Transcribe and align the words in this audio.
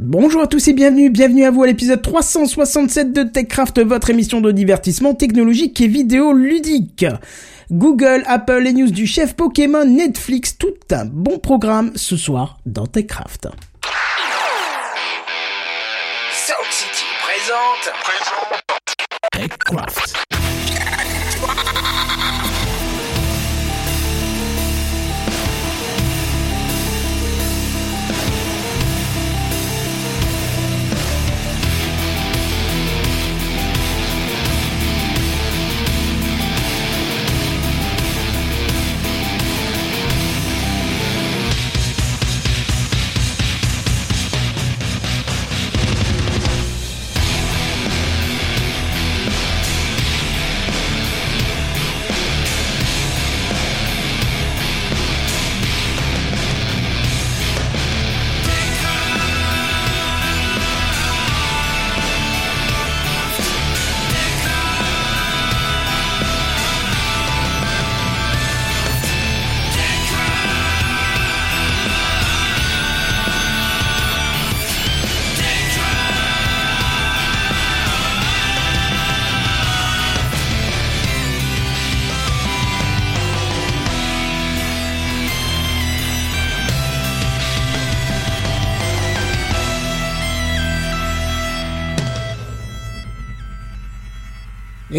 Bonjour 0.00 0.42
à 0.42 0.46
tous 0.46 0.68
et 0.68 0.74
bienvenue, 0.74 1.10
bienvenue 1.10 1.44
à 1.44 1.50
vous 1.50 1.64
à 1.64 1.66
l'épisode 1.66 2.00
367 2.00 3.12
de 3.12 3.24
TechCraft, 3.24 3.80
votre 3.80 4.10
émission 4.10 4.40
de 4.40 4.52
divertissement 4.52 5.12
technologique 5.12 5.80
et 5.80 5.88
vidéo 5.88 6.32
ludique. 6.32 7.04
Google, 7.72 8.22
Apple, 8.26 8.60
les 8.60 8.74
news 8.74 8.92
du 8.92 9.08
chef 9.08 9.34
Pokémon, 9.34 9.84
Netflix, 9.84 10.56
tout 10.56 10.76
un 10.92 11.04
bon 11.04 11.40
programme 11.40 11.90
ce 11.96 12.16
soir 12.16 12.58
dans 12.64 12.86
TechCraft. 12.86 13.48
Sound 16.30 16.70
City 16.70 17.04
présente. 17.20 17.92
TechCraft. 19.32 20.37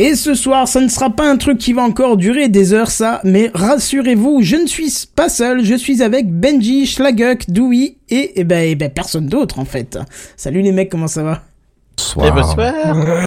Et 0.02 0.16
ce 0.16 0.33
soir, 0.33 0.66
ça 0.66 0.80
ne 0.80 0.88
sera 0.88 1.09
pas 1.09 1.30
un 1.30 1.36
truc 1.36 1.58
qui 1.58 1.73
va 1.73 1.81
encore 1.81 2.16
durer 2.16 2.47
des 2.47 2.72
heures, 2.72 2.89
ça, 2.89 3.19
mais 3.25 3.52
rassurez-vous, 3.53 4.42
je 4.42 4.55
ne 4.55 4.66
suis 4.66 4.89
pas 5.14 5.28
seul, 5.28 5.66
je 5.66 5.75
suis 5.75 6.02
avec 6.02 6.31
Benji, 6.31 6.86
Schlaguk, 6.86 7.50
Dewey 7.50 7.97
et, 8.08 8.31
eh 8.36 8.45
ben, 8.45 8.64
eh 8.66 8.75
ben, 8.75 8.89
personne 8.89 9.27
d'autre 9.27 9.59
en 9.59 9.66
fait. 9.66 10.00
Salut 10.38 10.61
les 10.61 10.72
mecs, 10.72 10.89
comment 10.89 11.09
ça 11.09 11.23
va? 11.23 11.48
Eh 12.25 12.31
bonsoir. 12.31 12.73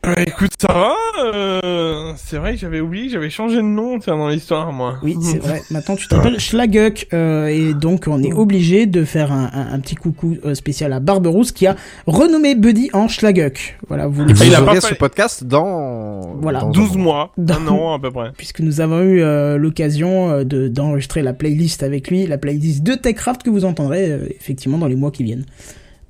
Euh, 0.06 0.14
écoute, 0.26 0.50
ça 0.58 0.72
va 0.72 0.92
euh, 1.24 2.12
C'est 2.16 2.38
vrai 2.38 2.54
que 2.54 2.58
j'avais 2.60 2.80
oublié, 2.80 3.08
j'avais 3.08 3.28
changé 3.30 3.56
de 3.56 3.60
nom 3.62 3.98
tiens, 3.98 4.16
dans 4.16 4.28
l'histoire, 4.28 4.72
moi. 4.72 4.96
Oui, 5.02 5.16
c'est 5.22 5.38
vrai. 5.38 5.62
Maintenant, 5.70 5.94
tu 5.96 6.08
t'appelles 6.08 6.40
Schlaguk, 6.40 7.06
euh, 7.12 7.46
et 7.46 7.74
donc 7.74 8.04
on 8.08 8.22
est 8.22 8.32
obligé 8.32 8.86
de 8.86 9.04
faire 9.04 9.30
un, 9.32 9.50
un- 9.52 9.72
un 9.74 9.80
petit 9.80 9.94
coucou 9.94 10.36
spécial 10.54 10.92
à 10.92 11.00
Barberousse 11.00 11.52
qui 11.52 11.66
a 11.66 11.76
renommé 12.06 12.54
Buddy 12.54 12.90
en 12.92 13.08
Schlaguk. 13.08 13.78
Voilà, 13.88 14.06
vous 14.06 14.22
Et 14.22 14.46
Il 14.46 14.54
a 14.54 14.62
pas 14.62 14.80
ce 14.80 14.94
podcast 14.94 15.44
dans... 15.44 16.34
Voilà. 16.40 16.60
dans 16.60 16.68
un 16.68 16.70
12 16.70 16.96
mois. 16.96 17.02
mois, 17.02 17.32
Dans- 17.36 17.54
un 17.56 17.68
an 17.68 17.94
à 17.94 17.98
peu 17.98 18.10
près. 18.10 18.30
puisque 18.36 18.60
nous 18.60 18.80
avons 18.80 19.00
eu 19.02 19.22
euh, 19.22 19.56
l'occasion 19.58 20.44
de 20.44 20.68
d'enregistrer 20.68 21.22
la 21.22 21.32
playlist 21.34 21.82
avec 21.82 22.10
lui, 22.10 22.26
la 22.26 22.38
playlist 22.38 22.82
de 22.82 22.94
TechCraft 22.94 23.42
que 23.42 23.50
vous 23.50 23.64
entendrez 23.64 24.10
euh, 24.10 24.26
effectivement 24.30 24.78
dans 24.78 24.86
les 24.88 24.96
mois 24.96 25.10
qui 25.10 25.24
viennent. 25.24 25.44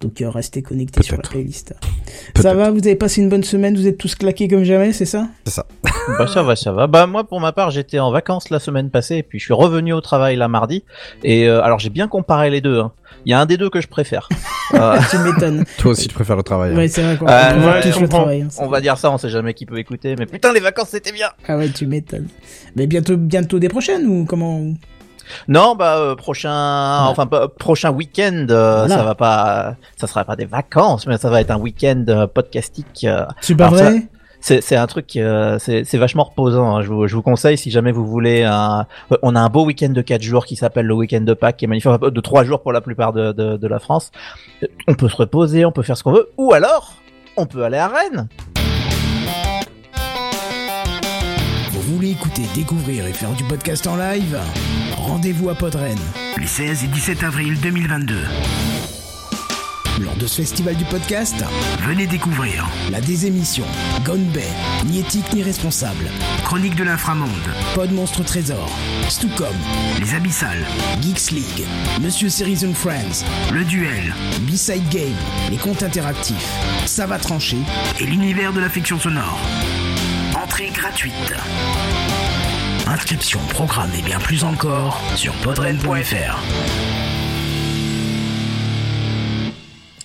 Donc 0.03 0.21
euh, 0.21 0.29
restez 0.29 0.63
connectés 0.63 1.03
sur 1.03 1.17
la 1.17 1.23
playlist. 1.23 1.75
Ça 2.37 2.55
va, 2.55 2.71
vous 2.71 2.79
avez 2.79 2.97
passé 2.97 3.23
une 3.23 3.29
bonne 3.29 3.45
semaine, 3.45 3.77
vous 3.77 3.87
êtes 3.87 3.99
tous 3.99 4.15
claqués 4.17 4.49
comme 4.49 4.65
jamais, 4.65 4.93
c'est 4.93 5.05
ça 5.07 5.29
C'est 5.47 5.53
ça. 5.55 5.67
Bah 6.19 6.27
ça 6.27 6.43
va, 6.43 6.57
ça 6.57 6.73
va. 6.73 6.89
Bah 6.89 7.07
moi 7.07 7.23
pour 7.23 7.39
ma 7.41 7.53
part 7.53 7.71
j'étais 7.71 8.01
en 8.01 8.11
vacances 8.11 8.51
la 8.51 8.59
semaine 8.59 8.91
passée 8.91 9.19
et 9.19 9.23
puis 9.23 9.39
je 9.39 9.45
suis 9.45 9.55
revenu 9.55 9.93
au 9.93 10.01
travail 10.01 10.35
la 10.37 10.49
mardi. 10.49 10.83
Et 11.23 11.49
euh, 11.49 11.63
alors 11.63 11.79
j'ai 11.79 11.91
bien 11.91 12.09
comparé 12.09 12.51
les 12.51 12.61
deux. 12.61 12.81
hein. 12.81 12.91
Il 13.25 13.31
y 13.31 13.35
a 13.35 13.41
un 13.41 13.47
des 13.47 13.57
deux 13.57 13.71
que 13.71 13.81
je 13.81 13.89
préfère. 13.89 14.29
Euh, 14.75 14.99
Tu 15.11 15.19
m'étonnes. 15.19 15.65
Toi 15.79 15.91
aussi 15.91 16.09
tu 16.09 16.15
préfères 16.15 16.35
le 16.37 16.43
travail. 16.43 16.73
hein. 16.73 16.77
ouais, 16.79 16.89
c'est 16.89 17.03
vrai 17.03 17.19
quoi. 17.19 17.31
Euh, 17.31 17.53
On 17.57 17.67
ouais, 17.67 18.01
le 18.01 18.09
travail. 18.09 18.41
hein, 18.43 18.49
ça. 18.49 18.63
on 18.65 18.69
va 18.69 18.81
dire 18.81 18.97
ça, 18.97 19.11
on 19.11 19.19
sait 19.19 19.29
jamais 19.29 19.53
qui 19.53 19.67
peut 19.67 19.77
écouter. 19.79 20.17
Mais 20.19 20.25
putain 20.25 20.51
les 20.53 20.61
vacances 20.61 20.89
c'était 20.89 21.13
bien. 21.13 21.29
Ah 21.47 21.59
ouais, 21.59 21.69
tu 21.69 21.87
m'étonnes. 21.87 22.29
Mais 22.75 22.87
bientôt, 22.87 23.19
bientôt 23.19 23.59
des 23.59 23.69
prochaines 23.69 24.07
ou 24.07 24.25
comment 24.25 24.63
Non 25.49 25.75
bah 25.75 25.97
euh, 25.99 26.15
prochain, 26.15 27.05
enfin 27.07 27.27
prochain 27.59 27.91
week-end, 27.91 28.47
euh, 28.51 28.87
Voilà. 28.87 28.97
ça 28.97 29.03
va 29.03 29.15
pas, 29.15 29.75
ça 29.97 30.07
sera 30.07 30.25
pas 30.25 30.37
des 30.37 30.45
vacances, 30.47 31.07
mais 31.07 31.17
ça 31.19 31.31
va 31.31 31.41
être 31.41 31.51
un 31.51 31.59
week-end 31.59 32.05
euh, 32.09 32.27
podcastique. 32.27 33.05
euh, 33.05 33.27
C'est 33.41 33.55
pas 33.57 33.69
vrai 33.69 34.03
C'est 34.41 34.61
c'est 34.61 34.75
un 34.77 34.87
truc, 34.89 35.11
c'est 35.59 35.85
c'est 35.85 35.99
vachement 35.99 36.25
reposant. 36.25 36.77
hein. 36.77 36.83
Je, 36.83 36.89
vous, 36.89 37.07
je 37.07 37.15
vous 37.15 37.23
conseille 37.23 37.57
si 37.57 37.71
jamais 37.71 37.93
vous 37.93 38.05
voulez. 38.07 38.43
Un, 38.43 38.87
on 39.23 39.37
a 39.37 39.41
un 39.41 39.49
beau 39.49 39.65
week-end 39.65 39.91
de 39.91 40.03
4 40.03 40.21
jours 40.23 40.47
qui 40.47 40.57
s'appelle 40.57 40.87
le 40.87 40.95
week-end 40.95 41.21
de 41.21 41.33
Pâques, 41.33 41.59
qui 41.59 41.65
est 41.67 41.69
magnifique, 41.69 41.93
de 42.01 42.21
3 42.21 42.43
jours 42.43 42.61
pour 42.61 42.73
la 42.73 42.81
plupart 42.81 43.13
de, 43.13 43.31
de, 43.31 43.57
de 43.57 43.67
la 43.69 43.79
France. 43.79 44.11
On 44.89 44.95
peut 44.95 45.09
se 45.09 45.17
reposer, 45.17 45.65
on 45.65 45.71
peut 45.71 45.83
faire 45.83 45.97
ce 45.97 46.03
qu'on 46.03 46.13
veut, 46.13 46.29
ou 46.39 46.53
alors 46.53 46.95
on 47.37 47.47
peut 47.47 47.63
aller 47.63 47.79
à 47.79 47.87
Rennes. 47.89 48.27
Écouter, 52.33 52.49
découvrir 52.55 53.07
et 53.07 53.13
faire 53.13 53.33
du 53.33 53.45
podcast 53.45 53.87
en 53.87 53.97
live 53.97 54.39
Rendez-vous 54.97 55.49
à 55.51 55.55
Podren. 55.55 55.99
Les 56.39 56.47
16 56.47 56.85
et 56.85 56.87
17 56.89 57.23
avril 57.25 57.59
2022. 57.61 58.17
Lors 60.01 60.17
de 60.17 60.27
ce 60.27 60.37
festival 60.37 60.75
du 60.77 60.85
podcast, 60.85 61.45
Venez 61.87 62.07
découvrir. 62.07 62.69
la 62.91 63.01
désémission, 63.01 63.65
Gone 64.05 64.25
Bay, 64.27 64.49
ni 64.87 65.01
éthique 65.01 65.33
ni 65.35 65.43
responsable, 65.43 66.07
Chronique 66.45 66.75
de 66.77 66.85
l'inframonde, 66.85 67.29
Pod 67.75 67.93
Monstre 67.93 68.25
Trésor, 68.25 68.71
Stucom, 69.09 69.55
Les 70.01 70.15
Abyssales, 70.15 70.65
Geeks 71.03 71.31
League, 71.33 71.67
Monsieur 72.01 72.29
Series 72.31 72.65
and 72.67 72.75
Friends, 72.75 73.25
Le 73.53 73.65
Duel. 73.65 74.15
B-Side 74.43 74.89
Game, 74.91 75.13
les 75.51 75.59
comptes 75.59 75.83
interactifs, 75.83 76.49
Ça 76.87 77.07
va 77.07 77.19
trancher, 77.19 77.59
et 78.01 78.05
l'univers 78.07 78.53
de 78.53 78.61
la 78.61 78.69
fiction 78.71 78.99
sonore. 78.99 79.39
Entrée 80.53 80.69
gratuite. 80.69 81.33
Inscription, 82.87 83.39
programme 83.55 83.89
et 83.99 84.03
bien 84.03 84.19
plus 84.19 84.45
encore 84.45 85.01
sur 85.17 85.33
podren.fr. 85.37 86.39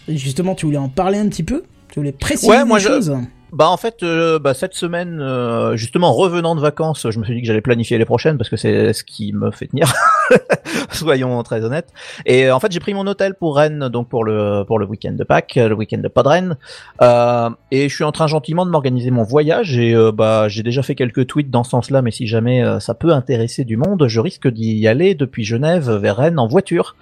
Justement, 0.08 0.56
tu 0.56 0.66
voulais 0.66 0.78
en 0.78 0.88
parler 0.88 1.18
un 1.20 1.28
petit 1.28 1.44
peu? 1.44 1.64
Tu 1.92 2.00
voulais 2.00 2.14
préciser 2.14 2.50
Ouais, 2.50 2.64
moi, 2.64 2.78
des 2.78 2.84
je- 2.86 2.88
choses? 2.88 3.14
Bah 3.52 3.68
en 3.68 3.76
fait, 3.76 4.04
euh, 4.04 4.40
bah, 4.40 4.54
cette 4.54 4.74
semaine, 4.74 5.20
euh, 5.22 5.76
justement 5.76 6.14
revenant 6.14 6.56
de 6.56 6.62
vacances, 6.62 7.06
je 7.10 7.20
me 7.20 7.26
suis 7.26 7.36
dit 7.36 7.42
que 7.42 7.48
j'allais 7.48 7.60
planifier 7.60 7.98
les 7.98 8.06
prochaines 8.06 8.38
parce 8.38 8.50
que 8.50 8.56
c'est 8.56 8.94
ce 8.94 9.04
qui 9.04 9.34
me 9.34 9.52
fait 9.52 9.68
tenir. 9.68 9.92
Soyons 10.92 11.42
très 11.44 11.64
honnêtes. 11.64 11.90
Et 12.26 12.48
euh, 12.48 12.56
en 12.56 12.60
fait, 12.60 12.72
j'ai 12.72 12.80
pris 12.80 12.94
mon 12.94 13.06
hôtel 13.08 13.36
pour 13.36 13.58
Rennes, 13.58 13.90
donc 13.90 14.10
pour 14.10 14.24
le 14.24 14.64
pour 14.66 14.80
le 14.80 14.86
week-end 14.86 15.14
de 15.14 15.24
Pâques, 15.24 15.56
le 15.56 15.74
week-end 15.74 16.00
de 16.00 16.08
Podren. 16.08 16.58
Euh, 17.02 17.50
et 17.72 17.90
je 17.90 17.96
suis 17.96 18.04
en 18.04 18.12
train 18.12 18.28
gentiment 18.28 18.66
de 18.66 18.72
m'organiser 18.72 19.12
mon 19.12 19.24
voyage. 19.24 19.78
Et 19.78 19.94
euh, 19.94 20.12
bah 20.12 20.48
j'ai 20.48 20.64
déjà 20.64 20.82
fait 20.84 20.96
quelques 20.96 21.28
tweets 21.28 21.50
dans 21.50 21.64
ce 21.64 21.72
sens-là, 21.72 22.02
mais 22.02 22.12
si 22.12 22.28
jamais 22.28 22.64
euh, 22.64 22.80
ça 22.80 22.94
peut 22.94 23.12
intéresser 23.12 23.64
du 23.64 23.78
monde, 23.78 24.08
je 24.08 24.20
risque 24.20 24.48
d'y 24.48 24.88
aller 24.88 25.16
depuis 25.16 25.44
Genève 25.44 25.90
vers 25.90 26.18
Rennes 26.18 26.40
en 26.40 26.48
voiture. 26.48 26.96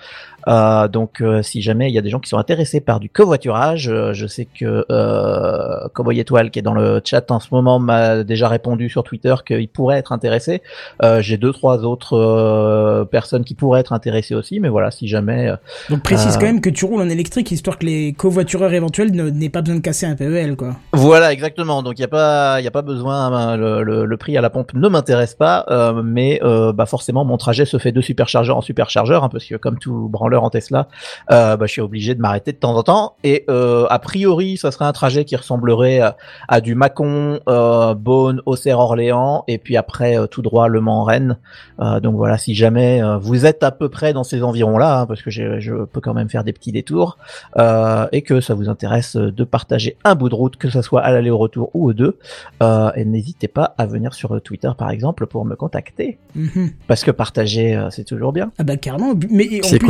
Euh, 0.48 0.88
donc, 0.88 1.22
euh, 1.22 1.42
si 1.42 1.62
jamais 1.62 1.90
il 1.90 1.94
y 1.94 1.98
a 1.98 2.02
des 2.02 2.10
gens 2.10 2.20
qui 2.20 2.30
sont 2.30 2.38
intéressés 2.38 2.80
par 2.82 3.00
du 3.00 3.10
covoiturage, 3.10 3.90
euh, 3.90 4.14
je 4.14 4.28
sais 4.28 4.46
que 4.46 4.86
euh, 4.92 5.88
Cowboy 5.94 6.20
Étoile, 6.20 6.52
qui 6.52 6.60
est 6.60 6.62
dans 6.62 6.74
le 6.74 7.02
chat 7.04 7.30
en 7.32 7.40
ce 7.40 7.48
moment, 7.52 7.80
m'a 7.80 8.24
déjà 8.24 8.48
répondu 8.48 8.90
sur 8.90 9.04
Twitter 9.04 9.34
qu'il 9.46 9.68
pourrait 9.70 9.98
être 9.98 10.12
intéressé. 10.12 10.62
Euh, 11.04 11.22
J'ai 11.22 11.38
deux, 11.38 11.52
trois 11.52 11.84
autres 11.84 12.14
euh, 12.18 13.06
personnes 13.06 13.44
qui 13.44 13.56
pourraient 13.56 13.80
être 13.80 13.94
intéressées 13.94 14.36
aussi, 14.36 14.60
mais 14.60 14.70
voilà, 14.70 14.92
si 14.92 15.08
jamais. 15.08 15.48
euh, 15.50 15.56
Donc 15.90 16.04
précise 16.04 16.36
quand 16.38 16.46
même 16.46 16.62
que 16.62 16.70
tu 16.70 16.86
roules 16.86 17.02
en 17.02 17.10
électrique, 17.10 17.52
histoire 17.52 17.78
que 17.78 17.86
les 17.86 18.14
covoitureurs 18.14 18.74
éventuels 18.74 19.12
n'aient 19.12 19.50
pas 19.50 19.62
besoin 19.62 19.78
de 19.78 19.82
casser 19.82 20.06
un 20.06 20.16
PEL, 20.16 20.56
quoi. 20.56 20.76
Voilà, 20.94 21.32
exactement. 21.34 21.82
Donc 21.84 21.98
il 21.98 22.02
y 22.02 22.06
a 22.06 22.10
pas, 22.10 22.60
il 22.60 22.64
y 22.64 22.68
a 22.68 22.72
pas 22.72 22.82
besoin. 22.82 23.32
hein, 23.34 23.58
le, 23.58 23.84
le, 23.84 24.06
le 24.06 24.18
prix 24.18 24.38
à 24.38 24.42
la 24.42 24.50
pompe 24.50 24.74
ne 24.74 24.88
m'intéresse 24.88 25.34
pas, 25.34 25.66
euh, 25.70 26.02
mais 26.04 26.40
euh, 26.44 26.72
bah 26.74 26.86
forcément 26.86 27.26
mon 27.26 27.38
trajet 27.38 27.66
se 27.66 27.78
fait 27.78 27.92
de 27.92 28.02
superchargeur 28.02 28.58
en 28.58 28.62
superchargeur, 28.62 29.24
hein, 29.24 29.30
parce 29.32 29.46
que 29.46 29.56
comme 29.56 29.78
tout 29.80 30.08
branleur 30.10 30.35
en 30.44 30.50
Tesla, 30.50 30.88
euh, 31.32 31.58
bah, 31.58 31.66
je 31.66 31.72
suis 31.72 31.82
obligé 31.82 32.16
de 32.16 32.22
m'arrêter 32.22 32.52
de 32.52 32.58
temps 32.58 32.76
en 32.76 32.84
temps. 32.84 33.16
Et 33.24 33.46
euh, 33.50 33.86
a 33.90 34.00
priori, 34.00 34.58
ça 34.58 34.72
serait 34.72 34.86
un 34.86 34.92
trajet 34.94 35.26
qui 35.26 35.36
ressemblerait 35.36 36.00
à, 36.00 36.18
à 36.48 36.62
du 36.62 36.76
Mâcon, 36.76 37.40
euh, 37.48 37.94
Beaune, 37.94 38.42
Auxerre, 38.46 38.80
Orléans, 38.80 39.44
et 39.48 39.58
puis 39.58 39.78
après 39.78 40.18
euh, 40.18 40.28
tout 40.28 40.42
droit 40.42 40.68
Le 40.68 40.82
Mans, 40.82 41.04
Rennes. 41.04 41.38
Euh, 41.80 42.00
donc 42.00 42.16
voilà, 42.16 42.38
si 42.38 42.56
jamais 42.56 43.02
euh, 43.04 43.18
vous 43.18 43.46
êtes 43.46 43.64
à 43.64 43.72
peu 43.72 43.90
près 43.90 44.14
dans 44.14 44.24
ces 44.24 44.44
environs-là, 44.44 45.02
hein, 45.02 45.06
parce 45.06 45.22
que 45.22 45.30
je 45.32 45.84
peux 45.86 46.02
quand 46.02 46.14
même 46.14 46.30
faire 46.30 46.44
des 46.44 46.54
petits 46.54 46.72
détours, 46.72 47.18
euh, 47.58 48.08
et 48.12 48.22
que 48.22 48.42
ça 48.42 48.54
vous 48.54 48.70
intéresse 48.70 49.16
de 49.16 49.44
partager 49.44 49.98
un 50.04 50.16
bout 50.16 50.30
de 50.30 50.36
route, 50.36 50.58
que 50.58 50.70
ce 50.70 50.82
soit 50.82 51.02
à 51.02 51.12
l'aller 51.12 51.30
au 51.30 51.38
retour 51.38 51.70
ou 51.74 51.88
aux 51.90 51.94
deux, 51.94 52.18
euh, 52.64 52.92
et 52.96 53.06
n'hésitez 53.06 53.48
pas 53.48 53.74
à 53.78 53.86
venir 53.86 54.14
sur 54.14 54.42
Twitter 54.42 54.72
par 54.78 54.90
exemple 54.90 55.26
pour 55.28 55.46
me 55.46 55.56
contacter, 55.56 56.18
Mhm. 56.36 56.72
parce 56.88 57.04
que 57.04 57.12
partager 57.12 57.76
euh, 57.76 57.90
c'est 57.90 58.04
toujours 58.04 58.32
bien. 58.34 58.52
Ah 58.60 58.64
bah 58.64 58.76
carrément. 58.78 59.14
Mais 59.30 59.48
en 59.64 59.68
C'est 59.68 59.80
plus, 59.80 59.90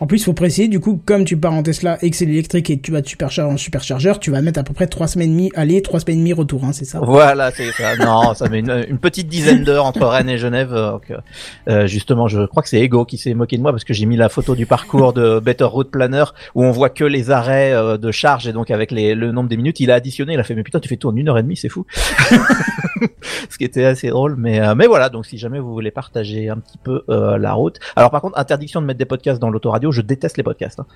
en 0.00 0.06
plus, 0.06 0.24
faut 0.24 0.32
préciser, 0.32 0.68
du 0.68 0.80
coup, 0.80 1.00
comme 1.04 1.24
tu 1.24 1.36
pars 1.36 1.52
en 1.52 1.62
Tesla 1.62 1.98
et 2.00 2.10
que 2.10 2.16
c'est 2.16 2.24
l'électrique 2.24 2.70
et 2.70 2.80
tu 2.80 2.90
vas 2.90 3.02
de 3.02 3.06
superchargeur 3.06 3.52
en 3.52 3.56
superchargeur, 3.58 4.18
tu 4.18 4.30
vas 4.30 4.40
mettre 4.40 4.58
à 4.58 4.62
peu 4.62 4.72
près 4.72 4.86
3 4.86 5.08
semaines 5.08 5.30
et 5.30 5.32
demie 5.32 5.52
aller, 5.54 5.82
3 5.82 6.00
semaines 6.00 6.16
et 6.16 6.20
demie 6.20 6.32
retour, 6.32 6.64
hein, 6.64 6.72
c'est 6.72 6.86
ça? 6.86 7.00
Voilà, 7.02 7.50
c'est 7.50 7.70
ça. 7.72 7.96
Non, 7.96 8.32
ça 8.34 8.48
met 8.48 8.60
une, 8.60 8.98
petite 8.98 9.28
dizaine 9.28 9.62
d'heures 9.62 9.84
entre 9.84 10.06
Rennes 10.06 10.30
et 10.30 10.38
Genève. 10.38 10.72
euh, 10.72 10.92
donc, 10.92 11.12
euh, 11.68 11.86
justement, 11.86 12.28
je 12.28 12.46
crois 12.46 12.62
que 12.62 12.68
c'est 12.68 12.80
Ego 12.80 13.04
qui 13.04 13.18
s'est 13.18 13.34
moqué 13.34 13.56
de 13.56 13.62
moi 13.62 13.72
parce 13.72 13.84
que 13.84 13.92
j'ai 13.92 14.06
mis 14.06 14.16
la 14.16 14.28
photo 14.28 14.54
du 14.54 14.64
parcours 14.66 15.12
de 15.12 15.38
Better 15.38 15.64
Route 15.64 15.90
Planner 15.90 16.24
où 16.54 16.64
on 16.64 16.70
voit 16.70 16.90
que 16.90 17.04
les 17.04 17.30
arrêts 17.30 17.72
euh, 17.72 17.98
de 17.98 18.10
charge 18.10 18.46
et 18.46 18.52
donc 18.52 18.70
avec 18.70 18.90
les, 18.90 19.14
le 19.14 19.32
nombre 19.32 19.48
des 19.48 19.56
minutes, 19.56 19.80
il 19.80 19.90
a 19.90 19.96
additionné. 19.96 20.34
Il 20.34 20.40
a 20.40 20.44
fait 20.44 20.54
mais 20.54 20.62
putain, 20.62 20.80
tu 20.80 20.88
fais 20.88 20.96
tout 20.96 21.08
en 21.08 21.16
une 21.16 21.28
heure 21.28 21.38
et 21.38 21.42
demie, 21.42 21.56
c'est 21.56 21.68
fou. 21.68 21.84
Ce 23.48 23.56
qui 23.58 23.64
était 23.64 23.84
assez 23.84 24.08
drôle, 24.08 24.36
mais 24.36 24.60
euh, 24.60 24.74
mais 24.74 24.86
voilà. 24.86 25.08
Donc 25.08 25.26
si 25.26 25.38
jamais 25.38 25.58
vous 25.58 25.72
voulez 25.72 25.90
partager 25.90 26.48
un 26.48 26.58
petit 26.58 26.78
peu 26.78 27.02
euh, 27.08 27.38
la 27.38 27.52
route. 27.52 27.78
Alors 27.96 28.10
par 28.10 28.20
contre, 28.20 28.38
interdiction 28.38 28.80
de 28.80 28.86
mettre 28.86 28.98
des 28.98 29.04
podcasts 29.04 29.40
dans 29.40 29.50
l'autoradio. 29.50 29.92
Je 29.92 30.02
déteste 30.02 30.36
les 30.36 30.42
podcasts. 30.42 30.80
hein. 30.80 30.86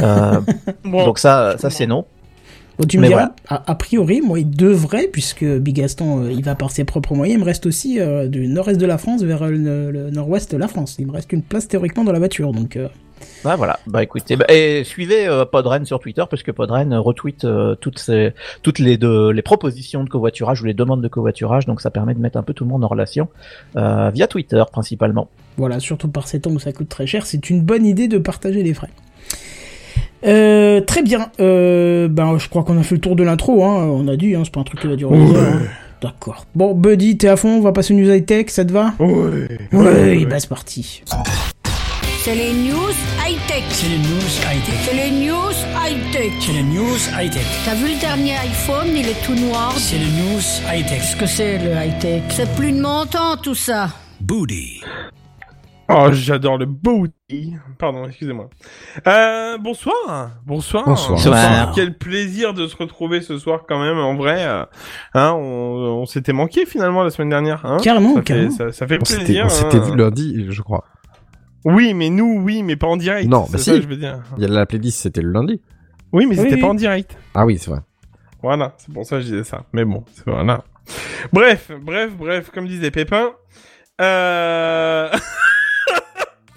Euh, 0.00 0.40
Bon, 0.84 1.04
donc 1.04 1.18
ça, 1.18 1.56
ça 1.58 1.70
c'est 1.70 1.86
non. 1.86 2.04
Tu 2.88 2.96
me 2.96 3.02
Mais 3.02 3.08
diras, 3.08 3.30
a, 3.48 3.70
a 3.70 3.74
priori, 3.74 4.20
moi, 4.22 4.38
il 4.40 4.50
devrait, 4.50 5.08
puisque 5.08 5.44
Big 5.44 5.76
Gaston, 5.76 6.24
euh, 6.24 6.32
il 6.32 6.42
va 6.42 6.54
par 6.54 6.70
ses 6.70 6.84
propres 6.84 7.14
moyens, 7.14 7.38
il 7.38 7.40
me 7.40 7.44
reste 7.46 7.66
aussi 7.66 8.00
euh, 8.00 8.26
du 8.28 8.48
nord-est 8.48 8.78
de 8.78 8.86
la 8.86 8.98
France 8.98 9.22
vers 9.22 9.42
euh, 9.42 9.50
le, 9.50 9.90
le 9.90 10.10
nord-ouest 10.10 10.52
de 10.52 10.56
la 10.56 10.68
France. 10.68 10.96
Il 10.98 11.06
me 11.06 11.12
reste 11.12 11.32
une 11.32 11.42
place 11.42 11.68
théoriquement 11.68 12.04
dans 12.04 12.12
la 12.12 12.18
voiture, 12.18 12.52
donc... 12.52 12.76
euh, 12.76 12.88
Ah 13.44 13.56
voilà, 13.56 13.78
bah 13.86 14.02
écoutez, 14.02 14.36
bah, 14.36 14.46
et 14.48 14.82
suivez 14.84 15.28
euh, 15.28 15.44
Podren 15.44 15.84
sur 15.84 16.00
Twitter 16.00 16.24
parce 16.28 16.42
que 16.42 16.50
Podren 16.50 16.92
retweet 16.94 17.44
euh, 17.44 17.76
toutes 17.76 17.98
ces, 17.98 18.32
toutes 18.62 18.78
les 18.80 18.96
deux, 18.96 19.30
les 19.30 19.42
propositions 19.42 20.02
de 20.02 20.08
covoiturage 20.08 20.62
ou 20.62 20.64
les 20.64 20.74
demandes 20.74 21.02
de 21.02 21.08
covoiturage, 21.08 21.66
donc 21.66 21.80
ça 21.80 21.90
permet 21.90 22.14
de 22.14 22.20
mettre 22.20 22.38
un 22.38 22.42
peu 22.42 22.54
tout 22.54 22.64
le 22.64 22.70
monde 22.70 22.84
en 22.84 22.88
relation 22.88 23.28
euh, 23.76 24.10
via 24.10 24.26
Twitter 24.26 24.62
principalement. 24.72 25.28
Voilà, 25.56 25.78
surtout 25.78 26.08
par 26.08 26.26
ces 26.26 26.40
temps 26.40 26.50
où 26.50 26.58
ça 26.58 26.72
coûte 26.72 26.88
très 26.88 27.06
cher, 27.06 27.26
c'est 27.26 27.50
une 27.50 27.62
bonne 27.62 27.84
idée 27.86 28.08
de 28.08 28.18
partager 28.18 28.62
les 28.62 28.74
frais. 28.74 28.90
Euh, 30.24 30.80
très 30.80 31.02
bien. 31.02 31.30
Euh, 31.40 32.08
ben, 32.08 32.38
je 32.38 32.48
crois 32.48 32.62
qu'on 32.62 32.78
a 32.78 32.82
fait 32.82 32.94
le 32.96 33.00
tour 33.00 33.16
de 33.16 33.22
l'intro. 33.22 33.64
Hein. 33.64 33.84
On 33.92 34.06
a 34.08 34.16
dit, 34.16 34.34
hein, 34.34 34.42
c'est 34.44 34.52
pas 34.52 34.60
un 34.60 34.64
truc 34.64 34.80
qui 34.80 34.86
va 34.86 34.96
durer. 34.96 35.16
heures, 35.18 35.36
hein. 35.36 35.60
D'accord. 36.00 36.46
Bon, 36.54 36.74
Buddy, 36.74 37.16
t'es 37.16 37.28
à 37.28 37.36
fond. 37.36 37.58
On 37.58 37.60
va 37.60 37.72
passer 37.72 37.94
aux 37.94 37.96
news 37.96 38.10
high 38.10 38.26
tech. 38.26 38.46
Ça 38.48 38.64
te 38.64 38.72
va? 38.72 38.94
Ouais. 38.98 39.48
Ouais, 39.72 40.24
bah 40.26 40.40
c'est 40.40 40.48
parti. 40.48 41.02
C'est 42.24 42.36
les 42.36 42.52
news 42.52 42.92
high-tech. 43.26 43.64
C'est 43.70 43.88
les 43.88 43.98
news 43.98 44.30
high-tech. 44.46 44.76
C'est 44.84 44.94
les 44.94 45.10
news 45.10 45.52
high-tech. 45.74 46.32
C'est 46.40 46.52
les 46.52 46.62
news 46.62 46.98
high-tech. 47.20 47.42
T'as 47.64 47.74
vu 47.74 47.92
le 47.94 48.00
dernier 48.00 48.34
iPhone, 48.36 48.88
il 48.96 49.08
est 49.08 49.24
tout 49.26 49.34
noir. 49.34 49.74
C'est 49.76 49.98
les 49.98 50.04
news 50.04 50.40
high-tech. 50.72 51.00
Qu'est-ce 51.00 51.16
que 51.16 51.26
c'est 51.26 51.58
le 51.58 51.72
high-tech 51.72 52.22
C'est 52.30 52.48
plus 52.54 52.70
de 52.70 52.80
mon 52.80 53.06
temps 53.06 53.36
tout 53.42 53.56
ça. 53.56 53.88
Booty. 54.20 54.82
Oh, 55.94 56.08
j'adore 56.12 56.58
le 56.58 56.66
booty. 56.66 57.54
Pardon, 57.78 58.06
excusez-moi. 58.06 58.48
Euh, 59.06 59.58
bonsoir. 59.58 60.30
Bonsoir. 60.46 60.84
Bonsoir. 60.84 61.10
Bonsoir. 61.16 61.72
Quel 61.74 61.96
plaisir 61.96 62.54
de 62.54 62.66
se 62.66 62.76
retrouver 62.76 63.20
ce 63.20 63.38
soir 63.38 63.64
quand 63.68 63.80
même. 63.80 63.98
En 63.98 64.14
vrai, 64.14 64.44
euh, 64.46 64.64
hein, 65.14 65.32
on, 65.32 66.00
on 66.00 66.06
s'était 66.06 66.32
manqué 66.32 66.66
finalement 66.66 67.02
la 67.02 67.10
semaine 67.10 67.28
dernière. 67.28 67.64
Hein 67.66 67.78
Carrément, 67.82 68.14
ça, 68.14 68.20
fait, 68.20 68.24
carrément. 68.24 68.50
ça, 68.50 68.72
ça 68.72 68.86
fait 68.86 68.98
On 69.00 69.04
s'était 69.04 69.24
plaisir. 69.24 69.44
on 69.46 69.48
s'était 69.50 69.76
hein. 69.78 69.90
vu 69.90 69.96
lundi, 69.96 70.46
je 70.48 70.62
crois. 70.62 70.84
Oui, 71.64 71.94
mais 71.94 72.10
nous, 72.10 72.40
oui, 72.42 72.62
mais 72.62 72.76
pas 72.76 72.88
en 72.88 72.96
direct. 72.96 73.28
Non, 73.28 73.46
bah 73.50 73.58
ça 73.58 73.64
si. 73.64 73.70
que 73.72 73.82
je 73.82 73.86
veux 73.88 73.96
dire. 73.96 74.22
Il 74.36 74.42
y 74.42 74.46
a 74.46 74.48
la 74.48 74.66
playlist, 74.66 75.00
c'était 75.00 75.22
le 75.22 75.30
lundi. 75.30 75.60
Oui, 76.12 76.26
mais 76.26 76.38
Oui, 76.38 76.42
c'était 76.48 76.60
pas 76.60 76.68
en 76.68 76.74
direct. 76.74 77.16
Ah 77.34 77.46
oui, 77.46 77.58
c'est 77.58 77.70
vrai. 77.70 77.80
Voilà, 78.42 78.74
c'est 78.78 78.92
pour 78.92 79.04
ça 79.06 79.16
que 79.16 79.22
je 79.22 79.28
disais 79.28 79.44
ça. 79.44 79.64
Mais 79.72 79.84
bon, 79.84 80.04
c'est 80.14 80.28
voilà. 80.28 80.64
Bref, 81.32 81.70
bref, 81.80 82.12
bref, 82.18 82.50
comme 82.50 82.66
disait 82.66 82.90
Pépin. 82.90 83.30
Euh... 84.00 85.08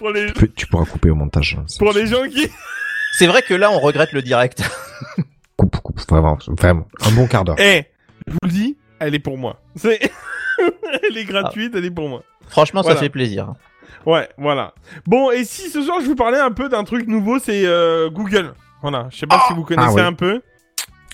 pour 0.06 0.13
les 0.13 0.28
Tu, 0.28 0.34
peux- 0.34 0.48
tu 0.56 0.68
pourras 0.68 0.86
couper 0.86 1.10
au 1.10 1.16
montage. 1.16 1.57
hein, 1.60 1.63
c'est- 1.68 1.80
pour 1.80 1.92
les 1.94 2.06
gens 2.07 2.24
qui 2.30 2.48
C'est 3.18 3.28
vrai 3.28 3.42
que 3.42 3.54
là, 3.54 3.72
on 3.72 3.80
regrette 3.80 4.12
le 4.12 4.22
direct. 4.22 4.62
Coupe, 5.57 5.78
coupe, 5.78 6.00
vraiment, 6.10 6.38
vraiment. 6.50 6.86
Un 7.06 7.12
bon 7.12 7.28
quart 7.28 7.46
d'heure. 7.46 7.56
Eh, 7.60 7.86
je 8.28 8.34
vous 8.34 8.40
le 8.44 8.50
dis, 8.50 8.78
elle 9.00 9.16
est 9.16 9.19
pour 9.19 9.38
moi. 9.38 9.62
C'est 9.75 10.00
elle 10.60 11.18
est 11.18 11.24
gratuite, 11.24 11.74
elle 11.75 11.86
est 11.86 11.92
pour 11.92 12.10
moi. 12.10 12.24
Franchement, 12.50 12.81
Voilà. 12.81 12.98
ça 12.98 13.02
fait 13.04 13.10
plaisir. 13.10 13.54
Ouais, 14.06 14.28
voilà. 14.38 14.74
Bon, 15.07 15.31
et 15.31 15.46
si 15.46 15.69
ce 15.69 15.81
soir 15.81 16.00
je 16.02 16.06
vous 16.07 16.16
parlais 16.16 16.40
un 16.40 16.52
peu 16.52 16.68
d'un 16.69 16.84
truc 16.84 17.07
nouveau, 17.07 17.40
c'est 17.40 17.66
euh, 17.66 18.10
Google. 18.10 18.54
Voilà, 18.81 19.07
je 19.12 19.18
sais 19.18 19.28
pas 19.28 19.42
si 19.48 19.54
vous 19.54 19.63
connaissez 19.63 19.96
oui. 19.96 20.02
un 20.02 20.13
peu. 20.13 20.42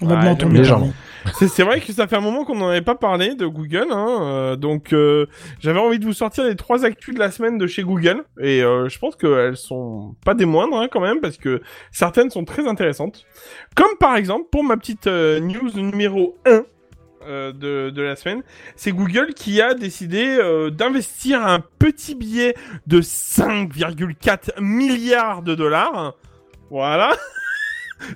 On 0.01 0.07
va 0.07 0.15
bien 0.17 0.31
entendre 0.31 0.53
les 0.53 0.63
gens. 0.65 0.89
C'est 1.47 1.63
vrai 1.63 1.81
que 1.81 1.91
ça 1.93 2.07
fait 2.07 2.15
un 2.15 2.21
moment 2.21 2.45
qu'on 2.45 2.55
n'en 2.55 2.69
avait 2.69 2.81
pas 2.81 2.95
parlé 2.95 3.35
de 3.35 3.45
Google, 3.45 3.87
hein, 3.91 4.19
euh, 4.21 4.55
donc 4.55 4.93
euh, 4.93 5.27
j'avais 5.59 5.79
envie 5.79 5.99
de 5.99 6.05
vous 6.05 6.13
sortir 6.13 6.45
les 6.45 6.55
trois 6.55 6.85
actus 6.85 7.13
de 7.13 7.19
la 7.19 7.31
semaine 7.31 7.57
de 7.57 7.67
chez 7.67 7.83
Google, 7.83 8.23
et 8.39 8.63
euh, 8.63 8.89
je 8.89 8.97
pense 8.99 9.15
qu'elles 9.15 9.57
sont 9.57 10.15
pas 10.25 10.33
des 10.33 10.45
moindres 10.45 10.77
hein, 10.77 10.87
quand 10.91 11.01
même, 11.01 11.19
parce 11.21 11.37
que 11.37 11.61
certaines 11.91 12.29
sont 12.29 12.45
très 12.45 12.67
intéressantes. 12.67 13.25
Comme 13.75 13.97
par 13.99 14.15
exemple, 14.15 14.47
pour 14.51 14.63
ma 14.63 14.77
petite 14.77 15.07
euh, 15.07 15.39
news 15.39 15.71
numéro 15.75 16.37
1 16.45 16.63
euh, 17.23 17.51
de, 17.51 17.91
de 17.91 18.01
la 18.01 18.15
semaine, 18.15 18.41
c'est 18.75 18.91
Google 18.91 19.33
qui 19.35 19.61
a 19.61 19.75
décidé 19.75 20.37
euh, 20.39 20.71
d'investir 20.71 21.45
un 21.45 21.59
petit 21.59 22.15
billet 22.15 22.55
de 22.87 22.99
5,4 22.99 24.59
milliards 24.59 25.43
de 25.43 25.53
dollars. 25.53 26.15
Voilà. 26.71 27.15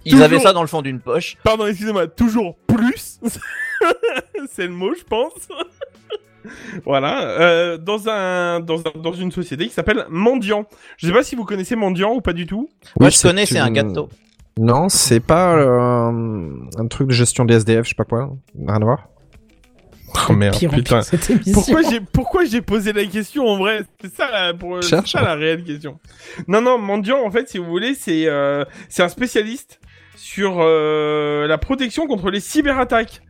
Ils 0.06 0.12
Toujours. 0.12 0.26
avaient 0.26 0.40
ça 0.40 0.54
dans 0.54 0.62
le 0.62 0.68
fond 0.68 0.82
d'une 0.82 1.00
poche. 1.00 1.38
Pardon, 1.44 1.66
excusez-moi, 1.68 2.08
toujours 2.08 2.56
plus. 2.68 3.20
c'est 4.52 4.64
le 4.68 4.74
mot, 4.74 4.94
je 4.96 5.04
pense. 5.04 5.34
voilà, 6.86 7.28
euh, 7.40 7.78
dans 7.78 8.08
un 8.08 8.60
dans 8.60 8.80
un, 8.80 9.00
dans 9.00 9.14
une 9.14 9.32
société 9.32 9.68
qui 9.68 9.74
s'appelle 9.74 10.06
Mendiant. 10.10 10.66
Je 10.98 11.08
sais 11.08 11.14
pas 11.14 11.24
si 11.24 11.36
vous 11.36 11.44
connaissez 11.46 11.76
Mendiant 11.76 12.14
ou 12.14 12.22
pas 12.22 12.34
du 12.34 12.46
tout. 12.46 12.70
Moi, 13.00 13.08
Oui, 13.10 13.12
je 13.12 13.22
connais, 13.22 13.46
c'est 13.46 13.60
un 13.60 13.72
gâteau. 13.72 14.10
Non, 14.58 14.88
c'est 14.88 15.20
pas 15.20 15.56
euh, 15.58 16.50
un 16.78 16.88
truc 16.88 17.08
de 17.10 17.14
gestion 17.14 17.44
des 17.46 17.56
SDF, 17.56 17.84
je 17.84 17.90
sais 17.90 17.96
pas 17.96 18.06
quoi. 18.06 18.30
Rien 18.58 18.76
à 18.82 18.86
voir. 18.86 19.08
Oh 20.30 20.34
merde, 20.34 20.58
Pire 20.58 20.70
putain. 20.72 20.96
pire, 20.98 21.04
cette 21.04 21.30
émission. 21.30 21.54
Pourquoi 21.54 21.82
j'ai 21.90 22.00
pourquoi 22.00 22.46
j'ai 22.46 22.62
posé 22.62 22.94
la 22.94 23.06
question 23.06 23.46
en 23.48 23.58
vrai? 23.58 23.82
C'est 24.02 24.14
ça 24.16 24.30
la 24.32 24.54
pour 24.54 24.82
c'est 24.84 24.90
Cherche. 24.90 25.12
ça 25.12 25.22
la 25.22 25.36
réelle 25.36 25.64
question. 25.64 26.00
Non 26.48 26.62
non, 26.62 26.78
Mendiant 26.78 27.24
en 27.26 27.32
fait, 27.32 27.50
si 27.50 27.58
vous 27.58 27.66
voulez, 27.66 27.94
c'est 27.96 28.28
euh, 28.28 28.64
c'est 28.90 29.04
un 29.04 29.10
spécialiste 29.10 29.80
sur 30.16 30.58
euh, 30.60 31.48
la 31.48 31.58
protection 31.58 32.08
contre 32.08 32.30
les 32.32 32.40
cyberattaques. 32.40 33.22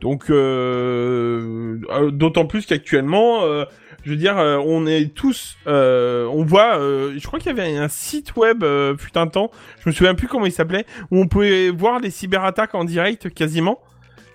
Donc 0.00 0.28
euh, 0.28 1.78
euh, 1.90 2.10
d'autant 2.10 2.46
plus 2.46 2.66
qu'actuellement 2.66 3.44
euh, 3.44 3.64
je 4.04 4.10
veux 4.10 4.16
dire, 4.16 4.36
euh, 4.36 4.58
on 4.62 4.86
est 4.86 5.14
tous, 5.14 5.56
euh, 5.66 6.26
on 6.26 6.44
voit, 6.44 6.76
euh, 6.78 7.14
je 7.16 7.26
crois 7.26 7.38
qu'il 7.38 7.56
y 7.56 7.58
avait 7.58 7.74
un 7.78 7.88
site 7.88 8.36
web, 8.36 8.62
euh, 8.62 8.94
fut 8.98 9.16
un 9.16 9.26
temps, 9.28 9.50
je 9.82 9.88
me 9.88 9.94
souviens 9.94 10.14
plus 10.14 10.28
comment 10.28 10.44
il 10.44 10.52
s'appelait, 10.52 10.84
où 11.10 11.18
on 11.18 11.26
pouvait 11.26 11.70
voir 11.70 12.00
les 12.00 12.10
cyberattaques 12.10 12.74
en 12.74 12.84
direct 12.84 13.32
quasiment, 13.32 13.78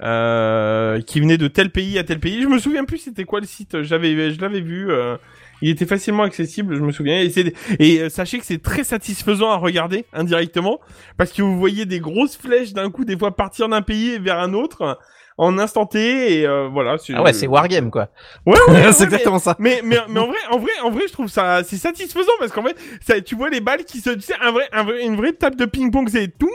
euh, 0.01 1.01
qui 1.01 1.19
venaient 1.19 1.37
de 1.37 1.47
tel 1.47 1.69
pays 1.71 1.97
à 1.99 2.03
tel 2.03 2.19
pays. 2.19 2.41
Je 2.41 2.47
me 2.47 2.59
souviens 2.59 2.85
plus 2.85 2.97
c'était 2.99 3.23
quoi 3.25 3.39
le 3.39 3.45
site, 3.45 3.81
j'avais, 3.83 4.31
je 4.31 4.39
l'avais 4.41 4.61
vu, 4.61 4.91
euh, 4.91 5.17
il 5.61 5.69
était 5.69 5.85
facilement 5.85 6.23
accessible, 6.23 6.75
je 6.75 6.81
me 6.81 6.91
souviens. 6.91 7.19
Et, 7.21 7.29
c'est- 7.29 7.53
et 7.79 8.01
euh, 8.01 8.09
sachez 8.09 8.39
que 8.39 8.45
c'est 8.45 8.61
très 8.61 8.83
satisfaisant 8.83 9.51
à 9.51 9.57
regarder 9.57 10.05
indirectement, 10.13 10.79
parce 11.17 11.31
que 11.31 11.41
vous 11.41 11.57
voyez 11.57 11.85
des 11.85 11.99
grosses 11.99 12.37
flèches 12.37 12.73
d'un 12.73 12.89
coup, 12.91 13.05
des 13.05 13.17
fois 13.17 13.35
partir 13.35 13.67
d'un 13.69 13.81
pays 13.81 14.17
vers 14.19 14.39
un 14.39 14.53
autre 14.53 14.97
en 15.37 15.57
instant 15.57 15.85
T, 15.85 16.39
et 16.39 16.45
euh, 16.47 16.67
voilà. 16.69 16.97
Ah 17.13 17.23
ouais, 17.23 17.31
c'est 17.31 17.47
Wargame, 17.47 17.91
quoi. 17.91 18.09
Ouais, 18.45 18.55
ouais, 18.67 18.73
ouais, 18.85 18.91
c'est 18.91 18.99
mais- 19.01 19.05
exactement 19.05 19.39
ça. 19.39 19.55
mais, 19.57 19.79
mais, 19.85 19.95
mais 20.09 20.19
en 20.19 20.27
vrai, 20.27 20.37
en 20.51 20.59
vrai, 20.59 20.71
en 20.83 20.91
vrai, 20.91 21.03
je 21.07 21.13
trouve 21.13 21.27
ça, 21.29 21.63
c'est 21.63 21.77
satisfaisant 21.77 22.31
parce 22.39 22.51
qu'en 22.51 22.63
ça, 23.01 23.21
tu 23.21 23.35
vois 23.35 23.49
les 23.49 23.61
balles 23.61 23.85
qui 23.85 23.99
se, 24.01 24.09
tu 24.09 24.19
sais, 24.21 24.33
un 24.41 24.51
vrai, 24.51 24.65
un 24.73 24.83
vrai, 24.83 25.05
une 25.05 25.15
vraie 25.15 25.31
table 25.31 25.55
de 25.55 25.63
ping-pong, 25.65 26.09
c'est 26.09 26.27
tout, 26.37 26.49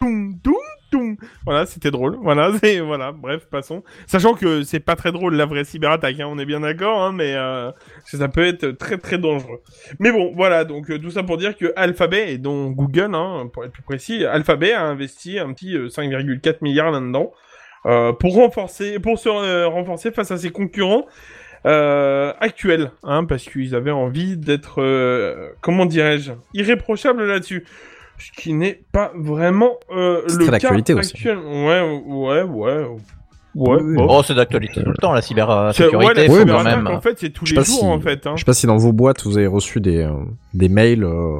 tout, 0.00 0.06
tout, 0.44 0.52
tout. 0.52 0.56
Voilà, 1.44 1.66
c'était 1.66 1.90
drôle. 1.90 2.18
Voilà, 2.22 2.52
c'est, 2.60 2.80
voilà, 2.80 3.12
bref, 3.12 3.46
passons. 3.50 3.82
Sachant 4.06 4.34
que 4.34 4.62
c'est 4.62 4.80
pas 4.80 4.96
très 4.96 5.12
drôle 5.12 5.34
la 5.34 5.46
vraie 5.46 5.64
cyberattaque, 5.64 6.20
hein, 6.20 6.26
on 6.28 6.38
est 6.38 6.44
bien 6.44 6.60
d'accord, 6.60 7.02
hein, 7.02 7.12
mais 7.12 7.34
euh, 7.34 7.70
ça 8.04 8.28
peut 8.28 8.44
être 8.44 8.70
très 8.72 8.98
très 8.98 9.18
dangereux. 9.18 9.60
Mais 9.98 10.12
bon, 10.12 10.32
voilà, 10.34 10.64
donc 10.64 10.90
euh, 10.90 10.98
tout 10.98 11.10
ça 11.10 11.22
pour 11.22 11.36
dire 11.36 11.56
que 11.56 11.72
Alphabet 11.76 12.32
et 12.32 12.38
donc 12.38 12.74
Google, 12.76 13.14
hein, 13.14 13.48
pour 13.52 13.64
être 13.64 13.72
plus 13.72 13.82
précis, 13.82 14.24
Alphabet 14.24 14.72
a 14.72 14.82
investi 14.82 15.38
un 15.38 15.52
petit 15.52 15.76
euh, 15.76 15.88
5,4 15.88 16.56
milliards 16.62 16.90
là-dedans 16.90 17.32
euh, 17.86 18.12
pour 18.12 18.34
renforcer, 18.34 18.98
pour 18.98 19.18
se 19.18 19.28
euh, 19.28 19.68
renforcer 19.68 20.10
face 20.10 20.30
à 20.30 20.36
ses 20.36 20.50
concurrents 20.50 21.06
euh, 21.66 22.32
actuels, 22.40 22.92
hein, 23.02 23.24
parce 23.24 23.44
qu'ils 23.44 23.74
avaient 23.74 23.90
envie 23.90 24.36
d'être, 24.36 24.82
euh, 24.82 25.50
comment 25.60 25.86
dirais-je, 25.86 26.32
irréprochables 26.54 27.24
là-dessus. 27.24 27.64
Ce 28.18 28.32
qui 28.32 28.52
n'est 28.52 28.80
pas 28.92 29.12
vraiment 29.16 29.72
euh, 29.94 30.22
le 30.28 30.44
cas 30.46 30.50
l'actualité 30.52 30.94
aussi. 30.94 31.12
actuel. 31.14 31.38
Ouais, 31.38 32.02
ouais, 32.06 32.42
ouais. 32.42 32.86
Ouais, 33.54 33.76
Oui, 33.76 33.78
oui. 33.82 33.96
bon. 33.96 34.06
Oh, 34.08 34.22
c'est 34.22 34.34
d'actualité 34.34 34.82
tout 34.84 34.90
le 34.90 34.96
temps, 34.96 35.12
la 35.12 35.20
C'est- 35.22 35.28
cybersécurité, 35.28 35.96
ouais, 35.96 36.14
la 36.14 36.26
faut 36.26 36.32
Oui, 36.38 36.46
quand 36.46 36.62
même. 36.62 36.86
en 36.86 37.00
fait, 37.00 37.16
c'est 37.18 37.30
tous 37.30 37.46
Je 37.46 37.54
sais 37.54 37.54
les 37.54 37.60
pas 37.60 37.66
jours, 37.66 37.78
si- 37.80 37.84
en 37.86 38.00
fait. 38.00 38.26
Hein. 38.26 38.32
Je 38.34 38.40
sais 38.40 38.44
pas 38.44 38.52
si 38.52 38.66
dans 38.66 38.76
vos 38.76 38.92
boîtes 38.92 39.24
vous 39.24 39.36
avez 39.38 39.46
reçu 39.46 39.80
des, 39.80 40.02
euh, 40.04 40.12
des 40.54 40.68
mails 40.68 41.02
euh, 41.02 41.38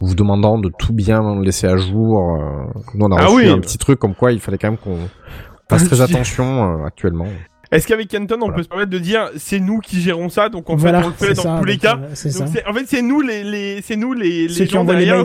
vous 0.00 0.14
demandant 0.14 0.56
de 0.58 0.70
tout 0.78 0.92
bien 0.92 1.40
laisser 1.42 1.66
à 1.66 1.76
jour. 1.76 2.20
euh. 2.20 2.80
Nous 2.94 3.04
on 3.06 3.12
a 3.12 3.20
Ah 3.20 3.26
reçu 3.26 3.36
oui. 3.36 3.48
un 3.50 3.58
petit 3.58 3.76
truc 3.78 3.98
comme 3.98 4.14
quoi 4.14 4.32
il 4.32 4.40
fallait 4.40 4.56
quand 4.58 4.68
même 4.68 4.78
qu'on 4.78 4.98
fasse 5.68 5.84
très 5.88 6.00
attention 6.00 6.80
euh, 6.80 6.86
actuellement. 6.86 7.26
Est-ce 7.72 7.86
qu'avec 7.86 8.08
Canton, 8.08 8.36
on 8.36 8.38
Voilà. 8.38 8.54
peut 8.56 8.62
se 8.62 8.68
permettre 8.68 8.90
de 8.90 8.98
dire 8.98 9.30
c'est 9.36 9.58
nous 9.60 9.80
qui 9.80 10.00
gérons 10.00 10.28
ça, 10.28 10.48
donc 10.48 10.70
en 10.70 10.76
voilà, 10.76 11.00
fait 11.00 11.06
on 11.06 11.08
le 11.08 11.14
fait 11.14 11.34
dans 11.34 11.42
ça, 11.42 11.56
tous 11.58 11.64
les 11.64 11.78
cas. 11.78 11.98
euh, 12.00 12.08
C'est 12.14 12.32
Donc 12.38 12.48
en 12.66 12.72
fait, 12.74 12.84
c'est 12.86 13.02
nous 13.02 13.20
les, 13.20 13.42
les 13.44 13.82
c'est 13.82 13.96
nous 13.96 14.12
les, 14.12 14.46
les 14.48 14.66
qui 14.66 14.72
gens 14.72 14.82
les 14.84 14.88
derrière. 15.04 15.24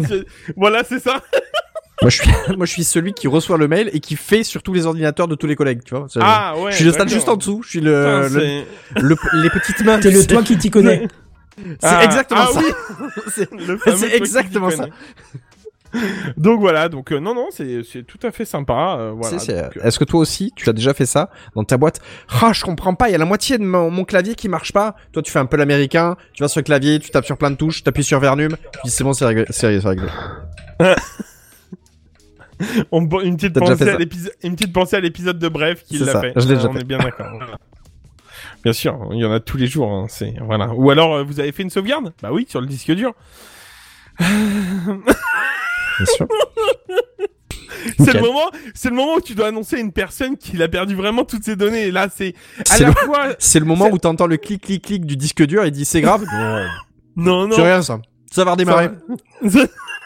Voilà, 0.55 0.83
c'est 0.83 0.99
ça. 0.99 1.21
moi 2.01 2.09
je 2.09 2.21
suis 2.21 2.31
moi 2.57 2.65
je 2.65 2.71
suis 2.71 2.83
celui 2.83 3.13
qui 3.13 3.27
reçoit 3.27 3.57
le 3.59 3.67
mail 3.67 3.89
et 3.93 3.99
qui 3.99 4.15
fait 4.15 4.43
sur 4.43 4.63
tous 4.63 4.73
les 4.73 4.85
ordinateurs 4.87 5.27
de 5.27 5.35
tous 5.35 5.45
les 5.47 5.55
collègues, 5.55 5.81
tu 5.85 5.93
vois. 5.95 6.07
C'est- 6.09 6.19
Ah 6.21 6.55
ouais. 6.57 6.71
je 6.71 6.77
suis 6.77 6.85
le 6.85 6.91
stade 6.93 7.09
juste 7.09 7.29
en 7.29 7.35
dessous. 7.37 7.61
Je 7.63 7.69
suis 7.69 7.81
le, 7.81 8.23
Putain, 8.27 9.01
le- 9.01 9.15
les 9.43 9.49
petites 9.51 9.81
mains. 9.85 9.99
T'es 9.99 10.09
le 10.11 10.25
toi 10.25 10.41
qui 10.41 10.57
t'y 10.57 10.69
connais. 10.71 11.07
C'est 11.57 11.75
Ah, 11.83 12.05
exactement 12.05 12.41
ah 12.43 12.53
ça. 12.53 12.59
oui. 12.59 13.45
C'est- 13.97 14.15
exactement 14.15 14.71
ça. 14.71 14.87
Donc 16.37 16.59
voilà, 16.61 16.87
donc 16.87 17.11
euh, 17.11 17.19
non 17.19 17.35
non, 17.35 17.47
c'est 17.51 17.83
tout 18.07 18.19
à 18.23 18.31
fait 18.31 18.45
sympa. 18.45 18.95
euh, 18.97 19.11
voilà. 19.15 19.37
Euh, 19.49 19.69
Est-ce 19.83 19.99
que 19.99 20.05
toi 20.05 20.21
aussi, 20.21 20.53
tu 20.55 20.69
as 20.69 20.73
déjà 20.73 20.93
fait 20.93 21.05
ça 21.05 21.29
dans 21.55 21.63
ta 21.65 21.77
boîte? 21.77 21.99
Ah, 22.41 22.53
je 22.53 22.63
comprends 22.63 22.93
pas, 22.95 23.09
il 23.09 23.11
y 23.11 23.15
a 23.15 23.17
la 23.17 23.25
moitié 23.25 23.57
de 23.57 23.63
mon, 23.65 23.91
mon 23.91 24.05
clavier 24.05 24.35
qui 24.35 24.47
marche 24.47 24.71
pas. 24.71 24.95
Toi, 25.11 25.21
tu 25.21 25.31
fais 25.31 25.39
un 25.39 25.45
peu 25.45 25.57
l'américain, 25.57 26.15
tu 26.33 26.43
vas 26.43 26.47
sur 26.47 26.59
le 26.61 26.63
clavier, 26.63 26.99
tu 26.99 27.09
tapes 27.09 27.25
sur 27.25 27.37
plein 27.37 27.51
de 27.51 27.55
touches, 27.57 27.83
tu 27.83 27.89
appuies 27.89 28.03
sur 28.05 28.19
Vernum, 28.21 28.55
tu 28.73 28.79
dis 28.85 28.89
c'est 28.89 29.03
bon, 29.03 29.11
c'est 29.13 29.25
réglé. 29.25 29.45
C'est 29.49 29.81
c'est 29.81 29.87
réglé. 29.87 30.07
on, 32.91 33.01
une 33.21 33.35
petite 33.37 33.59
pensée 33.59 33.89
à 33.89 33.97
l'épisode, 33.97 34.33
une 34.43 34.55
petite 34.55 34.73
pensée 34.73 34.95
à 34.95 34.99
l'épisode 35.01 35.39
de 35.39 35.49
Bref 35.49 35.83
qui 35.83 35.97
l'a 35.97 36.21
fait. 36.21 36.33
je 36.35 36.47
l'ai 36.47 36.55
déjà 36.55 36.69
on 36.69 36.73
fait. 36.73 36.79
est 36.81 36.83
bien 36.85 36.99
d'accord. 36.99 37.27
Voilà. 37.35 37.57
Bien 38.63 38.73
sûr, 38.73 39.09
il 39.11 39.17
y 39.19 39.25
en 39.25 39.31
a 39.31 39.39
tous 39.39 39.57
les 39.57 39.67
jours. 39.67 39.91
hein, 39.91 40.05
c'est 40.09 40.35
voilà. 40.41 40.69
Ou 40.73 40.89
alors, 40.91 41.25
vous 41.25 41.39
avez 41.39 41.51
fait 41.51 41.63
une 41.63 41.69
sauvegarde? 41.69 42.13
Bah 42.21 42.29
oui, 42.31 42.45
sur 42.47 42.61
le 42.61 42.67
disque 42.67 42.91
dur. 42.91 43.13
Bien 46.03 46.15
sûr. 46.15 46.27
C'est 47.99 48.13
le 48.13 48.21
moment, 48.21 48.49
c'est 48.75 48.89
le 48.89 48.95
moment 48.95 49.15
où 49.15 49.21
tu 49.21 49.33
dois 49.33 49.47
annoncer 49.47 49.77
à 49.77 49.79
une 49.79 49.91
personne 49.91 50.37
qu'il 50.37 50.61
a 50.61 50.67
perdu 50.67 50.93
vraiment 50.95 51.23
toutes 51.23 51.43
ses 51.43 51.55
données. 51.55 51.87
Et 51.87 51.91
là, 51.91 52.07
c'est 52.13 52.33
à 52.69 52.75
C'est 52.75 52.83
la 52.83 52.89
le- 52.89 52.95
fois. 52.95 53.27
C'est 53.39 53.59
le 53.59 53.65
moment 53.65 53.87
où 53.91 53.97
t'entends 53.97 54.27
le 54.27 54.37
clic 54.37 54.61
clic 54.63 54.83
clic 54.83 55.05
du 55.05 55.15
disque 55.17 55.43
dur 55.45 55.63
et 55.63 55.71
dit 55.71 55.85
c'est 55.85 56.01
grave. 56.01 56.23
Non, 57.17 57.45
Non, 57.47 57.55
c'est 57.55 57.61
rien 57.63 57.81
ça. 57.81 57.99
Ça 58.31 58.45
va 58.45 58.51
redémarrer. 58.51 58.89
Ça, 59.49 59.59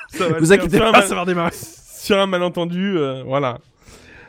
ça 0.09 0.27
va 0.27 0.29
le 0.29 0.39
Vous 0.39 0.51
inquiétez 0.51 0.79
pas, 0.79 0.91
mal- 0.91 1.03
ça 1.03 1.13
va 1.13 1.21
redémarrer. 1.21 1.51
sur 1.53 2.17
un 2.17 2.25
malentendu, 2.25 2.97
euh, 2.97 3.21
voilà. 3.25 3.59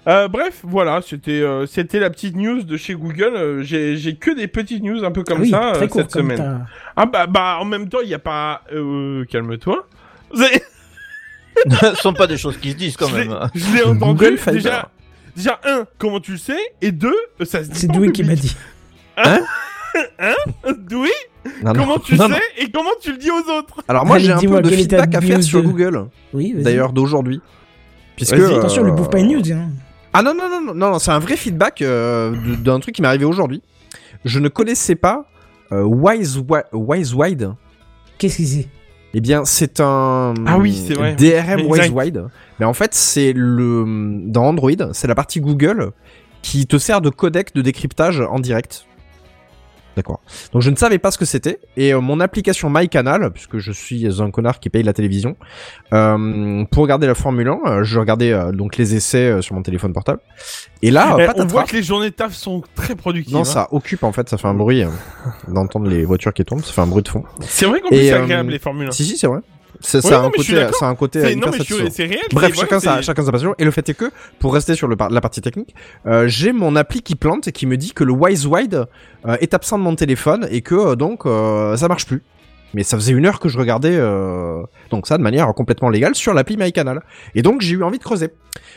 Euh, 0.06 0.28
bref, 0.28 0.60
voilà, 0.62 1.00
c'était 1.02 1.40
euh, 1.40 1.64
c'était 1.66 1.98
la 2.00 2.10
petite 2.10 2.36
news 2.36 2.62
de 2.62 2.76
chez 2.76 2.94
Google. 2.94 3.62
J'ai 3.62 3.96
j'ai 3.96 4.14
que 4.16 4.30
des 4.30 4.46
petites 4.46 4.82
news 4.82 5.04
un 5.04 5.10
peu 5.10 5.22
comme 5.24 5.40
oui, 5.40 5.50
ça 5.50 5.72
très 5.72 5.88
court 5.88 6.02
cette 6.02 6.12
comme 6.12 6.30
semaine. 6.30 6.66
Ah 6.96 7.06
bah 7.06 7.26
bah 7.26 7.56
en 7.60 7.64
même 7.64 7.88
temps 7.88 8.00
il 8.02 8.08
y 8.10 8.14
a 8.14 8.18
pas 8.18 8.62
calme-toi. 9.30 9.86
Ce 11.80 11.94
sont 11.96 12.12
pas 12.12 12.26
des 12.26 12.36
choses 12.36 12.56
qui 12.58 12.72
se 12.72 12.76
disent 12.76 12.96
quand 12.96 13.10
même. 13.10 13.36
Je 13.54 13.74
l'ai 13.76 13.82
entendu 13.82 14.24
Google 14.24 14.38
Fiber. 14.38 14.52
déjà. 14.54 14.88
Déjà 15.34 15.60
un, 15.64 15.84
comment 15.98 16.18
tu 16.20 16.32
le 16.32 16.38
sais 16.38 16.58
Et 16.80 16.92
deux, 16.92 17.14
ça 17.44 17.62
se 17.62 17.68
dit 17.70 17.78
C'est 17.78 17.88
Doué 17.88 18.10
qui 18.12 18.24
m'a 18.24 18.34
dit. 18.34 18.56
Oui, 20.92 21.10
Non, 21.62 21.72
non. 21.72 21.80
comment 21.80 21.98
tu 21.98 22.16
Non, 22.16 22.24
sais 22.24 22.30
non. 22.30 22.36
et 22.58 22.70
comment 22.70 22.90
tu 23.00 23.12
le 23.12 23.18
dis 23.18 23.30
aux 23.30 23.50
autres 23.50 23.82
Alors 23.88 24.04
moi 24.06 24.18
j'ai 24.18 24.32
un 24.32 24.38
peu 24.38 24.60
de 24.62 24.70
feedback 24.70 25.14
à 25.14 25.20
faire 25.20 25.42
sur 25.42 25.62
Google. 25.62 26.06
Oui, 26.32 26.52
vas-y. 26.52 26.62
D'ailleurs 26.64 26.92
d'aujourd'hui. 26.92 27.40
Puisque 28.16 28.34
euh, 28.34 28.58
Attention, 28.58 28.82
lui 28.82 28.92
bouffe 28.92 29.10
pas 29.10 29.18
une 29.18 29.28
news. 29.32 29.52
Hein. 29.52 29.68
Ah 30.12 30.22
non, 30.22 30.34
non, 30.34 30.48
non, 30.48 30.60
non, 30.62 30.74
non, 30.74 30.90
non, 30.92 30.98
c'est 30.98 31.10
un 31.10 31.18
vrai 31.18 31.36
feedback 31.36 31.82
euh, 31.82 32.34
d'un 32.58 32.80
truc 32.80 32.94
qui 32.94 33.02
m'est 33.02 33.08
arrivé 33.08 33.26
aujourd'hui. 33.26 33.62
Je 34.24 34.38
ne 34.38 34.48
connaissais 34.48 34.94
pas 34.94 35.26
euh, 35.72 35.82
Wise, 35.82 36.38
Wi- 36.38 36.62
WiseWide. 36.72 37.52
Qu'est-ce 38.18 38.38
que 38.38 38.44
c'est? 38.44 38.68
Eh 39.18 39.20
bien, 39.22 39.46
c'est 39.46 39.80
un 39.80 40.34
Ah 40.46 40.58
oui, 40.58 40.84
c'est 40.86 40.92
vrai. 40.92 41.16
DRM. 41.16 41.62
WiseWide. 41.66 42.24
Mais 42.60 42.66
en 42.66 42.74
fait, 42.74 42.92
c'est 42.92 43.32
le 43.32 43.84
dans 44.26 44.44
Android, 44.44 44.92
c'est 44.92 45.06
la 45.06 45.14
partie 45.14 45.40
Google 45.40 45.92
qui 46.42 46.66
te 46.66 46.76
sert 46.76 47.00
de 47.00 47.08
codec 47.08 47.54
de 47.54 47.62
décryptage 47.62 48.20
en 48.20 48.38
direct. 48.38 48.85
D'accord. 49.96 50.20
Donc 50.52 50.60
je 50.60 50.68
ne 50.68 50.76
savais 50.76 50.98
pas 50.98 51.10
ce 51.10 51.16
que 51.16 51.24
c'était 51.24 51.58
et 51.78 51.94
euh, 51.94 52.00
mon 52.00 52.20
application 52.20 52.68
MyCanal, 52.68 53.32
puisque 53.32 53.56
je 53.56 53.72
suis 53.72 54.06
un 54.20 54.30
connard 54.30 54.60
qui 54.60 54.68
paye 54.68 54.82
la 54.82 54.92
télévision, 54.92 55.36
euh, 55.94 56.64
pour 56.70 56.82
regarder 56.82 57.06
la 57.06 57.14
Formule 57.14 57.48
1, 57.48 57.60
euh, 57.66 57.82
je 57.82 57.98
regardais 57.98 58.30
euh, 58.32 58.52
donc 58.52 58.76
les 58.76 58.94
essais 58.94 59.30
euh, 59.30 59.42
sur 59.42 59.54
mon 59.54 59.62
téléphone 59.62 59.94
portable. 59.94 60.20
Et 60.82 60.90
là, 60.90 61.16
Eh, 61.18 61.26
On 61.36 61.46
voit 61.46 61.64
que 61.64 61.74
les 61.74 61.82
journées 61.82 62.10
de 62.10 62.14
taf 62.14 62.34
sont 62.34 62.62
très 62.74 62.94
productives. 62.94 63.32
Non, 63.34 63.40
hein. 63.40 63.44
ça 63.44 63.68
occupe 63.70 64.02
en 64.02 64.12
fait, 64.12 64.28
ça 64.28 64.36
fait 64.36 64.48
un 64.48 64.54
bruit 64.54 64.84
d'entendre 65.48 65.88
les 65.88 66.04
voitures 66.04 66.34
qui 66.34 66.44
tombent, 66.44 66.62
ça 66.62 66.72
fait 66.72 66.82
un 66.82 66.86
bruit 66.86 67.02
de 67.02 67.08
fond. 67.08 67.24
C'est 67.40 67.64
vrai 67.64 67.80
qu'en 67.80 67.88
plus 67.88 67.98
c'est 67.98 68.12
agréable 68.12 68.50
les 68.50 68.58
formules 68.58 68.88
1. 68.88 68.90
Si 68.92 69.04
si, 69.04 69.16
c'est 69.16 69.26
vrai. 69.26 69.40
C'est 69.80 70.04
Ouais, 70.04 70.12
un 70.14 70.30
côté, 70.30 70.66
un 70.82 70.94
côté 70.94 71.20
C'est- 71.20 71.32
hyper 71.34 71.46
Non 71.46 71.52
mais 71.52 71.58
je 71.58 71.62
suis- 71.64 71.74
satisfaisant. 71.74 71.94
c'est 71.96 72.04
réel. 72.04 72.26
Bref, 72.32 72.54
chacun, 72.54 72.66
voilà, 72.78 72.80
sa, 72.80 72.96
c'est- 72.96 73.02
chacun 73.02 73.24
sa 73.24 73.32
passion. 73.32 73.54
Et 73.58 73.64
le 73.64 73.70
fait 73.70 73.88
est 73.88 73.94
que, 73.94 74.10
pour 74.38 74.54
rester 74.54 74.74
sur 74.74 74.88
le 74.88 74.96
par- 74.96 75.10
la 75.10 75.20
partie 75.20 75.40
technique, 75.40 75.74
euh, 76.06 76.26
j'ai 76.28 76.52
mon 76.52 76.76
appli 76.76 77.02
qui 77.02 77.14
plante 77.14 77.48
et 77.48 77.52
qui 77.52 77.66
me 77.66 77.76
dit 77.76 77.92
que 77.92 78.04
le 78.04 78.12
WiseWide 78.12 78.86
euh, 79.26 79.36
est 79.40 79.54
absent 79.54 79.78
de 79.78 79.82
mon 79.84 79.94
téléphone 79.96 80.46
et 80.50 80.60
que 80.62 80.74
euh, 80.74 80.96
donc 80.96 81.22
ça 81.24 81.88
marche 81.88 82.06
plus. 82.06 82.22
Mais 82.74 82.82
ça 82.82 82.96
faisait 82.96 83.12
une 83.12 83.24
heure 83.26 83.38
que 83.40 83.48
je 83.48 83.58
regardais 83.58 83.96
donc 84.90 85.06
ça 85.06 85.16
de 85.18 85.22
manière 85.22 85.46
complètement 85.54 85.88
légale 85.88 86.14
sur 86.14 86.34
l'appli 86.34 86.56
MyCanal. 86.56 87.00
Et 87.34 87.42
donc 87.42 87.60
j'ai 87.62 87.74
eu 87.76 87.82
envie 87.82 87.98
de 87.98 88.04
creuser. 88.04 88.28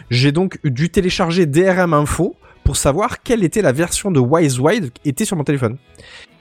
J'ai 0.10 0.32
donc 0.32 0.60
dû 0.64 0.90
télécharger 0.90 1.46
DRM 1.46 1.94
Info 1.94 2.36
pour 2.64 2.78
savoir 2.78 3.24
quelle 3.24 3.44
était 3.44 3.62
la 3.62 3.72
version 3.72 4.12
de 4.12 4.20
WiseWide 4.20 4.92
qui 4.92 5.10
était 5.10 5.26
sur 5.26 5.38
mon 5.38 5.44
téléphone. 5.44 5.78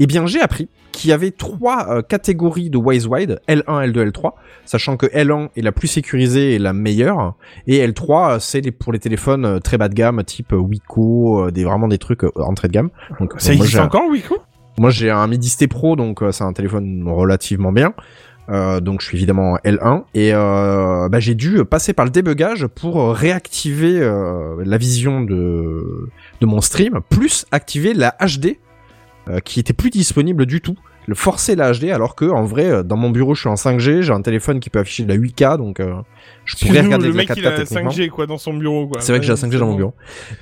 Eh 0.01 0.07
bien 0.07 0.27
j'ai 0.27 0.41
appris 0.41 0.69
qu'il 0.93 1.11
y 1.11 1.13
avait 1.13 1.31
trois 1.31 1.89
euh, 1.91 2.03
catégories 2.03 2.71
de 2.71 2.79
WiseWide, 2.79 3.41
L1, 3.49 3.93
L2, 3.93 4.11
L3, 4.11 4.33
sachant 4.65 4.97
que 4.97 5.07
L1 5.07 5.49
est 5.57 5.63
la 5.63 5.73
plus 5.73 5.89
sécurisée 5.89 6.55
et 6.55 6.59
la 6.59 6.73
meilleure, 6.73 7.35
et 7.67 7.87
L3 7.87 8.31
euh, 8.31 8.39
c'est 8.41 8.61
les, 8.61 8.73
pour 8.73 8.93
les 8.93 8.99
téléphones 8.99 9.45
euh, 9.45 9.59
très 9.61 9.79
bas 9.79 9.89
de 9.89 9.95
gamme, 9.95 10.23
type 10.25 10.53
Wiko, 10.53 11.51
des 11.51 11.65
vraiment 11.65 11.89
des 11.89 11.99
trucs 11.99 12.25
entrée 12.37 12.69
de 12.69 12.73
gamme. 12.73 12.91
Donc 13.21 13.35
Ça 13.39 13.53
existe 13.53 13.79
encore, 13.79 14.09
Wiko? 14.11 14.39
Moi 14.79 14.91
j'ai 14.91 15.11
un 15.11 15.27
Midi 15.27 15.49
ST 15.49 15.67
Pro, 15.69 15.97
donc 15.97 16.23
euh, 16.23 16.31
c'est 16.31 16.45
un 16.45 16.53
téléphone 16.53 17.05
relativement 17.09 17.73
bien. 17.73 17.95
Euh, 18.51 18.81
donc 18.81 19.03
je 19.03 19.07
suis 19.07 19.19
évidemment 19.19 19.57
L1 19.59 20.05
et 20.15 20.31
euh, 20.33 21.09
bah, 21.11 21.21
j'ai 21.21 21.35
dû 21.35 21.63
passer 21.67 21.93
par 21.93 22.07
le 22.07 22.11
débugage 22.11 22.67
pour 22.67 23.13
réactiver 23.13 24.01
euh, 24.01 24.63
la 24.65 24.79
vision 24.79 25.21
de 25.21 26.09
de 26.41 26.47
mon 26.47 26.61
stream, 26.61 27.01
plus 27.11 27.45
activer 27.51 27.93
la 27.93 28.17
HD 28.21 28.59
euh, 29.29 29.41
qui 29.41 29.61
était 29.61 29.73
plus 29.73 29.91
disponible 29.91 30.47
du 30.47 30.61
tout. 30.61 30.77
Le 31.09 31.15
forcer 31.15 31.57
la 31.57 31.73
HD 31.73 31.85
alors 31.85 32.15
que 32.15 32.27
en 32.27 32.45
vrai 32.45 32.67
euh, 32.67 32.83
dans 32.83 32.99
mon 32.99 33.09
bureau 33.09 33.35
je 33.35 33.41
suis 33.41 33.49
en 33.49 33.55
5G, 33.55 34.03
j'ai 34.03 34.13
un 34.13 34.21
téléphone 34.21 34.61
qui 34.61 34.69
peut 34.69 34.79
afficher 34.79 35.05
de 35.05 35.09
la 35.09 35.17
8K 35.17 35.57
donc 35.57 35.81
euh, 35.81 35.95
je 36.45 36.55
pourrais 36.57 36.83
regarder 36.83 37.07
le 37.07 37.13
de 37.13 37.17
la 37.17 37.23
mec 37.23 37.31
4K 37.31 37.39
il 37.39 37.47
a 37.47 37.51
techniquement. 37.53 37.91
5G 37.91 38.09
quoi 38.11 38.27
dans 38.27 38.37
son 38.37 38.53
bureau 38.53 38.89
quoi. 38.89 39.01
C'est 39.01 39.13
vrai 39.13 39.19
que 39.19 39.25
j'ai 39.25 39.33
la 39.33 39.39
5G 39.39 39.59
dans 39.59 39.69
mon 39.69 39.75
bureau. 39.75 39.95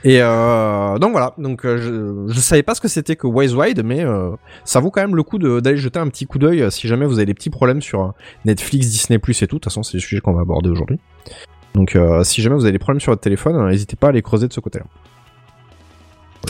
Et 0.02 0.18
euh, 0.20 0.98
donc 0.98 1.12
voilà, 1.12 1.34
donc 1.38 1.60
je, 1.62 2.24
je 2.26 2.40
savais 2.40 2.64
pas 2.64 2.74
ce 2.74 2.80
que 2.80 2.88
c'était 2.88 3.14
que 3.14 3.28
WiseWide, 3.28 3.84
mais 3.84 4.04
euh, 4.04 4.30
ça 4.64 4.80
vaut 4.80 4.90
quand 4.90 5.02
même 5.02 5.14
le 5.14 5.22
coup 5.22 5.38
de- 5.38 5.60
d'aller 5.60 5.76
jeter 5.76 6.00
un 6.00 6.08
petit 6.08 6.26
coup 6.26 6.38
d'œil 6.40 6.68
si 6.72 6.88
jamais 6.88 7.06
vous 7.06 7.18
avez 7.20 7.26
des 7.26 7.34
petits 7.34 7.50
problèmes 7.50 7.80
sur 7.80 8.14
Netflix, 8.44 8.88
Disney+, 8.88 9.18
et 9.18 9.20
tout. 9.20 9.32
De 9.32 9.46
toute 9.46 9.64
façon, 9.64 9.84
c'est 9.84 9.94
le 9.98 10.00
sujet 10.00 10.20
qu'on 10.20 10.32
va 10.32 10.40
aborder 10.40 10.68
aujourd'hui. 10.68 10.98
Donc 11.74 11.94
euh, 11.94 12.24
si 12.24 12.42
jamais 12.42 12.56
vous 12.56 12.64
avez 12.64 12.72
des 12.72 12.80
problèmes 12.80 13.00
sur 13.00 13.12
votre 13.12 13.22
téléphone, 13.22 13.68
n'hésitez 13.68 13.94
pas 13.94 14.08
à 14.08 14.12
les 14.12 14.22
creuser 14.22 14.48
de 14.48 14.52
ce 14.52 14.58
côté-là. 14.58 14.86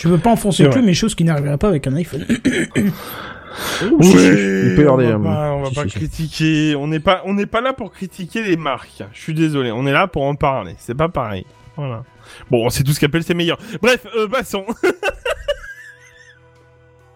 Je 0.00 0.08
veux 0.08 0.18
pas 0.18 0.30
enfoncer 0.30 0.64
plus, 0.64 0.80
vrai. 0.80 0.82
mais 0.82 0.94
chose 0.94 1.14
qui 1.14 1.25
n'arrivera 1.25 1.58
pas 1.58 1.68
avec 1.68 1.87
un 1.87 1.94
iPhone. 1.96 2.25
Oui, 3.82 4.74
peut 4.76 4.88
on 4.88 4.96
va 4.96 5.02
euh, 5.02 5.18
pas, 5.18 5.52
on 5.52 5.62
va 5.62 5.84
critiquer. 5.86 6.74
On 6.76 6.86
n'est 6.86 7.00
pas, 7.00 7.22
on 7.24 7.34
n'est 7.34 7.46
pas 7.46 7.60
là 7.60 7.72
pour 7.72 7.92
critiquer 7.92 8.42
les 8.42 8.56
marques. 8.56 9.02
Je 9.12 9.20
suis 9.20 9.34
désolé. 9.34 9.70
On 9.70 9.86
est 9.86 9.92
là 9.92 10.06
pour 10.06 10.24
en 10.24 10.34
parler. 10.34 10.74
C'est 10.78 10.94
pas 10.94 11.08
pareil. 11.08 11.46
Voilà. 11.76 12.04
Bon, 12.50 12.68
c'est 12.70 12.82
tout 12.82 12.92
ce 12.92 13.00
qu'appelle 13.00 13.22
c'est 13.22 13.34
meilleur. 13.34 13.58
Bref, 13.80 14.06
euh, 14.16 14.28
passons. 14.28 14.66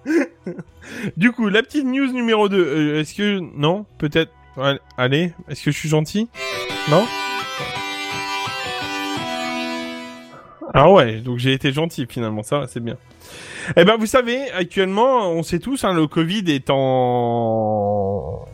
du 1.16 1.32
coup, 1.32 1.48
la 1.48 1.62
petite 1.62 1.84
news 1.84 2.12
numéro 2.12 2.48
2. 2.48 2.96
Est-ce 2.96 3.14
que 3.14 3.40
non 3.56 3.86
Peut-être. 3.98 4.32
Allez. 4.96 5.32
Est-ce 5.48 5.64
que 5.64 5.70
je 5.70 5.78
suis 5.78 5.88
gentil? 5.88 6.28
Non? 6.90 7.04
Ah 10.72 10.90
ouais, 10.90 11.20
donc 11.20 11.38
j'ai 11.38 11.52
été 11.52 11.72
gentil 11.72 12.06
finalement, 12.08 12.44
ça 12.44 12.66
c'est 12.68 12.80
bien. 12.80 12.96
Eh 13.76 13.84
ben 13.84 13.96
vous 13.96 14.06
savez, 14.06 14.50
actuellement, 14.52 15.30
on 15.30 15.42
sait 15.42 15.58
tous, 15.58 15.84
hein, 15.84 15.92
le 15.94 16.06
Covid 16.06 16.44
est 16.48 16.70
en... 16.70 18.44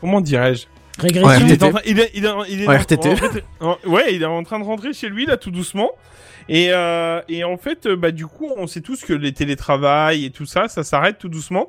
Comment 0.00 0.20
dirais-je? 0.20 0.66
Régression. 0.98 1.28
Ouais, 1.28 1.38
il 1.40 1.50
est, 1.50 1.54
RTT. 1.54 1.64
en 1.64 1.70
train, 1.70 1.80
il 1.86 2.00
est, 2.00 2.10
il 2.14 2.24
est, 2.26 2.30
il 2.50 2.62
est 2.62 2.68
En 2.68 2.72
en- 2.72 2.78
RTT. 2.78 3.08
en 3.10 3.16
fait, 3.16 3.44
en- 3.60 3.76
ouais, 3.86 4.14
il 4.14 4.22
est 4.22 4.26
en 4.26 4.42
train 4.42 4.58
de 4.58 4.64
rentrer 4.64 4.92
chez 4.92 5.08
lui 5.08 5.26
là 5.26 5.36
tout 5.36 5.50
doucement. 5.50 5.90
Et, 6.48 6.68
euh, 6.70 7.20
et 7.28 7.44
en 7.44 7.56
fait, 7.56 7.86
euh, 7.86 7.96
bah 7.96 8.10
du 8.10 8.26
coup, 8.26 8.50
on 8.56 8.66
sait 8.66 8.80
tous 8.80 9.02
que 9.04 9.12
les 9.12 9.32
télétravails 9.32 10.24
et 10.24 10.30
tout 10.30 10.46
ça, 10.46 10.68
ça 10.68 10.82
s'arrête 10.82 11.18
tout 11.18 11.28
doucement, 11.28 11.68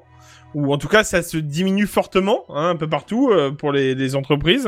ou 0.56 0.74
en 0.74 0.78
tout 0.78 0.88
cas, 0.88 1.04
ça 1.04 1.22
se 1.22 1.38
diminue 1.38 1.86
fortement, 1.88 2.46
hein, 2.50 2.70
un 2.70 2.76
peu 2.76 2.88
partout 2.88 3.30
euh, 3.32 3.52
pour 3.52 3.72
les, 3.72 3.94
les 3.96 4.16
entreprises. 4.16 4.68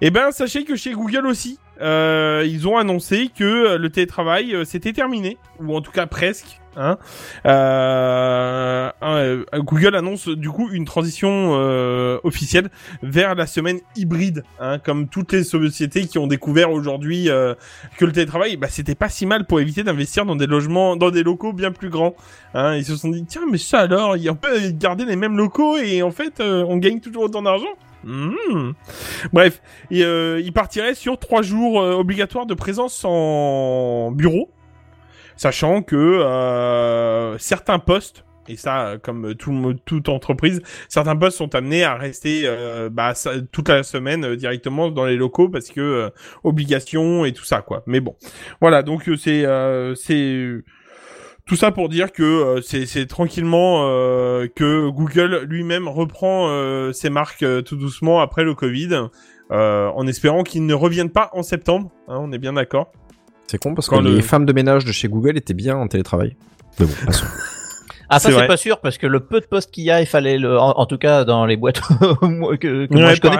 Et 0.00 0.10
ben, 0.10 0.32
sachez 0.32 0.64
que 0.64 0.76
chez 0.76 0.92
Google 0.92 1.26
aussi, 1.26 1.58
euh, 1.80 2.44
ils 2.46 2.68
ont 2.68 2.76
annoncé 2.76 3.30
que 3.36 3.76
le 3.76 3.90
télétravail 3.90 4.54
euh, 4.54 4.64
c'était 4.64 4.92
terminé, 4.92 5.38
ou 5.60 5.74
en 5.74 5.80
tout 5.80 5.92
cas 5.92 6.06
presque. 6.06 6.58
Hein. 6.76 6.96
Euh, 7.44 8.90
euh, 9.02 9.44
Google 9.56 9.94
annonce 9.94 10.28
du 10.28 10.48
coup 10.48 10.70
une 10.70 10.86
transition 10.86 11.52
euh, 11.54 12.18
officielle 12.24 12.70
vers 13.02 13.34
la 13.34 13.46
semaine 13.46 13.80
hybride, 13.94 14.42
hein, 14.58 14.78
comme 14.78 15.08
toutes 15.08 15.32
les 15.32 15.44
sociétés 15.44 16.06
qui 16.06 16.18
ont 16.18 16.26
découvert 16.26 16.70
aujourd'hui 16.70 17.28
euh, 17.28 17.54
que 17.98 18.06
le 18.06 18.12
télétravail, 18.12 18.56
bah, 18.56 18.68
c'était 18.70 18.94
pas 18.94 19.10
si 19.10 19.26
mal 19.26 19.46
pour 19.46 19.60
éviter 19.60 19.82
d'investir 19.82 20.24
dans 20.24 20.36
des 20.36 20.46
logements, 20.46 20.96
dans 20.96 21.10
des 21.10 21.22
locaux 21.22 21.52
bien 21.52 21.72
plus 21.72 21.90
grands. 21.90 22.14
Hein. 22.54 22.76
Ils 22.76 22.86
se 22.86 22.96
sont 22.96 23.10
dit 23.10 23.24
tiens 23.26 23.42
mais 23.50 23.58
ça 23.58 23.80
alors, 23.80 24.16
on 24.30 24.34
peut 24.34 24.70
garder 24.70 25.04
les 25.04 25.16
mêmes 25.16 25.36
locaux 25.36 25.76
et 25.76 26.02
en 26.02 26.10
fait 26.10 26.40
on 26.40 26.78
gagne 26.78 27.00
toujours 27.00 27.24
autant 27.24 27.42
d'argent. 27.42 27.74
Mmh. 28.04 28.72
Bref, 29.32 29.62
et, 29.90 30.04
euh, 30.04 30.40
il 30.40 30.52
partirait 30.52 30.94
sur 30.94 31.18
trois 31.18 31.42
jours 31.42 31.80
euh, 31.80 31.94
obligatoires 31.94 32.46
de 32.46 32.54
présence 32.54 33.04
en 33.04 34.10
bureau, 34.10 34.50
sachant 35.36 35.82
que 35.82 35.96
euh, 35.96 37.38
certains 37.38 37.78
postes, 37.78 38.24
et 38.48 38.56
ça, 38.56 38.96
comme 39.00 39.36
tout, 39.36 39.74
toute 39.84 40.08
entreprise, 40.08 40.62
certains 40.88 41.14
postes 41.14 41.38
sont 41.38 41.54
amenés 41.54 41.84
à 41.84 41.94
rester 41.94 42.42
euh, 42.44 42.88
bah, 42.90 43.14
toute 43.52 43.68
la 43.68 43.84
semaine 43.84 44.24
euh, 44.24 44.36
directement 44.36 44.90
dans 44.90 45.06
les 45.06 45.16
locaux 45.16 45.48
parce 45.48 45.68
que 45.68 46.10
obligation 46.42 47.24
et 47.24 47.32
tout 47.32 47.44
ça, 47.44 47.62
quoi. 47.62 47.84
Mais 47.86 48.00
bon, 48.00 48.16
voilà, 48.60 48.82
donc 48.82 49.08
c'est 49.16 49.46
c'est 49.94 50.62
tout 51.46 51.56
ça 51.56 51.70
pour 51.72 51.88
dire 51.88 52.12
que 52.12 52.22
euh, 52.22 52.60
c'est 52.62 53.06
tranquillement 53.06 53.84
euh, 53.88 54.46
que 54.54 54.88
Google 54.88 55.44
lui-même 55.48 55.88
reprend 55.88 56.48
euh, 56.48 56.92
ses 56.92 57.10
marques 57.10 57.42
euh, 57.42 57.62
tout 57.62 57.76
doucement 57.76 58.20
après 58.20 58.44
le 58.44 58.54
Covid, 58.54 59.08
euh, 59.50 59.88
en 59.88 60.06
espérant 60.06 60.42
qu'ils 60.44 60.64
ne 60.66 60.74
reviennent 60.74 61.10
pas 61.10 61.30
en 61.34 61.42
septembre. 61.42 61.90
hein, 62.08 62.18
on 62.20 62.32
est 62.32 62.38
bien 62.38 62.52
d'accord. 62.54 62.92
C'est 63.48 63.58
con 63.58 63.74
parce 63.74 63.88
que 63.88 63.96
le- 63.96 64.14
les 64.16 64.22
femmes 64.22 64.46
de 64.46 64.52
ménage 64.52 64.84
de 64.84 64.92
chez 64.92 65.08
Google 65.08 65.36
étaient 65.36 65.52
bien 65.54 65.76
en 65.76 65.88
télétravail. 65.88 66.36
Mais 66.80 66.86
bon, 66.86 66.92
passons. 67.04 67.26
Ah 68.12 68.18
ça 68.18 68.28
C'est 68.40 68.46
pas 68.46 68.56
sûr 68.56 68.78
parce 68.80 68.98
que 68.98 69.06
le 69.06 69.20
peu 69.20 69.40
de 69.40 69.46
postes 69.46 69.70
qu'il 69.70 69.84
y 69.84 69.90
a, 69.90 70.00
il 70.00 70.06
fallait 70.06 70.38
le, 70.38 70.58
en, 70.58 70.70
en 70.78 70.86
tout 70.86 70.98
cas 70.98 71.24
dans 71.24 71.46
les 71.46 71.56
boîtes 71.56 71.80
que, 72.60 72.86
que 72.86 72.94
moi 72.94 73.14
je 73.14 73.20
connais, 73.20 73.34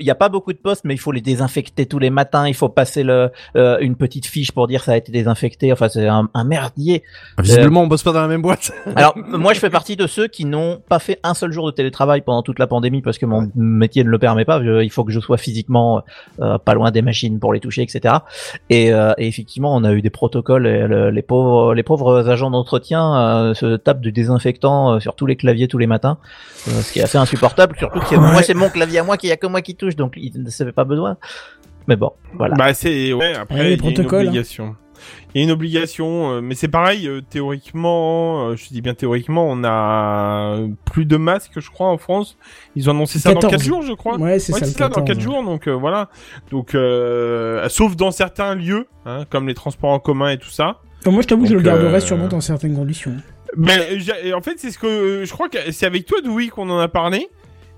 il 0.00 0.06
y 0.06 0.10
a 0.10 0.14
pas 0.14 0.28
beaucoup 0.28 0.52
de 0.52 0.58
postes, 0.58 0.84
mais 0.84 0.94
il 0.94 0.98
faut 0.98 1.12
les 1.12 1.20
désinfecter 1.20 1.86
tous 1.86 1.98
les 1.98 2.10
matins. 2.10 2.46
Il 2.46 2.54
faut 2.54 2.68
passer 2.68 3.02
le, 3.02 3.30
euh, 3.56 3.78
une 3.80 3.96
petite 3.96 4.26
fiche 4.26 4.52
pour 4.52 4.66
dire 4.66 4.82
ça 4.84 4.92
a 4.92 4.96
été 4.96 5.12
désinfecté. 5.12 5.72
Enfin, 5.72 5.88
c'est 5.88 6.06
un, 6.06 6.28
un 6.34 6.44
merdier. 6.44 7.02
Visiblement, 7.38 7.82
on 7.82 7.86
bosse 7.86 8.02
pas 8.02 8.12
dans 8.12 8.20
la 8.22 8.28
même 8.28 8.42
boîte. 8.42 8.72
Alors, 8.96 9.16
moi, 9.16 9.52
je 9.54 9.58
fais 9.60 9.70
partie 9.70 9.96
de 9.96 10.06
ceux 10.06 10.26
qui 10.28 10.44
n'ont 10.44 10.80
pas 10.88 10.98
fait 10.98 11.18
un 11.22 11.34
seul 11.34 11.52
jour 11.52 11.66
de 11.66 11.70
télétravail 11.72 12.20
pendant 12.22 12.42
toute 12.42 12.58
la 12.58 12.66
pandémie 12.66 13.02
parce 13.02 13.18
que 13.18 13.26
mon 13.26 13.50
métier 13.54 14.04
ne 14.04 14.08
le 14.10 14.18
permet 14.18 14.44
pas. 14.44 14.62
Je- 14.62 14.82
il 14.82 14.90
faut 14.90 15.04
que 15.04 15.12
je 15.12 15.20
sois 15.20 15.36
physiquement 15.38 16.02
euh, 16.40 16.58
pas 16.58 16.74
loin 16.74 16.90
des 16.90 17.02
machines 17.02 17.38
pour 17.38 17.52
les 17.52 17.60
toucher, 17.60 17.82
etc. 17.82 18.16
Et, 18.70 18.92
euh, 18.92 19.12
et 19.18 19.26
effectivement, 19.26 19.74
on 19.74 19.84
a 19.84 19.92
eu 19.92 20.02
des 20.02 20.10
protocoles. 20.10 20.66
Et 20.66 20.86
le- 20.86 21.10
les 21.10 21.22
pauvres, 21.22 21.74
les 21.74 21.82
pauvres 21.82 22.28
agents 22.28 22.50
d'entretien 22.50 23.16
euh, 23.16 23.54
se 23.54 23.76
tapent 23.76 24.00
du 24.00 24.12
désinfectant 24.18 24.94
euh, 24.94 25.00
sur 25.00 25.14
tous 25.14 25.26
les 25.26 25.36
claviers 25.36 25.68
tous 25.68 25.78
les 25.78 25.86
matins, 25.86 26.18
euh, 26.68 26.80
ce 26.82 26.92
qui 26.92 26.98
est 26.98 27.02
assez 27.02 27.18
insupportable. 27.18 27.76
Surtout 27.78 28.00
que 28.00 28.16
moi, 28.16 28.42
c'est 28.42 28.54
mon 28.54 28.68
clavier 28.68 28.98
à 29.00 29.04
moi 29.04 29.16
qu'il 29.16 29.28
y 29.28 29.32
a 29.32 29.36
que 29.36 29.46
moi 29.46 29.62
qui 29.62 29.74
touche, 29.74 29.96
donc 29.96 30.14
il 30.16 30.42
ne 30.42 30.50
savait 30.50 30.72
pas 30.72 30.84
besoin. 30.84 31.16
Mais 31.86 31.96
bon, 31.96 32.12
voilà. 32.34 32.54
Bah 32.56 32.74
c'est 32.74 33.12
ouais. 33.14 33.34
Après 33.34 33.54
Ouais, 33.60 33.64
les 33.64 33.74
il 33.74 33.82
y 33.82 33.86
a 33.86 33.88
une 33.88 33.94
protocoles, 33.94 34.26
hein. 34.26 34.28
obligation. 34.28 34.76
Il 35.34 35.38
y 35.38 35.40
a 35.42 35.44
une 35.44 35.52
obligation, 35.52 36.32
euh, 36.32 36.40
mais 36.42 36.54
c'est 36.56 36.66
pareil. 36.68 37.08
théoriquement, 37.30 38.54
je 38.56 38.68
dis 38.68 38.80
bien 38.82 38.94
théoriquement, 38.94 39.46
on 39.48 39.62
a 39.64 40.58
plus 40.84 41.04
de 41.06 41.16
masques, 41.16 41.60
je 41.60 41.70
crois, 41.70 41.88
en 41.88 41.98
France. 41.98 42.36
Ils 42.76 42.88
ont 42.88 42.92
annoncé 42.92 43.18
ça 43.18 43.32
dans 43.32 43.40
14. 43.40 43.52
4 43.52 43.62
jours, 43.64 43.82
je 43.82 43.92
crois. 43.92 44.16
Ouais, 44.18 44.38
c'est 44.38 44.52
Ouais, 44.52 44.58
ça 44.60 44.66
ça, 44.66 44.88
dans 44.88 44.94
14, 45.02 45.06
4 45.06 45.16
ouais. 45.16 45.22
jours, 45.22 45.44
donc 45.44 45.68
euh, 45.68 45.72
voilà. 45.72 46.08
Donc, 46.50 46.74
euh, 46.74 47.68
sauf 47.68 47.94
dans 47.96 48.10
certains 48.10 48.54
lieux, 48.54 48.86
hein, 49.06 49.24
comme 49.30 49.46
les 49.48 49.54
transports 49.54 49.90
en 49.90 49.98
commun 50.00 50.30
et 50.30 50.38
tout 50.38 50.50
ça. 50.50 50.78
Moi, 51.06 51.22
je 51.22 51.28
t'avoue 51.28 51.44
que 51.44 51.48
je 51.50 51.54
le 51.54 51.62
garderai 51.62 51.94
euh, 51.94 52.00
sûrement 52.00 52.26
dans 52.26 52.40
certaines 52.40 52.74
conditions. 52.74 53.12
Mais 53.56 53.78
en 54.34 54.40
fait, 54.42 54.54
c'est 54.58 54.70
ce 54.70 54.78
que 54.78 55.24
je 55.24 55.32
crois 55.32 55.48
que 55.48 55.58
c'est 55.72 55.86
avec 55.86 56.06
toi, 56.06 56.20
Doui, 56.22 56.48
qu'on 56.48 56.68
en 56.70 56.78
a 56.78 56.88
parlé. 56.88 57.28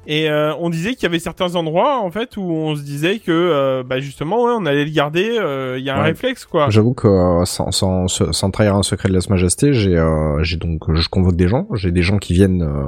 Et 0.07 0.31
euh, 0.31 0.55
on 0.59 0.71
disait 0.71 0.95
qu'il 0.95 1.03
y 1.03 1.07
avait 1.07 1.19
certains 1.19 1.55
endroits, 1.57 2.01
en 2.01 2.11
fait, 2.11 2.39
où 2.39 2.41
on 2.43 2.75
se 2.75 2.81
disait 2.83 3.19
que, 3.19 3.31
euh, 3.31 3.83
bah 3.87 4.01
justement, 4.01 4.43
ouais, 4.45 4.53
on 4.57 4.65
allait 4.65 4.87
le 4.87 4.91
garder. 4.91 5.37
euh, 5.39 5.77
Il 5.79 5.85
y 5.85 5.91
a 5.91 5.95
un 5.95 5.99
Ouais. 5.99 6.05
réflexe, 6.09 6.47
quoi. 6.47 6.71
J'avoue 6.71 6.95
que 6.95 7.07
euh, 7.07 7.45
sans, 7.45 7.71
sans, 7.71 8.09
sans 8.09 8.51
trahir 8.51 8.75
un 8.77 8.83
secret 8.83 9.11
de 9.11 9.15
lèse 9.15 9.29
majesté, 9.29 9.75
j'ai 9.75 9.97
euh, 9.99 10.43
j'ai 10.43 10.57
donc 10.57 10.93
je 10.95 11.07
convoque 11.11 11.37
des 11.37 11.49
gens, 11.49 11.69
j'ai 11.75 11.93
des 11.93 12.03
gens 12.03 12.17
qui 12.17 12.33
viennent 12.33 12.63
euh, 12.63 12.85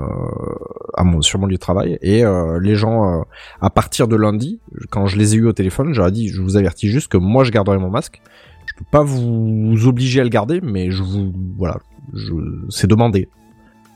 à 0.95 1.05
mon 1.05 1.21
sur 1.21 1.39
mon 1.39 1.47
lieu 1.47 1.57
de 1.57 1.61
travail 1.61 1.99
et 2.01 2.25
euh, 2.25 2.59
les 2.61 2.75
gens 2.77 3.21
euh, 3.21 3.23
à 3.61 3.69
partir 3.69 4.09
de 4.09 4.17
lundi, 4.17 4.61
quand 4.91 5.07
je 5.07 5.19
les 5.19 5.35
ai 5.35 5.37
eu 5.37 5.47
au 5.47 5.53
téléphone, 5.53 5.93
j'aurais 5.93 6.13
dit 6.13 6.29
je 6.29 6.41
vous 6.41 6.57
avertis 6.57 6.89
juste 6.89 7.09
que 7.09 7.19
moi 7.19 7.45
je 7.45 7.51
garderai 7.51 7.77
mon 7.79 7.91
masque. 7.91 8.23
Je 8.73 8.79
peux 8.79 8.91
pas 8.91 9.03
vous 9.03 9.87
obliger 9.87 10.21
à 10.21 10.25
le 10.25 10.31
garder, 10.31 10.61
mais 10.63 10.91
je 10.91 11.03
vous 11.03 11.33
voilà, 11.59 11.79
je 12.15 12.33
c'est 12.71 12.87
demandé. 12.87 13.29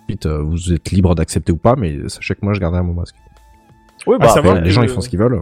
Ensuite, 0.04 0.26
euh, 0.26 0.42
vous 0.42 0.72
êtes 0.72 0.90
libre 0.90 1.14
d'accepter 1.14 1.50
ou 1.52 1.56
pas, 1.56 1.74
mais 1.76 2.08
sachez 2.08 2.34
que 2.34 2.40
moi 2.42 2.52
je 2.54 2.60
garderai 2.60 2.82
mon 2.82 2.94
masque. 2.94 3.16
Oui, 4.06 4.16
bah, 4.20 4.28
ça 4.28 4.38
Après, 4.40 4.60
les 4.60 4.70
gens 4.70 4.82
euh, 4.82 4.84
ils 4.84 4.90
font 4.90 5.00
ce 5.00 5.08
qu'ils 5.08 5.18
veulent. 5.18 5.40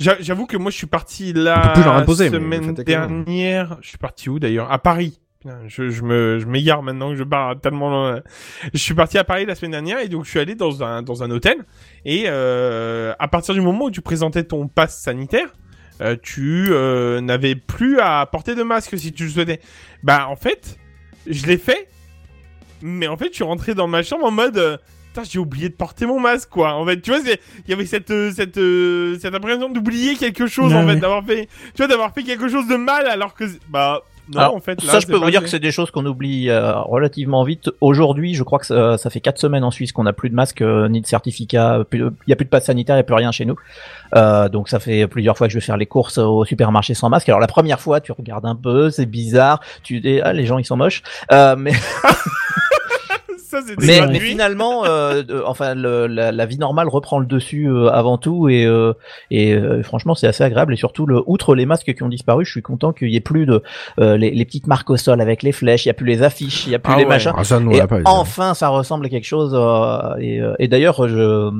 J'a- 0.00 0.16
J'avoue 0.20 0.46
que 0.46 0.56
moi, 0.56 0.70
je 0.70 0.76
suis 0.76 0.86
parti 0.86 1.32
peut 1.32 1.42
la 1.42 2.06
semaine 2.30 2.74
que- 2.76 2.82
dernière. 2.82 3.78
Je 3.82 3.88
suis 3.88 3.98
parti 3.98 4.30
où 4.30 4.38
d'ailleurs? 4.38 4.70
À 4.70 4.78
Paris. 4.78 5.18
Je, 5.66 5.88
je 5.90 6.02
me, 6.02 6.38
je 6.38 6.46
m'égare 6.46 6.82
maintenant 6.82 7.10
que 7.10 7.16
je 7.16 7.22
pars 7.24 7.58
tellement 7.60 7.90
loin. 7.90 8.20
Je 8.72 8.78
suis 8.78 8.94
parti 8.94 9.18
à 9.18 9.24
Paris 9.24 9.44
la 9.46 9.54
semaine 9.54 9.70
dernière 9.72 9.98
et 10.00 10.08
donc 10.08 10.24
je 10.24 10.30
suis 10.30 10.38
allé 10.40 10.54
dans 10.54 10.82
un, 10.82 11.02
dans 11.02 11.22
un 11.22 11.30
hôtel. 11.30 11.58
Et 12.04 12.24
euh, 12.26 13.12
à 13.18 13.28
partir 13.28 13.54
du 13.54 13.60
moment 13.60 13.86
où 13.86 13.90
tu 13.90 14.00
présentais 14.00 14.44
ton 14.44 14.68
pass 14.68 15.00
sanitaire, 15.00 15.48
euh, 16.00 16.16
tu 16.22 16.68
euh, 16.70 17.20
n'avais 17.20 17.54
plus 17.54 18.00
à 18.00 18.26
porter 18.26 18.54
de 18.54 18.62
masque 18.62 18.98
si 18.98 19.12
tu 19.12 19.24
le 19.24 19.30
souhaitais. 19.30 19.60
Bah 20.02 20.26
en 20.28 20.36
fait, 20.36 20.78
je 21.26 21.46
l'ai 21.46 21.58
fait. 21.58 21.88
Mais 22.82 23.08
en 23.08 23.16
fait, 23.16 23.28
je 23.30 23.34
suis 23.34 23.44
rentré 23.44 23.74
dans 23.74 23.88
ma 23.88 24.02
chambre 24.02 24.24
en 24.24 24.30
mode... 24.30 24.58
euh, 24.58 24.76
Putain, 25.08 25.22
j'ai 25.24 25.38
oublié 25.38 25.70
de 25.70 25.74
porter 25.74 26.04
mon 26.04 26.20
masque, 26.20 26.50
quoi. 26.50 26.74
En 26.74 26.84
fait, 26.84 27.00
tu 27.00 27.10
vois, 27.10 27.20
il 27.20 27.38
y 27.70 27.72
avait 27.72 27.86
cette, 27.86 28.12
cette, 28.34 28.60
cette 29.20 29.34
impression 29.34 29.70
d'oublier 29.70 30.16
quelque 30.16 30.46
chose, 30.46 30.70
Ouais, 30.70 30.78
en 30.78 30.86
fait, 30.86 30.96
d'avoir 30.96 31.24
fait, 31.24 31.46
tu 31.46 31.78
vois, 31.78 31.86
d'avoir 31.86 32.12
fait 32.12 32.22
quelque 32.24 32.46
chose 32.48 32.68
de 32.68 32.76
mal 32.76 33.06
alors 33.06 33.32
que, 33.32 33.44
bah, 33.70 34.02
non, 34.32 34.40
Alors, 34.40 34.54
en 34.54 34.60
fait, 34.60 34.82
là, 34.82 34.92
ça, 34.92 35.00
je 35.00 35.06
peux 35.06 35.16
vous 35.16 35.30
dire 35.30 35.40
fait. 35.40 35.44
que 35.44 35.50
c'est 35.50 35.58
des 35.58 35.70
choses 35.70 35.90
qu'on 35.90 36.04
oublie 36.06 36.50
euh, 36.50 36.78
relativement 36.80 37.44
vite. 37.44 37.70
Aujourd'hui, 37.80 38.34
je 38.34 38.42
crois 38.42 38.58
que 38.58 38.66
ça, 38.66 38.98
ça 38.98 39.10
fait 39.10 39.20
quatre 39.20 39.38
semaines 39.38 39.64
en 39.64 39.70
Suisse 39.70 39.92
qu'on 39.92 40.04
n'a 40.04 40.12
plus 40.12 40.30
de 40.30 40.34
masque 40.34 40.62
euh, 40.62 40.88
ni 40.88 41.00
de 41.00 41.06
certificat. 41.06 41.84
Il 41.92 42.12
y 42.26 42.32
a 42.32 42.36
plus 42.36 42.44
de 42.44 42.50
passe 42.50 42.66
sanitaire, 42.66 42.96
il 42.96 42.98
y 42.98 43.00
a 43.00 43.04
plus 43.04 43.14
rien 43.14 43.32
chez 43.32 43.44
nous. 43.44 43.56
Euh, 44.14 44.48
donc 44.48 44.68
ça 44.68 44.78
fait 44.80 45.06
plusieurs 45.06 45.36
fois 45.36 45.46
que 45.46 45.52
je 45.52 45.58
vais 45.58 45.64
faire 45.64 45.76
les 45.76 45.86
courses 45.86 46.18
au 46.18 46.44
supermarché 46.44 46.94
sans 46.94 47.08
masque. 47.08 47.28
Alors 47.28 47.40
la 47.40 47.46
première 47.46 47.80
fois, 47.80 48.00
tu 48.00 48.12
regardes 48.12 48.46
un 48.46 48.56
peu, 48.56 48.90
c'est 48.90 49.06
bizarre. 49.06 49.60
Tu 49.82 50.00
dis 50.00 50.20
ah 50.22 50.32
les 50.32 50.46
gens 50.46 50.58
ils 50.58 50.64
sont 50.64 50.76
moches. 50.76 51.02
Euh, 51.32 51.56
mais 51.56 51.72
Ça, 53.48 54.06
mais, 54.06 54.18
finalement, 54.20 54.84
euh, 54.84 55.22
euh, 55.30 55.42
enfin, 55.46 55.74
le- 55.74 56.06
la, 56.06 56.32
la 56.32 56.46
vie 56.46 56.58
normale 56.58 56.88
reprend 56.88 57.18
le 57.18 57.26
dessus 57.26 57.66
euh, 57.68 57.88
avant 57.90 58.18
tout 58.18 58.48
et, 58.48 58.66
euh, 58.66 58.92
et 59.30 59.54
euh, 59.54 59.82
franchement, 59.82 60.14
c'est 60.14 60.26
assez 60.26 60.44
agréable. 60.44 60.74
Et 60.74 60.76
surtout, 60.76 61.06
le, 61.06 61.22
outre 61.26 61.54
les 61.54 61.64
masques 61.66 61.94
qui 61.94 62.02
ont 62.02 62.08
disparu, 62.08 62.44
je 62.44 62.50
suis 62.50 62.62
content 62.62 62.92
qu'il 62.92 63.08
y 63.08 63.16
ait 63.16 63.20
plus 63.20 63.46
de 63.46 63.62
euh, 64.00 64.16
les, 64.16 64.30
les 64.30 64.44
petites 64.44 64.66
marques 64.66 64.90
au 64.90 64.96
sol 64.96 65.20
avec 65.20 65.42
les 65.42 65.52
flèches, 65.52 65.86
il 65.86 65.88
y 65.88 65.90
a 65.90 65.94
plus 65.94 66.06
les 66.06 66.22
affiches, 66.22 66.66
il 66.66 66.72
y 66.72 66.74
a 66.74 66.78
plus 66.78 66.92
Ah 66.94 66.98
les 66.98 67.04
ouais. 67.04 67.08
machins. 67.08 67.32
Ah, 67.36 67.44
ça, 67.44 67.58
nous, 67.60 67.70
on 67.70 67.74
Et 67.74 67.78
l'a 67.78 67.86
pas, 67.86 67.96
évidemment. 67.96 68.20
enfin, 68.20 68.54
ça 68.54 68.68
ressemble 68.68 69.06
à 69.06 69.08
quelque 69.08 69.24
chose. 69.26 69.52
euh, 69.54 70.16
et 70.18 70.40
euh, 70.40 70.54
et 70.58 70.68
d'ailleurs, 70.68 71.08
je 71.08 71.50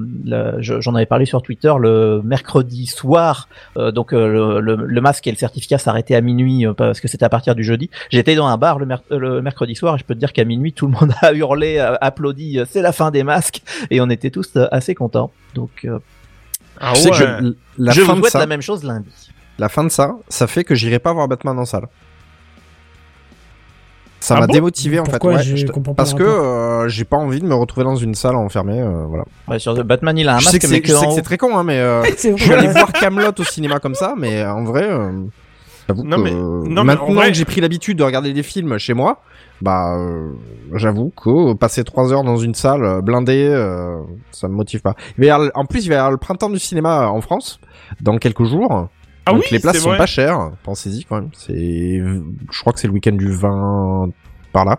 je- 0.60 0.80
j'en 0.80 0.94
avais 0.94 1.06
parlé 1.06 1.24
sur 1.24 1.42
Twitter 1.42 1.72
le 1.78 2.20
mercredi 2.22 2.86
soir. 2.86 3.48
euh, 3.76 3.90
donc 3.92 4.12
le, 4.12 4.60
le, 4.60 4.74
le 4.76 5.00
masque 5.00 5.26
et 5.26 5.30
le 5.30 5.36
certificat 5.36 5.78
s'arrêtaient 5.78 6.14
à 6.14 6.20
minuit 6.20 6.66
euh, 6.66 6.72
parce 6.74 7.00
que 7.00 7.08
c'était 7.08 7.24
à 7.24 7.28
partir 7.28 7.54
du 7.54 7.64
jeudi. 7.64 7.90
J'étais 8.10 8.34
dans 8.34 8.46
un 8.46 8.56
bar 8.58 8.78
le, 8.78 8.86
mer- 8.86 9.02
le 9.10 9.40
mercredi 9.42 9.74
soir 9.74 9.94
et 9.94 9.98
je 9.98 10.04
peux 10.04 10.14
te 10.14 10.18
dire 10.18 10.32
qu'à 10.32 10.44
minuit 10.44 10.72
tout 10.72 10.86
le 10.86 10.92
monde 10.92 11.12
a 11.22 11.32
hurlé, 11.32 11.77
a 11.78 11.96
applaudi. 12.00 12.58
euh, 12.58 12.64
C'est 12.70 12.82
la 12.82 12.92
fin 12.92 13.10
des 13.10 13.22
masques 13.22 13.62
et 13.90 14.00
on 14.00 14.08
était 14.10 14.30
tous 14.30 14.50
euh, 14.56 14.66
assez 14.72 14.94
contents. 14.94 15.30
Donc 15.54 15.70
euh, 15.84 15.98
Ah 16.80 16.92
ouais. 16.92 16.98
je- 17.12 17.54
la 17.78 17.92
je 17.92 18.00
fin 18.02 18.12
vous 18.12 18.16
de 18.16 18.20
souhaite 18.22 18.32
ça, 18.32 18.38
la 18.38 18.46
même 18.46 18.62
chose 18.62 18.84
lundi. 18.84 19.08
la 19.58 19.68
fin 19.68 19.84
de 19.84 19.88
ça, 19.88 20.16
ça 20.28 20.46
fait 20.46 20.64
que 20.64 20.74
j'irai 20.74 20.98
pas 20.98 21.12
voir 21.12 21.28
Batman 21.28 21.58
en 21.58 21.64
salle. 21.64 21.86
Ça 24.20 24.34
Ah 24.36 24.40
m'a 24.40 24.46
bon 24.48 24.52
démotivé 24.52 24.98
en 24.98 25.04
Pourquoi 25.04 25.38
fait. 25.38 25.50
ouais, 25.52 25.56
Je 25.56 25.66
te- 25.66 25.90
parce 25.94 26.12
que 26.12 26.24
euh, 26.24 26.88
j'ai 26.88 27.04
pas 27.04 27.16
envie 27.16 27.38
de 27.40 27.46
me 27.46 27.54
retrouver 27.54 27.84
dans 27.84 27.94
une 27.94 28.16
salle 28.16 28.34
enfermée. 28.34 28.80
euh, 28.80 29.04
voilà. 29.06 29.24
Ouais, 29.46 29.60
sur 29.60 29.72
Batman, 29.84 30.18
il 30.18 30.28
a 30.28 30.32
un 30.32 30.34
masque 30.36 30.60
je 30.60 30.66
sais 30.66 30.80
que 30.80 30.88
c'est 30.88 31.06
haut. 31.06 31.20
très 31.22 31.38
con, 31.38 31.56
hein, 31.56 31.62
mais 31.62 31.78
euh, 31.78 32.02
je 32.02 32.16
suis 32.36 32.52
allé 32.52 32.66
vrai. 32.66 32.72
voir 32.72 32.92
Camelot 32.92 33.30
au 33.38 33.44
cinéma 33.44 33.78
comme 33.78 33.94
ça, 33.94 34.14
mais 34.18 34.40
euh, 34.42 34.52
en 34.52 34.64
vrai, 34.64 34.82
euh, 34.90 35.12
Non, 35.88 36.16
que 36.16 36.22
mais- 36.22 36.32
euh, 36.32 36.34
non, 36.34 36.66
mais 36.66 36.80
en 36.80 36.84
maintenant 36.84 37.14
vrai- 37.14 37.28
que 37.28 37.34
j'ai 37.36 37.44
pris 37.44 37.60
l'habitude 37.60 37.96
de 37.98 38.02
regarder 38.02 38.32
des 38.32 38.42
films 38.42 38.76
chez 38.78 38.92
moi, 38.92 39.22
bah 39.62 39.96
euh, 39.96 40.30
j'avoue 40.74 41.10
que 41.16 41.52
passer 41.54 41.82
trois 41.84 42.12
heures 42.12 42.24
dans 42.24 42.36
une 42.36 42.54
salle 42.54 42.84
euh, 42.84 43.00
blindée, 43.00 43.48
euh, 43.50 43.98
ça 44.30 44.48
me 44.48 44.54
motive 44.54 44.80
pas. 44.82 44.94
Il 45.16 45.22
va 45.22 45.26
y 45.26 45.30
avoir- 45.30 45.50
en 45.54 45.64
plus, 45.64 45.84
il 45.84 45.88
va 45.88 45.94
y 45.94 45.98
avoir 45.98 46.10
le 46.12 46.16
printemps 46.18 46.50
du 46.50 46.58
cinéma 46.58 47.08
en 47.08 47.20
France 47.20 47.60
dans 48.00 48.18
quelques 48.18 48.44
jours. 48.44 48.88
Ah 49.26 49.32
Donc 49.32 49.40
oui, 49.42 49.46
les 49.52 49.58
places 49.58 49.78
sont 49.78 49.88
vrai. 49.90 49.98
pas 49.98 50.06
chères, 50.06 50.50
pensez-y 50.62 51.04
quand 51.04 51.16
même. 51.16 51.30
C'est, 51.34 51.54
je 52.00 52.60
crois 52.60 52.72
que 52.72 52.80
c'est 52.80 52.86
le 52.88 52.94
week-end 52.94 53.12
du 53.12 53.30
20 53.30 54.08
par 54.52 54.64
là. 54.64 54.78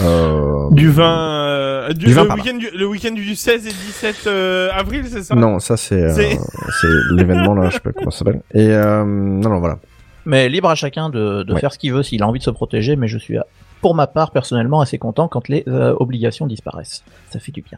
Euh... 0.00 0.70
Du 0.70 0.88
20, 0.90 1.04
euh, 1.04 1.88
du, 1.92 2.06
Du 2.06 2.12
20 2.14 2.24
le 2.24 2.30
week-end 2.34 2.56
du, 2.56 2.70
le 2.70 2.86
week-end 2.86 3.10
du 3.12 3.34
16 3.36 3.66
et 3.66 3.70
17 3.70 4.16
euh, 4.26 4.70
avril, 4.72 5.04
c'est 5.06 5.22
ça? 5.22 5.34
Non, 5.34 5.58
ça 5.58 5.76
c'est, 5.76 6.00
euh, 6.02 6.08
C'est- 6.80 6.88
l'événement 7.14 7.54
là, 7.54 7.68
je 7.68 7.74
sais 7.74 7.80
pas 7.80 7.92
comment 7.92 8.10
ça 8.10 8.20
s'appelle. 8.20 8.40
Et 8.54 8.68
euh, 8.70 9.04
non, 9.04 9.50
non, 9.50 9.58
voilà. 9.58 9.78
Mais 10.24 10.48
libre 10.48 10.70
à 10.70 10.74
chacun 10.74 11.10
de, 11.10 11.42
de 11.42 11.52
Ouais. 11.52 11.60
faire 11.60 11.70
ce 11.72 11.78
qu'il 11.78 11.92
veut 11.92 12.02
s'il 12.02 12.22
a 12.22 12.26
envie 12.26 12.38
de 12.38 12.44
se 12.44 12.50
protéger, 12.50 12.96
mais 12.96 13.08
je 13.08 13.18
suis, 13.18 13.36
pour 13.84 13.94
ma 13.94 14.06
part, 14.06 14.30
personnellement, 14.30 14.80
assez 14.80 14.96
content 14.96 15.28
quand 15.28 15.46
les 15.46 15.62
euh, 15.68 15.94
obligations 16.00 16.46
disparaissent. 16.46 17.04
Ça 17.28 17.38
fait 17.38 17.52
du 17.52 17.60
bien. 17.60 17.76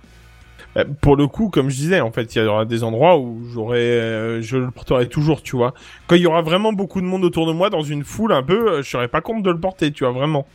Euh, 0.77 0.85
Pour 1.01 1.17
le 1.17 1.27
coup, 1.27 1.49
comme 1.49 1.69
je 1.69 1.75
disais, 1.75 2.01
en 2.01 2.13
fait, 2.13 2.33
il 2.33 2.45
y 2.45 2.47
aura 2.47 2.65
des 2.65 2.85
endroits 2.85 3.19
où 3.19 3.41
j'aurais, 3.53 3.81
euh, 3.81 4.41
je 4.41 4.57
le 4.57 4.71
porterai 4.71 5.09
toujours, 5.09 5.43
tu 5.43 5.57
vois. 5.57 5.75
Quand 6.07 6.15
il 6.15 6.23
y 6.23 6.27
aura 6.29 6.43
vraiment 6.43 6.73
beaucoup 6.73 7.01
de 7.01 7.07
monde 7.07 7.25
autour 7.25 7.49
de 7.49 7.53
moi 7.53 7.71
dans 7.71 7.83
une 7.83 8.05
foule 8.05 8.31
un 8.31 8.45
peu, 8.45 8.83
je 8.83 8.89
serais 8.89 9.09
pas 9.09 9.21
compte 9.21 9.43
de 9.43 9.51
le 9.51 9.59
porter, 9.59 9.91
tu 9.91 10.05
vois, 10.05 10.13
vraiment. 10.13 10.47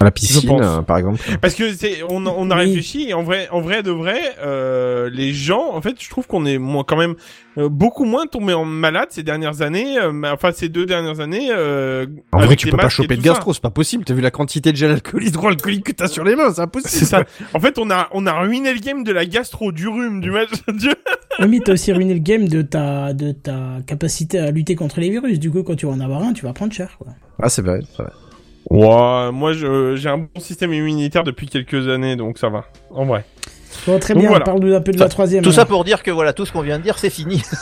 À 0.00 0.04
la 0.04 0.10
piscine, 0.10 0.50
euh, 0.62 0.80
par 0.80 0.96
exemple. 0.96 1.20
Parce 1.42 1.54
que 1.54 1.74
c'est, 1.74 2.02
on, 2.08 2.24
on 2.26 2.50
a 2.50 2.54
Oui. 2.56 2.60
réfléchi 2.64 3.10
et 3.10 3.12
en 3.14 3.22
vrai, 3.22 3.48
en 3.50 3.60
vrai 3.60 3.82
de 3.82 3.90
vrai, 3.90 4.18
euh, 4.42 5.10
les 5.12 5.34
gens, 5.34 5.74
en 5.74 5.82
fait, 5.82 5.94
je 6.00 6.08
trouve 6.08 6.26
qu'on 6.26 6.46
est 6.46 6.56
moins, 6.56 6.84
quand 6.84 6.96
même 6.96 7.16
euh, 7.58 7.68
beaucoup 7.68 8.04
moins 8.06 8.26
tombé 8.26 8.54
en 8.54 8.64
malade 8.64 9.08
ces 9.10 9.22
dernières 9.22 9.60
années, 9.60 9.98
euh, 9.98 10.10
enfin 10.32 10.52
ces 10.52 10.70
deux 10.70 10.86
dernières 10.86 11.20
années. 11.20 11.48
Euh, 11.50 12.06
En 12.32 12.40
vrai, 12.40 12.56
tu 12.56 12.68
peux 12.70 12.78
pas 12.78 12.88
choper 12.88 13.16
de 13.18 13.22
gastro, 13.22 13.52
c'est 13.52 13.60
pas 13.60 13.68
possible. 13.68 14.04
T'as 14.04 14.14
vu 14.14 14.22
la 14.22 14.30
quantité 14.30 14.72
de 14.72 14.76
gel 14.78 14.90
alcoolique, 14.92 15.84
que 15.84 15.92
t'as 15.92 16.08
sur 16.08 16.24
les 16.24 16.34
mains, 16.34 16.50
c'est 16.54 16.62
impossible. 16.62 16.90
C'est 16.90 17.04
ça. 17.04 17.24
En 17.52 17.60
fait, 17.60 17.78
on 17.78 17.90
a, 17.90 18.08
on 18.12 18.26
a 18.26 18.32
ruiné 18.40 18.72
le 18.72 18.80
game 18.80 19.04
de 19.04 19.12
la 19.12 19.26
gastro, 19.26 19.70
du 19.70 19.86
rhume, 19.86 20.22
du 20.22 20.30
match. 20.30 20.48
du- 20.68 20.88
Oui, 21.40 21.48
mais 21.48 21.58
t'as 21.62 21.74
aussi 21.74 21.92
ruiné 21.92 22.14
le 22.14 22.20
game 22.20 22.48
de 22.48 22.62
ta, 22.62 23.12
de 23.12 23.32
ta 23.32 23.80
capacité 23.86 24.38
à 24.38 24.50
lutter 24.50 24.76
contre 24.76 24.98
les 25.00 25.10
virus. 25.10 25.38
Du 25.38 25.50
coup, 25.50 25.62
quand 25.62 25.76
tu 25.76 25.84
vas 25.84 25.92
en 25.92 26.00
avoir 26.00 26.22
un, 26.22 26.32
tu 26.32 26.46
vas 26.46 26.54
prendre 26.54 26.72
cher, 26.72 26.96
quoi. 26.98 27.08
Ah, 27.42 27.50
c'est 27.50 27.60
vrai, 27.62 27.80
c'est 27.94 28.02
vrai. 28.02 28.12
Ouais, 28.70 29.32
moi, 29.32 29.52
je, 29.52 29.96
j'ai 29.96 30.08
un 30.08 30.18
bon 30.18 30.40
système 30.40 30.72
immunitaire 30.72 31.24
depuis 31.24 31.48
quelques 31.48 31.88
années, 31.88 32.14
donc 32.14 32.38
ça 32.38 32.48
va. 32.48 32.66
En 32.90 33.04
vrai. 33.04 33.24
Bon, 33.86 33.98
très 33.98 34.14
Donc 34.14 34.22
bien, 34.22 34.30
voilà. 34.30 34.44
on 34.44 34.58
parle 34.58 34.74
un 34.74 34.80
peu 34.80 34.92
de 34.92 34.98
la 34.98 35.08
troisième. 35.08 35.42
Tout 35.42 35.52
ça 35.52 35.62
alors. 35.62 35.68
pour 35.68 35.84
dire 35.84 36.02
que 36.02 36.10
voilà, 36.10 36.32
tout 36.32 36.44
ce 36.44 36.52
qu'on 36.52 36.60
vient 36.60 36.78
de 36.78 36.82
dire, 36.82 36.98
c'est 36.98 37.10
fini. 37.10 37.42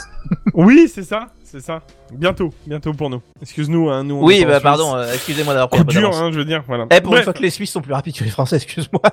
Oui, 0.53 0.91
c'est 0.93 1.05
ça, 1.05 1.29
c'est 1.43 1.61
ça. 1.61 1.81
Bientôt, 2.13 2.53
bientôt 2.67 2.93
pour 2.93 3.09
nous. 3.09 3.23
Excuse-nous, 3.41 3.89
hein, 3.89 4.05
nous. 4.05 4.23
oui, 4.23 4.45
bah 4.45 4.61
pardon, 4.61 4.95
euh, 4.95 5.11
excusez-moi 5.15 5.55
d'avoir 5.55 5.71
pris 5.71 5.85
dur, 5.85 6.15
hein, 6.15 6.31
je 6.33 6.39
veux 6.39 6.45
dire, 6.45 6.65
voilà. 6.67 6.85
Eh, 6.91 7.01
pour 7.01 7.13
Bref. 7.13 7.21
une 7.21 7.25
fois 7.25 7.33
que 7.33 7.41
les 7.43 7.49
Suisses 7.49 7.71
sont 7.71 7.81
plus 7.81 7.95
rapides 7.95 8.15
que 8.15 8.25
les 8.25 8.31
Français, 8.31 8.57
excuse-moi. 8.57 9.01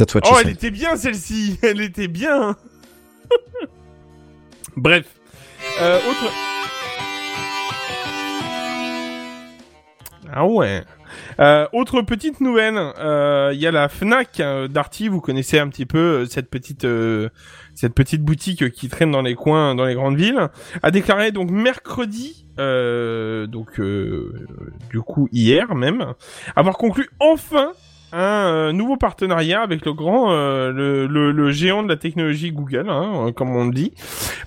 Oh, 0.00 0.36
elle 0.42 0.50
était 0.50 0.70
bien 0.70 0.96
celle-ci, 0.96 1.58
elle 1.62 1.80
était 1.80 2.08
bien. 2.08 2.56
Bref, 4.76 5.06
euh, 5.80 5.98
autre. 5.98 6.32
Ah 10.30 10.44
ouais. 10.44 10.82
Euh, 11.40 11.66
autre 11.72 12.02
petite 12.02 12.40
nouvelle, 12.40 12.76
euh, 12.76 13.50
il 13.52 13.60
y 13.60 13.66
a 13.66 13.72
la 13.72 13.88
Fnac 13.88 14.40
euh, 14.40 14.68
d'Arty, 14.68 15.08
vous 15.08 15.20
connaissez 15.20 15.58
un 15.58 15.68
petit 15.68 15.86
peu 15.86 15.98
euh, 15.98 16.26
cette 16.26 16.48
petite 16.48 16.84
euh, 16.84 17.28
cette 17.74 17.94
petite 17.94 18.22
boutique 18.22 18.62
euh, 18.62 18.68
qui 18.68 18.88
traîne 18.88 19.10
dans 19.10 19.22
les 19.22 19.34
coins, 19.34 19.74
dans 19.74 19.84
les 19.84 19.94
grandes 19.94 20.16
villes, 20.16 20.48
a 20.82 20.90
déclaré 20.90 21.32
donc 21.32 21.50
mercredi, 21.50 22.46
euh, 22.58 23.46
donc 23.46 23.80
euh, 23.80 24.46
du 24.90 25.00
coup 25.00 25.28
hier 25.32 25.74
même, 25.74 26.14
avoir 26.54 26.76
conclu 26.76 27.08
enfin 27.18 27.72
un 28.14 28.46
euh, 28.52 28.72
nouveau 28.72 28.96
partenariat 28.96 29.60
avec 29.60 29.84
le 29.84 29.92
grand, 29.92 30.30
euh, 30.32 30.70
le, 30.70 31.06
le, 31.06 31.32
le 31.32 31.50
géant 31.50 31.82
de 31.82 31.88
la 31.88 31.96
technologie 31.96 32.52
Google, 32.52 32.86
hein, 32.88 33.26
euh, 33.28 33.32
comme 33.32 33.54
on 33.54 33.64
le 33.66 33.72
dit, 33.72 33.92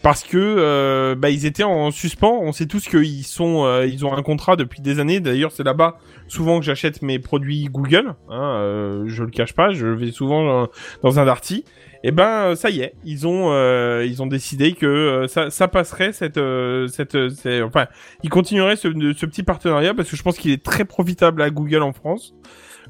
parce 0.02 0.24
que 0.24 1.14
bah, 1.16 1.30
ils 1.30 1.46
étaient 1.46 1.64
en 1.64 1.92
suspens. 1.92 2.40
On 2.42 2.52
sait 2.52 2.66
tous 2.66 2.88
qu'ils 2.88 3.24
sont, 3.26 3.82
ils 3.84 4.06
ont 4.06 4.14
un 4.16 4.24
contrat 4.24 4.56
depuis 4.56 4.82
des 4.82 5.00
années. 5.00 5.20
D'ailleurs, 5.20 5.52
c'est 5.52 5.64
là-bas 5.64 5.98
souvent 6.28 6.60
que 6.60 6.66
j'achète 6.66 7.02
mes 7.02 7.20
produits 7.20 7.66
Google. 7.66 8.14
Hein, 8.30 9.04
je 9.06 9.24
le 9.24 9.30
cache 9.30 9.54
pas, 9.54 9.72
je 9.72 9.88
vais 9.88 10.12
souvent 10.12 10.68
dans 11.04 11.20
un 11.20 11.26
Darty. 11.26 11.66
Et 12.04 12.12
ben 12.12 12.56
ça 12.56 12.70
y 12.70 12.82
est, 12.82 12.94
ils 13.04 13.28
ont 13.28 13.52
ils 14.02 14.22
ont 14.22 14.28
décidé 14.28 14.74
que 14.74 15.26
ça, 15.28 15.50
ça 15.50 15.68
passerait 15.68 16.14
cette 16.14 16.40
cette 16.88 17.30
c'est- 17.30 17.62
enfin 17.64 17.88
ils 18.24 18.30
continueraient 18.30 18.76
ce, 18.76 18.88
ce 19.18 19.26
petit 19.26 19.44
partenariat 19.44 19.94
parce 19.94 20.10
que 20.10 20.16
je 20.16 20.24
pense 20.24 20.38
qu'il 20.38 20.52
est 20.52 20.64
très 20.64 20.86
profitable 20.86 21.42
à 21.42 21.50
Google 21.50 21.82
en 21.82 21.94
France 21.94 22.34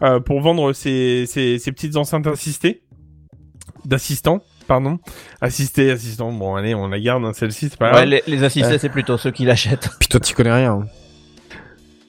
euh, 0.03 0.19
pour 0.19 0.41
vendre 0.41 0.73
ces, 0.73 1.25
ces, 1.27 1.59
ces 1.59 1.71
petites 1.71 1.95
enceintes 1.97 2.27
assistées 2.27 2.83
d'assistants 3.85 4.41
pardon 4.67 4.99
assistés 5.39 5.91
assistants 5.91 6.31
bon 6.31 6.55
allez 6.55 6.75
on 6.75 6.87
la 6.89 6.99
garde 6.99 7.23
hein, 7.23 7.31
celle-ci 7.33 7.69
c'est 7.69 7.77
pas 7.77 7.91
grave 7.91 8.01
Ouais, 8.01 8.05
les, 8.05 8.23
les 8.27 8.43
assistés, 8.43 8.77
c'est 8.77 8.89
plutôt 8.89 9.17
ceux 9.17 9.31
qui 9.31 9.45
l'achètent. 9.45 9.89
Puis 9.99 10.09
toi, 10.09 10.19
t'y 10.19 10.33
connais 10.33 10.51
rien. 10.53 10.73
hein. 10.73 10.85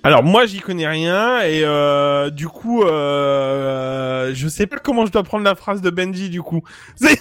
alors 0.03 0.22
moi 0.24 0.46
j'y 0.46 0.59
connais 0.61 0.88
rien 0.88 1.40
et 1.42 1.62
euh, 1.64 2.31
du 2.31 2.48
coup 2.48 2.83
euh, 2.83 4.33
je 4.35 4.48
sais 4.48 4.66
pas 4.66 4.79
comment 4.79 5.07
je 5.07 5.12
dois 5.12 5.22
prendre 5.22 5.44
la 5.44 5.55
phrase 5.55 5.81
de 5.83 5.90
Benji 5.90 6.31
du 6.31 6.42
coup 6.42 6.62
c'est 6.96 7.18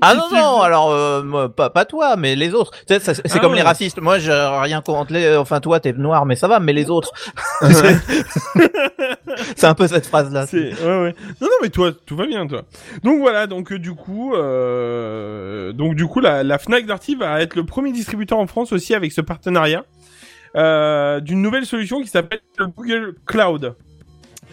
Ah 0.00 0.14
non, 0.14 0.28
non, 0.30 0.60
alors, 0.62 0.90
euh, 0.90 1.22
moi, 1.22 1.48
pas, 1.48 1.70
pas 1.70 1.84
toi, 1.84 2.16
mais 2.16 2.36
les 2.36 2.54
autres. 2.54 2.72
C'est 2.86 3.00
Ah 3.08 3.38
comme 3.40 3.52
ouais. 3.52 3.56
les 3.58 3.62
racistes. 3.62 4.00
Moi, 4.00 4.18
j'ai 4.18 4.32
rien 4.32 4.80
contre 4.80 5.12
les... 5.12 5.36
Enfin, 5.36 5.60
toi, 5.60 5.80
t'es 5.80 5.92
noir, 5.92 6.26
mais 6.26 6.36
ça 6.36 6.48
va, 6.48 6.60
mais 6.60 6.72
les 6.72 6.90
autres. 6.90 7.12
c'est 9.56 9.66
un 9.66 9.74
peu 9.74 9.86
cette 9.88 10.06
phrase-là. 10.06 10.46
C'est 10.46 10.72
ouais 10.80 11.02
ouais. 11.02 11.14
Non 11.40 11.48
non 11.48 11.56
mais 11.62 11.70
toi 11.70 11.92
tout 12.06 12.16
va 12.16 12.26
bien 12.26 12.46
toi. 12.46 12.62
Donc 13.02 13.18
voilà 13.20 13.46
donc 13.46 13.72
euh, 13.72 13.78
du 13.78 13.94
coup 13.94 14.34
euh, 14.34 15.72
donc 15.72 15.94
du 15.94 16.06
coup 16.06 16.20
la, 16.20 16.42
la 16.42 16.58
Fnac 16.58 16.86
Darty 16.86 17.14
va 17.16 17.40
être 17.40 17.54
le 17.56 17.64
premier 17.64 17.92
distributeur 17.92 18.38
en 18.38 18.46
France 18.46 18.72
aussi 18.72 18.94
avec 18.94 19.12
ce 19.12 19.20
partenariat 19.20 19.84
euh, 20.56 21.20
d'une 21.20 21.42
nouvelle 21.42 21.66
solution 21.66 22.00
qui 22.00 22.08
s'appelle 22.08 22.40
le 22.58 22.66
Google 22.68 23.14
Cloud 23.26 23.74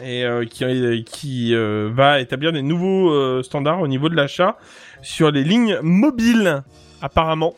et 0.03 0.25
euh, 0.25 0.45
qui 0.45 1.03
qui 1.05 1.55
euh, 1.55 1.89
va 1.93 2.19
établir 2.19 2.51
des 2.51 2.61
nouveaux 2.61 3.11
euh, 3.11 3.43
standards 3.43 3.81
au 3.81 3.87
niveau 3.87 4.09
de 4.09 4.15
l'achat 4.15 4.57
sur 5.05 5.31
les 5.31 5.43
lignes 5.43 5.79
mobiles 5.81 6.63
apparemment. 7.01 7.53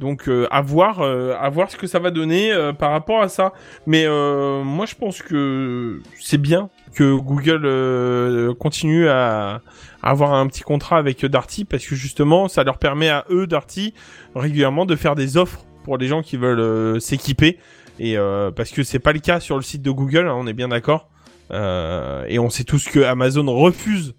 Donc 0.00 0.28
euh, 0.28 0.48
à 0.50 0.62
voir 0.62 1.00
euh, 1.00 1.34
à 1.40 1.48
voir 1.48 1.70
ce 1.70 1.76
que 1.76 1.86
ça 1.86 2.00
va 2.00 2.10
donner 2.10 2.52
euh, 2.52 2.72
par 2.72 2.90
rapport 2.90 3.22
à 3.22 3.28
ça. 3.28 3.52
Mais 3.86 4.06
moi 4.06 4.84
je 4.84 4.94
pense 4.94 5.22
que 5.22 6.00
c'est 6.20 6.38
bien 6.38 6.70
que 6.92 7.14
Google 7.14 8.54
continue 8.56 9.08
à, 9.08 9.62
avoir 10.02 10.34
un 10.34 10.46
petit 10.48 10.62
contrat 10.62 10.98
avec 10.98 11.24
Darty 11.24 11.64
parce 11.64 11.86
que 11.86 11.94
justement 11.94 12.48
ça 12.48 12.64
leur 12.64 12.78
permet 12.78 13.08
à 13.08 13.24
eux 13.30 13.46
Darty 13.46 13.94
régulièrement 14.34 14.84
de 14.84 14.96
faire 14.96 15.14
des 15.14 15.36
offres 15.36 15.64
pour 15.84 15.96
les 15.96 16.08
gens 16.08 16.22
qui 16.22 16.36
veulent 16.36 17.00
s'équiper 17.00 17.58
et 17.98 18.16
parce 18.56 18.70
que 18.72 18.82
c'est 18.82 18.98
pas 18.98 19.12
le 19.12 19.20
cas 19.20 19.40
sur 19.40 19.56
le 19.56 19.62
site 19.62 19.82
de 19.82 19.90
Google 19.90 20.26
hein, 20.26 20.34
on 20.36 20.46
est 20.46 20.52
bien 20.52 20.68
d'accord 20.68 21.08
et 21.50 22.38
on 22.38 22.50
sait 22.50 22.64
tous 22.64 22.88
que 22.88 23.00
Amazon 23.00 23.46
refuse 23.46 24.14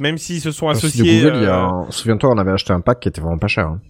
même 0.00 0.18
s'ils 0.18 0.40
se 0.40 0.50
sont 0.52 0.72
site 0.74 0.84
associés 0.84 1.22
Google, 1.22 1.36
euh, 1.44 1.52
un- 1.54 1.86
souviens-toi, 1.90 2.30
on 2.30 2.38
avait 2.38 2.52
acheté 2.52 2.72
un 2.72 2.80
pack 2.80 3.00
qui 3.00 3.08
était 3.08 3.20
vraiment 3.20 3.38
pas 3.38 3.48
cher. 3.48 3.66
hein. 3.68 3.80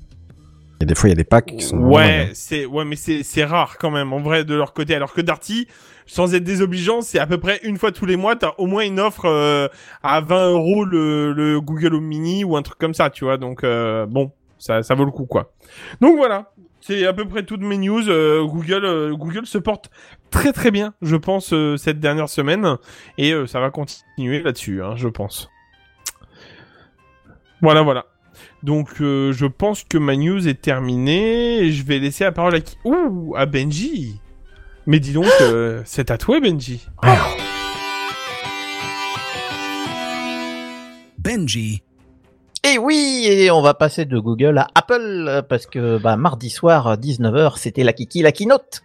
Et 0.81 0.85
des 0.85 0.95
fois, 0.95 1.09
il 1.09 1.13
y 1.13 1.15
a 1.15 1.17
des 1.17 1.25
packs 1.25 1.47
qui 1.57 1.61
sont 1.65 1.79
Ouais, 1.79 2.31
c'est 2.35 2.65
ouais, 2.65 2.85
mais 2.85 2.95
c'est 2.95 3.25
c'est 3.25 3.45
rare 3.45 3.79
quand 3.79 3.91
même 3.91 4.13
en 4.13 4.21
vrai 4.21 4.45
de 4.45 4.55
leur 4.55 4.73
côté. 4.73 4.95
Alors 4.95 5.13
que 5.13 5.21
Darty, 5.21 5.67
sans 6.07 6.35
être 6.35 6.45
désobligeant, 6.45 7.01
c'est 7.01 7.19
à 7.19 7.27
peu 7.27 7.39
près 7.39 7.59
une 7.65 7.79
fois 7.79 7.91
tous 7.91 8.07
les 8.07 8.15
mois, 8.17 8.37
t'as 8.37 8.53
au 8.59 8.67
moins 8.67 8.85
une 8.85 9.01
offre 9.01 9.25
euh, 9.25 9.67
à 10.05 10.21
20 10.21 10.51
euros 10.51 10.85
le, 10.85 11.33
le 11.33 11.61
Google 11.61 11.95
Home 11.95 12.05
Mini 12.05 12.45
ou 12.45 12.57
un 12.57 12.63
truc 12.63 12.79
comme 12.79 12.95
ça, 12.95 13.11
tu 13.11 13.25
vois. 13.25 13.39
Donc 13.39 13.65
euh, 13.65 14.07
bon, 14.07 14.31
ça 14.59 14.85
ça 14.85 14.95
vaut 14.95 15.05
le 15.05 15.11
coup 15.11 15.27
quoi. 15.27 15.53
Donc 16.01 16.17
voilà. 16.17 16.53
C'est 16.81 17.05
à 17.07 17.13
peu 17.13 17.25
près 17.27 17.43
toutes 17.43 17.61
mes 17.61 17.77
news. 17.77 18.09
Euh, 18.09 18.45
Google, 18.47 18.85
euh, 18.85 19.13
Google 19.17 19.47
se 19.47 19.59
porte 19.59 19.91
très 20.31 20.53
très 20.53 20.71
bien, 20.71 20.95
je 21.03 21.17
pense, 21.17 21.53
euh, 21.53 21.77
cette 21.77 21.99
dernière 21.99 22.29
semaine, 22.29 22.77
et 23.19 23.33
euh, 23.33 23.49
ça 23.49 23.59
va 23.59 23.71
continuer 23.71 24.41
là-dessus, 24.43 24.81
hein, 24.83 24.93
je 24.95 25.09
pense. 25.09 25.51
Voilà, 27.61 27.83
voilà. 27.83 28.07
Donc 28.63 29.01
euh, 29.01 29.33
je 29.33 29.47
pense 29.47 29.85
que 29.85 29.99
ma 29.99 30.17
news 30.17 30.47
est 30.49 30.61
terminée. 30.61 31.59
et 31.59 31.73
Je 31.73 31.85
vais 31.85 31.99
laisser 31.99 32.25
la 32.25 32.33
parole 32.33 32.55
à 32.55 32.61
qui? 32.61 32.77
Ouh, 32.85 33.35
à 33.37 33.47
Benji. 33.47 34.21
Mais 34.87 35.01
dis 35.01 35.13
donc, 35.13 35.27
euh, 35.41 35.83
c'est 35.87 36.11
à 36.11 36.19
toi 36.19 36.41
Benji. 36.41 36.87
Benji. 41.19 41.83
Et 42.65 42.77
oui, 42.77 43.25
et 43.29 43.51
on 43.51 43.63
va 43.63 43.75
passer 43.75 44.05
de 44.05 44.19
Google 44.19 44.59
à 44.59 44.69
Apple, 44.75 45.45
parce 45.49 45.67
que 45.67 45.99
bah, 45.99 46.17
mardi 46.17 46.51
soir, 46.51 46.99
19h, 46.99 47.57
c'était 47.57 47.85
la 47.85 47.93
Kiki, 47.93 48.21
la 48.21 48.33
keynote. 48.33 48.83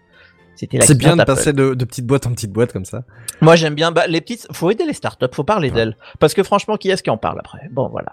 C'était 0.56 0.78
la 0.78 0.86
C'est 0.86 0.98
bien 0.98 1.16
de 1.16 1.24
passer 1.24 1.54
de, 1.54 1.74
de 1.74 1.86
petite 1.86 2.06
boîte 2.06 2.28
en 2.28 2.32
petite 2.32 2.52
boîte 2.52 2.74
comme 2.74 2.86
ça. 2.86 3.04
Moi 3.42 3.56
j'aime 3.56 3.76
bien 3.76 3.92
bah, 3.92 4.08
les 4.08 4.22
petites. 4.22 4.48
Faut 4.52 4.70
aider 4.70 4.86
les 4.86 4.94
startups, 4.94 5.26
faut 5.32 5.44
parler 5.44 5.72
d'elles, 5.72 5.98
parce 6.20 6.34
que 6.34 6.44
franchement, 6.44 6.78
qui 6.78 6.90
est-ce 6.90 7.04
qui 7.04 7.10
en 7.10 7.18
parle 7.18 7.40
après? 7.40 7.70
Bon 7.72 7.90
voilà. 7.90 8.12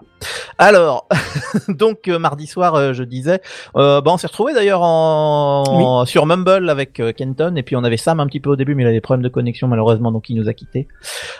Alors 0.57 1.07
donc 1.67 2.07
euh, 2.07 2.19
mardi 2.19 2.47
soir, 2.47 2.75
euh, 2.75 2.93
je 2.93 3.03
disais, 3.03 3.41
euh, 3.75 4.01
bah, 4.01 4.11
on 4.11 4.17
s'est 4.17 4.27
retrouvé 4.27 4.53
d'ailleurs 4.53 4.81
en 4.81 6.05
sur 6.05 6.25
Mumble 6.25 6.69
avec 6.69 6.99
euh, 6.99 7.13
Kenton, 7.13 7.55
et 7.55 7.63
puis 7.63 7.75
on 7.75 7.83
avait 7.83 7.97
Sam 7.97 8.19
un 8.19 8.27
petit 8.27 8.39
peu 8.39 8.49
au 8.49 8.55
début, 8.55 8.75
mais 8.75 8.83
il 8.83 8.87
a 8.87 8.91
des 8.91 9.01
problèmes 9.01 9.23
de 9.23 9.29
connexion 9.29 9.67
malheureusement, 9.67 10.11
donc 10.11 10.29
il 10.29 10.35
nous 10.35 10.49
a 10.49 10.53
quittés. 10.53 10.87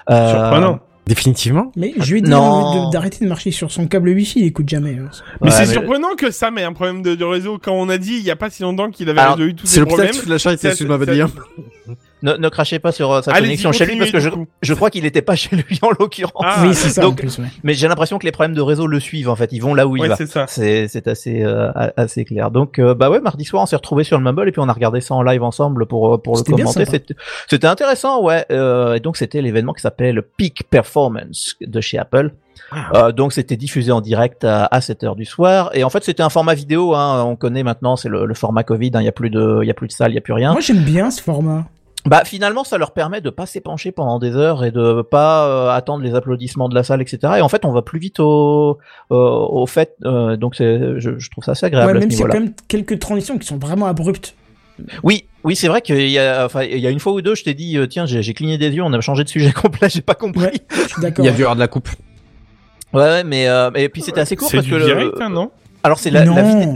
Euh, 0.10 0.32
Surprenant. 0.32 0.80
Définitivement 1.08 1.72
Mais 1.76 1.94
je 2.00 2.12
lui 2.12 2.20
ai 2.20 2.22
dit 2.22 2.30
de- 2.30 2.92
d'arrêter 2.92 3.24
de 3.26 3.30
marcher 3.30 3.52
sur 3.52 3.72
son 3.72 3.88
câble 3.88 4.10
Wi-Fi, 4.10 4.40
il 4.40 4.46
écoute 4.46 4.70
jamais. 4.70 4.98
hein. 5.00 5.10
Mais 5.42 5.48
Ouais, 5.48 5.52
c'est 5.56 5.66
mais- 5.66 5.74
surprenant 5.74 6.16
que 6.18 6.32
Sam 6.32 6.58
ait 6.58 6.64
un 6.64 6.74
problème 6.74 7.02
de, 7.02 7.16
de 7.16 7.26
réseau 7.26 7.58
quand 7.62 7.74
on 7.74 7.90
a 7.90 7.98
dit 7.98 8.16
il 8.18 8.24
y 8.24 8.32
a 8.32 8.36
pas 8.36 8.50
si 8.50 8.62
longtemps 8.64 8.90
qu'il 8.92 9.10
avait 9.10 9.20
Alors, 9.20 9.36
résolu 9.36 9.56
tous 9.56 9.66
C'est 9.68 9.74
ses 9.76 9.80
l'hôpital 9.82 10.06
problèmes. 10.08 10.26
de 10.26 10.30
la 10.30 10.38
charité, 10.38 10.70
Ça, 10.70 10.76
ça-. 10.76 10.84
ne, 12.24 12.34
ne 12.34 12.50
crachez 12.50 12.80
pas 12.80 12.92
sur 12.92 13.12
euh, 13.12 13.22
sa 13.22 13.32
connexion 13.34 13.72
chez 13.72 13.86
lui 13.86 13.98
parce 13.98 14.12
que 14.12 14.20
je, 14.20 14.30
je 14.62 14.74
crois 14.74 14.90
qu'il 14.90 15.06
était 15.06 15.22
pas 15.22 15.36
chez 15.36 15.56
lui 15.56 15.80
en 15.82 15.90
l'occurrence. 15.98 16.44
Ah, 16.46 16.64
oui, 16.64 16.74
c'est 16.74 16.90
ça 16.90 17.02
en 17.02 17.10
donc- 17.10 17.18
plus, 17.18 17.38
ouais. 17.40 17.46
Mais 17.64 17.74
j'ai 17.74 17.88
l'impression 17.88 18.18
que 18.20 18.26
les 18.26 18.32
problèmes 18.32 18.56
de 18.56 18.62
réseau 18.62 18.88
le 18.88 19.00
suivent 19.00 19.30
en 19.30 19.36
fait. 19.36 19.50
Ils 19.52 19.60
vont 19.60 19.74
là 19.74 19.88
où 19.88 19.96
il 19.98 20.02
Ouais, 20.04 20.08
va. 20.10 20.16
c'est 20.16 20.28
ça. 20.28 20.46
C'est 20.48 20.88
c'est 20.88 21.08
assez 21.08 21.42
euh, 21.44 21.72
assez 21.98 22.26
clair. 22.26 22.52
Donc 22.52 22.80
euh, 22.80 22.94
bah 22.94 23.10
ouais, 23.10 23.20
mardi 23.22 23.46
soir 23.46 23.64
on 23.64 23.66
s'est 23.66 23.76
retrouvé 23.76 24.04
sur 24.04 24.18
le 24.18 24.24
Mumble 24.24 24.48
et 24.48 24.52
puis 24.52 24.62
on 24.62 24.70
a 24.70 24.74
regardé 24.74 25.02
ça 25.02 25.14
en 25.16 25.24
live 25.24 25.44
ensemble 25.44 25.86
pour 25.86 26.22
pour 26.22 26.38
le 26.38 26.44
commenter. 26.44 26.86
C'était 27.48 27.68
intéressant 27.68 28.22
ouais. 28.24 28.46
Euh, 28.52 28.94
et 28.96 29.00
donc 29.00 29.18
c'était 29.18 29.42
l'événement 29.42 29.74
qui 29.74 29.82
s'appelle 29.82 30.16
le 30.16 30.22
Peak 30.22 30.64
Performance 30.70 31.56
de 31.62 31.82
chez 31.82 31.98
Apple. 31.98 32.32
Ah. 32.74 33.08
Euh, 33.08 33.12
donc 33.12 33.34
c'était 33.34 33.58
diffusé 33.58 33.92
en 33.92 34.02
direct 34.02 34.44
à, 34.46 34.66
à 34.72 34.80
7 34.82 35.04
heures 35.04 35.16
du 35.16 35.26
soir 35.26 35.72
et 35.74 35.84
en 35.84 35.90
fait 35.90 36.04
c'était 36.04 36.24
un 36.24 36.30
format 36.30 36.54
vidéo. 36.54 36.96
Hein, 36.96 37.24
on 37.26 37.36
connaît 37.36 37.64
maintenant 37.64 37.96
c'est 37.96 38.08
le, 38.10 38.26
le 38.26 38.34
format 38.34 38.64
Covid. 38.64 38.92
hein, 38.94 39.02
Il 39.02 39.06
y 39.06 39.10
a 39.10 39.12
plus 39.12 39.30
de 39.30 39.60
il 39.64 39.68
y 39.68 39.72
a 39.72 39.74
plus 39.74 39.88
de 39.88 39.92
salle, 39.94 40.12
il 40.12 40.16
y 40.16 40.18
a 40.18 40.22
plus 40.22 40.34
rien. 40.34 40.52
Moi, 40.52 40.62
j'aime 40.62 40.84
bien 40.84 41.12
ce 41.12 41.22
format. 41.22 41.66
Bah 42.06 42.24
finalement 42.26 42.64
ça 42.64 42.78
leur 42.80 42.94
permet 42.94 43.22
de 43.22 43.30
pas 43.30 43.46
s'épancher 43.46 43.92
pendant 43.92 44.18
des 44.18 44.36
heures 44.36 44.64
et 44.66 44.72
de 44.72 45.04
pas 45.04 45.48
euh, 45.48 45.70
attendre 45.70 46.04
les 46.04 46.16
applaudissements 46.16 46.68
de 46.68 46.74
la 46.74 46.84
salle 46.84 47.02
etc. 47.02 47.34
Et 47.38 47.42
en 47.42 47.48
fait 47.50 47.64
on 47.64 47.72
va 47.72 47.84
plus 47.84 48.00
vite 48.00 48.20
au 48.20 48.80
au, 49.12 49.16
au 49.16 49.66
fait 49.68 49.96
euh, 50.06 50.36
donc 50.36 50.56
c'est 50.56 51.00
je, 51.00 51.20
je 51.20 51.30
trouve 51.30 51.44
ça 51.44 51.52
assez 51.52 51.66
agréable 51.68 51.94
Ouais, 51.94 52.00
même 52.00 52.10
s'il 52.10 52.20
y 52.22 52.24
a 52.24 52.28
quand 52.28 52.40
même 52.40 52.54
quelques 52.68 52.98
transitions 52.98 53.38
qui 53.38 53.46
sont 53.48 53.58
vraiment 53.58 53.86
abruptes. 53.86 54.36
Oui 55.04 55.26
oui 55.44 55.56
c'est 55.56 55.68
vrai 55.68 55.82
qu'il 55.82 56.10
y 56.10 56.18
a 56.18 56.44
enfin 56.46 56.64
il 56.64 56.80
y 56.80 56.88
a 56.88 56.90
une 56.90 57.00
fois 57.00 57.14
ou 57.14 57.22
deux 57.22 57.36
je 57.36 57.44
t'ai 57.44 57.54
dit 57.54 57.78
euh, 57.78 57.86
tiens 57.86 58.08
j'ai 58.08 58.24
j'ai 58.24 58.34
cligné 58.34 58.58
des 58.58 58.70
yeux 58.72 58.82
on 58.84 58.94
a 58.94 59.02
changé 59.02 59.24
de 59.24 59.30
sujet 59.30 59.52
complet 59.54 59.90
j'ai 59.90 60.02
pas 60.02 60.16
compris. 60.16 60.46
Ouais, 60.46 60.54
je 60.72 60.88
suis 60.94 61.02
d'accord. 61.04 61.24
Il 61.24 61.28
y 61.28 61.32
a 61.32 61.34
dû 61.34 61.42
y 61.42 61.44
avoir 61.44 61.56
de 61.56 61.62
la 61.62 61.68
coupe. 61.68 61.90
Ouais, 62.94 63.02
ouais 63.04 63.24
mais 63.24 63.48
euh, 63.48 63.70
et 63.76 63.90
puis 63.90 64.02
c'était 64.02 64.22
assez 64.22 64.36
court 64.36 64.50
C'est 64.50 64.58
parce 64.58 64.66
du 64.66 64.72
que 64.74 64.78
le- 64.78 64.86
direct, 64.86 65.22
hein, 65.22 65.30
non? 65.30 65.52
Alors 65.84 66.00
c'est 66.00 66.10
la, 66.12 66.24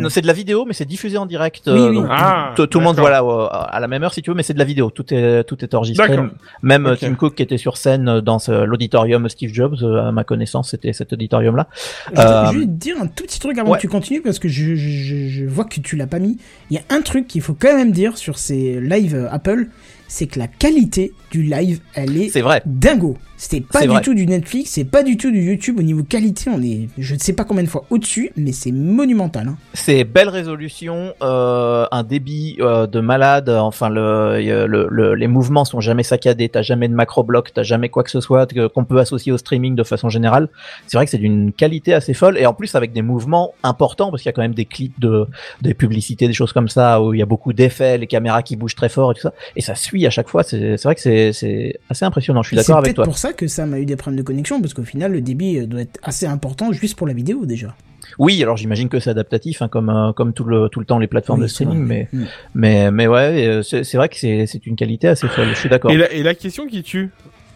c'est 0.09 0.21
de 0.21 0.27
la 0.27 0.33
vidéo 0.33 0.65
mais 0.65 0.73
c'est 0.73 0.85
diffusé 0.85 1.17
en 1.17 1.25
direct. 1.25 1.63
Oui, 1.67 1.73
euh, 1.79 1.89
oui. 1.89 1.95
donc 1.95 2.07
Ah, 2.09 2.53
tout, 2.55 2.67
le 2.79 2.83
monde 2.83 2.97
voilà 2.97 3.19
à 3.19 3.79
la 3.79 3.87
même 3.87 4.03
heure 4.03 4.13
si 4.13 4.21
tu 4.21 4.29
veux 4.31 4.35
mais 4.35 4.43
c'est 4.43 4.53
de 4.53 4.59
la 4.59 4.65
vidéo 4.65 4.89
tout 4.89 5.13
est 5.13 5.43
tout 5.43 5.63
est 5.63 5.73
enregistré 5.73 6.07
D'accord. 6.07 6.25
même 6.63 6.85
euh, 6.87 6.93
Ok. 6.93 6.99
Tim 6.99 7.15
Cook 7.15 7.35
qui 7.35 7.43
était 7.43 7.57
sur 7.57 7.77
scène 7.77 8.07
euh, 8.09 8.21
dans 8.21 8.37
l'auditorium 8.65 9.27
Steve 9.29 9.53
Jobs 9.53 9.75
à 9.83 10.11
ma 10.11 10.23
connaissance 10.23 10.71
c'était 10.71 10.93
cet 10.93 11.13
auditorium 11.13 11.55
là 11.55 11.67
Je 12.09 12.15
dois 12.15 12.49
Euh, 12.49 12.51
juste 12.51 12.69
dire 12.69 12.95
un 13.01 13.07
tout 13.07 13.23
petit 13.25 13.39
truc 13.39 13.57
avant 13.57 13.71
ouais. 13.71 13.77
que 13.77 13.81
tu 13.81 13.87
continues 13.89 14.21
parce 14.21 14.39
que 14.39 14.47
je, 14.47 14.75
je, 14.75 14.89
je- 14.89 15.27
je 15.29 15.45
vois 15.45 15.65
que 15.65 15.79
tu 15.79 15.95
l'as 15.95 16.07
pas 16.07 16.19
mis. 16.19 16.37
Il 16.69 16.75
y 16.75 16.79
a 16.79 16.83
un 16.95 17.01
truc 17.01 17.27
qu'il 17.27 17.41
faut 17.41 17.53
quand 17.59 17.75
même 17.75 17.91
dire 17.91 18.17
sur 18.17 18.37
ces 18.37 18.79
lives 18.81 19.15
euh, 19.15 19.27
Apple, 19.31 19.67
c'est 20.07 20.27
que 20.27 20.39
la 20.39 20.47
qualité 20.47 21.13
du 21.31 21.43
live, 21.43 21.79
elle 21.93 22.17
est 22.17 22.29
c'est 22.29 22.41
vrai 22.41 22.61
dingo. 22.65 23.17
C'est 23.37 23.59
pas 23.59 23.81
du 23.81 23.87
vrai. 23.89 24.01
tout 24.01 24.13
du 24.13 24.25
Netflix, 24.25 24.71
c'est 24.71 24.85
pas 24.85 25.03
du 25.03 25.17
tout 25.17 25.29
du 25.29 25.41
YouTube 25.41 25.77
au 25.77 25.81
niveau 25.81 26.03
qualité. 26.03 26.49
On 26.49 26.61
est, 26.61 26.87
je 26.97 27.15
ne 27.15 27.19
sais 27.19 27.33
pas 27.33 27.43
combien 27.43 27.63
de 27.63 27.67
fois 27.67 27.83
au-dessus, 27.89 28.31
mais 28.37 28.53
c'est 28.53 28.71
monumental. 28.71 29.49
Hein. 29.49 29.57
c'est 29.73 30.05
belle 30.05 30.29
résolution 30.29 31.13
euh, 31.21 31.85
un 31.91 32.03
débit 32.03 32.55
euh, 32.61 32.87
de 32.87 33.01
malade 33.01 33.49
enfin 33.49 33.89
le, 33.89 34.39
le, 34.67 34.87
le- 34.89 35.15
les 35.15 35.27
mouvements 35.27 35.65
sont 35.65 35.81
jamais 35.81 36.03
saccadés 36.03 36.47
t'as 36.49 36.61
jamais 36.61 36.87
de 36.87 36.93
macro 36.93 37.23
bloc 37.23 37.51
t'as 37.53 37.63
jamais 37.63 37.89
quoi 37.89 38.03
que 38.03 38.09
ce 38.11 38.21
soit 38.21 38.47
qu'on 38.73 38.85
peut 38.85 38.99
associer 38.99 39.31
au 39.33 39.37
streaming 39.37 39.75
de 39.75 39.83
façon 39.83 40.07
générale 40.09 40.47
c'est 40.87 40.97
vrai 40.97 41.05
que 41.05 41.11
c'est 41.11 41.17
d'une 41.17 41.51
qualité 41.51 41.93
assez 41.93 42.13
folle 42.13 42.37
et 42.37 42.45
en 42.45 42.53
plus 42.53 42.73
avec 42.75 42.93
des 42.93 43.01
mouvements 43.01 43.53
importants 43.63 44.11
parce 44.11 44.21
qu'il 44.23 44.29
y 44.29 44.33
a 44.33 44.33
quand 44.33 44.41
même 44.41 44.53
des 44.55 44.65
clips 44.65 44.99
de 44.99 45.25
des 45.61 45.73
publicités 45.73 46.27
des 46.27 46.33
choses 46.33 46.53
comme 46.53 46.69
ça 46.69 47.01
où 47.01 47.13
il 47.13 47.19
y 47.19 47.23
a 47.23 47.25
beaucoup 47.27 47.51
d'effets 47.53 47.97
les 47.97 48.07
caméras 48.07 48.43
qui 48.43 48.55
bougent 48.55 48.75
très 48.75 48.89
fort 48.89 49.11
et 49.11 49.15
tout 49.15 49.21
ça 49.21 49.33
et 49.55 49.61
ça 49.61 49.75
suit 49.75 49.94
à 50.05 50.09
chaque 50.09 50.27
fois 50.27 50.43
c'est 50.43 50.77
c'est 50.77 50.83
vrai 50.83 50.95
que 50.95 51.01
c'est 51.01 51.31
c'est 51.31 51.79
assez 51.89 52.03
impressionnant 52.03 52.41
je 52.41 52.47
suis 52.49 52.57
C'est 52.57 52.63
d'accord 52.63 52.77
avec 52.79 52.87
peut-être 52.87 52.95
toi 52.95 53.03
pour 53.05 53.17
ça 53.17 53.31
que 53.33 53.47
ça 53.47 53.65
m'a 53.67 53.79
eu 53.79 53.85
des 53.85 53.95
problèmes 53.95 54.17
de 54.17 54.23
connexion 54.25 54.59
parce 54.59 54.73
qu'au 54.73 54.83
final, 54.83 55.11
le 55.11 55.21
débit 55.21 55.59
euh, 55.59 55.65
doit 55.67 55.81
être 55.81 55.99
assez 56.03 56.25
important 56.25 56.71
juste 56.73 56.95
pour 56.97 57.05
la 57.07 57.13
vidéo 57.13 57.45
déjà. 57.45 57.75
oui 58.19 58.41
alors 58.43 58.57
j'imagine 58.57 58.89
que 58.89 58.99
c'est 58.99 59.11
adaptatif 59.11 59.61
hein, 59.61 59.67
comme 59.67 59.89
euh, 59.89 60.11
comme 60.13 60.33
tout 60.33 60.43
le 60.43 60.67
tout 60.69 60.79
le 60.79 60.85
temps 60.85 60.99
les 60.99 61.07
plateformes 61.07 61.39
Oui, 61.39 61.45
de 61.45 61.47
c'est 61.49 61.63
streaming 61.63 61.85
mais 61.85 62.07
Mm. 62.11 62.23
mais 62.55 62.91
mais 62.91 63.07
ouais 63.07 63.47
euh, 63.47 63.61
c'est 63.63 63.83
c'est 63.83 63.97
vrai 63.97 64.09
que 64.09 64.17
c'est 64.17 64.45
c'est 64.47 64.65
une 64.65 64.75
qualité 64.75 65.07
assez 65.07 65.27
folle 65.27 65.49
je 65.49 65.59
suis 65.59 65.69
d'accord 65.69 65.91
et 65.91 65.97
la, 65.97 66.11
et 66.11 66.23
la 66.23 66.33
question 66.35 66.67
qui 66.67 66.81
tue, 66.83 67.11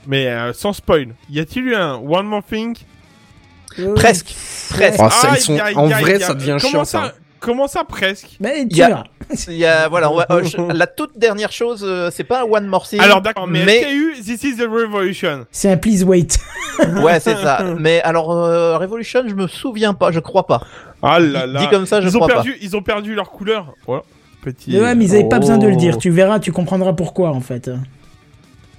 mais 0.08 0.28
euh, 0.28 0.54
sans 0.54 0.74
spoil, 0.74 1.10
y 1.30 1.40
a-t-il 1.40 1.66
eu 1.66 1.76
un 1.76 1.96
One 1.96 2.26
More 2.26 2.44
Thing? 2.44 2.76
Euh, 3.78 3.94
Presque, 3.94 4.34
presque. 4.72 5.00
Oh, 5.02 5.10
ça, 5.12 5.30
Aïe, 5.32 5.38
ils 5.38 5.42
sont- 5.42 5.58
aïe, 5.60 5.76
en 5.76 5.86
vrai, 5.88 6.20
ça 6.20 6.34
devient 6.34 6.58
comment 6.60 6.72
chiant, 6.72 6.86
ça. 6.86 7.00
ça. 7.04 7.16
Comment 7.40 7.68
ça 7.68 7.84
presque 7.84 8.38
Mais 8.40 8.64
Il 8.70 8.76
y 8.78 8.82
a-. 8.82 9.04
Il 9.48 9.54
y 9.54 9.66
a, 9.66 9.88
voilà, 9.88 10.12
on 10.12 10.16
va- 10.16 10.26
euh, 10.32 10.44
je- 10.44 10.58
la 10.74 10.88
toute 10.88 11.18
dernière 11.18 11.52
chose, 11.52 11.84
euh, 11.88 12.10
c'est 12.12 12.24
pas 12.24 12.42
un 12.42 12.46
One 12.46 12.66
More 12.68 12.88
Thing. 12.88 13.00
Alors 13.00 13.22
d'accord, 13.22 13.48
mais, 13.48 13.64
mais- 13.64 13.78
est-ce 13.78 13.86
qu'il 13.88 13.96
y 13.96 14.00
a 14.00 14.04
eu 14.04 14.14
This 14.22 14.44
is 14.44 14.56
the 14.58 14.62
Revolution 14.68 15.46
C'est 15.52 15.70
un 15.72 15.78
please 15.78 16.04
wait. 16.04 16.28
ouais, 17.04 17.20
c'est 17.20 17.36
ça. 17.36 17.64
Mais 17.78 18.02
alors, 18.02 18.32
euh, 18.32 18.78
Revolution, 18.78 19.24
je 19.28 19.36
me 19.36 19.48
souviens 19.48 19.94
pas, 19.94 20.12
je 20.12 20.20
crois 20.20 20.48
pas. 20.48 20.62
Ah 21.04 21.20
là 21.20 21.46
là. 21.46 21.60
Dit 21.62 21.68
comme 21.70 21.86
ça, 21.86 22.02
je 22.02 22.08
ils 22.08 22.16
ont 22.18 22.20
crois 22.22 22.34
perdu, 22.34 22.58
ils 22.62 22.76
ont 22.76 22.82
perdu 22.82 23.14
leur 23.16 23.30
couleur. 23.32 23.74
Voilà. 23.86 24.04
Petit. 24.42 24.80
Ouais, 24.80 24.96
mais 24.96 25.06
ils 25.06 25.16
avaient 25.16 25.30
pas 25.30 25.40
besoin 25.40 25.58
de 25.58 25.68
le 25.68 25.76
dire. 25.76 25.94
Oh. 25.98 26.00
Tu 26.00 26.10
verras, 26.10 26.40
tu 26.40 26.52
comprendras 26.52 26.94
pourquoi 26.94 27.30
en 27.30 27.42
fait. 27.42 27.70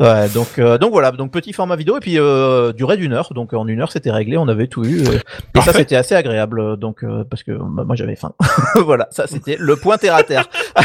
Ouais, 0.01 0.29
donc, 0.31 0.59
euh, 0.59 0.79
donc 0.79 0.93
voilà, 0.93 1.11
donc 1.13 1.31
petit 1.31 1.53
format 1.53 1.77
vidéo 1.77 1.99
et 1.99 2.01
puis 2.01 2.19
euh, 2.19 2.73
durée 2.73 2.97
d'une 2.97 3.13
heure. 3.13 3.33
Donc 3.35 3.53
en 3.53 3.69
une 3.69 3.81
heure, 3.83 3.93
c'était 3.93 4.11
réglé, 4.11 4.39
on 4.39 4.49
avait 4.49 4.67
tout 4.67 4.83
eu. 4.85 5.01
euh, 5.07 5.19
et 5.55 5.61
ça, 5.61 5.75
c'était 5.75 5.97
assez 5.97 6.15
agréable. 6.15 6.79
Donc 6.79 7.05
euh, 7.05 7.23
parce 7.29 7.43
que 7.43 7.53
bah, 7.53 7.85
moi, 7.85 7.97
j'avais 7.97 8.17
faim. 8.17 8.33
voilà, 8.77 9.09
ça, 9.11 9.27
c'était 9.27 9.57
le 9.59 9.77
point 9.77 9.99
terre 9.99 10.15
à 10.15 10.23
terre. 10.23 10.49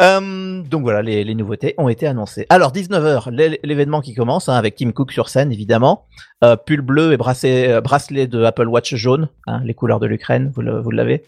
Euh, 0.00 0.60
donc 0.62 0.82
voilà, 0.82 1.00
les, 1.00 1.24
les 1.24 1.34
nouveautés 1.34 1.74
ont 1.78 1.88
été 1.88 2.06
annoncées. 2.06 2.44
Alors 2.50 2.70
19h, 2.70 3.30
l'événement 3.64 4.02
qui 4.02 4.14
commence 4.14 4.48
hein, 4.50 4.54
avec 4.54 4.74
Tim 4.76 4.90
Cook 4.90 5.10
sur 5.10 5.30
scène 5.30 5.50
évidemment, 5.52 6.04
euh, 6.44 6.54
pull 6.56 6.82
bleu 6.82 7.12
et 7.14 7.16
bracelet, 7.16 7.72
euh, 7.72 7.80
bracelet 7.80 8.26
de 8.26 8.42
Apple 8.42 8.66
Watch 8.68 8.94
jaune, 8.94 9.30
hein, 9.46 9.62
les 9.64 9.72
couleurs 9.72 9.98
de 9.98 10.06
l'Ukraine, 10.06 10.52
vous 10.54 10.60
le- 10.60 10.80
vous 10.80 10.90
l'avez? 10.90 11.22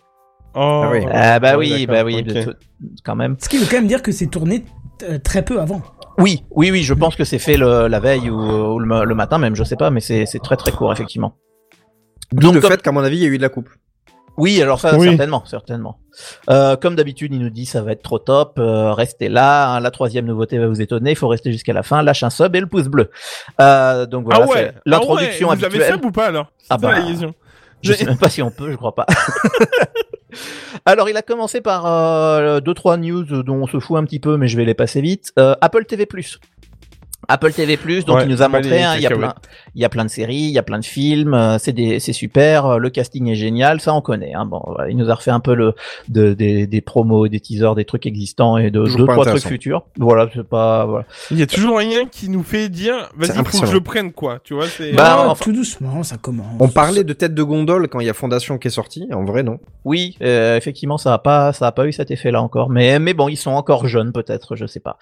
Oh. 0.55 0.83
Ah 0.85 0.91
oui. 0.93 1.01
Ah 1.11 1.41
bah 1.41 1.57
Ouais, 1.57 1.73
oui, 1.77 1.87
bah 1.87 2.05
oui, 2.05 2.23
tout- 2.25 2.53
quand 3.05 3.17
même. 3.17 3.37
Ce 3.41 3.49
qui 3.49 3.57
veut 3.57 3.65
quand 3.71 3.77
même 3.77 3.87
dire 3.87 4.03
que 4.03 4.13
c'est 4.13 4.27
tourné 4.27 4.65
très 5.23 5.45
peu 5.45 5.61
avant. 5.61 5.83
Oui, 6.19 6.43
oui, 6.51 6.71
oui, 6.73 6.83
je 6.83 6.95
pense 6.95 7.15
que 7.15 7.25
c'est 7.25 7.39
fait 7.39 7.57
le, 7.57 7.87
la 7.87 8.01
veille 8.01 8.29
ou, 8.29 8.39
ou 8.41 8.79
le, 8.81 8.87
ma- 8.87 9.05
le 9.05 9.15
matin 9.15 9.39
même, 9.39 9.55
je 9.55 9.63
sais 9.65 9.77
pas, 9.77 9.91
mais 9.91 10.01
c'est 10.01 10.25
très 10.43 10.57
très 10.57 10.73
court 10.73 10.93
effectivement. 10.93 11.37
D'où 12.33 12.53
le 12.53 12.61
comme- 12.61 12.71
fait 12.73 12.83
qu'à 12.83 12.93
mon 12.93 13.03
avis, 13.05 13.17
il 13.19 13.23
y 13.23 13.27
a 13.27 13.29
eu 13.29 13.37
de 13.39 13.43
la 13.43 13.49
coupe. 13.49 13.69
Oui, 14.37 14.63
alors 14.63 14.79
ça, 14.79 14.97
Oui. 14.97 15.09
certainement, 15.09 15.45
certainement. 15.47 15.99
Euh, 16.49 16.77
comme 16.77 16.95
d'habitude, 16.95 17.35
il 17.35 17.41
nous 17.41 17.51
dit 17.51 17.67
ça 17.67 17.83
va 17.83 17.91
être 17.93 18.03
trop 18.03 18.19
top, 18.21 18.59
euh, 18.59 18.93
restez 18.93 19.29
là. 19.29 19.75
hein, 19.75 19.81
la 19.81 19.91
troisième 19.91 20.27
nouveauté 20.27 20.59
va 20.59 20.69
vous 20.69 20.81
étonner, 20.81 21.11
il 21.11 21.17
faut 21.17 21.27
rester 21.27 21.51
jusqu'à 21.51 21.73
la 21.73 21.83
fin. 21.83 22.03
Lâche 22.03 22.23
un 22.23 22.31
sub 22.31 22.55
et 22.55 22.61
le 22.61 22.67
pouce 22.67 22.87
bleu. 22.87 23.11
Euh, 23.61 24.07
donc 24.07 24.25
voilà, 24.27 24.45
ah 24.45 24.53
ouais. 24.53 24.73
l'introduction 24.87 25.49
ah 25.49 25.53
ouais. 25.55 25.59
Vous 25.59 25.65
avez 25.65 25.85
sub 25.93 26.05
ou 26.05 26.13
pas 26.13 26.27
alors? 26.27 26.53
Ah 26.71 26.79
bah. 26.79 26.93
la. 27.01 27.33
Je 27.83 27.93
sais 27.93 28.05
même 28.05 28.19
pas 28.19 28.29
si 28.29 28.43
on 28.43 28.51
peut, 28.51 28.71
je 28.71 28.77
crois 28.77 28.95
pas. 28.95 29.07
Alors, 30.85 31.09
il 31.09 31.17
a 31.17 31.23
commencé 31.23 31.61
par 31.61 31.87
euh, 31.87 32.61
deux 32.61 32.75
trois 32.75 32.97
news 32.97 33.25
dont 33.25 33.63
on 33.63 33.67
se 33.67 33.79
fout 33.81 33.97
un 33.97 34.05
petit 34.05 34.21
peu, 34.21 34.37
mais 34.37 34.49
je 34.49 34.57
vais 34.57 34.65
les 34.65 34.75
passer 34.75 35.01
vite. 35.01 35.33
Euh, 35.39 35.55
Apple 35.61 35.85
TV+. 35.85 36.07
Apple 37.29 37.53
TV+, 37.53 37.77
donc 38.07 38.17
Ouais, 38.17 38.23
il 38.25 38.29
nous 38.31 38.41
a 38.43 38.49
montré, 38.49 38.83
hein, 38.83 38.95
il 38.97 39.03
y 39.03 39.07
a 39.07 39.11
plein, 39.11 39.35
il 39.75 39.83
y 39.83 39.85
a 39.85 39.89
plein 39.91 40.05
de 40.05 40.11
séries, 40.11 40.35
il 40.37 40.51
y 40.51 40.59
a 40.59 40.63
plein 40.63 40.79
de 40.79 40.85
films, 40.85 41.35
euh, 41.35 41.59
c'est 41.59 41.73
des, 41.73 42.01
c'est 42.01 42.13
super, 42.15 42.65
euh, 42.67 42.79
le 42.79 42.89
casting 42.91 43.29
est 43.29 43.35
génial, 43.35 43.81
ça 43.81 43.93
on 43.95 44.01
connaît. 44.01 44.33
Hein, 44.35 44.47
bon, 44.47 44.63
voilà, 44.67 44.91
il 44.91 44.97
nous 44.97 45.11
a 45.11 45.15
refait 45.15 45.31
un 45.31 45.41
peu 45.41 45.55
le, 45.55 45.75
de, 46.09 46.33
des, 46.33 46.67
des 46.67 46.81
promos, 46.81 47.29
des 47.29 47.41
teasers, 47.41 47.75
des 47.75 47.85
trucs 47.85 48.07
existants 48.07 48.57
et 48.57 48.71
de 48.71 48.81
Toujours 48.83 49.01
deux 49.01 49.07
trois 49.13 49.25
trucs 49.27 49.43
futurs. 49.47 49.85
Voilà, 49.99 50.29
c'est 50.35 50.43
pas, 50.43 50.87
voilà. 50.87 51.05
Il 51.31 51.39
y 51.39 51.43
a 51.43 51.47
toujours 51.47 51.79
rien 51.79 52.07
qui 52.07 52.31
nous 52.31 52.43
fait 52.43 52.69
dire, 52.71 53.11
vas-y, 53.17 53.45
faut 53.45 53.61
que 53.61 53.67
je 53.67 53.73
le 53.75 53.81
prenne, 53.83 54.13
quoi. 54.13 54.39
Tu 54.43 54.55
vois, 54.55 54.67
c'est. 54.67 54.93
Bah, 54.93 55.05
Ah, 55.21 55.29
enfin- 55.29 55.45
Tout 55.45 55.53
doucement, 55.53 56.03
ça 56.03 56.17
commence. 56.17 56.47
On 56.61 56.69
parlait 56.69 57.05
de 57.05 57.13
tête 57.13 57.35
de 57.35 57.43
gondole 57.43 57.89
quand 57.89 58.01
il 58.01 58.07
y 58.07 58.11
a 58.11 58.15
Fondation 58.15 58.57
qui 58.59 58.69
est 58.69 58.71
sorti. 58.71 59.07
En 59.13 59.25
vrai, 59.25 59.43
non? 59.43 59.59
Oui, 59.85 60.17
euh, 60.23 60.57
effectivement, 60.57 60.97
ça 60.99 61.13
a 61.15 61.19
pas, 61.19 61.53
ça 61.53 61.67
a 61.67 61.73
pas 61.73 61.87
eu 61.87 61.93
cet 61.93 62.11
effet-là 62.11 62.41
encore. 62.43 62.71
Mais, 62.71 62.99
mais 62.99 63.13
bon, 63.15 63.29
ils 63.29 63.37
sont 63.37 63.51
encore 63.51 63.87
jeunes, 63.87 64.13
peut-être, 64.13 64.57
je 64.57 64.65
sais 64.67 64.81
pas. 64.81 64.99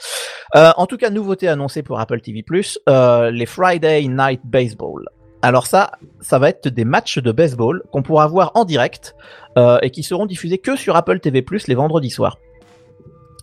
Euh, 0.56 0.72
en 0.76 0.86
tout 0.86 0.96
cas, 0.96 1.10
nouveauté 1.10 1.48
annoncée 1.48 1.82
pour 1.82 1.98
Apple 2.00 2.15
TV+, 2.20 2.44
euh, 2.88 3.31
les 3.31 3.46
Friday 3.46 4.02
Night 4.09 4.40
Baseball. 4.44 5.05
Alors 5.42 5.66
ça, 5.66 5.92
ça 6.20 6.38
va 6.38 6.48
être 6.48 6.68
des 6.68 6.85
matchs 6.85 7.18
de 7.18 7.31
baseball 7.31 7.83
qu'on 7.92 8.02
pourra 8.02 8.26
voir 8.26 8.52
en 8.55 8.64
direct 8.64 9.14
euh, 9.59 9.79
et 9.83 9.90
qui 9.90 10.02
seront 10.02 10.26
diffusés 10.26 10.59
que 10.59 10.76
sur 10.76 10.96
Apple 10.96 11.20
TV+ 11.20 11.44
les 11.68 11.74
vendredis 11.74 12.11
soirs. 12.11 12.38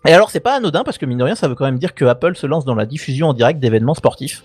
Et 0.05 0.11
alors 0.11 0.29
c'est 0.31 0.41
pas 0.41 0.55
anodin 0.57 0.83
parce 0.83 0.97
que 0.97 1.05
mine 1.05 1.17
de 1.17 1.23
rien 1.23 1.35
ça 1.35 1.47
veut 1.47 1.55
quand 1.55 1.63
même 1.63 1.79
dire 1.79 1.93
que 1.95 2.03
Apple 2.03 2.35
se 2.35 2.45
lance 2.45 2.65
dans 2.65 2.75
la 2.75 2.85
diffusion 2.85 3.29
en 3.29 3.33
direct 3.33 3.61
d'événements 3.61 3.93
sportifs. 3.93 4.43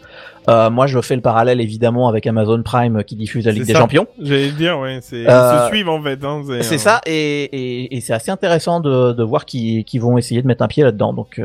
Euh, 0.49 0.71
moi 0.71 0.87
je 0.87 1.01
fais 1.01 1.17
le 1.17 1.21
parallèle 1.21 1.61
évidemment 1.61 2.09
avec 2.09 2.29
Amazon 2.29 2.63
Prime 2.63 3.03
qui 3.03 3.17
diffuse 3.17 3.45
la 3.47 3.51
Ligue 3.51 3.65
des 3.67 3.73
ça. 3.73 3.81
Champions. 3.81 4.07
J'allais 4.23 4.53
dire, 4.53 4.79
ouais. 4.79 5.01
C'est. 5.03 5.23
Ils 5.23 5.29
Euh, 5.29 5.65
se 5.65 5.69
suivent 5.75 5.89
en 5.89 6.01
fait. 6.01 6.23
Hein, 6.23 6.43
C'est 6.61 6.77
euh, 6.77 6.79
ça, 6.79 7.01
et, 7.07 7.43
et, 7.45 7.97
et 7.97 8.01
c'est 8.01 8.13
assez 8.13 8.31
intéressant 8.31 8.79
de, 8.79 9.13
de 9.13 9.23
voir 9.25 9.45
qu'ils 9.47 9.85
vont 10.01 10.17
essayer 10.17 10.43
de 10.43 10.47
mettre 10.47 10.63
un 10.63 10.69
pied 10.69 10.85
là-dedans. 10.85 11.13
Donc, 11.13 11.41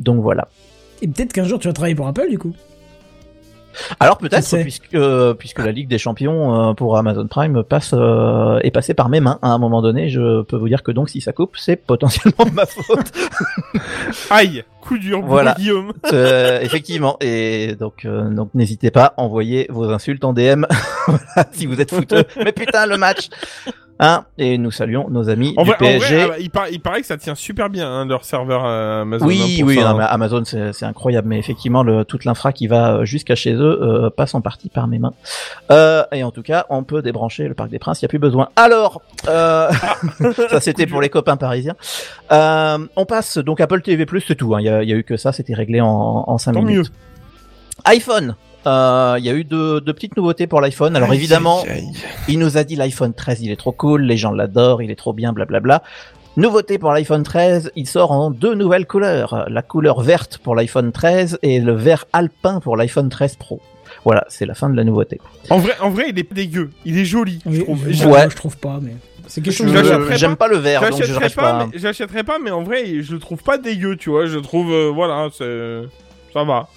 donc 0.00 0.20
voilà. 0.20 0.48
Et 1.02 1.08
peut-être 1.08 1.32
qu'un 1.32 1.44
jour 1.44 1.58
tu 1.58 1.68
vas 1.68 1.74
travailler 1.74 1.94
pour 1.94 2.06
Apple 2.06 2.28
du 2.28 2.38
coup. 2.38 2.54
Alors 4.00 4.18
peut-être 4.18 4.62
puisque 4.62 4.94
euh, 4.94 5.34
puisque 5.34 5.58
la 5.58 5.72
Ligue 5.72 5.88
des 5.88 5.98
Champions 5.98 6.70
euh, 6.70 6.74
pour 6.74 6.96
Amazon 6.96 7.26
Prime 7.26 7.62
passe 7.62 7.92
euh, 7.94 8.58
est 8.62 8.70
passée 8.70 8.94
par 8.94 9.08
mes 9.08 9.20
mains 9.20 9.38
à 9.42 9.48
un 9.48 9.58
moment 9.58 9.82
donné, 9.82 10.08
je 10.08 10.42
peux 10.42 10.56
vous 10.56 10.68
dire 10.68 10.82
que 10.82 10.92
donc 10.92 11.10
si 11.10 11.20
ça 11.20 11.32
coupe, 11.32 11.56
c'est 11.56 11.76
potentiellement 11.76 12.46
ma 12.52 12.66
faute. 12.66 13.12
Aïe, 14.30 14.64
coup 14.80 14.98
dur 14.98 15.20
pour 15.20 15.28
Voilà. 15.28 15.54
Guillaume. 15.58 15.92
Euh, 16.12 16.60
effectivement, 16.60 17.16
et 17.20 17.74
donc 17.74 18.04
euh, 18.04 18.30
donc 18.30 18.50
n'hésitez 18.54 18.90
pas, 18.90 19.12
envoyez 19.16 19.66
vos 19.70 19.90
insultes 19.90 20.24
en 20.24 20.32
DM 20.32 20.64
si 21.52 21.66
vous 21.66 21.80
êtes 21.80 21.92
fouteux. 21.92 22.24
Mais 22.42 22.52
putain 22.52 22.86
le 22.86 22.96
match. 22.96 23.28
Hein 23.98 24.24
et 24.36 24.58
nous 24.58 24.70
saluons 24.70 25.08
nos 25.08 25.30
amis 25.30 25.54
En 25.56 25.62
du 25.62 25.70
vrai, 25.70 25.76
en 25.80 25.84
vrai, 25.84 25.98
PSG. 25.98 26.20
ah 26.22 26.28
bah, 26.28 26.34
il, 26.38 26.50
par- 26.50 26.68
il 26.68 26.80
paraît 26.80 27.00
que 27.00 27.06
ça 27.06 27.16
tient 27.16 27.34
super 27.34 27.70
bien 27.70 27.90
hein, 27.90 28.04
leur 28.04 28.24
serveur 28.24 28.62
euh, 28.66 29.02
Amazon. 29.02 29.24
hein, 29.24 29.28
oui, 29.28 29.56
pour 29.60 29.68
oui, 29.68 29.78
non, 29.78 29.86
hein. 29.86 29.94
mais 29.98 30.04
Amazon 30.04 30.42
c'est 30.44 30.84
incroyable, 30.84 31.28
mais 31.28 31.38
effectivement 31.38 31.82
le, 31.82 32.04
toute 32.04 32.26
l'infra 32.26 32.52
qui 32.52 32.66
va 32.66 32.96
euh, 32.96 33.04
jusqu'à 33.06 33.34
chez 33.34 33.54
eux 33.54 33.78
euh, 33.82 34.10
passe 34.10 34.34
en 34.34 34.42
partie 34.42 34.68
par 34.68 34.86
mes 34.86 34.98
mains. 34.98 35.14
Euh, 35.70 36.04
et 36.12 36.24
en 36.24 36.30
tout 36.30 36.42
cas, 36.42 36.66
on 36.68 36.84
peut 36.84 37.00
débrancher 37.00 37.48
le 37.48 37.54
Parc 37.54 37.70
des 37.70 37.78
Princes, 37.78 38.02
il 38.02 38.04
y 38.04 38.06
a 38.06 38.08
plus 38.08 38.18
besoin. 38.18 38.50
Alors, 38.56 39.00
ça 39.24 40.60
c'était 40.60 40.86
pour 40.86 41.00
les 41.00 41.08
copains 41.08 41.36
parisiens. 41.38 41.74
On 42.30 43.06
passe 43.08 43.38
donc 43.38 43.60
Apple 43.62 43.80
TV+, 43.80 44.06
c'est 44.26 44.34
tout. 44.34 44.54
hein, 44.54 44.60
Il 44.60 44.66
y, 44.66 44.68
a, 44.68 44.82
y 44.82 44.92
a 44.92 44.96
eu 44.96 45.04
que 45.04 45.16
ça, 45.16 45.32
c'était 45.32 45.54
réglé 45.54 45.80
en, 45.80 45.86
en 46.26 46.36
5 46.38 46.52
Tant 46.52 46.62
minutes. 46.62 46.92
iPhone. 47.86 48.36
Euh, 48.66 49.16
Il 49.18 49.24
y 49.24 49.30
a 49.30 49.32
eu 49.34 49.44
de, 49.44 49.80
de 49.80 49.92
petites 49.92 50.16
nouveautés 50.16 50.46
pour 50.46 50.60
l'iPhone. 50.60 50.96
Alors 50.96 51.10
Aïe, 51.10 51.16
évidemment, 51.18 51.62
aïe, 51.62 51.70
aïe. 51.70 51.92
il 52.28 52.38
nous 52.38 52.56
a 52.58 52.64
dit 52.64 52.76
l'iPhone 52.76 53.14
13, 53.14 53.40
il 53.42 53.50
est 53.50 53.56
trop 53.56 53.72
cool, 53.72 54.02
les 54.02 54.16
gens 54.16 54.32
l'adorent, 54.32 54.82
il 54.82 54.90
est 54.90 54.96
trop 54.96 55.12
bien, 55.12 55.32
blablabla. 55.32 55.82
Nouveauté 56.36 56.78
pour 56.78 56.92
l'iPhone 56.92 57.22
13, 57.22 57.72
il 57.76 57.86
sort 57.86 58.12
en 58.12 58.30
deux 58.30 58.54
nouvelles 58.54 58.86
couleurs. 58.86 59.46
La 59.48 59.62
couleur 59.62 60.00
verte 60.02 60.36
pour 60.38 60.54
l'iPhone 60.54 60.92
13 60.92 61.38
et 61.42 61.60
le 61.60 61.72
vert 61.72 62.04
alpin 62.12 62.60
pour 62.60 62.76
l'iPhone 62.76 63.08
13 63.08 63.36
Pro. 63.36 63.60
Voilà, 64.04 64.24
c'est 64.28 64.44
la 64.44 64.54
fin 64.54 64.68
de 64.68 64.76
la 64.76 64.84
nouveauté. 64.84 65.18
En 65.48 65.58
vrai, 65.58 65.72
en 65.80 65.88
vrai, 65.90 66.06
il 66.10 66.18
est 66.18 66.32
dégueu. 66.32 66.70
Il 66.84 66.98
est 66.98 67.04
joli, 67.06 67.38
je 67.50 67.62
trouve. 67.62 67.84
je, 67.86 67.92
Je- 67.92 68.06
Ouais. 68.06 68.28
je 68.30 68.36
trouve 68.36 68.56
pas, 68.58 68.78
mais 68.82 68.92
c'est 69.26 69.40
quelque 69.40 69.54
chose. 69.54 69.72
J'aime 70.16 70.36
pas 70.36 70.48
le 70.48 70.58
vert, 70.58 70.82
donc 70.90 71.02
je 71.02 71.14
pas, 71.14 71.28
pas. 71.30 71.66
mais, 71.72 71.78
j'achèterais 71.78 72.22
pas, 72.22 72.38
mais 72.38 72.50
en 72.50 72.62
vrai, 72.62 73.00
je 73.02 73.12
le 73.14 73.18
trouve 73.18 73.42
pas 73.42 73.56
dégueu, 73.58 73.96
tu 73.96 74.10
vois. 74.10 74.26
Je 74.26 74.38
trouve, 74.38 74.70
euh, 74.72 74.90
voilà, 74.94 75.28
c'est, 75.32 75.82
ça 76.34 76.44
va. 76.44 76.68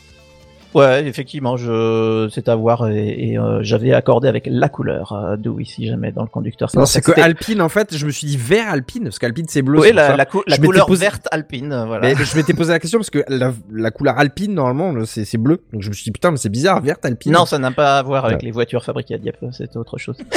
Ouais, 0.76 1.08
effectivement, 1.08 1.58
je 1.58 2.30
c'est 2.32 2.48
à 2.48 2.56
voir 2.56 2.88
et, 2.90 3.32
et, 3.32 3.40
euh, 3.40 3.60
j'avais 3.64 3.92
accordé 3.94 4.28
avec 4.28 4.48
la 4.52 4.70
couleur 4.70 5.14
euh, 5.14 5.36
d'où 5.36 5.60
ici 5.60 5.88
jamais 5.88 6.12
dans 6.12 6.22
le 6.22 6.28
conducteur. 6.28 6.70
Non, 6.76 6.86
c'est 6.86 7.02
que 7.02 7.20
Alpine, 7.20 7.60
en 7.62 7.70
fait, 7.70 7.98
je 7.98 8.06
me 8.06 8.12
suis 8.12 8.28
dit 8.28 8.38
vert 8.38 8.70
Alpine, 8.70 9.04
parce 9.06 9.18
qu'Alpine 9.18 9.46
c'est 9.50 9.64
bleu. 9.64 9.80
Oui, 9.80 9.92
la, 9.94 10.16
la, 10.16 10.26
cou- 10.28 10.44
la 10.46 10.58
couleur 10.60 10.88
posé- 10.88 11.00
verte 11.02 11.28
alpine, 11.32 11.74
euh, 11.74 11.86
voilà. 11.86 12.08
Mais 12.10 12.16
je 12.24 12.38
m'étais 12.38 12.54
posé 12.54 12.72
la 12.72 12.80
question 12.80 13.00
parce 13.00 13.10
que 13.10 13.24
la, 13.30 13.52
la 13.74 13.90
couleur 13.92 14.20
Alpine, 14.20 14.54
normalement, 14.54 14.92
le- 14.92 15.06
c'est 15.06 15.38
bleu. 15.38 15.60
Donc 15.74 15.82
je 15.82 15.90
me 15.90 15.94
suis 15.94 16.04
dit, 16.04 16.12
putain, 16.12 16.30
mais 16.30 16.38
c'est 16.38 16.50
bizarre, 16.50 16.82
verte 16.82 17.04
Alpine. 17.04 17.32
Non, 17.32 17.46
ça 17.46 17.58
n'a 17.58 17.72
pas 17.72 17.98
à 17.98 18.04
voir 18.04 18.26
avec 18.26 18.38
Ouais. 18.40 18.46
les 18.46 18.52
voitures 18.52 18.84
fabriquées 18.84 19.16
à 19.16 19.18
Dieppe, 19.18 19.44
c'est 19.52 19.76
autre 19.76 19.98
chose. 19.98 20.18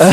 Euh, 0.00 0.12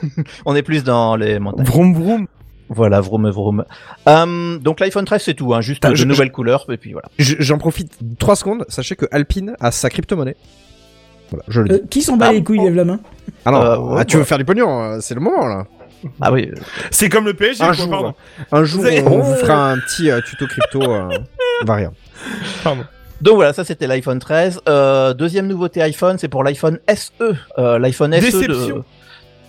On 0.46 0.56
est 0.56 0.62
plus 0.62 0.82
dans 0.82 1.14
les 1.14 1.38
montagnes. 1.38 1.66
Vroom 1.66 1.92
vroom. 1.94 2.26
Voilà, 2.68 3.00
vroom 3.00 3.30
vroom. 3.30 3.64
Euh, 4.08 4.58
donc 4.58 4.80
l'iPhone 4.80 5.04
13 5.04 5.22
c'est 5.22 5.34
tout, 5.34 5.54
hein, 5.54 5.60
juste 5.60 5.82
de 5.86 6.04
nouvelles 6.04 6.32
couleurs 6.32 6.66
et 6.70 6.76
puis 6.76 6.92
voilà. 6.92 7.08
Je- 7.18 7.36
J'en 7.38 7.58
profite 7.58 7.92
3 8.18 8.34
secondes. 8.36 8.64
Sachez 8.68 8.96
que 8.96 9.06
Alpine 9.12 9.54
a 9.60 9.70
sa 9.70 9.88
crypto-monnaie. 9.88 10.36
Voilà, 11.30 11.44
je 11.48 11.60
le 11.60 11.68
dis. 11.68 11.74
Euh, 11.76 11.86
qui 11.90 12.02
s'en 12.02 12.16
bat 12.16 12.26
Ah, 12.28 12.32
les 12.32 12.42
couilles, 12.44 12.60
lève 12.60 12.74
la 12.74 12.84
main? 12.84 13.00
ah 13.44 13.50
non, 13.50 13.62
euh, 13.62 13.76
ouais, 13.78 13.96
ah, 14.00 14.04
tu 14.04 14.16
ouais. 14.16 14.20
veux 14.22 14.26
faire 14.26 14.38
du 14.38 14.44
pognon, 14.44 14.82
euh, 14.82 14.98
c'est 15.00 15.14
le 15.14 15.20
moment 15.20 15.46
là. 15.46 15.66
Ah 16.20 16.30
oui. 16.32 16.48
euh, 16.52 16.60
C'est 16.90 17.08
comme 17.08 17.24
le 17.24 17.34
PSG, 17.34 17.64
Un 17.64 17.72
jour. 17.72 17.88
pardon. 17.90 18.14
Un 18.52 18.64
jour, 18.64 18.84
on 19.06 19.18
vous 19.20 19.34
fera 19.34 19.72
un 19.72 19.78
petit 19.78 20.10
euh, 20.10 20.20
tuto 20.20 20.46
crypto 20.46 20.82
euh, 20.82 21.08
variant. 21.64 21.92
Pardon. 22.62 22.84
Donc 23.22 23.36
voilà, 23.36 23.52
ça 23.52 23.64
c'était 23.64 23.86
l'iPhone 23.86 24.18
13. 24.18 24.60
Euh, 24.68 25.14
deuxième 25.14 25.46
nouveauté 25.46 25.80
iPhone, 25.82 26.16
c'est 26.18 26.28
pour 26.28 26.44
l'iPhone 26.44 26.78
SE. 26.94 27.10
Euh, 27.58 27.78
L'iPhone 27.78 28.12
SE 28.12 28.20
Déception. 28.20 28.76
de... 28.76 28.82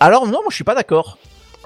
Alors 0.00 0.24
non, 0.26 0.32
moi 0.32 0.46
je 0.50 0.54
suis 0.54 0.64
pas 0.64 0.74
d'accord. 0.74 1.18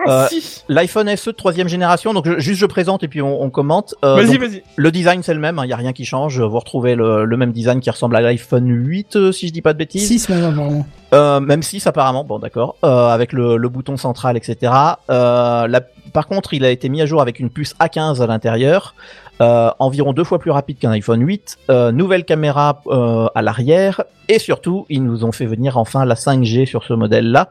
Ah, 0.06 0.24
Euh, 0.24 0.26
si. 0.28 0.62
L'iPhone 0.68 1.08
SE 1.16 1.30
de 1.30 1.34
troisième 1.36 1.68
génération, 1.68 2.12
donc 2.14 2.26
je- 2.26 2.38
juste 2.38 2.60
je 2.60 2.66
présente 2.66 3.02
et 3.02 3.08
puis 3.08 3.20
on, 3.22 3.42
on 3.42 3.50
commente. 3.50 3.94
Euh, 4.04 4.16
Vas-y, 4.16 4.38
vas-y. 4.38 4.62
Le 4.76 4.90
design 4.90 5.22
c'est 5.22 5.34
le 5.34 5.40
même, 5.40 5.60
il 5.64 5.68
y 5.68 5.72
a 5.72 5.76
rien 5.76 5.92
qui 5.92 6.04
change. 6.04 6.40
Vous 6.40 6.58
retrouvez 6.58 6.94
le, 6.94 7.24
le 7.24 7.36
même 7.36 7.52
design 7.52 7.80
qui 7.80 7.90
ressemble 7.90 8.16
à 8.16 8.20
l'iPhone 8.20 8.68
8 8.68 9.16
euh, 9.16 9.32
si 9.32 9.48
je 9.48 9.52
dis 9.52 9.62
pas 9.62 9.72
de 9.72 9.78
bêtises. 9.78 10.06
6 10.08 10.28
même 10.30 10.44
apparemment. 10.44 10.86
Euh, 11.14 11.40
même 11.40 11.62
6 11.62 11.86
apparemment, 11.86 12.24
bon 12.24 12.38
d'accord, 12.38 12.76
euh, 12.84 13.08
avec 13.08 13.32
le, 13.32 13.56
le 13.58 13.68
bouton 13.68 13.96
central, 13.98 14.36
etc. 14.36 14.72
Euh, 15.10 15.66
la- 15.68 15.82
par 16.12 16.26
contre, 16.26 16.52
il 16.54 16.64
a 16.64 16.70
été 16.70 16.88
mis 16.88 17.00
à 17.02 17.06
jour 17.06 17.20
avec 17.22 17.38
une 17.38 17.48
puce 17.50 17.74
A15 17.80 18.20
à 18.22 18.26
l'intérieur, 18.26 18.94
euh, 19.42 19.70
environ 19.78 20.12
deux 20.14 20.24
fois 20.24 20.38
plus 20.38 20.50
rapide 20.50 20.78
qu'un 20.78 20.92
iPhone 20.92 21.20
8, 21.20 21.58
euh, 21.68 21.92
nouvelle 21.92 22.24
caméra 22.24 22.80
euh, 22.86 23.26
à 23.34 23.42
l'arrière, 23.42 24.04
et 24.28 24.38
surtout, 24.38 24.86
ils 24.88 25.02
nous 25.04 25.24
ont 25.24 25.32
fait 25.32 25.46
venir 25.46 25.76
enfin 25.76 26.04
la 26.04 26.14
5G 26.14 26.64
sur 26.64 26.84
ce 26.84 26.94
modèle-là. 26.94 27.50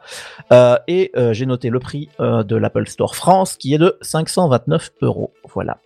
Et 0.88 1.12
j'ai 1.32 1.46
noté 1.46 1.70
le 1.70 1.80
prix 1.80 2.10
de 2.20 2.56
l'Apple 2.56 2.88
Store 2.88 3.16
France, 3.16 3.58
qui 3.58 3.74
est 3.74 3.78
de 3.78 3.98
529 4.02 4.92
euros. 5.02 5.32
Voilà. 5.54 5.78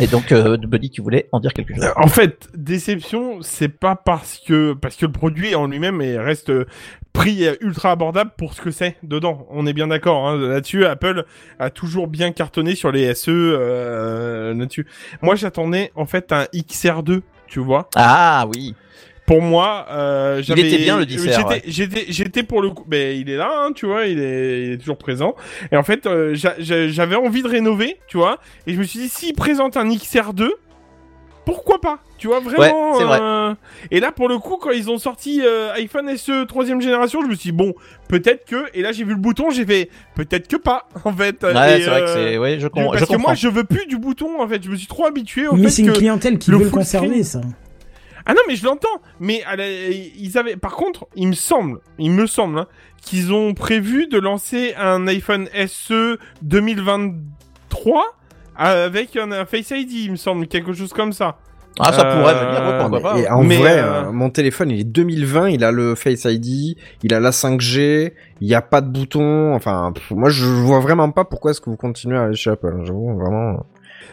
Et 0.00 0.06
donc, 0.06 0.32
Buddy, 0.32 0.90
tu 0.90 1.00
voulais 1.02 1.28
en 1.32 1.40
dire 1.40 1.52
quelque 1.52 1.74
chose? 1.74 1.84
En 1.96 2.06
fait, 2.06 2.48
déception, 2.54 3.38
c'est 3.40 3.68
pas 3.68 3.96
parce 3.96 4.38
que 4.38 4.74
parce 4.74 4.94
que 4.96 5.06
le 5.06 5.12
produit 5.12 5.54
en 5.56 5.66
lui-même 5.66 6.00
est- 6.00 6.18
reste 6.18 6.52
prix 7.12 7.44
ultra 7.60 7.90
abordable 7.92 8.30
pour 8.38 8.54
ce 8.54 8.60
que 8.60 8.70
c'est 8.70 8.96
dedans. 9.02 9.46
On 9.50 9.66
est 9.66 9.72
bien 9.72 9.88
d'accord 9.88 10.28
hein, 10.28 10.36
là-dessus. 10.36 10.84
Apple 10.86 11.24
a 11.58 11.70
toujours 11.70 12.06
bien 12.08 12.32
cartonné 12.32 12.74
sur 12.74 12.92
les 12.92 13.14
SE 13.14 13.30
euh, 13.30 14.54
là-dessus. 14.54 14.86
Moi, 15.22 15.34
j'attendais 15.34 15.92
en 15.96 16.06
fait 16.06 16.32
un 16.32 16.44
XR2, 16.54 17.20
tu 17.46 17.60
vois. 17.60 17.88
Ah 17.96 18.46
oui. 18.54 18.74
Pour 19.26 19.42
moi, 19.42 19.86
euh, 19.90 20.42
j'avais. 20.42 20.62
était 20.62 20.78
bien, 20.82 20.98
le 20.98 21.06
dissert, 21.06 21.46
J'étais, 21.64 21.98
ouais. 21.98 22.04
j'étais, 22.08 22.42
pour 22.42 22.62
le 22.62 22.70
coup. 22.70 22.84
Ben, 22.88 23.16
il 23.16 23.30
est 23.30 23.36
là, 23.36 23.50
hein, 23.66 23.72
tu 23.72 23.86
vois, 23.86 24.06
il 24.06 24.18
est, 24.18 24.62
il 24.66 24.72
est 24.72 24.78
toujours 24.78 24.98
présent. 24.98 25.36
Et 25.70 25.76
en 25.76 25.84
fait, 25.84 26.06
euh, 26.06 26.34
j'a- 26.34 26.56
j'a- 26.58 26.88
j'avais 26.88 27.14
envie 27.14 27.42
de 27.42 27.48
rénover, 27.48 27.98
tu 28.08 28.16
vois. 28.16 28.38
Et 28.66 28.74
je 28.74 28.78
me 28.78 28.82
suis 28.82 28.98
dit, 28.98 29.08
s'il 29.08 29.34
présente 29.34 29.76
un 29.76 29.84
XR2, 29.88 30.48
pourquoi 31.44 31.80
pas 31.80 31.98
Tu 32.18 32.26
vois, 32.26 32.40
vraiment. 32.40 32.92
Ouais, 32.92 32.98
c'est 32.98 33.04
vrai. 33.04 33.18
euh, 33.20 33.54
Et 33.90 33.98
là, 34.00 34.12
pour 34.12 34.28
le 34.28 34.38
coup, 34.38 34.56
quand 34.56 34.70
ils 34.70 34.90
ont 34.90 34.98
sorti 34.98 35.40
euh, 35.44 35.72
iPhone 35.74 36.14
SE 36.16 36.44
troisième 36.46 36.80
génération, 36.80 37.22
je 37.22 37.26
me 37.28 37.34
suis 37.34 37.50
dit, 37.50 37.56
bon, 37.56 37.74
peut-être 38.08 38.44
que. 38.44 38.66
Et 38.74 38.82
là, 38.82 38.92
j'ai 38.92 39.04
vu 39.04 39.10
le 39.14 39.20
bouton, 39.20 39.50
j'ai 39.50 39.64
fait, 39.66 39.88
peut-être 40.14 40.46
que 40.48 40.56
pas, 40.56 40.86
en 41.04 41.12
fait. 41.12 41.42
Ouais, 41.42 41.80
Et, 41.80 41.82
c'est 41.82 41.90
vrai 41.90 42.00
que 42.00 42.06
euh, 42.08 42.30
c'est. 42.32 42.38
Ouais, 42.38 42.58
je, 42.60 42.68
com- 42.68 42.84
Parce 42.92 43.00
je 43.00 43.04
que 43.06 43.16
moi, 43.16 43.34
je 43.34 43.48
veux 43.48 43.64
plus 43.64 43.86
du 43.86 43.96
bouton, 43.98 44.40
en 44.40 44.46
fait. 44.48 44.62
Je 44.62 44.70
me 44.70 44.76
suis 44.76 44.86
trop 44.86 45.06
habitué 45.06 45.48
au 45.48 45.54
Mais 45.56 45.64
fait 45.64 45.70
c'est 45.70 45.82
une 45.82 45.92
que. 45.92 45.98
clientèle 45.98 46.38
qui 46.38 46.50
le 46.50 46.58
veut 46.58 46.64
le 46.64 46.70
conserver, 46.70 47.08
screen- 47.08 47.24
ça. 47.24 47.40
Ah 48.26 48.34
non, 48.34 48.42
mais 48.46 48.54
je 48.54 48.64
l'entends. 48.64 48.88
Mais 49.18 49.42
la- 49.56 49.66
ils 49.70 50.36
avaient. 50.36 50.56
Par 50.56 50.76
contre, 50.76 51.06
il 51.16 51.26
me 51.28 51.32
semble, 51.32 51.80
il 51.98 52.10
me 52.10 52.26
semble, 52.26 52.58
hein, 52.58 52.66
qu'ils 53.02 53.32
ont 53.32 53.54
prévu 53.54 54.06
de 54.08 54.18
lancer 54.18 54.74
un 54.78 55.06
iPhone 55.08 55.48
SE 55.66 56.18
2023 56.42 58.04
avec 58.56 59.16
un, 59.16 59.30
un 59.32 59.44
Face 59.46 59.70
ID, 59.70 59.90
il 59.92 60.10
me 60.12 60.16
semble, 60.16 60.46
quelque 60.46 60.72
chose 60.72 60.92
comme 60.92 61.12
ça. 61.12 61.36
Ah, 61.78 61.92
ça 61.92 62.04
pourrait 62.04 62.34
Euh, 62.34 62.46
venir, 62.50 62.68
ouais, 62.68 62.78
pourquoi 62.80 63.00
pas. 63.00 63.18
Et 63.18 63.28
en 63.30 63.42
Mais, 63.44 63.56
vrai, 63.56 63.78
euh, 63.78 64.02
euh, 64.08 64.12
mon 64.12 64.28
téléphone, 64.28 64.70
il 64.70 64.80
est 64.80 64.84
2020, 64.84 65.50
il 65.50 65.64
a 65.64 65.70
le 65.70 65.94
Face 65.94 66.24
ID, 66.24 66.76
il 67.04 67.14
a 67.14 67.20
la 67.20 67.30
5G, 67.30 68.12
il 68.40 68.46
n'y 68.48 68.54
a 68.54 68.60
pas 68.60 68.80
de 68.80 68.88
bouton. 68.88 69.54
Enfin, 69.54 69.92
pff, 69.94 70.10
moi, 70.10 70.30
je 70.30 70.44
vois 70.44 70.80
vraiment 70.80 71.10
pas 71.10 71.24
pourquoi 71.24 71.52
est-ce 71.52 71.60
que 71.60 71.70
vous 71.70 71.76
continuez 71.76 72.18
à 72.18 72.24
aller 72.24 72.34
chez 72.36 72.50
Apple. 72.50 72.74
J'avoue, 72.84 73.14
vraiment. 73.18 73.64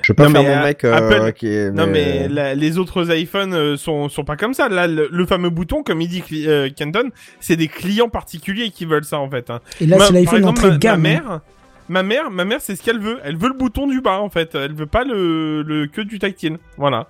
Je 0.03 0.11
veux 0.11 0.15
pas 0.15 0.25
Non, 0.25 0.31
faire 0.31 0.43
mais, 0.43 0.55
mon 0.55 0.63
mec 0.63 0.83
euh, 0.85 0.93
Apple- 0.93 1.33
qui 1.33 1.47
est. 1.47 1.71
Non, 1.71 1.87
mais 1.87 2.27
la- 2.29 2.53
les 2.53 2.77
autres 2.77 3.11
iPhones 3.11 3.75
sont, 3.75 4.07
sont 4.07 4.23
pas 4.23 4.35
comme 4.37 4.53
ça. 4.53 4.69
Là, 4.69 4.85
le, 4.87 5.09
le 5.11 5.25
fameux 5.25 5.49
bouton, 5.49 5.81
comme 5.81 5.99
il 5.99 6.07
dit 6.07 6.23
euh, 6.47 6.69
Kenton, 6.73 7.09
c'est 7.39 7.55
des 7.55 7.67
clients 7.67 8.07
particuliers 8.09 8.69
qui 8.69 8.85
veulent 8.85 9.03
ça, 9.03 9.17
en 9.19 9.29
fait. 9.29 9.49
hein. 9.49 9.59
Et 9.81 9.87
là, 9.87 9.97
c'est 9.99 10.13
l'iPhone 10.13 10.45
entrée 10.45 10.69
de 10.71 10.77
gamme. 10.77 11.01
Ma 11.01 11.09
hein. 11.09 11.41
Ma 11.89 12.03
mère, 12.03 12.29
ma 12.31 12.45
mère, 12.45 12.59
c'est 12.61 12.75
ce 12.75 12.83
qu'elle 12.83 12.99
veut. 12.99 13.19
Elle 13.23 13.37
veut 13.37 13.49
le 13.49 13.57
bouton 13.57 13.87
du 13.87 14.01
bas, 14.01 14.19
en 14.19 14.29
fait. 14.29 14.55
Elle 14.55 14.73
veut 14.73 14.85
pas 14.85 15.03
le, 15.03 15.61
le 15.63 15.87
que 15.87 16.01
du 16.01 16.19
tactile. 16.19 16.57
Voilà. 16.77 17.07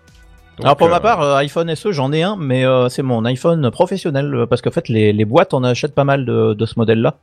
Donc, 0.57 0.65
Alors 0.65 0.75
pour 0.77 0.87
euh, 0.87 0.91
ma 0.91 0.99
part, 0.99 1.21
euh, 1.21 1.35
iPhone 1.35 1.73
SE, 1.75 1.91
j'en 1.91 2.11
ai 2.11 2.23
un, 2.23 2.35
mais 2.35 2.65
euh, 2.65 2.89
c'est 2.89 3.03
mon 3.03 3.23
iPhone 3.25 3.69
professionnel 3.69 4.33
euh, 4.33 4.45
parce 4.47 4.61
qu'en 4.63 4.71
fait 4.71 4.89
les, 4.89 5.13
les 5.13 5.25
boîtes 5.25 5.53
en 5.53 5.63
achètent 5.63 5.93
pas 5.93 6.03
mal 6.03 6.25
de, 6.25 6.53
de 6.55 6.65
ce 6.65 6.73
modèle-là. 6.77 7.15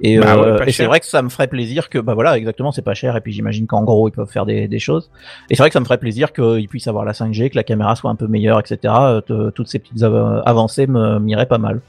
Et, 0.00 0.16
Bah 0.16 0.36
euh, 0.36 0.52
ouais, 0.52 0.58
pas 0.58 0.66
et 0.68 0.70
c'est 0.70 0.86
vrai 0.86 1.00
que 1.00 1.06
ça 1.06 1.20
me 1.22 1.28
ferait 1.28 1.48
plaisir 1.48 1.88
que 1.88 1.98
bah 1.98 2.14
voilà 2.14 2.38
exactement 2.38 2.70
c'est 2.70 2.82
pas 2.82 2.94
cher 2.94 3.16
et 3.16 3.20
puis 3.20 3.32
j'imagine 3.32 3.66
qu'en 3.66 3.82
gros 3.82 4.06
ils 4.08 4.12
peuvent 4.12 4.30
faire 4.30 4.46
des, 4.46 4.68
des 4.68 4.78
choses. 4.78 5.10
Et 5.50 5.56
c'est 5.56 5.62
vrai 5.64 5.70
que 5.70 5.72
ça 5.74 5.80
me 5.80 5.84
ferait 5.86 5.98
plaisir 5.98 6.32
qu'ils 6.32 6.68
puissent 6.68 6.86
avoir 6.86 7.04
la 7.04 7.10
5G, 7.14 7.50
que 7.50 7.56
la 7.56 7.64
caméra 7.64 7.96
soit 7.96 8.08
un 8.08 8.14
peu 8.14 8.28
meilleure, 8.28 8.60
etc. 8.60 8.94
Euh, 9.28 9.50
toutes 9.50 9.66
ces 9.66 9.80
petites 9.80 10.04
av- 10.04 10.44
avancées 10.46 10.86
m'iraient 10.86 11.46
pas 11.46 11.58
mal. 11.58 11.80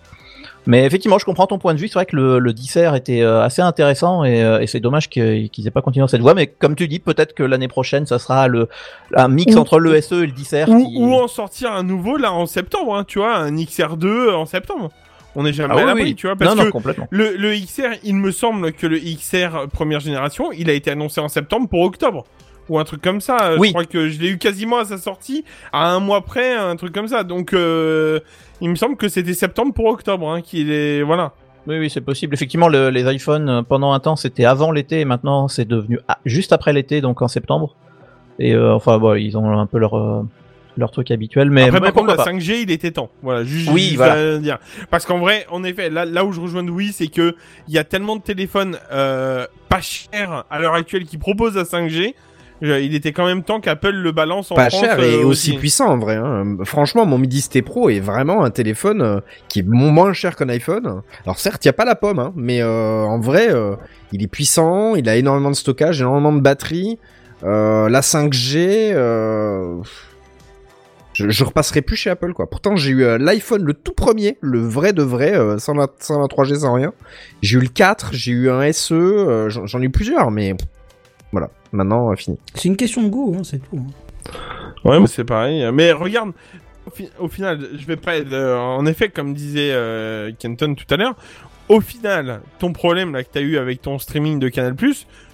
Mais 0.67 0.85
effectivement, 0.85 1.17
je 1.17 1.25
comprends 1.25 1.47
ton 1.47 1.57
point 1.57 1.73
de 1.73 1.79
vue. 1.79 1.87
C'est 1.87 1.95
vrai 1.95 2.05
que 2.05 2.15
le, 2.15 2.37
le 2.39 2.53
dissert 2.53 2.93
était 2.95 3.21
euh, 3.21 3.41
assez 3.41 3.61
intéressant 3.61 4.23
et, 4.23 4.43
euh, 4.43 4.59
et 4.59 4.67
c'est 4.67 4.79
dommage 4.79 5.09
qu'ils 5.09 5.49
qu'ils 5.49 5.65
aient 5.67 5.71
pas 5.71 5.81
continué 5.81 6.03
dans 6.03 6.07
cette 6.07 6.21
voie. 6.21 6.33
Mais 6.33 6.47
comme 6.47 6.75
tu 6.75 6.87
dis, 6.87 6.99
peut-être 6.99 7.33
que 7.33 7.43
l'année 7.43 7.67
prochaine, 7.67 8.05
ça 8.05 8.19
sera 8.19 8.47
le 8.47 8.67
un 9.15 9.27
mix 9.29 9.55
Ou- 9.55 9.59
entre 9.59 9.79
le 9.79 9.99
SE 10.01 10.15
et 10.15 10.25
le 10.27 10.31
dissert. 10.31 10.69
Ou, 10.69 10.87
qui- 10.87 10.97
ou 10.97 11.13
en 11.15 11.27
sortir 11.27 11.71
un 11.71 11.83
nouveau 11.83 12.17
là 12.17 12.31
en 12.33 12.45
septembre, 12.45 12.95
hein, 12.95 13.03
tu 13.07 13.19
vois, 13.19 13.35
un 13.37 13.51
XR2 13.55 14.31
en 14.33 14.45
septembre. 14.45 14.91
On 15.35 15.43
n'est 15.43 15.53
jamais 15.53 15.73
Ah 15.75 15.77
à 15.77 15.81
oui, 15.81 15.85
l'abri, 15.87 16.03
oui. 16.03 16.15
tu 16.15 16.27
vois, 16.27 16.35
parce 16.35 16.51
non, 16.55 16.61
que 16.61 16.65
non, 16.65 16.71
complètement. 16.71 17.07
le, 17.11 17.35
le 17.37 17.53
XR, 17.55 17.97
il 18.03 18.15
me 18.15 18.31
semble 18.31 18.73
que 18.73 18.87
le 18.87 18.99
XR 18.99 19.67
première 19.71 19.99
génération, 19.99 20.51
il 20.51 20.69
a 20.69 20.73
été 20.73 20.89
annoncé 20.91 21.21
en 21.21 21.29
septembre 21.29 21.69
pour 21.69 21.81
octobre. 21.81 22.25
Ou 22.69 22.77
un 22.79 22.83
truc 22.83 23.01
comme 23.01 23.19
ça. 23.19 23.55
Oui. 23.57 23.67
Je 23.69 23.73
crois 23.73 23.85
que 23.85 24.09
je 24.09 24.19
l'ai 24.19 24.29
eu 24.29 24.37
quasiment 24.37 24.77
à 24.77 24.85
sa 24.85 24.97
sortie, 24.97 25.43
à 25.73 25.89
un 25.91 25.99
mois 25.99 26.21
près, 26.21 26.53
un 26.55 26.75
truc 26.75 26.93
comme 26.93 27.07
ça. 27.07 27.23
Donc, 27.23 27.53
euh, 27.53 28.19
il 28.61 28.69
me 28.69 28.75
semble 28.75 28.95
que 28.95 29.07
c'était 29.09 29.33
septembre 29.33 29.73
pour 29.73 29.85
octobre, 29.85 30.29
hein, 30.29 30.41
qu'il 30.41 30.71
est, 30.71 31.01
voilà. 31.01 31.33
Oui, 31.67 31.77
oui, 31.79 31.89
c'est 31.89 32.01
possible. 32.01 32.33
Effectivement, 32.33 32.67
le- 32.67 32.89
les 32.89 33.11
iPhones, 33.13 33.49
euh, 33.49 33.61
pendant 33.63 33.91
un 33.93 33.99
temps, 33.99 34.15
c'était 34.15 34.45
avant 34.45 34.71
l'été, 34.71 34.99
et 35.01 35.05
maintenant, 35.05 35.47
c'est 35.47 35.65
devenu 35.67 35.99
juste 36.25 36.53
après 36.53 36.73
l'été, 36.73 37.01
donc 37.01 37.21
en 37.21 37.27
septembre. 37.27 37.75
Et 38.39 38.53
euh, 38.53 38.73
enfin, 38.73 38.97
bon, 38.99 39.15
ils 39.15 39.37
ont 39.37 39.59
un 39.59 39.65
peu 39.65 39.77
leur, 39.79 39.97
euh, 39.97 40.21
leur 40.77 40.91
truc 40.91 41.11
habituel. 41.11 41.49
Mais, 41.51 41.63
Après, 41.63 41.79
mais 41.79 41.87
par 41.87 41.93
contre, 41.93 42.07
la 42.07 42.15
pas. 42.15 42.23
5G, 42.31 42.61
il 42.61 42.71
était 42.71 42.91
temps. 42.91 43.09
Voilà, 43.21 43.43
juste, 43.43 43.69
Oui, 43.71 43.81
juste 43.81 43.95
voilà. 43.97 44.35
à 44.35 44.37
dire. 44.37 44.57
Parce 44.89 45.05
qu'en 45.05 45.19
vrai, 45.19 45.45
en 45.51 45.63
effet, 45.63 45.89
là, 45.89 46.05
là 46.05 46.23
où 46.23 46.31
je 46.31 46.39
rejoins 46.39 46.63
Louis, 46.63 46.91
c'est 46.93 47.07
que 47.07 47.35
il 47.67 47.73
y 47.73 47.77
a 47.77 47.83
tellement 47.83 48.15
de 48.15 48.21
téléphones 48.21 48.77
euh, 48.91 49.45
pas 49.67 49.81
chers 49.81 50.45
à 50.49 50.59
l'heure 50.59 50.73
actuelle 50.75 51.03
qui 51.05 51.17
proposent 51.17 51.55
la 51.55 51.63
5G. 51.65 52.13
Il 52.61 52.93
était 52.93 53.13
quand 53.13 53.25
même 53.25 53.43
temps 53.43 53.61
qu'Apple 53.61 53.91
le 53.91 54.11
balance 54.11 54.51
en 54.51 54.55
Pas 54.55 54.69
France. 54.69 54.81
cher 54.81 54.99
et 54.99 55.21
euh, 55.21 55.25
aussi 55.25 55.53
puissant 55.53 55.87
en 55.89 55.97
vrai. 55.97 56.15
hein. 56.15 56.57
Franchement, 56.65 57.05
mon 57.05 57.17
Midi 57.17 57.47
T 57.47 57.61
Pro 57.61 57.89
est 57.89 57.99
vraiment 58.01 58.43
un 58.43 58.49
téléphone 58.49 59.01
euh, 59.01 59.19
qui 59.47 59.59
est 59.59 59.65
mo- 59.65 59.89
moins 59.91 60.11
cher 60.13 60.35
qu'un 60.35 60.49
iPhone. 60.49 61.01
Alors 61.25 61.39
certes, 61.39 61.63
il 61.63 61.67
y 61.67 61.69
a 61.69 61.73
pas 61.73 61.85
la 61.85 61.95
pomme, 61.95 62.19
hein, 62.19 62.33
mais 62.35 62.61
euh, 62.61 63.03
en 63.03 63.19
vrai, 63.19 63.49
il 64.11 64.21
est 64.23 64.27
puissant, 64.27 64.95
il 64.95 65.07
a 65.07 65.15
énormément 65.15 65.51
de 65.51 65.55
stockage, 65.55 66.01
énormément 66.01 66.33
de 66.33 66.41
batterie. 66.41 66.99
La 67.43 68.01
5G, 68.01 68.91
euh, 68.93 69.77
je, 71.13 71.29
je 71.29 71.43
repasserai 71.43 71.81
plus 71.81 71.95
chez 71.95 72.09
Apple 72.09 72.33
quoi. 72.33 72.49
Pourtant, 72.49 72.75
j'ai 72.75 72.91
eu 72.91 73.03
euh, 73.03 73.17
l'iPhone 73.17 73.63
le 73.63 73.73
tout 73.73 73.93
premier, 73.93 74.37
le 74.41 74.59
vrai 74.59 74.91
de 74.93 75.03
vrai, 75.03 75.33
euh, 75.37 75.57
sans 75.57 75.73
la, 75.73 75.87
sans 75.99 76.19
la 76.19 76.27
3G, 76.27 76.59
sans 76.59 76.73
rien. 76.73 76.91
J'ai 77.41 77.57
eu 77.57 77.61
le 77.61 77.67
4, 77.69 78.09
j'ai 78.13 78.31
eu 78.31 78.49
un 78.49 78.69
SE, 78.73 78.93
euh, 78.93 79.49
j'en 79.49 79.65
j'en 79.65 79.81
ai 79.81 79.85
eu 79.85 79.89
plusieurs, 79.89 80.31
mais 80.31 80.55
voilà. 81.31 81.49
Maintenant, 81.71 82.11
euh, 82.11 82.15
fini. 82.15 82.37
C'est 82.55 82.67
une 82.69 82.77
question 82.77 83.03
de 83.03 83.09
goût, 83.09 83.35
hein, 83.37 83.41
c'est 83.43 83.59
tout. 83.59 83.77
hein. 83.77 84.31
Ouais, 84.85 84.99
mais 84.99 85.07
c'est 85.07 85.23
pareil. 85.23 85.67
Mais 85.73 85.91
regarde, 85.91 86.31
au, 86.87 86.91
fi- 86.91 87.09
au 87.19 87.27
final, 87.27 87.59
je 87.77 87.85
vais 87.85 87.95
pas 87.97 88.15
être. 88.17 88.31
euh, 88.33 88.57
en 88.57 88.85
effet, 88.85 89.09
comme 89.09 89.33
disait 89.33 89.71
euh, 89.73 90.31
Kenton 90.37 90.75
tout 90.75 90.91
à 90.93 90.97
l'heure, 90.97 91.15
au 91.67 91.81
final, 91.81 92.41
ton 92.59 92.73
problème 92.73 93.13
là 93.13 93.23
que 93.23 93.29
t'as 93.31 93.41
eu 93.41 93.57
avec 93.57 93.81
ton 93.81 93.99
streaming 93.99 94.39
de 94.39 94.49
Canal 94.49 94.75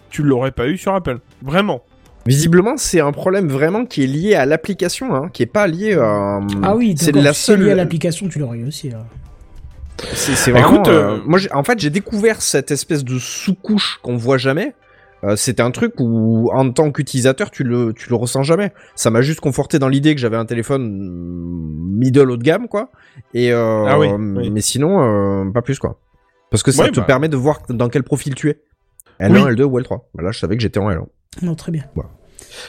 tu 0.09 0.23
l'aurais 0.23 0.51
pas 0.51 0.67
eu 0.67 0.77
sur 0.77 0.93
Apple. 0.95 1.19
Vraiment. 1.41 1.83
Visiblement, 2.25 2.75
c'est 2.77 3.01
un 3.01 3.11
problème 3.11 3.49
vraiment 3.49 3.85
qui 3.85 4.03
est 4.03 4.07
lié 4.07 4.33
à 4.33 4.45
l'application, 4.47 5.13
hein, 5.13 5.29
qui 5.31 5.43
est 5.43 5.47
pas 5.47 5.67
lié 5.67 5.93
à. 5.93 6.39
Ah 6.63 6.75
oui, 6.75 6.95
c'est 6.97 7.11
la 7.11 7.33
c'est 7.33 7.55
lié 7.55 7.65
à 7.65 7.67
seule. 7.67 7.77
l'application, 7.77 8.27
tu 8.27 8.39
l'aurais 8.39 8.57
eu 8.57 8.67
aussi. 8.67 8.89
là. 8.89 9.05
C'est 10.13 10.35
c'est 10.35 10.51
vraiment. 10.51 10.73
écoute, 10.73 10.87
euh, 10.87 11.11
euh, 11.11 11.19
moi, 11.25 11.39
en 11.53 11.63
fait, 11.63 11.79
j'ai 11.79 11.89
découvert 11.91 12.41
cette 12.41 12.71
espèce 12.71 13.03
de 13.03 13.19
sous-couche 13.19 13.99
qu'on 14.01 14.17
voit 14.17 14.37
jamais. 14.37 14.73
Euh, 15.25 15.35
C'était 15.35 15.63
un 15.63 15.71
truc 15.71 15.93
où, 15.99 16.49
en 16.53 16.71
tant 16.71 16.91
qu'utilisateur, 16.91 17.49
tu 17.51 17.63
le, 17.63 17.93
tu 17.93 18.09
le 18.09 18.15
ressens 18.15 18.43
jamais. 18.43 18.73
Ça 18.95 19.09
m'a 19.09 19.21
juste 19.21 19.39
conforté 19.39 19.79
dans 19.79 19.87
l'idée 19.89 20.13
que 20.15 20.21
j'avais 20.21 20.37
un 20.37 20.45
téléphone 20.45 20.83
mm, 20.99 21.97
middle 21.97 22.31
haut 22.31 22.37
de 22.37 22.43
gamme, 22.43 22.67
quoi. 22.67 22.91
Et 23.33 23.51
euh, 23.51 23.85
Ah 23.87 23.97
oui, 23.99 24.07
oui. 24.09 24.49
mais 24.51 24.61
sinon, 24.61 25.01
euh, 25.47 25.51
pas 25.51 25.61
plus, 25.61 25.79
quoi. 25.79 25.99
Parce 26.51 26.63
que 26.63 26.71
ça 26.71 26.83
Ouais, 26.83 26.91
te 26.91 26.99
bah. 26.99 27.05
permet 27.05 27.27
de 27.29 27.37
voir 27.37 27.61
dans 27.69 27.89
quel 27.89 28.03
profil 28.03 28.35
tu 28.35 28.49
es. 28.49 28.61
L1, 29.19 29.31
Oui. 29.45 29.51
L2 29.55 29.63
ou 29.63 29.79
L3. 29.79 30.01
Bah 30.13 30.23
là, 30.23 30.31
je 30.31 30.39
savais 30.39 30.55
que 30.57 30.61
j'étais 30.61 30.79
en 30.79 30.89
L1. 30.91 31.05
Non, 31.41 31.55
très 31.55 31.71
bien. 31.71 31.83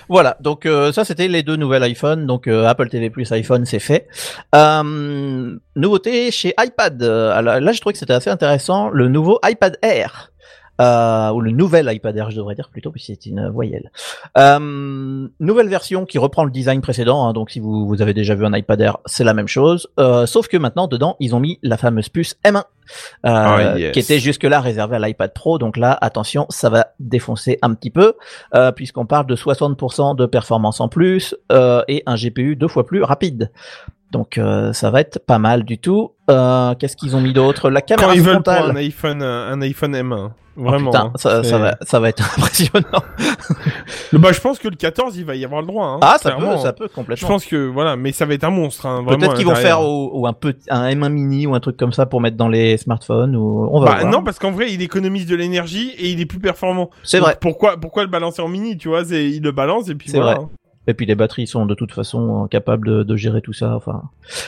Voilà, 0.09 0.37
donc 0.41 0.67
euh, 0.67 0.91
ça 0.91 1.05
c'était 1.05 1.29
les 1.29 1.45
deux 1.45 1.55
nouvelles 1.55 1.83
iPhone, 1.85 2.27
donc 2.27 2.49
euh, 2.49 2.67
Apple 2.67 2.89
TV 2.89 3.09
Plus 3.11 3.31
iPhone 3.31 3.65
c'est 3.67 3.79
fait. 3.79 4.09
Euh, 4.55 5.57
nouveauté 5.77 6.31
chez 6.33 6.55
iPad, 6.59 7.01
Euh, 7.03 7.31
alors, 7.33 7.61
là 7.61 7.73
je 7.73 7.81
trouvais 7.81 7.93
que 7.93 7.99
c'était 7.99 8.13
assez 8.15 8.31
intéressant, 8.31 8.91
le 8.91 9.09
nouveau 9.09 9.39
iPad 9.45 9.79
Air. 9.83 10.33
Euh, 10.81 11.31
ou 11.31 11.41
le 11.41 11.51
nouvel 11.51 11.91
iPad 11.93 12.17
Air, 12.17 12.31
je 12.31 12.37
devrais 12.37 12.55
dire 12.55 12.69
plutôt, 12.69 12.91
puisque 12.91 13.07
c'est 13.07 13.27
une 13.27 13.49
voyelle. 13.49 13.91
Euh, 14.37 15.29
nouvelle 15.41 15.69
version 15.69 16.05
qui 16.05 16.19
reprend 16.19 16.45
le 16.45 16.51
design 16.51 16.81
précédent, 16.81 17.27
hein, 17.27 17.33
donc 17.33 17.51
si 17.51 17.61
vous, 17.61 17.87
vous 17.87 18.03
avez 18.03 18.15
déjà 18.15 18.35
vu 18.35 18.45
un 18.45 18.55
iPad 18.55 18.81
Air, 18.81 18.99
c'est 19.07 19.25
la 19.25 19.35
même 19.35 19.49
chose. 19.49 19.89
Euh, 19.99 20.27
sauf 20.27 20.49
que 20.49 20.57
maintenant, 20.57 20.87
dedans, 20.87 21.17
ils 21.21 21.35
ont 21.35 21.41
mis 21.41 21.59
la 21.63 21.77
fameuse 21.77 22.09
puce 22.09 22.37
M1, 22.45 22.59
euh, 22.59 22.63
Ah, 23.25 23.79
yes. 23.79 23.93
qui 23.93 24.01
était 24.01 24.19
jusque-là 24.19 24.61
réservée 24.61 24.97
à 24.97 24.99
l'iPad 24.99 25.33
Pro. 25.33 25.59
Donc 25.59 25.77
là, 25.77 25.97
attention, 26.01 26.47
ça 26.51 26.69
va 26.69 26.89
défoncer 27.01 27.59
un 27.63 27.75
petit 27.75 27.91
peu, 27.91 28.15
euh, 28.55 28.73
puisqu'on 28.73 29.07
parle 29.07 29.27
de 29.27 29.37
60% 29.37 30.15
de 30.15 30.27
performance 30.27 30.81
en 30.81 30.89
plus 30.89 31.35
euh, 31.53 31.83
et 31.89 32.03
un 32.07 32.17
GPU 32.17 32.57
deux 32.57 32.69
fois 32.69 32.87
plus 32.87 33.03
rapide. 33.03 33.51
Donc 34.13 34.39
euh, 34.39 34.73
ça 34.73 34.91
va 34.91 35.01
être 35.01 35.19
pas 35.27 35.39
mal 35.39 35.65
du 35.65 35.79
tout. 35.79 36.13
Euh, 36.31 36.75
Qu'est-ce 36.77 36.97
qu'ils 36.97 37.17
ont 37.17 37.21
mis 37.21 37.33
d'autre? 37.33 37.71
La 37.71 37.81
Quand 37.81 37.97
caméra 37.97 38.15
ils 38.15 38.23
veulent 38.23 38.43
pour 38.43 38.53
frontale. 38.53 38.71
un 38.71 38.77
iPhone, 38.77 39.23
euh, 39.23 39.53
un 39.53 39.61
iPhone 39.63 39.95
M1. 39.95 40.31
Oh, 40.59 40.63
Vraiment. 40.63 40.91
putain, 40.91 41.13
hein. 41.15 41.43
ça, 41.43 41.59
va, 41.59 41.77
ça 41.83 42.01
va 42.01 42.09
être 42.09 42.23
impressionnant. 42.39 43.03
Bah, 44.15 44.33
je 44.33 44.41
pense 44.41 44.59
que 44.59 44.69
le 44.69 44.77
14, 44.77 45.17
il 45.19 45.25
va 45.27 45.35
y 45.37 45.45
avoir 45.45 45.61
le 45.61 45.67
droit. 45.67 45.87
Hein, 45.87 45.99
ah, 46.01 46.17
ça 46.19 46.31
peut, 46.33 46.57
ça 46.57 46.73
peut 46.73 46.87
Je 46.89 46.95
complètement. 46.95 47.29
pense 47.29 47.45
que 47.45 47.67
voilà, 47.69 47.97
mais 47.97 48.13
ça 48.13 48.25
va 48.25 48.33
être 48.35 48.45
un 48.45 48.51
monstre. 48.51 48.87
Hein, 48.87 49.05
Peut-être 49.07 49.35
qu'ils 49.35 49.45
vont 49.47 49.55
faire 49.55 49.83
ou, 49.83 50.11
ou 50.15 50.27
un 50.27 50.33
petit, 50.33 50.65
un 50.71 50.89
M1 50.89 51.11
mini 51.11 51.47
ou 51.47 51.55
un 51.55 51.61
truc 51.61 51.77
comme 51.77 51.93
ça 51.93 52.07
pour 52.07 52.23
mettre 52.23 52.39
dans 52.39 52.49
les 52.49 52.79
smartphones 52.79 53.37
ou 53.37 53.69
on 53.71 53.81
va 53.81 53.87
Bah 53.87 53.99
voir. 54.01 54.11
non, 54.13 54.23
parce 54.23 54.39
qu'en 54.39 54.51
vrai, 54.53 54.73
il 54.73 54.81
économise 54.81 55.27
de 55.27 55.37
l'énergie 55.37 55.91
et 55.99 56.09
il 56.11 56.21
est 56.23 56.27
plus 56.27 56.41
performant. 56.41 56.89
C'est 57.03 57.19
vrai. 57.19 57.37
Pourquoi, 57.39 57.77
pourquoi 57.77 58.05
le 58.05 58.09
balancer 58.09 58.41
en 58.41 58.49
mini, 58.49 58.79
tu 58.79 58.89
vois 58.89 59.03
Il 59.11 59.43
le 59.43 59.53
balance 59.53 59.91
et 59.91 59.95
puis 59.95 60.09
C'est 60.11 60.17
voilà. 60.19 60.37
vrai. 60.39 60.47
Et 60.87 60.95
puis 60.95 61.07
les 61.07 61.15
batteries 61.15 61.47
sont 61.47 61.67
de 61.67 61.75
toute 61.75 61.93
façon 61.93 62.45
euh, 62.45 62.47
capables 62.49 62.87
de, 62.87 63.03
de 63.03 63.17
gérer 63.17 63.41
tout 63.41 63.53
ça. 63.53 63.75
Enfin, 63.77 64.03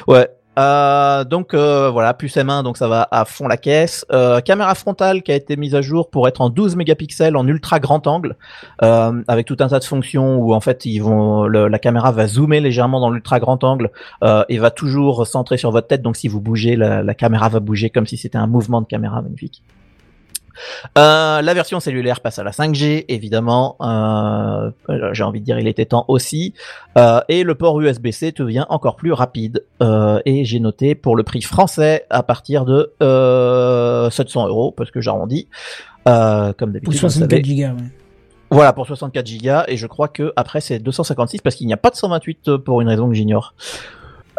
ouais. 0.07 0.29
Euh, 0.59 1.23
donc 1.23 1.55
euh, 1.55 1.89
voilà, 1.89 2.15
puce 2.15 2.35
M1, 2.37 2.65
donc 2.65 2.79
ça 2.79 2.89
va 2.89 3.07
à 3.13 3.25
fond 3.25 3.47
la 3.47 3.57
caisse. 3.57 4.05
Euh, 4.11 4.41
caméra 4.41 4.75
frontale 4.75 5.23
qui 5.23 5.31
a 5.31 5.37
été 5.37 5.57
mise 5.57 5.77
à 5.77 5.83
jour 5.83 6.11
pour 6.11 6.27
être 6.27 6.41
en 6.41 6.51
12 6.51 6.75
mégapixels 6.75 7.37
en 7.37 7.47
ultra 7.47 7.79
grand 7.79 8.05
angle, 8.09 8.35
euh, 8.83 9.23
avec 9.29 9.47
tout 9.47 9.57
un 9.61 9.69
tas 9.69 9.79
de 9.79 9.85
fonctions 9.85 10.39
où 10.39 10.53
en 10.53 10.61
fait 10.61 10.85
ils 10.85 10.99
vont, 10.99 11.45
le- 11.47 11.69
la 11.69 11.79
caméra 11.79 12.11
va 12.11 12.27
zoomer 12.27 12.59
légèrement 12.59 12.99
dans 12.99 13.11
l'ultra 13.11 13.39
grand 13.39 13.63
angle 13.63 13.93
euh, 14.25 14.43
et 14.49 14.59
va 14.59 14.73
toujours 14.73 15.29
centrer 15.29 15.59
sur 15.59 15.71
votre 15.71 15.87
tête. 15.87 16.03
Donc 16.03 16.17
si 16.17 16.27
vous 16.27 16.41
bougez, 16.41 16.75
la, 16.75 17.05
la 17.05 17.15
caméra 17.15 17.49
va 17.49 17.61
bouger 17.61 17.89
comme 17.89 18.09
si 18.09 18.17
c'était 18.17 18.39
un 18.39 18.49
mouvement 18.49 18.81
de 18.81 18.87
caméra 18.89 19.23
magnifique. 19.23 19.63
Euh, 20.97 21.43
la 21.43 21.55
version 21.55 21.81
cellulaire 21.81 22.21
passe 22.21 22.39
à 22.39 22.45
la 22.45 22.51
5G, 22.53 23.05
évidemment. 23.09 23.77
Euh, 23.81 24.71
J'ai 25.13 25.23
envie 25.23 25.41
de 25.41 25.45
dire, 25.45 25.59
il 25.59 25.69
était 25.69 25.87
temps 25.87 26.05
aussi. 26.09 26.55
Euh, 26.97 27.21
et 27.29 27.43
le 27.45 27.55
port 27.55 27.81
USB-C 27.81 28.33
devient 28.33 28.67
encore 28.69 28.97
plus 28.97 29.13
rapide. 29.13 29.65
Euh, 29.83 30.21
et 30.25 30.45
j'ai 30.45 30.61
noté 30.61 30.95
pour 30.95 31.17
le 31.17 31.23
prix 31.23 31.43
français 31.43 32.07
à 32.11 32.23
partir 32.23 32.65
de 32.65 32.93
euh, 33.03 34.11
700 34.11 34.49
euros, 34.49 34.73
parce 34.73 34.91
que 34.91 35.01
j'arrondis. 35.01 35.49
Euh, 36.09 36.53
comme 36.55 36.71
Pour 36.71 36.75
d'habitude, 36.75 36.93
le 36.95 36.99
64 36.99 37.31
savez. 37.31 37.45
gigas, 37.45 37.73
ouais. 37.73 37.83
Voilà, 38.51 38.73
pour 38.73 38.87
64 38.87 39.27
gigas. 39.27 39.65
Et 39.69 39.77
je 39.77 39.87
crois 39.87 40.09
que 40.09 40.33
après 40.35 40.63
c'est 40.63 40.79
256 40.79 41.43
parce 41.43 41.55
qu'il 41.55 41.67
n'y 41.67 41.75
a 41.75 41.77
pas 41.77 41.91
de 41.91 41.97
128 41.97 42.57
pour 42.57 42.81
une 42.81 42.89
raison 42.89 43.07
que 43.09 43.15
j'ignore. 43.15 43.53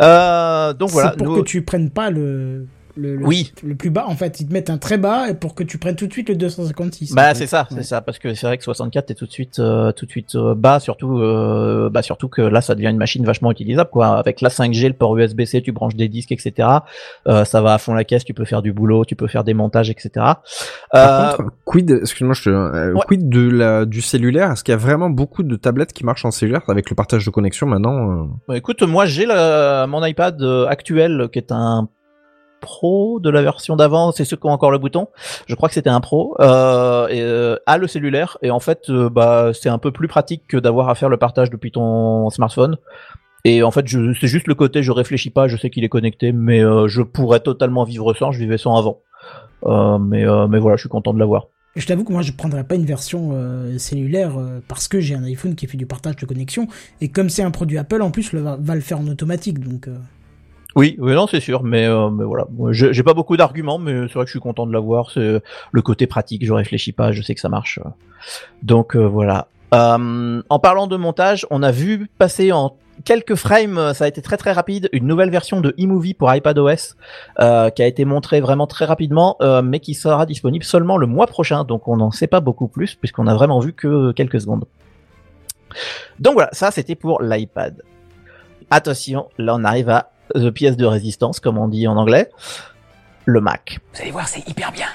Euh, 0.02 0.74
donc 0.74 0.90
voilà. 0.90 1.12
c'est 1.12 1.18
pour 1.18 1.28
nous- 1.28 1.36
que 1.42 1.46
tu 1.48 1.62
prennes 1.64 1.90
pas 1.92 2.10
le, 2.10 2.66
le, 3.00 3.16
le, 3.16 3.26
Oui. 3.26 3.52
le 3.64 3.76
plus 3.76 3.90
bas. 3.90 4.06
En 4.08 4.16
fait, 4.16 4.40
ils 4.40 4.48
te 4.48 4.54
mettent 4.54 4.70
un 4.70 4.78
très 4.78 4.98
bas 4.98 5.30
et 5.30 5.34
pour 5.34 5.56
que 5.56 5.64
tu 5.64 5.78
prennes 5.78 5.96
tout 5.96 6.08
de 6.08 6.12
suite 6.12 6.30
le 6.30 6.36
256. 6.36 7.12
en 7.12 7.16
Bah 7.16 7.30
fait. 7.30 7.36
c'est 7.36 7.48
ça, 7.48 7.62
Ouais. 7.72 7.78
c'est 7.78 7.84
ça, 7.84 8.02
parce 8.02 8.20
que 8.20 8.34
c'est 8.34 8.46
vrai 8.48 8.58
que 8.58 8.64
64 8.64 9.12
est 9.12 9.16
tout 9.16 9.26
de 9.26 9.32
suite, 9.32 9.60
euh, 9.60 9.92
tout 9.92 10.06
de 10.06 10.12
suite 10.12 10.36
euh, 10.36 10.54
bas, 10.56 10.80
surtout, 10.80 11.18
euh, 11.20 11.90
bah 11.90 12.02
surtout 12.02 12.28
que 12.30 12.42
là 12.42 12.62
ça 12.62 12.76
devient 12.76 12.90
une 12.90 12.98
machine 12.98 13.24
vachement 13.26 13.52
utilisable 13.52 13.90
quoi. 13.90 14.18
Avec 14.18 14.42
la 14.42 14.50
5G, 14.50 14.88
le 14.88 14.94
port 14.94 15.18
USB-C, 15.18 15.62
tu 15.62 15.72
branches 15.72 15.96
des 15.96 16.08
disques, 16.10 16.32
etc. 16.32 16.68
Euh, 17.28 17.46
ça 17.46 17.62
va 17.62 17.74
à 17.74 17.78
fond 17.78 17.94
la 17.94 18.04
caisse, 18.04 18.26
tu 18.26 18.34
peux 18.34 18.46
faire 18.46 18.62
du 18.62 18.74
boulot, 18.74 19.06
tu 19.06 19.16
peux 19.16 19.28
faire 19.28 19.44
des 19.44 19.54
montages, 19.54 19.90
etc. 19.90 20.10
Par 20.16 20.36
Euh, 20.96 21.32
contre, 21.38 21.52
quid, 21.66 21.92
excuse-moi, 22.02 22.34
je 22.36 22.44
te, 22.44 22.50
euh, 22.50 22.94
Ouais. 22.94 23.02
quid 23.08 23.30
de 23.30 23.50
la, 23.50 23.86
du 23.86 24.02
cellulaire? 24.02 24.52
Est-ce 24.52 24.64
qu'il 24.64 24.72
y 24.72 24.76
a 24.76 24.78
vraiment 24.78 25.10
beaucoup 25.10 25.44
de 25.44 25.56
tablettes 25.56 25.94
qui 25.94 26.06
marchent 26.06 26.26
en 26.26 26.32
cellulaire 26.32 26.62
avec 26.68 26.90
le 26.90 26.96
partage 26.96 27.26
de 27.26 27.30
connexion 27.32 27.68
maintenant 27.68 28.12
euh? 28.12 28.26
Bah, 28.48 28.58
écoute, 28.58 28.82
moi 28.84 29.06
j'ai 29.06 29.26
mon 29.28 30.04
iPad 30.06 30.42
actuel 30.68 31.30
qui 31.32 31.40
est 31.40 31.52
un 31.52 31.88
Pro 32.60 33.20
de 33.20 33.30
la 33.30 33.42
version 33.42 33.76
d'avant, 33.76 34.12
c'est 34.12 34.26
ceux 34.26 34.38
qui 34.38 34.46
ont 34.46 34.52
encore 34.52 34.72
le 34.72 34.78
bouton. 34.78 35.08
Je 35.48 35.56
crois 35.56 35.70
que 35.70 35.76
c'était 35.76 35.90
un 35.90 36.02
Pro 36.02 36.36
euh, 36.40 37.08
et, 37.08 37.22
euh, 37.22 37.58
a 37.66 37.78
le 37.78 37.88
cellulaire 37.88 38.38
et 38.42 38.52
en 38.52 38.60
fait, 38.60 38.90
euh, 38.90 39.10
bah 39.10 39.52
c'est 39.54 39.70
un 39.70 39.78
peu 39.78 39.92
plus 39.92 40.08
pratique 40.08 40.44
que 40.48 40.58
d'avoir 40.58 40.90
à 40.90 40.96
faire 40.96 41.10
le 41.10 41.18
partage 41.18 41.50
depuis 41.50 41.72
ton 41.72 42.30
smartphone. 42.30 42.78
Et 43.46 43.64
en 43.64 43.72
fait, 43.72 43.86
c'est 43.88 44.28
juste 44.28 44.48
le 44.48 44.56
côté, 44.56 44.84
je 44.84 44.92
réfléchis 44.92 45.30
pas, 45.30 45.48
je 45.48 45.56
sais 45.56 45.70
qu'il 45.70 45.84
est 45.84 45.90
connecté, 45.90 46.34
mais 46.34 46.60
euh, 46.60 46.88
je 46.88 47.02
pourrais 47.02 47.40
totalement 47.40 47.86
vivre 47.86 48.14
sans, 48.14 48.32
je 48.32 48.40
vivais 48.40 48.58
sans 48.58 48.78
avant. 48.78 49.00
Euh, 49.66 49.98
mais 49.98 50.26
voilà, 50.60 50.76
je 50.76 50.82
suis 50.82 50.90
content 50.90 51.14
de 51.14 51.20
l'avoir. 51.20 51.48
Je 51.76 51.86
t'avoue 51.86 52.04
que 52.04 52.12
moi 52.12 52.24
je 52.24 52.34
prendrais 52.34 52.64
pas 52.64 52.76
une 52.76 52.86
version 52.86 53.32
cellulaire 53.78 54.32
parce 54.68 54.88
que 54.88 55.00
j'ai 55.00 55.16
un 55.16 55.24
iPhone 55.24 55.56
qui 55.56 55.68
fait 55.68 55.78
du 55.78 55.86
partage 55.86 56.16
de 56.18 56.26
connexion 56.26 56.68
et 57.00 57.10
comme 57.10 57.30
c'est 57.30 57.44
un 57.44 57.52
produit 57.52 57.78
Apple 57.78 58.02
en 58.02 58.10
plus 58.10 58.34
le 58.34 58.42
va, 58.42 58.58
le 58.76 58.82
faire 58.82 59.00
en 59.00 59.08
automatique 59.08 59.60
donc 59.60 59.88
Oui, 60.76 60.96
oui, 61.00 61.14
non, 61.14 61.26
c'est 61.28 61.40
sûr, 61.40 61.64
mais, 61.64 61.86
euh, 61.86 62.10
mais 62.10 62.24
voilà. 62.24 62.46
Moi, 62.52 62.72
J'ai 62.74 63.04
pas 63.04 63.14
beaucoup 63.14 63.38
d'arguments, 63.38 63.80
mais 63.80 64.08
c'est 64.08 64.14
vrai 64.14 64.24
que 64.24 64.28
je 64.28 64.34
suis 64.34 64.40
content 64.40 64.68
de 64.68 64.74
l'avoir. 64.74 65.12
C'est 65.12 65.42
le 65.72 65.82
côté 65.82 66.06
pratique, 66.06 66.46
je 66.46 66.54
réfléchis 66.54 66.92
pas, 66.92 67.12
je 67.12 67.22
sais 67.22 67.34
que 67.34 67.42
ça 67.42 67.50
marche. 67.50 67.80
Donc 68.62 68.96
euh, 68.96 69.08
voilà. 69.08 69.48
Euh, 69.74 70.42
en 70.50 70.60
parlant 70.60 70.88
de 70.88 70.96
montage, 70.96 71.46
on 71.52 71.62
a 71.64 71.72
vu 71.72 72.10
passer 72.18 72.52
en 72.52 72.76
quelques 73.04 73.36
frames, 73.36 73.78
euh, 73.78 73.94
ça 73.94 74.06
a 74.06 74.08
été 74.08 74.22
très 74.22 74.38
très 74.38 74.52
rapide, 74.52 74.90
une 74.92 75.08
nouvelle 75.08 75.30
version 75.30 75.62
de 75.62 75.74
eMovie 75.78 76.14
pour 76.14 76.34
iPadOS 76.34 76.96
euh, 77.40 77.70
qui 77.70 77.84
a 77.84 77.88
été 77.88 78.06
montrée 78.06 78.42
vraiment 78.42 78.68
très 78.68 78.86
rapidement, 78.86 79.38
euh, 79.42 79.62
mais 79.62 79.80
qui 79.80 79.94
sera 79.94 80.26
disponible 80.26 80.64
seulement 80.64 80.98
le 80.98 81.08
mois 81.08 81.28
prochain. 81.28 81.64
Donc 81.64 81.88
on 81.88 81.98
n'en 81.98 82.12
sait 82.12 82.28
pas 82.28 82.40
beaucoup 82.40 82.68
plus 82.68 82.96
puisqu'on 82.96 83.28
a 83.28 83.34
vraiment 83.34 83.60
vu 83.60 83.74
que 83.74 84.12
quelques 84.12 84.42
secondes. 84.42 84.66
Donc 86.20 86.34
voilà, 86.34 86.50
ça 86.52 86.72
c'était 86.72 86.96
pour 86.96 87.22
l'iPad. 87.22 87.84
Attention, 88.72 89.30
là 89.38 89.56
on 89.56 89.64
arrive 89.64 89.90
à 89.90 90.12
the 90.36 90.50
pièce 90.50 90.78
de 90.78 90.86
résistance, 90.86 91.40
comme 91.40 91.58
on 91.58 91.68
dit 91.68 91.88
en 91.88 91.98
anglais, 91.98 92.30
le 93.26 93.42
Mac. 93.42 93.80
Vous 93.94 94.02
allez 94.02 94.12
voir, 94.12 94.28
c'est 94.28 94.48
hyper 94.48 94.72
bien. 94.72 94.88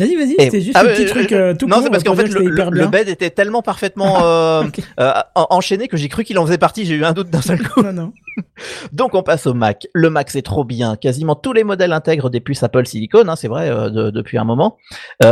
Vas-y, 0.00 0.16
vas-y, 0.16 0.34
c'était 0.38 0.60
juste 0.60 0.76
Ah, 0.76 0.80
un 0.82 0.84
petit 0.86 1.04
truc 1.06 1.32
euh, 1.32 1.54
tout 1.54 1.66
non, 1.68 1.80
c'est 1.82 1.90
parce 1.90 2.02
qu'en 2.04 2.14
fait 2.16 2.28
que 2.28 2.38
le, 2.38 2.86
bed 2.86 3.08
était 3.08 3.30
tellement 3.30 3.62
parfaitement 3.62 4.18
euh, 4.24 4.62
euh, 4.98 5.12
en- 5.34 5.46
enchaîné 5.50 5.86
que 5.88 5.96
j'ai 5.96 6.08
cru 6.08 6.24
qu'il 6.24 6.38
en 6.38 6.46
faisait 6.46 6.58
partie. 6.58 6.84
J'ai 6.84 6.94
eu 6.94 7.04
un 7.04 7.12
doute 7.12 7.30
d'un 7.30 7.40
seul 7.42 7.62
coup. 7.66 7.82
Non, 7.82 7.92
non. 7.92 8.12
Donc 8.92 9.14
on 9.14 9.22
passe 9.22 9.46
au 9.46 9.54
Mac. 9.54 9.86
Le 9.92 10.10
Mac 10.10 10.30
c'est 10.30 10.42
trop 10.42 10.64
bien. 10.64 10.96
Quasiment 10.96 11.34
tous 11.34 11.52
les 11.52 11.64
modèles 11.64 11.92
intègrent 11.92 12.30
des 12.30 12.40
puces 12.40 12.62
Apple 12.62 12.86
Silicon, 12.86 13.28
hein, 13.28 13.36
c'est 13.36 13.48
vrai, 13.48 13.68
euh, 13.70 13.90
de- 13.90 14.10
depuis 14.10 14.38
un 14.38 14.44
moment. 14.44 14.76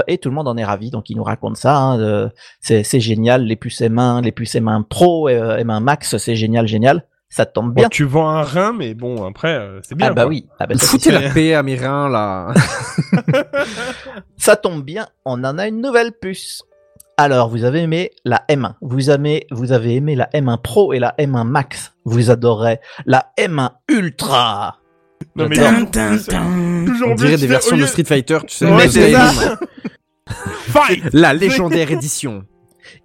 Et 0.07 0.19
tout 0.19 0.29
le 0.29 0.35
monde 0.35 0.49
en 0.49 0.57
est 0.57 0.65
ravi. 0.65 0.91
Donc 0.91 1.09
il 1.11 1.17
nous 1.17 1.25
raconte 1.25 1.57
ça. 1.57 1.77
hein, 1.77 2.31
c'est 2.61 3.01
génial. 3.01 3.45
Les 3.45 3.57
puces 3.57 3.81
M1, 3.81 4.23
les 4.23 4.33
puces 4.33 4.55
M1 4.55 4.85
Pro, 4.85 5.29
euh, 5.29 5.59
M1 5.59 5.81
Max, 5.81 6.17
c'est 6.19 6.37
génial, 6.37 6.67
génial. 6.67 7.05
Ça 7.31 7.45
tombe 7.45 7.75
bien. 7.75 7.85
Bon, 7.85 7.89
tu 7.91 8.05
vends 8.05 8.31
un 8.31 8.43
rein, 8.43 8.73
mais 8.73 8.95
bon, 8.95 9.27
après, 9.27 9.55
euh, 9.55 9.81
c'est 9.83 9.95
bien. 9.95 10.09
ah 10.09 10.13
bah 10.13 10.23
quoi. 10.23 10.31
oui. 10.31 10.47
Ah 10.59 10.67
bah, 10.67 10.75
Foutez 10.79 11.11
la 11.11 11.29
paix 11.31 11.55
à 11.55 11.63
mes 11.63 11.77
reins, 11.77 12.09
là. 12.09 12.55
Ça 14.39 14.57
tombe 14.57 14.83
bien. 14.83 15.07
On 15.25 15.45
en 15.45 15.59
a 15.59 15.69
une 15.69 15.81
nouvelle 15.81 16.13
puce. 16.13 16.63
Alors, 17.19 17.51
vous 17.51 17.65
avez 17.65 17.81
aimé 17.81 18.13
la 18.25 18.45
M1, 18.49 18.75
vous 18.81 19.11
avez, 19.11 19.47
vous 19.51 19.73
avez 19.73 19.97
aimé 19.97 20.15
la 20.15 20.27
M1 20.33 20.63
Pro 20.63 20.93
et 20.93 21.01
la 21.01 21.15
M1 21.19 21.45
Max. 21.45 21.93
Vous 22.05 22.31
adorez 22.31 22.79
la 23.07 23.33
M1 23.37 23.71
Ultra. 23.89 24.79
Non, 25.35 25.49
mais 25.49 25.57
tin, 25.57 25.85
tin. 25.85 26.17
toujours 26.87 27.11
On 27.11 27.15
dirait 27.17 27.37
des 27.37 27.47
versions 27.49 27.77
de 27.77 27.87
Street 27.87 28.05
Fighter, 28.05 28.39
tu 28.47 28.55
sais. 28.55 28.73
Ouais, 28.73 28.87
de 28.87 28.93
c'est 28.93 29.13
ça. 29.13 29.59
Fight 30.69 31.03
La 31.13 31.35
légendaire 31.35 31.91
édition. 31.91 32.45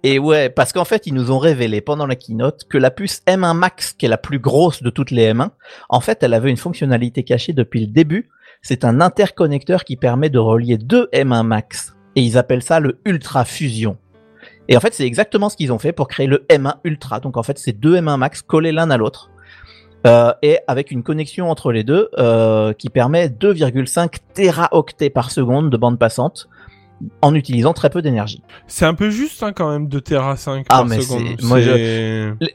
Et 0.02 0.18
ouais, 0.18 0.50
parce 0.50 0.72
qu'en 0.72 0.84
fait, 0.84 1.06
ils 1.06 1.14
nous 1.14 1.30
ont 1.30 1.38
révélé 1.38 1.80
pendant 1.80 2.06
la 2.06 2.16
keynote 2.16 2.64
que 2.68 2.78
la 2.78 2.90
puce 2.90 3.22
M1 3.26 3.56
Max, 3.56 3.92
qui 3.92 4.06
est 4.06 4.08
la 4.08 4.18
plus 4.18 4.38
grosse 4.38 4.82
de 4.82 4.90
toutes 4.90 5.10
les 5.10 5.32
M1, 5.32 5.50
en 5.88 6.00
fait, 6.00 6.22
elle 6.22 6.34
avait 6.34 6.50
une 6.50 6.56
fonctionnalité 6.56 7.22
cachée 7.24 7.52
depuis 7.52 7.80
le 7.80 7.86
début. 7.86 8.30
C'est 8.62 8.84
un 8.84 9.00
interconnecteur 9.00 9.84
qui 9.84 9.96
permet 9.96 10.30
de 10.30 10.38
relier 10.38 10.78
deux 10.78 11.08
M1 11.12 11.42
Max. 11.42 11.94
Et 12.16 12.22
ils 12.22 12.38
appellent 12.38 12.62
ça 12.62 12.80
le 12.80 13.00
Ultra 13.04 13.44
Fusion. 13.44 13.96
Et 14.68 14.76
en 14.76 14.80
fait, 14.80 14.94
c'est 14.94 15.04
exactement 15.04 15.48
ce 15.48 15.56
qu'ils 15.56 15.72
ont 15.72 15.78
fait 15.78 15.92
pour 15.92 16.08
créer 16.08 16.26
le 16.26 16.46
M1 16.48 16.76
Ultra. 16.84 17.20
Donc 17.20 17.36
en 17.36 17.42
fait, 17.42 17.58
c'est 17.58 17.72
deux 17.72 17.96
M1 17.96 18.16
Max 18.16 18.42
collés 18.42 18.72
l'un 18.72 18.90
à 18.90 18.96
l'autre. 18.96 19.30
Euh, 20.06 20.32
et 20.42 20.58
avec 20.66 20.90
une 20.90 21.02
connexion 21.02 21.50
entre 21.50 21.72
les 21.72 21.82
deux 21.82 22.10
euh, 22.18 22.74
qui 22.74 22.90
permet 22.90 23.28
2,5 23.28 24.16
téraoctets 24.34 25.08
par 25.08 25.30
seconde 25.30 25.70
de 25.70 25.76
bande 25.78 25.98
passante 25.98 26.48
en 27.22 27.34
utilisant 27.34 27.72
très 27.72 27.90
peu 27.90 28.02
d'énergie. 28.02 28.42
C'est 28.66 28.84
un 28.84 28.94
peu 28.94 29.10
juste 29.10 29.42
hein, 29.42 29.52
quand 29.52 29.70
même 29.70 29.88
de 29.88 29.98
Terra 29.98 30.36
5 30.36 30.66
Ah, 30.68 30.76
par 30.76 30.86
mais 30.86 31.00
seconde. 31.00 31.24
moi, 31.42 31.58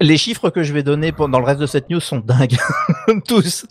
Les 0.01 0.17
chiffres 0.17 0.49
que 0.49 0.63
je 0.63 0.73
vais 0.73 0.83
donner 0.83 1.11
pendant 1.11 1.39
le 1.39 1.45
reste 1.45 1.59
de 1.59 1.65
cette 1.65 1.89
news 1.89 1.99
sont 1.99 2.19
dingues, 2.19 2.57
tous. 3.27 3.65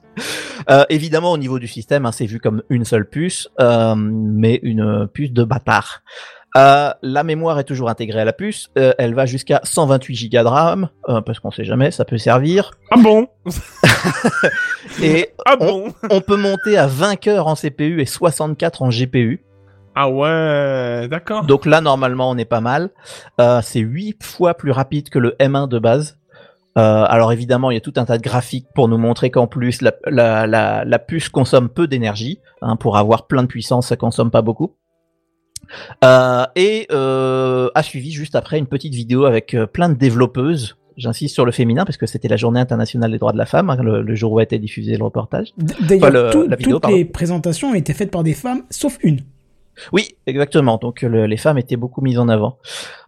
Euh, 0.71 0.85
évidemment, 0.89 1.33
au 1.33 1.39
niveau 1.39 1.59
du 1.59 1.69
système, 1.69 2.07
hein, 2.07 2.13
c'est 2.13 2.27
vu 2.27 2.41
comme 2.41 2.63
une 2.69 2.85
seule 2.85 3.09
puce, 3.09 3.49
euh, 3.61 3.95
mais 3.97 4.59
une 4.63 5.09
puce 5.13 5.33
de 5.33 5.45
bâtard. 5.45 6.03
Euh, 6.57 6.91
la 7.03 7.25
mémoire 7.25 7.59
est 7.59 7.65
toujours 7.65 7.91
intégrée 7.91 8.21
à 8.23 8.25
la 8.25 8.33
puce. 8.33 8.71
Euh, 8.79 8.93
elle 8.99 9.15
va 9.15 9.27
jusqu'à 9.27 9.61
128 9.65 10.31
Go 10.33 10.39
de 10.43 10.47
RAM, 10.49 10.89
euh, 11.09 11.21
parce 11.21 11.41
qu'on 11.41 11.51
sait 11.51 11.65
jamais, 11.65 11.91
ça 11.91 12.05
peut 12.07 12.17
servir. 12.19 12.71
Ah 12.91 12.97
bon? 12.97 13.29
Et 15.03 15.29
Ah 15.47 15.57
on, 15.61 15.93
on 16.11 16.21
peut 16.21 16.37
monter 16.37 16.77
à 16.79 16.87
20 16.87 17.17
cœurs 17.17 17.47
en 17.47 17.55
CPU 17.55 18.01
et 18.01 18.07
64 18.07 18.83
en 18.83 18.89
GPU. 18.89 19.43
Ah 20.01 20.09
ouais, 20.09 21.09
d'accord. 21.09 21.45
Donc 21.45 21.67
là, 21.67 21.81
normalement, 21.81 22.31
on 22.31 22.37
est 22.37 22.45
pas 22.45 22.61
mal. 22.61 22.91
Euh, 23.41 23.61
c'est 23.63 23.81
8 23.81 24.23
fois 24.23 24.55
plus 24.55 24.71
rapide 24.71 25.09
que 25.09 25.19
le 25.19 25.35
M1 25.41 25.69
de 25.69 25.79
base. 25.81 26.19
Euh, 26.77 27.05
alors 27.09 27.33
évidemment, 27.33 27.73
il 27.73 27.75
y 27.75 27.79
a 27.79 27.81
tout 27.81 27.95
un 27.97 28.05
tas 28.05 28.19
de 28.19 28.23
graphiques 28.23 28.69
pour 28.77 28.87
nous 28.87 28.99
montrer 28.99 29.31
qu'en 29.31 29.49
plus, 29.49 29.83
la, 29.83 29.93
la, 30.07 30.47
la, 30.47 30.85
la 30.85 30.99
puce 31.01 31.29
consomme 31.29 31.69
peu 31.69 31.89
d'énergie. 31.89 32.39
Hein, 32.63 32.77
pour 32.77 32.97
avoir 32.97 33.27
plein 33.27 33.43
de 33.43 33.49
puissance, 33.49 33.89
ça 33.89 33.97
consomme 33.97 34.31
pas 34.31 34.43
beaucoup. 34.43 34.75
Euh, 36.05 36.45
et 36.55 36.87
euh, 36.93 37.69
a 37.75 37.83
suivi 37.83 38.13
juste 38.13 38.37
après 38.37 38.59
une 38.59 38.67
petite 38.67 38.95
vidéo 38.95 39.25
avec 39.25 39.57
plein 39.73 39.89
de 39.89 39.95
développeuses. 39.95 40.77
J'insiste 40.97 41.35
sur 41.35 41.45
le 41.45 41.53
féminin 41.53 41.85
parce 41.85 41.97
que 41.97 42.07
c'était 42.07 42.27
la 42.29 42.37
journée 42.37 42.59
internationale 42.61 43.13
des 43.13 43.19
droits 43.19 43.33
de 43.33 43.39
la 43.39 43.47
femme, 43.47 43.71
hein, 43.71 43.77
le, 43.81 44.03
le 44.03 44.15
jour 44.17 44.33
où 44.33 44.39
a 44.39 44.43
été 44.43 44.59
diffusé 44.59 44.97
le 44.97 45.05
reportage. 45.05 45.53
D'ailleurs, 45.59 46.05
Enfin, 46.05 46.11
le- 46.11 46.31
tout- 46.31 46.49
la 46.49 46.57
vidéo, 46.57 46.75
toutes 46.75 46.83
pardon. 46.83 46.97
les 46.97 47.05
présentations 47.05 47.71
ont 47.71 47.75
été 47.75 47.93
faites 47.95 48.11
par 48.11 48.25
des 48.25 48.35
femmes, 48.35 48.63
sauf 48.71 48.99
une. 49.03 49.21
Oui, 49.93 50.17
exactement. 50.27 50.77
Donc 50.79 51.03
le- 51.03 51.27
les 51.27 51.37
femmes 51.37 51.59
étaient 51.59 51.77
beaucoup 51.77 52.01
mises 52.01 52.19
en 52.19 52.29
avant 52.29 52.59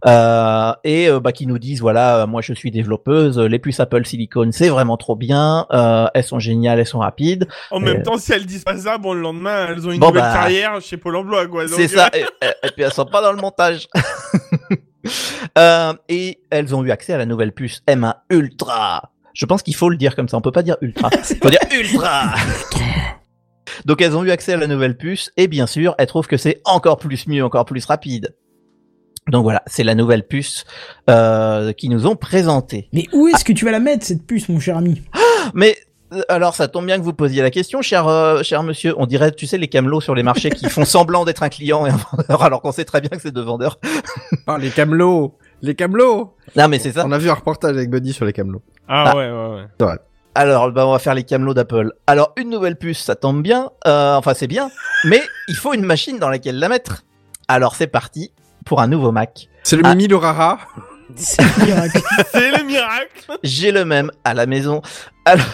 Euh, 0.06 0.72
et 0.84 1.08
euh, 1.08 1.20
bah, 1.20 1.32
qui 1.32 1.46
nous 1.46 1.58
disent 1.58 1.80
voilà, 1.80 2.22
euh, 2.22 2.26
moi 2.26 2.40
je 2.42 2.52
suis 2.54 2.70
développeuse, 2.70 3.38
euh, 3.38 3.46
les 3.48 3.58
puces 3.58 3.80
Apple 3.80 4.06
Silicon 4.06 4.48
c'est 4.52 4.68
vraiment 4.70 4.96
trop 4.96 5.14
bien, 5.16 5.66
euh, 5.72 6.06
elles 6.14 6.24
sont 6.24 6.38
géniales, 6.38 6.78
elles 6.78 6.86
sont 6.86 7.00
rapides. 7.00 7.46
En 7.70 7.80
même 7.80 8.02
temps, 8.02 8.16
si 8.16 8.32
elles 8.32 8.46
disent 8.46 8.64
pas 8.64 8.76
ça, 8.78 8.96
bon, 8.98 9.12
le 9.14 9.20
lendemain, 9.20 9.66
elles 9.68 9.86
ont 9.86 9.90
une 9.92 10.00
Bon, 10.00 10.08
nouvelle 10.08 10.22
bah, 10.22 10.32
carrière 10.32 10.80
chez 10.80 10.96
Pôle 10.96 11.16
emploi, 11.16 11.46
quoi. 11.48 11.64
donc, 11.66 11.74
C'est 11.74 11.88
ça. 11.88 12.08
Et, 12.14 12.24
puis 12.74 12.82
elles 12.84 12.92
sont 12.92 13.04
pas 13.06 13.20
dans 13.22 13.32
le 13.32 13.40
montage. 13.40 13.88
Euh, 15.56 15.94
et 16.10 16.40
elles 16.50 16.74
ont 16.74 16.84
eu 16.84 16.90
accès 16.90 17.14
à 17.14 17.18
la 17.18 17.24
nouvelle 17.24 17.52
puce 17.52 17.80
M1 17.88 18.14
Ultra. 18.28 19.10
Je 19.32 19.46
pense 19.46 19.62
qu'il 19.62 19.74
faut 19.74 19.88
le 19.88 19.96
dire 19.96 20.14
comme 20.14 20.28
ça. 20.28 20.36
On 20.36 20.42
peut 20.42 20.52
pas 20.52 20.62
dire 20.62 20.76
Ultra. 20.82 21.08
Il 21.30 21.36
faut 21.42 21.48
dire 21.48 21.58
Ultra. 21.72 22.34
Donc 23.86 24.00
elles 24.02 24.16
ont 24.16 24.24
eu 24.24 24.30
accès 24.30 24.52
à 24.52 24.56
la 24.56 24.66
nouvelle 24.66 24.96
puce 24.96 25.30
et 25.36 25.48
bien 25.48 25.66
sûr, 25.66 25.94
elles 25.98 26.06
trouvent 26.06 26.26
que 26.26 26.36
c'est 26.36 26.60
encore 26.64 26.98
plus 26.98 27.26
mieux, 27.26 27.44
encore 27.44 27.64
plus 27.64 27.84
rapide. 27.84 28.34
Donc 29.28 29.42
voilà, 29.44 29.62
c'est 29.66 29.84
la 29.84 29.94
nouvelle 29.94 30.26
puce 30.26 30.64
euh, 31.08 31.72
qui 31.72 31.88
nous 31.88 32.06
ont 32.06 32.16
présentée. 32.16 32.88
Mais 32.92 33.06
où 33.12 33.28
est-ce 33.28 33.44
que 33.44 33.52
tu 33.52 33.64
vas 33.64 33.70
la 33.70 33.78
mettre, 33.80 34.04
cette 34.04 34.26
puce, 34.26 34.48
mon 34.48 34.58
cher 34.58 34.76
ami? 34.78 35.02
Mais 35.54 35.76
euh, 36.12 36.22
alors, 36.28 36.56
ça 36.56 36.66
tombe 36.66 36.86
bien 36.86 36.98
que 36.98 37.04
vous 37.04 37.12
posiez 37.12 37.40
la 37.42 37.50
question, 37.50 37.82
cher 37.82 38.08
euh, 38.08 38.42
cher 38.42 38.62
monsieur. 38.64 38.94
On 38.98 39.06
dirait, 39.06 39.30
tu 39.30 39.46
sais, 39.46 39.58
les 39.58 39.68
camelots 39.68 40.00
sur 40.00 40.14
les 40.16 40.24
marchés 40.24 40.50
qui 40.50 40.68
font 40.68 40.84
semblant 40.84 41.24
d'être 41.24 41.42
un 41.44 41.48
client 41.48 41.86
et 41.86 41.90
un 41.90 41.98
vendeur, 42.10 42.42
alors 42.42 42.62
qu'on 42.62 42.72
sait 42.72 42.84
très 42.84 43.00
bien 43.00 43.10
que 43.10 43.20
c'est 43.20 43.30
deux 43.30 43.42
vendeurs. 43.42 43.78
Ah, 44.46 44.58
les 44.58 44.70
camelots 44.70 45.38
Les 45.62 45.76
camelots 45.76 46.34
Non, 46.56 46.66
mais 46.66 46.80
c'est 46.80 46.92
ça. 46.92 47.04
On 47.06 47.12
a 47.12 47.18
vu 47.18 47.30
un 47.30 47.34
reportage 47.34 47.76
avec 47.76 47.88
Buddy 47.90 48.12
sur 48.12 48.24
les 48.24 48.32
camelots. 48.32 48.62
Ah 48.88 49.10
Ah. 49.12 49.16
ouais, 49.16 49.30
ouais, 49.30 49.54
ouais. 49.86 49.96
Alors, 50.34 50.70
bah, 50.70 50.86
on 50.86 50.92
va 50.92 50.98
faire 50.98 51.14
les 51.14 51.24
camelots 51.24 51.54
d'Apple. 51.54 51.92
Alors, 52.06 52.32
une 52.36 52.50
nouvelle 52.50 52.76
puce, 52.76 53.00
ça 53.00 53.16
tombe 53.16 53.42
bien. 53.42 53.70
Euh, 53.86 54.14
enfin, 54.14 54.32
c'est 54.34 54.46
bien, 54.46 54.70
mais 55.04 55.20
il 55.48 55.56
faut 55.56 55.74
une 55.74 55.84
machine 55.84 56.18
dans 56.18 56.28
laquelle 56.28 56.58
la 56.58 56.68
mettre. 56.68 57.02
Alors, 57.48 57.74
c'est 57.74 57.88
parti 57.88 58.32
pour 58.64 58.80
un 58.80 58.86
nouveau 58.86 59.10
Mac. 59.10 59.48
C'est 59.64 59.76
le 59.76 59.82
Ah. 59.84 59.90
Mimi 59.94 60.06
le 60.08 60.16
Rara 60.16 60.58
C'est 61.16 61.42
un 61.42 61.64
miracle. 61.64 62.00
C'est 62.32 62.56
le 62.56 62.64
miracle 62.64 63.26
J'ai 63.42 63.72
le 63.72 63.84
même 63.84 64.10
à 64.24 64.34
la 64.34 64.46
maison. 64.46 64.82
Alors, 65.24 65.44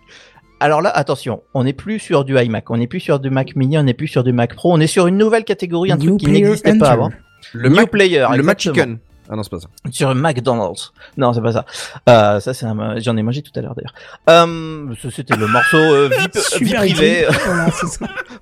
alors 0.60 0.80
là, 0.80 0.90
attention, 0.90 1.42
on 1.54 1.64
n'est 1.64 1.72
plus 1.72 1.98
sur 1.98 2.24
du 2.24 2.38
iMac, 2.38 2.70
on 2.70 2.76
n'est 2.76 2.86
plus 2.86 3.00
sur 3.00 3.18
du 3.18 3.30
Mac 3.30 3.56
Mini, 3.56 3.78
on 3.78 3.82
n'est 3.82 3.94
plus 3.94 4.08
sur 4.08 4.22
du 4.22 4.32
Mac 4.32 4.54
Pro, 4.54 4.72
on 4.72 4.78
est 4.78 4.86
sur 4.86 5.08
une 5.08 5.18
nouvelle 5.18 5.44
catégorie, 5.44 5.90
un 5.90 5.96
New 5.96 6.16
truc 6.16 6.20
qui 6.20 6.30
n'existait 6.30 6.78
pas 6.78 6.90
avant. 6.90 7.10
Le 7.52 7.68
New 7.68 7.74
Mac, 7.76 7.90
Player, 7.90 8.26
le 8.36 8.42
Mac. 8.44 8.60
Chicken. 8.60 8.98
Ah 9.32 9.36
non, 9.36 9.42
c'est 9.44 9.50
pas 9.50 9.60
ça. 9.60 9.68
sur 9.92 10.12
McDonald's. 10.14 10.92
Non, 11.16 11.32
c'est 11.32 11.40
pas 11.40 11.52
ça. 11.52 11.64
Euh, 12.08 12.40
ça, 12.40 12.52
c'est 12.52 12.66
un... 12.66 12.98
j'en 12.98 13.16
ai 13.16 13.22
mangé 13.22 13.42
tout 13.42 13.52
à 13.54 13.60
l'heure 13.62 13.74
d'ailleurs. 13.76 13.94
Euh, 14.28 14.92
c'était 15.14 15.36
le 15.36 15.46
morceau 15.46 15.76
euh, 15.76 16.08
vie, 16.08 16.64
vie 16.64 16.74
privée. 16.74 17.26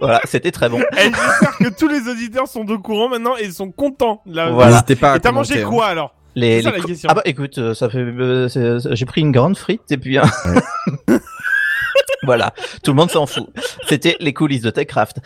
Voilà, 0.01 0.21
c'était 0.25 0.51
très 0.51 0.69
bon. 0.69 0.81
Et 0.81 1.03
j'espère 1.05 1.59
que 1.59 1.79
tous 1.79 1.89
les 1.89 2.09
auditeurs 2.09 2.49
sont 2.49 2.69
au 2.71 2.79
courant 2.79 3.09
maintenant 3.11 3.37
et 3.37 3.51
sont 3.51 3.71
contents. 3.71 4.23
de 4.27 4.37
la- 4.37 4.51
Voilà. 4.51 4.71
N'hésitez 4.73 4.97
pas 4.97 5.17
Et 5.17 5.21
t'as 5.21 5.33
mangé 5.33 5.63
hein. 5.63 5.69
quoi 5.69 5.87
alors? 5.87 6.15
Les, 6.35 6.63
ça, 6.63 6.71
les 6.71 6.77
la 6.77 6.83
co- 6.83 6.89
question. 6.89 7.09
Ah 7.11 7.15
bah 7.15 7.23
écoute, 7.25 7.59
euh, 7.59 7.75
ça 7.75 7.91
fait, 7.91 7.99
euh, 7.99 8.81
j'ai 8.93 9.07
pris 9.07 9.21
une 9.23 9.33
grande 9.33 9.57
frite 9.59 9.83
et 9.91 9.97
puis 9.99 10.19
un- 10.19 10.23
voilà, 12.23 12.53
tout 12.83 12.93
le 12.93 12.97
monde 12.97 13.11
s'en 13.11 13.27
fout. 13.27 13.49
C'était 13.89 14.17
les 14.21 14.33
coulisses 14.33 14.63
de 14.63 14.71
Techcraft. 14.71 15.19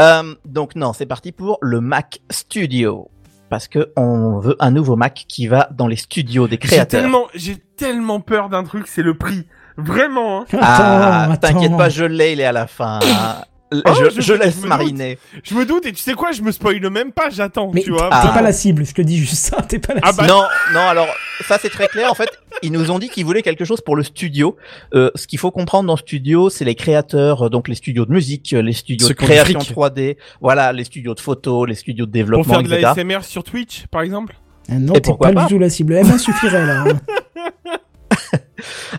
Euh, 0.00 0.34
donc 0.44 0.74
non, 0.76 0.92
c'est 0.92 1.06
parti 1.06 1.32
pour 1.32 1.58
le 1.60 1.80
Mac 1.80 2.20
Studio 2.30 3.10
parce 3.48 3.68
que 3.68 3.92
on 3.96 4.38
veut 4.38 4.56
un 4.60 4.70
nouveau 4.70 4.96
Mac 4.96 5.24
qui 5.28 5.46
va 5.46 5.68
dans 5.72 5.86
les 5.86 5.96
studios 5.96 6.46
des 6.48 6.58
J'ai 6.62 6.68
créateurs. 6.68 7.00
tellement, 7.02 7.26
j'ai 7.34 7.56
tellement 7.76 8.20
peur 8.20 8.48
d'un 8.48 8.64
truc, 8.64 8.86
c'est 8.86 9.02
le 9.02 9.16
prix. 9.16 9.46
Vraiment. 9.76 10.42
hein. 10.42 10.58
Ah, 10.60 11.24
Attends, 11.32 11.52
t'inquiète 11.52 11.76
pas, 11.76 11.88
je 11.88 12.04
l'ai, 12.04 12.32
il 12.32 12.40
est 12.40 12.44
à 12.44 12.52
la 12.52 12.66
fin. 12.66 12.98
Oh, 13.70 13.76
je, 13.98 14.04
je- 14.04 14.10
je 14.16 14.20
je 14.22 14.32
laisse 14.32 14.56
doute. 14.60 14.66
mariner. 14.68 15.18
Je 15.42 15.54
me 15.54 15.66
doute 15.66 15.84
et 15.84 15.92
tu 15.92 15.98
sais 16.00 16.14
quoi, 16.14 16.32
je 16.32 16.40
me 16.40 16.52
spoil 16.52 16.80
même 16.90 17.12
pas, 17.12 17.28
j'attends, 17.28 17.70
Mais 17.74 17.82
tu 17.82 17.90
vois. 17.90 18.08
t'es 18.08 18.16
Ah. 18.28 18.30
pas 18.32 18.40
la 18.40 18.52
cible, 18.52 18.86
je 18.86 18.94
te 18.94 19.02
dis 19.02 19.18
juste 19.18 19.34
ça, 19.34 19.60
t'es 19.60 19.78
pas 19.78 19.92
la 19.94 20.00
Ah 20.02 20.12
cible. 20.12 20.26
bah- 20.26 20.32
Non, 20.32 20.42
non, 20.72 20.80
alors 20.88 21.06
ça 21.46 21.58
c'est 21.60 21.68
très 21.68 21.86
clair. 21.88 22.10
En 22.10 22.14
fait, 22.14 22.30
ils 22.62 22.72
nous 22.72 22.90
ont 22.90 22.98
dit 22.98 23.08
qu'ils 23.10 23.26
voulaient 23.26 23.42
quelque 23.42 23.66
chose 23.66 23.82
pour 23.82 23.94
le 23.94 24.02
studio. 24.02 24.56
Euh, 24.94 25.10
ce 25.14 25.26
qu'il 25.26 25.38
faut 25.38 25.50
comprendre 25.50 25.86
dans 25.88 25.96
studio, 25.98 26.48
c'est 26.48 26.64
les 26.64 26.74
créateurs, 26.74 27.42
euh, 27.46 27.48
donc 27.50 27.68
les 27.68 27.74
studios 27.74 28.06
de 28.06 28.10
musique, 28.12 28.54
euh, 28.54 28.62
les 28.62 28.72
studios 28.72 29.06
de 29.08 29.12
création 29.12 29.60
fric. 29.60 29.72
3D, 29.72 30.16
voilà, 30.40 30.72
les 30.72 30.84
studios 30.84 31.14
de 31.14 31.20
photos, 31.20 31.68
les 31.68 31.74
studios 31.74 32.06
de 32.06 32.10
Pour 32.10 32.14
développement, 32.14 32.54
faire 32.54 32.62
de 32.62 32.68
etc. 32.72 32.82
la 32.82 32.94
SMR 32.94 33.22
sur 33.24 33.44
Twitch, 33.44 33.86
par 33.88 34.00
exemple. 34.00 34.36
Ah 34.70 34.74
non, 34.78 34.94
t'es 34.94 35.00
pourquoi 35.02 35.28
pas, 35.28 35.34
pas 35.34 35.42
du 35.46 35.54
tout 35.54 35.58
la 35.58 35.68
cible. 35.68 35.94
M1 35.94 36.18
suffirait 36.18 36.64
là. 36.66 36.84
hein. 36.88 37.00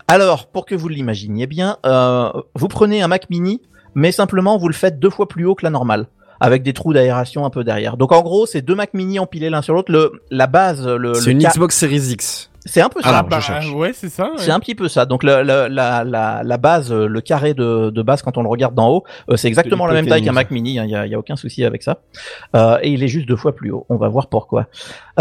Alors, 0.07 0.47
pour 0.47 0.65
que 0.65 0.75
vous 0.75 0.87
l'imaginiez 0.87 1.47
bien, 1.47 1.77
euh, 1.85 2.31
vous 2.55 2.67
prenez 2.67 3.01
un 3.01 3.07
Mac 3.07 3.29
Mini, 3.29 3.61
mais 3.95 4.11
simplement 4.11 4.57
vous 4.57 4.67
le 4.67 4.73
faites 4.73 4.99
deux 4.99 5.09
fois 5.09 5.27
plus 5.27 5.45
haut 5.45 5.55
que 5.55 5.65
la 5.65 5.69
normale, 5.69 6.07
avec 6.39 6.63
des 6.63 6.73
trous 6.73 6.93
d'aération 6.93 7.45
un 7.45 7.49
peu 7.49 7.63
derrière. 7.63 7.97
Donc 7.97 8.11
en 8.11 8.21
gros, 8.21 8.45
c'est 8.45 8.61
deux 8.61 8.75
Mac 8.75 8.93
Mini 8.93 9.19
empilés 9.19 9.49
l'un 9.49 9.61
sur 9.61 9.73
l'autre. 9.73 9.91
Le, 9.91 10.11
la 10.31 10.47
base, 10.47 10.87
le, 10.87 11.13
C'est 11.13 11.25
le 11.27 11.31
une 11.31 11.41
ca- 11.41 11.49
Xbox 11.49 11.75
Series 11.77 12.11
X. 12.11 12.45
C'est 12.65 12.81
un 12.81 12.89
peu 12.89 13.01
ça. 13.01 13.09
Ah 13.11 13.21
non, 13.23 13.29
bah, 13.29 13.39
ouais, 13.77 13.93
c'est 13.93 14.09
ça. 14.09 14.25
ouais. 14.25 14.37
C'est 14.37 14.51
un 14.51 14.59
petit 14.59 14.75
peu 14.75 14.89
ça. 14.89 15.05
Donc 15.05 15.23
la, 15.23 15.43
la, 15.45 15.69
la, 15.69 16.03
la, 16.03 16.43
la 16.43 16.57
base, 16.57 16.91
euh, 16.91 17.07
le 17.07 17.21
carré 17.21 17.53
de, 17.53 17.89
de 17.89 18.01
base 18.01 18.21
quand 18.21 18.37
on 18.37 18.43
le 18.43 18.49
regarde 18.49 18.75
d'en 18.75 18.89
haut, 18.89 19.03
euh, 19.29 19.37
c'est 19.37 19.47
exactement 19.47 19.87
la 19.87 19.93
même 19.93 20.07
taille 20.07 20.21
qu'un 20.23 20.33
Mac 20.33 20.51
Mini. 20.51 20.71
Il 20.75 20.89
y, 20.89 20.95
a, 20.95 21.07
y 21.07 21.15
a 21.15 21.19
aucun 21.19 21.37
souci 21.37 21.63
avec 21.63 21.83
ça. 21.83 21.99
Euh, 22.57 22.77
et 22.81 22.89
il 22.91 23.01
est 23.01 23.07
juste 23.07 23.27
deux 23.29 23.37
fois 23.37 23.55
plus 23.55 23.71
haut. 23.71 23.85
On 23.89 23.95
va 23.95 24.09
voir 24.09 24.27
pourquoi. 24.27 24.67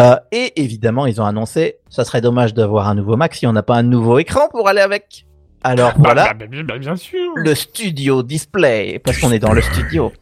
Euh, 0.00 0.16
et 0.32 0.60
évidemment, 0.60 1.06
ils 1.06 1.20
ont 1.22 1.24
annoncé, 1.24 1.76
ça 1.88 2.04
serait 2.04 2.20
dommage 2.20 2.54
d'avoir 2.54 2.88
un 2.88 2.96
nouveau 2.96 3.16
Mac 3.16 3.34
si 3.34 3.46
on 3.46 3.52
n'a 3.52 3.62
pas 3.62 3.76
un 3.76 3.84
nouveau 3.84 4.18
écran 4.18 4.48
pour 4.50 4.68
aller 4.68 4.80
avec. 4.80 5.24
Alors 5.64 5.90
Bah, 5.92 5.96
voilà, 5.98 6.24
bah, 6.26 6.34
bah, 6.40 6.46
bien- 6.46 6.64
bah, 6.64 6.78
bien 6.78 6.96
sûr. 6.96 7.32
le 7.36 7.54
Studio 7.54 8.22
Display, 8.22 9.00
parce 9.04 9.18
qu'on 9.18 9.32
est 9.32 9.38
dans 9.38 9.52
le 9.52 9.60
studio. 9.62 10.12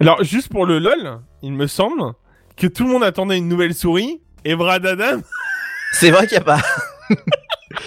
Alors, 0.00 0.22
juste 0.24 0.48
pour 0.48 0.66
le 0.66 0.78
lol, 0.78 1.20
il 1.42 1.52
me 1.52 1.66
semble 1.66 2.12
que 2.56 2.66
tout 2.66 2.84
le 2.84 2.90
monde 2.90 3.04
attendait 3.04 3.38
une 3.38 3.48
nouvelle 3.48 3.74
souris. 3.74 4.20
Et 4.44 4.54
Bradadam, 4.56 5.22
C'est 5.92 6.10
vrai 6.10 6.26
qu'il 6.26 6.38
n'y 6.38 6.42
a 6.42 6.44
pas. 6.44 6.60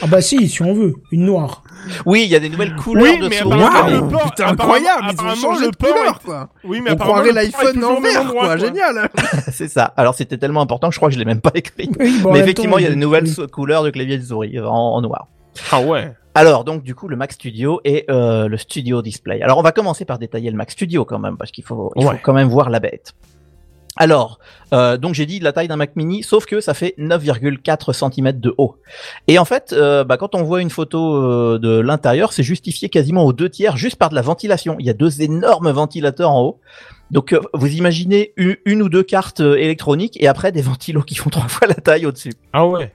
Ah 0.02 0.08
bah 0.08 0.22
si, 0.22 0.48
si 0.48 0.62
on 0.62 0.74
veut, 0.74 0.94
une 1.12 1.26
noire. 1.26 1.62
Oui, 2.06 2.24
il 2.24 2.30
y 2.30 2.36
a 2.36 2.40
des 2.40 2.48
nouvelles 2.50 2.74
couleurs 2.76 3.04
Oui, 3.04 3.20
de 3.20 3.28
mais 3.28 3.36
souris. 3.38 3.58
le 3.60 4.10
port- 4.10 4.24
putain, 4.30 4.48
incroyable, 4.48 5.02
ils 5.04 5.06
ont 5.08 5.10
apparemment, 5.12 5.36
changé 5.36 5.66
le 5.66 5.72
de 5.72 5.76
port 5.78 5.90
couleur, 5.94 6.16
est- 6.22 6.26
quoi. 6.26 6.50
Oui, 6.64 6.80
mais 6.82 6.92
On 6.92 6.94
apparemment, 6.94 7.14
croirait 7.20 7.34
l'iPhone 7.34 7.84
en 7.84 8.00
vert, 8.00 8.22
endroit, 8.22 8.44
quoi, 8.46 8.58
génial. 8.58 9.10
C'est 9.52 9.68
ça. 9.68 9.94
Alors 9.98 10.16
c'était 10.16 10.38
tellement 10.38 10.62
important 10.62 10.88
que 10.88 10.94
je 10.94 11.00
crois 11.00 11.10
que 11.10 11.16
je 11.16 11.20
l'ai 11.20 11.26
même 11.26 11.42
pas 11.42 11.52
écrit. 11.54 11.90
Oui, 12.00 12.20
bon, 12.22 12.30
en 12.30 12.34
Mais 12.34 12.40
effectivement, 12.40 12.78
il 12.78 12.86
y 12.86 12.88
a 12.88 12.92
des 12.92 12.96
nouvelles 12.96 13.28
oui. 13.38 13.48
couleurs 13.52 13.84
de 13.84 13.90
clavier 13.90 14.18
de 14.18 14.24
souris 14.24 14.58
euh, 14.58 14.66
en, 14.68 14.96
en 14.96 15.02
noir. 15.02 15.28
Ah 15.72 15.82
ouais. 15.82 16.14
Alors 16.36 16.64
donc 16.64 16.84
du 16.84 16.96
coup 16.96 17.08
le 17.08 17.16
Mac 17.16 17.32
Studio 17.32 17.80
et 17.84 18.06
euh, 18.10 18.48
le 18.48 18.58
Studio 18.58 19.02
Display. 19.02 19.42
Alors 19.42 19.58
on 19.58 19.62
va 19.62 19.72
commencer 19.72 20.06
par 20.06 20.18
détailler 20.18 20.50
le 20.50 20.58
Mac 20.58 20.72
Studio 20.72 21.06
quand 21.06 21.20
même 21.20 21.38
parce 21.38 21.52
qu'il 21.52 21.64
faut, 21.64 21.92
il 21.96 22.04
faut 22.04 22.12
quand 22.22 22.34
même 22.34 22.48
voir 22.48 22.70
la 22.70 22.80
bête. 22.80 23.14
Alors 23.96 24.40
euh, 24.74 24.98
donc 24.98 25.14
j'ai 25.14 25.28
dit 25.28 25.40
la 25.40 25.54
taille 25.54 25.68
d'un 25.68 25.76
Mac 25.76 25.96
Mini, 25.96 26.24
sauf 26.24 26.46
que 26.46 26.60
ça 26.60 26.74
fait 26.74 26.96
9,4 26.98 27.94
cm 27.94 28.40
de 28.40 28.56
haut. 28.58 28.78
Et 29.28 29.38
en 29.38 29.46
fait, 29.46 29.74
euh, 29.74 30.04
bah, 30.04 30.18
quand 30.18 30.34
on 30.34 30.42
voit 30.44 30.62
une 30.62 30.72
photo 30.72 31.16
euh, 31.16 31.60
de 31.60 31.80
l'intérieur, 31.80 32.34
c'est 32.34 32.42
justifié 32.42 32.90
quasiment 32.90 33.24
aux 33.26 33.34
deux 33.34 33.50
tiers 33.50 33.78
juste 33.78 33.98
par 33.98 34.10
de 34.10 34.16
la 34.16 34.24
ventilation. 34.24 34.76
Il 34.80 34.88
y 34.88 34.90
a 34.90 34.94
deux 34.94 35.22
énormes 35.22 35.70
ventilateurs 35.70 36.32
en 36.32 36.42
haut. 36.42 36.60
Donc 37.14 37.32
euh, 37.32 37.40
vous 37.54 37.68
imaginez 37.76 38.34
une, 38.38 38.58
une 38.66 38.82
ou 38.82 38.90
deux 38.90 39.04
cartes 39.04 39.40
euh, 39.40 39.56
électroniques 39.56 40.22
et 40.22 40.28
après 40.28 40.52
des 40.52 40.62
ventilos 40.64 41.04
qui 41.04 41.16
font 41.16 41.30
trois 41.30 41.48
fois 41.48 41.68
la 41.68 41.76
taille 41.76 42.06
au-dessus. 42.06 42.34
Ah 42.52 42.68
ouais. 42.68 42.92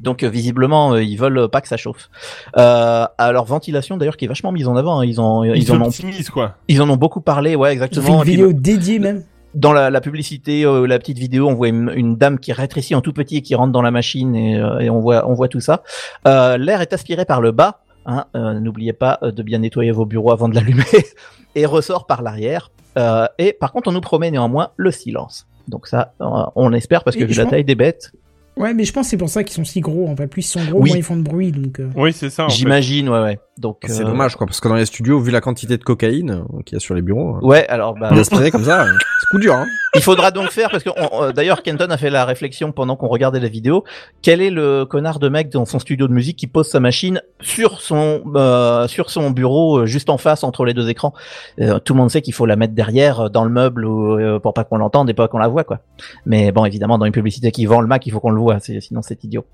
Donc 0.00 0.22
euh, 0.22 0.28
visiblement 0.28 0.92
euh, 0.94 1.02
ils 1.02 1.16
veulent 1.16 1.48
pas 1.48 1.60
que 1.60 1.68
ça 1.68 1.76
chauffe. 1.76 2.08
Euh, 2.56 3.06
alors 3.18 3.44
ventilation 3.44 3.96
d'ailleurs 3.96 4.16
qui 4.16 4.24
est 4.24 4.28
vachement 4.28 4.52
mise 4.52 4.68
en 4.68 4.76
avant. 4.76 5.00
hein. 5.00 5.04
Ils 5.04 5.20
en 5.20 5.42
ils, 5.44 5.56
Ils 5.62 5.72
en 5.72 5.80
ont 5.80 5.86
optimisent, 5.86 6.30
quoi. 6.30 6.54
ils 6.68 6.80
en 6.82 6.88
ont 6.90 6.96
beaucoup 6.96 7.20
parlé 7.20 7.56
ouais 7.56 7.74
Ils 7.74 7.78
ont 7.78 7.80
fait 7.80 7.84
exactement. 7.86 8.14
une 8.16 8.20
Et 8.20 8.22
puis, 8.22 8.30
vidéo 8.32 8.52
dédiée 8.52 8.98
même. 8.98 9.24
dans 9.54 9.72
la, 9.72 9.90
la 9.90 10.00
publicité, 10.00 10.64
euh, 10.64 10.86
la 10.86 10.98
petite 10.98 11.18
vidéo, 11.18 11.48
on 11.48 11.54
voit 11.54 11.68
une, 11.68 11.90
une 11.94 12.16
dame 12.16 12.38
qui 12.38 12.52
rétrécit 12.52 12.94
en 12.94 13.00
tout 13.00 13.12
petit 13.12 13.36
et 13.38 13.42
qui 13.42 13.54
rentre 13.54 13.72
dans 13.72 13.82
la 13.82 13.90
machine 13.90 14.34
et, 14.36 14.56
euh, 14.60 14.78
et 14.80 14.90
on 14.90 15.00
voit 15.00 15.28
on 15.28 15.34
voit 15.34 15.48
tout 15.48 15.60
ça. 15.60 15.82
Euh, 16.26 16.56
L'air 16.58 16.80
est 16.80 16.92
aspiré 16.92 17.24
par 17.24 17.40
le 17.40 17.52
bas. 17.52 17.80
Hein, 18.08 18.24
euh, 18.36 18.54
N'oubliez 18.60 18.92
pas 18.92 19.18
euh, 19.22 19.32
de 19.32 19.42
bien 19.42 19.58
nettoyer 19.58 19.90
vos 19.90 20.06
bureaux 20.06 20.30
avant 20.30 20.48
de 20.48 20.54
l'allumer 20.54 20.84
et 21.56 21.66
ressort 21.66 22.06
par 22.06 22.22
l'arrière. 22.22 22.70
Euh, 22.98 23.26
et 23.38 23.52
par 23.52 23.72
contre, 23.72 23.88
on 23.88 23.92
nous 23.92 24.00
promet 24.00 24.30
néanmoins 24.30 24.70
le 24.76 24.90
silence. 24.90 25.46
Donc 25.68 25.88
ça, 25.88 26.12
euh, 26.20 26.24
on 26.54 26.72
espère 26.72 27.02
parce 27.02 27.16
que 27.16 27.22
Et 27.22 27.26
vu 27.26 27.32
je 27.34 27.38
la 27.40 27.44
pense- 27.46 27.50
taille 27.50 27.64
des 27.64 27.74
bêtes, 27.74 28.12
Ouais, 28.56 28.72
mais 28.74 28.84
je 28.84 28.92
pense 28.92 29.06
que 29.06 29.10
c'est 29.10 29.16
pour 29.16 29.28
ça 29.28 29.44
qu'ils 29.44 29.54
sont 29.54 29.64
si 29.64 29.80
gros. 29.80 30.08
En 30.08 30.16
fait, 30.16 30.26
plus 30.26 30.42
ils 30.46 30.48
sont 30.50 30.64
gros, 30.64 30.80
Oui. 30.80 30.90
moins 30.90 30.98
ils 30.98 31.02
font 31.02 31.16
de 31.16 31.22
bruit. 31.22 31.52
Donc, 31.52 31.78
euh, 31.80 31.90
Oui, 31.94 32.12
c'est 32.12 32.30
ça. 32.30 32.48
j'imagine, 32.48 33.08
ouais, 33.08 33.20
ouais. 33.20 33.38
Donc 33.58 33.78
C'est 33.86 34.02
euh, 34.02 34.04
dommage, 34.04 34.36
quoi, 34.36 34.46
parce 34.46 34.60
que 34.60 34.68
dans 34.68 34.74
les 34.74 34.84
studios, 34.84 35.18
vu 35.18 35.30
la 35.30 35.40
quantité 35.40 35.78
de 35.78 35.82
cocaïne 35.82 36.30
euh, 36.30 36.62
qu'il 36.64 36.74
y 36.74 36.76
a 36.76 36.80
sur 36.80 36.94
les 36.94 37.00
bureaux, 37.00 37.36
euh, 37.36 37.46
Ouais, 37.46 37.66
alors 37.68 37.94
bah, 37.94 38.08
respirer 38.08 38.50
comme 38.50 38.64
ça, 38.64 38.82
euh, 38.82 38.92
c'est 39.20 39.26
coup 39.30 39.38
dur, 39.38 39.54
hein. 39.54 39.66
Il 39.94 40.02
faudra 40.02 40.30
donc 40.30 40.50
faire 40.50 40.70
parce 40.70 40.82
que 40.82 40.90
euh, 40.90 41.32
d'ailleurs 41.32 41.62
Kenton 41.62 41.86
a 41.88 41.96
fait 41.96 42.10
la 42.10 42.26
réflexion 42.26 42.70
pendant 42.70 42.96
qu'on 42.96 43.08
regardait 43.08 43.40
la 43.40 43.48
vidéo. 43.48 43.82
Quel 44.20 44.42
est 44.42 44.50
le 44.50 44.84
connard 44.84 45.18
de 45.18 45.30
mec 45.30 45.48
dans 45.48 45.64
son 45.64 45.78
studio 45.78 46.06
de 46.06 46.12
musique 46.12 46.36
qui 46.36 46.46
pose 46.46 46.68
sa 46.68 46.80
machine 46.80 47.22
sur 47.40 47.80
son 47.80 48.22
euh, 48.34 48.86
sur 48.88 49.08
son 49.08 49.30
bureau 49.30 49.86
juste 49.86 50.10
en 50.10 50.18
face 50.18 50.44
entre 50.44 50.66
les 50.66 50.74
deux 50.74 50.90
écrans? 50.90 51.14
Tout 51.56 51.94
le 51.94 51.98
monde 51.98 52.10
sait 52.10 52.20
qu'il 52.20 52.34
faut 52.34 52.44
la 52.44 52.56
mettre 52.56 52.74
derrière 52.74 53.30
dans 53.30 53.44
le 53.44 53.50
meuble 53.50 53.86
ou, 53.86 54.38
pour 54.40 54.52
pas 54.52 54.64
qu'on 54.64 54.76
l'entende 54.76 55.08
et 55.08 55.14
pas 55.14 55.28
qu'on 55.28 55.38
la 55.38 55.48
voit 55.48 55.64
quoi. 55.64 55.78
Mais 56.26 56.52
bon 56.52 56.66
évidemment 56.66 56.98
dans 56.98 57.06
une 57.06 57.12
publicité 57.12 57.50
qui 57.50 57.64
vend 57.64 57.80
le 57.80 57.86
Mac 57.86 58.06
il 58.06 58.10
faut 58.10 58.20
qu'on 58.20 58.30
le 58.30 58.40
voit 58.40 58.58
sinon 58.60 59.00
c'est 59.00 59.24
idiot. 59.24 59.46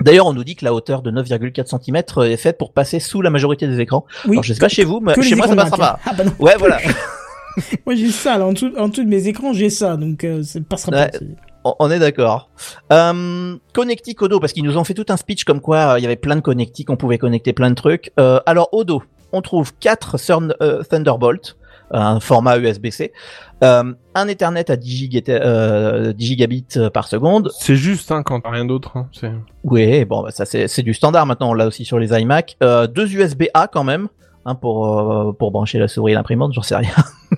D'ailleurs, 0.00 0.26
on 0.26 0.32
nous 0.32 0.44
dit 0.44 0.56
que 0.56 0.64
la 0.64 0.74
hauteur 0.74 1.02
de 1.02 1.10
9,4 1.10 1.66
cm 1.80 1.96
est 2.24 2.36
faite 2.36 2.58
pour 2.58 2.72
passer 2.72 2.98
sous 3.00 3.22
la 3.22 3.30
majorité 3.30 3.66
des 3.68 3.80
écrans. 3.80 4.04
oui. 4.26 4.32
Alors, 4.32 4.42
je 4.44 4.52
sais 4.54 4.60
pas 4.60 4.68
chez 4.68 4.84
vous, 4.84 5.00
mais 5.00 5.14
chez 5.22 5.34
moi 5.36 5.46
ça 5.46 5.54
passera 5.56 5.76
pas. 5.76 5.98
Ah 6.06 6.12
bah 6.16 6.24
non. 6.24 6.32
Ouais, 6.40 6.54
voilà. 6.58 6.78
Moi 7.86 7.94
j'ai 7.94 8.10
ça 8.10 8.36
là 8.36 8.46
en 8.46 8.52
dessous, 8.52 8.72
en 8.76 8.88
dessous 8.88 9.04
de 9.04 9.08
mes 9.08 9.28
écrans, 9.28 9.52
j'ai 9.52 9.70
ça, 9.70 9.96
donc 9.96 10.24
euh, 10.24 10.42
ça 10.42 10.58
passera 10.68 10.90
Ouais. 10.96 11.10
pas. 11.62 11.74
On 11.78 11.88
est 11.88 12.00
d'accord. 12.00 12.50
Euh, 12.92 13.56
connectique 13.72 14.20
Odo, 14.22 14.40
parce 14.40 14.52
qu'ils 14.52 14.64
nous 14.64 14.76
ont 14.76 14.82
fait 14.82 14.92
tout 14.94 15.06
un 15.08 15.16
speech 15.16 15.44
comme 15.44 15.60
quoi 15.60 15.92
euh, 15.94 15.98
il 16.00 16.02
y 16.02 16.04
avait 16.06 16.16
plein 16.16 16.34
de 16.34 16.40
connectiques, 16.40 16.90
on 16.90 16.96
pouvait 16.96 17.16
connecter 17.16 17.52
plein 17.52 17.70
de 17.70 17.76
trucs. 17.76 18.10
Euh, 18.18 18.40
alors 18.44 18.68
Odo, 18.72 19.04
on 19.32 19.40
trouve 19.40 19.72
4 19.78 20.16
Thurn- 20.18 20.54
euh, 20.62 20.82
Thunderbolt, 20.82 21.56
un 21.90 22.18
format 22.20 22.58
USB-C, 22.58 23.12
euh, 23.62 23.92
un 24.14 24.28
Ethernet 24.28 24.70
à 24.70 24.76
10, 24.76 25.08
giga- 25.08 25.22
euh, 25.30 26.12
10 26.12 26.26
gigabits 26.26 26.66
par 26.92 27.06
seconde. 27.08 27.50
C'est 27.58 27.76
juste, 27.76 28.10
hein, 28.12 28.22
quand 28.22 28.40
t'as 28.40 28.50
rien 28.50 28.64
d'autre. 28.64 28.96
Hein. 28.96 29.08
c'est- 29.12 29.32
Oui, 29.64 30.04
bon, 30.04 30.22
bah, 30.22 30.30
ça 30.30 30.44
c'est 30.44 30.66
c'est 30.68 30.82
du 30.82 30.94
standard 30.94 31.26
maintenant, 31.26 31.50
on 31.50 31.54
l'a 31.54 31.66
aussi 31.66 31.84
sur 31.84 31.98
les 31.98 32.12
iMac. 32.18 32.56
Euh, 32.62 32.86
deux 32.86 33.12
USB-A 33.14 33.68
quand 33.68 33.84
même. 33.84 34.08
Hein, 34.46 34.56
pour 34.56 35.00
euh, 35.00 35.32
pour 35.32 35.50
brancher 35.52 35.78
la 35.78 35.88
souris 35.88 36.12
et 36.12 36.14
l'imprimante, 36.14 36.52
j'en 36.52 36.62
sais 36.62 36.76
rien. 36.76 36.90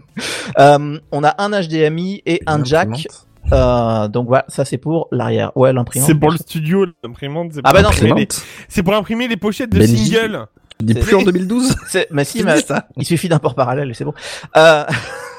Euh, 0.58 0.98
on 1.12 1.24
a 1.24 1.34
un 1.42 1.50
HDMI 1.50 2.22
et 2.24 2.40
un 2.46 2.64
jack. 2.64 3.06
Euh, 3.52 4.08
donc 4.08 4.26
voilà, 4.28 4.44
ça 4.48 4.64
c'est 4.64 4.78
pour 4.78 5.08
l'arrière. 5.12 5.54
Ouais, 5.56 5.72
l'imprimante. 5.72 6.06
C'est 6.06 6.14
pour 6.14 6.30
le 6.30 6.38
studio, 6.38 6.86
l'imprimante. 7.04 7.52
c'est 7.52 7.60
Ah 7.64 7.70
pour 7.70 7.74
bah 7.74 7.82
non, 7.82 7.88
imprimer 7.90 8.06
les- 8.14 8.22
Imprimante. 8.22 8.44
C'est 8.68 8.82
pour 8.82 8.94
imprimer 8.94 9.28
les 9.28 9.36
pochettes 9.36 9.70
de 9.70 9.78
Benji. 9.78 9.96
singles. 10.06 10.46
Dis 10.80 10.94
plus 10.94 11.14
en 11.14 11.22
2012? 11.22 11.74
C'est, 11.88 12.08
mais 12.10 12.24
si, 12.24 12.42
mais 12.44 12.60
ça? 12.60 12.86
il 12.96 13.04
suffit 13.06 13.28
d'un 13.28 13.38
port 13.38 13.54
parallèle 13.54 13.90
et 13.90 13.94
c'est 13.94 14.04
bon. 14.04 14.14
Euh... 14.56 14.84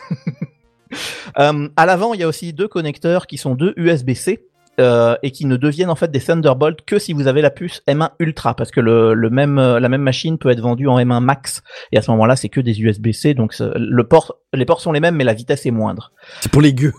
euh, 1.39 1.69
à 1.75 1.85
l'avant, 1.85 2.13
il 2.13 2.19
y 2.19 2.23
a 2.23 2.27
aussi 2.27 2.53
deux 2.53 2.67
connecteurs 2.67 3.27
qui 3.27 3.38
sont 3.38 3.55
deux 3.55 3.73
USB-C. 3.77 4.43
euh, 4.79 5.15
et 5.23 5.31
qui 5.31 5.45
ne 5.45 5.57
deviennent 5.57 5.89
en 5.89 5.95
fait 5.95 6.11
des 6.11 6.19
Thunderbolt 6.19 6.81
que 6.85 6.99
si 6.99 7.11
vous 7.13 7.27
avez 7.27 7.41
la 7.41 7.49
puce 7.49 7.81
M1 7.88 8.09
Ultra 8.19 8.53
parce 8.55 8.69
que 8.71 8.79
le, 8.79 9.15
le 9.15 9.29
même 9.31 9.55
la 9.59 9.89
même 9.89 10.03
machine 10.03 10.38
peut 10.38 10.49
être 10.51 10.59
vendue 10.61 10.88
en 10.88 10.99
M1 10.99 11.19
Max 11.19 11.63
et 11.91 11.97
à 11.97 12.03
ce 12.03 12.11
moment-là 12.11 12.35
c'est 12.35 12.49
que 12.49 12.61
des 12.61 12.79
USB-C 12.79 13.33
donc 13.33 13.55
le 13.59 14.03
port 14.03 14.35
les 14.53 14.65
ports 14.65 14.79
sont 14.81 14.91
les 14.91 14.99
mêmes 14.99 15.15
mais 15.15 15.23
la 15.23 15.33
vitesse 15.33 15.65
est 15.65 15.71
moindre. 15.71 16.11
C'est 16.41 16.51
pour 16.51 16.61
les 16.61 16.73
gueux. 16.75 16.93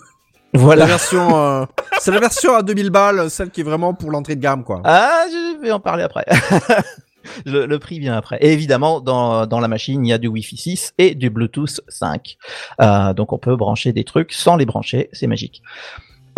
La 0.55 0.61
Voilà. 0.61 0.87
version, 0.87 1.37
euh, 1.39 1.67
c'est 2.01 2.11
la 2.11 2.19
version 2.21 2.57
à 2.57 2.63
2000 2.63 2.91
balles, 2.91 3.31
celle 3.31 3.51
qui 3.51 3.61
est 3.61 3.65
vraiment 3.65 3.93
pour 3.95 4.11
l'entrée 4.11 4.35
de 4.35 4.41
gamme, 4.41 4.65
quoi. 4.65 4.81
Ah, 4.85 5.25
je 5.31 5.61
vais 5.63 5.71
en 5.71 5.79
parler 5.79 6.03
après. 6.05 6.25
le, 7.47 7.67
le 7.67 7.79
prix 7.79 7.99
vient 7.99 8.17
après. 8.17 8.39
Et 8.41 8.53
évidemment, 8.53 9.01
dans, 9.01 9.47
dans 9.47 9.61
la 9.61 9.69
machine, 9.69 10.05
il 10.05 10.09
y 10.09 10.13
a 10.13 10.19
du 10.19 10.29
Wi-Fi 10.29 10.57
6 10.57 10.95
et 10.99 11.15
du 11.15 11.31
Bluetooth 11.31 11.81
5. 11.89 12.37
Euh, 12.81 13.15
donc 13.15 13.33
on 13.33 13.39
peut 13.39 13.57
brancher 13.57 13.93
des 13.93 14.05
trucs 14.05 14.33
sans 14.33 14.57
les 14.57 14.67
brancher, 14.67 15.09
c'est 15.13 15.27
magique. 15.27 15.63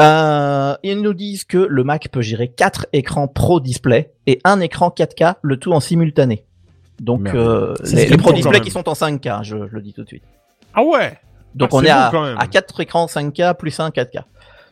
Euh, 0.00 0.74
ils 0.82 1.00
nous 1.02 1.12
disent 1.14 1.44
que 1.44 1.58
le 1.58 1.84
Mac 1.84 2.08
peut 2.08 2.22
gérer 2.22 2.48
quatre 2.48 2.86
écrans 2.92 3.28
Pro 3.28 3.60
Display 3.60 4.12
et 4.26 4.40
un 4.44 4.60
écran 4.60 4.88
4K, 4.96 5.34
le 5.42 5.58
tout 5.58 5.72
en 5.72 5.80
simultané. 5.80 6.44
Donc 7.00 7.28
euh, 7.28 7.74
les, 7.84 8.16
Pro 8.16 8.32
Display 8.32 8.60
qui 8.60 8.70
sont 8.70 8.88
en 8.88 8.94
5K, 8.94 9.44
je, 9.44 9.56
je 9.68 9.74
le 9.74 9.82
dis 9.82 9.92
tout 9.92 10.02
de 10.02 10.08
suite. 10.08 10.24
Ah 10.74 10.82
ouais 10.82 11.18
Donc 11.54 11.70
Ah, 11.72 11.76
on 11.76 11.84
est 11.84 11.90
à, 11.90 12.10
à 12.38 12.46
4 12.46 12.80
écrans 12.80 13.06
5K 13.06 13.54
plus 13.56 13.78
un 13.80 13.90
4K. 13.90 14.22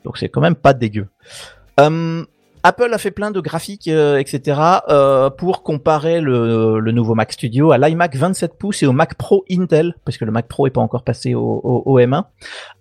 Donc 0.05 0.19
c'est 0.19 0.29
quand 0.29 0.41
même 0.41 0.55
pas 0.55 0.73
dégueu. 0.73 1.09
Euh, 1.81 2.25
Apple 2.63 2.93
a 2.93 2.99
fait 2.99 3.11
plein 3.11 3.31
de 3.31 3.41
graphiques, 3.41 3.89
euh, 3.89 4.19
etc. 4.19 4.61
euh, 4.89 5.31
pour 5.31 5.63
comparer 5.63 6.21
le, 6.21 6.81
nouveau 6.93 7.15
Mac 7.15 7.33
Studio 7.33 7.71
à 7.73 7.79
l'iMac 7.79 8.17
27 8.17 8.59
pouces 8.59 8.83
et 8.83 8.87
au 8.87 8.93
Mac 8.93 9.15
Pro 9.15 9.45
Intel, 9.51 9.95
parce 10.05 10.19
que 10.19 10.25
le 10.25 10.33
Mac 10.33 10.49
Pro 10.49 10.67
est 10.67 10.71
pas 10.71 10.81
encore 10.81 11.05
passé 11.05 11.35
au, 11.35 11.41
au- 11.63 11.83
au 11.87 11.99
M1, 11.99 12.25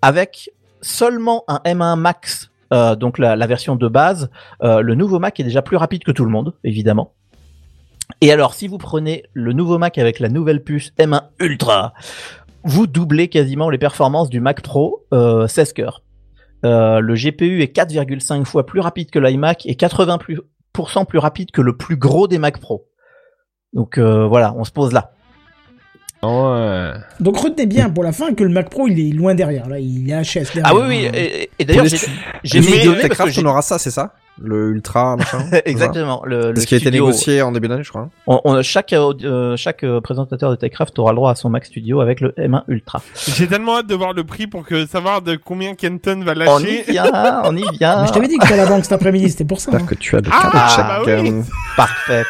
avec 0.02 0.52
seulement 0.82 1.44
un 1.48 1.62
M1 1.66 1.96
Max, 1.98 2.50
euh, 2.74 2.96
donc 2.96 3.18
la, 3.20 3.36
la 3.36 3.48
version 3.48 3.76
de 3.76 3.88
base. 3.88 4.30
le 4.62 4.94
nouveau 4.96 5.20
Mac 5.20 5.40
est 5.40 5.44
déjà 5.44 5.62
plus 5.62 5.78
rapide 5.78 6.04
que 6.04 6.12
tout 6.12 6.26
le 6.26 6.32
monde, 6.32 6.54
évidemment. 6.64 7.14
Et 8.22 8.32
alors, 8.32 8.54
si 8.54 8.68
vous 8.68 8.78
prenez 8.78 9.24
le 9.34 9.54
nouveau 9.54 9.78
Mac 9.78 9.98
avec 9.98 10.20
la 10.20 10.30
nouvelle 10.30 10.64
puce 10.64 10.92
M1 10.98 11.24
Ultra, 11.40 11.94
vous 12.64 12.88
doublez 12.88 13.28
quasiment 13.28 13.70
les 13.70 13.78
performances 13.78 14.30
du 14.30 14.40
Mac 14.40 14.62
Pro 14.62 15.06
euh, 15.14 15.48
16 15.48 15.74
cœurs. 15.74 16.02
Euh, 16.66 17.00
le 17.00 17.14
GPU 17.16 17.62
est 17.62 17.76
4,5 17.76 18.46
fois 18.46 18.66
plus 18.66 18.80
rapide 18.80 19.12
que 19.12 19.20
l'iMac 19.20 19.66
et 19.66 19.74
80% 19.74 21.06
plus, 21.06 21.18
rapide 21.20 21.52
que 21.52 21.62
le 21.62 21.78
plus 21.78 21.98
gros 21.98 22.28
des 22.28 22.38
Mac 22.38 22.60
Pro. 22.60 22.88
Donc 23.74 23.98
euh, 23.98 24.26
voilà, 24.26 24.54
on 24.58 24.64
se 24.64 24.72
pose 24.72 24.92
là. 24.92 25.12
Ah 26.24 26.28
ouais. 26.28 26.94
Donc 27.20 27.38
retenez 27.38 27.68
bien 27.68 27.90
pour 27.92 28.04
la 28.04 28.12
fin 28.12 28.34
que 28.34 28.44
le 28.44 28.50
Mac 28.50 28.70
Pro 28.70 28.88
il 28.88 29.00
est 29.00 29.16
loin 29.16 29.36
derrière. 29.36 29.70
Là, 29.70 29.80
il 29.80 30.10
est 30.10 30.24
HS 30.24 30.54
derrière. 30.56 30.66
Ah 30.66 30.76
oui, 30.76 30.82
oui, 30.88 31.10
et, 31.14 31.50
et 31.60 31.66
d'ailleurs, 31.66 31.86
j'ai 32.44 32.60
mis 32.60 32.84
donné 32.84 33.08
parce 33.08 33.32
que 33.32 33.42
on 33.42 33.46
aura 33.46 33.62
ça, 33.62 33.78
c'est 33.78 33.92
ça? 33.92 34.14
Le 34.42 34.70
Ultra, 34.70 35.16
machin. 35.18 35.40
Exactement. 35.66 36.22
Le, 36.26 36.54
ce 36.56 36.66
qui 36.66 36.76
a 36.76 36.78
été 36.78 36.92
négocié 36.92 37.42
en 37.42 37.52
début 37.52 37.68
d'année, 37.68 37.84
je 37.84 37.90
crois. 37.90 38.10
On, 38.28 38.42
on- 38.44 38.62
chaque 38.62 38.94
euh, 38.94 39.56
chaque 39.58 39.84
euh, 39.84 40.02
présentateur 40.02 40.50
de 40.52 40.56
Techcraft 40.56 40.98
aura 41.00 41.12
le 41.12 41.16
droit 41.16 41.32
à 41.32 41.36
son 41.36 41.50
Mac 41.50 41.66
Studio 41.66 42.02
avec 42.02 42.22
le 42.22 42.30
M1 42.38 42.64
Ultra. 42.68 43.02
J'ai 43.36 43.48
tellement 43.48 43.78
hâte 43.80 43.88
de 43.88 43.96
voir 43.96 44.14
le 44.14 44.24
prix 44.24 44.48
pour 44.48 44.66
que 44.66 44.86
savoir 44.86 45.22
de 45.22 45.36
combien 45.36 45.76
Kenton 45.76 46.22
va 46.24 46.34
On 46.48 46.60
y 46.60 46.64
lâcher. 46.66 46.84
vient, 46.92 47.42
on 47.46 47.56
y 47.56 47.64
vient. 47.78 48.02
Mais 48.02 48.08
je 48.08 48.14
t'avais 48.14 48.28
dit 48.28 48.38
que 48.38 48.46
j'étais 48.48 48.60
à 48.60 48.64
la 48.64 48.70
banque 48.70 48.84
cet 48.84 48.94
après-midi, 48.94 49.30
c'était 49.30 49.46
pour 49.46 49.60
ça. 49.60 49.72
hein. 49.74 49.86
Que 49.88 49.96
tu 49.96 50.16
as 50.16 50.20
le 50.22 50.30
Ah, 50.32 51.02
bah 51.06 51.20
oui. 51.22 51.30
euh, 51.32 51.42
Parfait. 51.76 52.24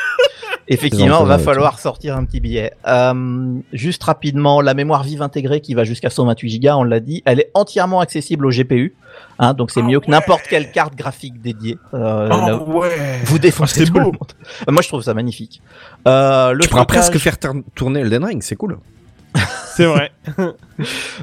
Effectivement, 0.69 1.07
Présente, 1.23 1.27
va 1.27 1.35
euh, 1.35 1.37
falloir 1.37 1.79
sortir 1.79 2.17
un 2.17 2.25
petit 2.25 2.39
billet. 2.41 2.73
Euh, 2.87 3.53
juste 3.71 4.03
rapidement, 4.03 4.61
la 4.61 4.73
mémoire 4.73 5.03
vive 5.03 5.21
intégrée 5.21 5.61
qui 5.61 5.73
va 5.73 5.83
jusqu'à 5.85 6.09
128 6.09 6.59
Go, 6.59 6.69
on 6.71 6.83
l'a 6.83 6.99
dit, 6.99 7.23
elle 7.25 7.39
est 7.39 7.51
entièrement 7.53 8.01
accessible 8.01 8.45
au 8.45 8.49
GPU. 8.49 8.95
Hein, 9.39 9.53
donc 9.53 9.71
c'est 9.71 9.79
Ah 9.79 9.83
mieux 9.83 9.99
que 9.99 10.11
n'importe 10.11 10.43
quelle 10.49 10.71
carte 10.71 10.95
graphique 10.95 11.41
dédiée. 11.41 11.77
Euh, 11.93 12.27
là, 12.27 12.59
Oh 12.61 12.79
ouais. 12.79 13.19
vous 13.23 13.39
défoncez 13.39 13.81
Ah, 13.81 13.85
c'est 13.85 13.91
tout 13.91 13.97
le 13.97 14.03
beau. 14.05 14.11
monde. 14.11 14.31
Euh, 14.67 14.71
Moi, 14.71 14.81
je 14.81 14.87
trouve 14.89 15.01
ça 15.03 15.13
magnifique. 15.13 15.61
Euh, 16.07 16.51
le 16.51 16.59
Tu 16.63 16.69
pourras 16.69 16.83
stockage- 16.83 16.97
presque 17.11 17.17
faire 17.19 17.37
tourn- 17.39 17.63
tourner 17.73 18.01
Elden 18.01 18.23
Ring, 18.25 18.41
c'est 18.41 18.55
cool. 18.55 18.77
C'est 19.75 19.85
vrai. 19.85 20.11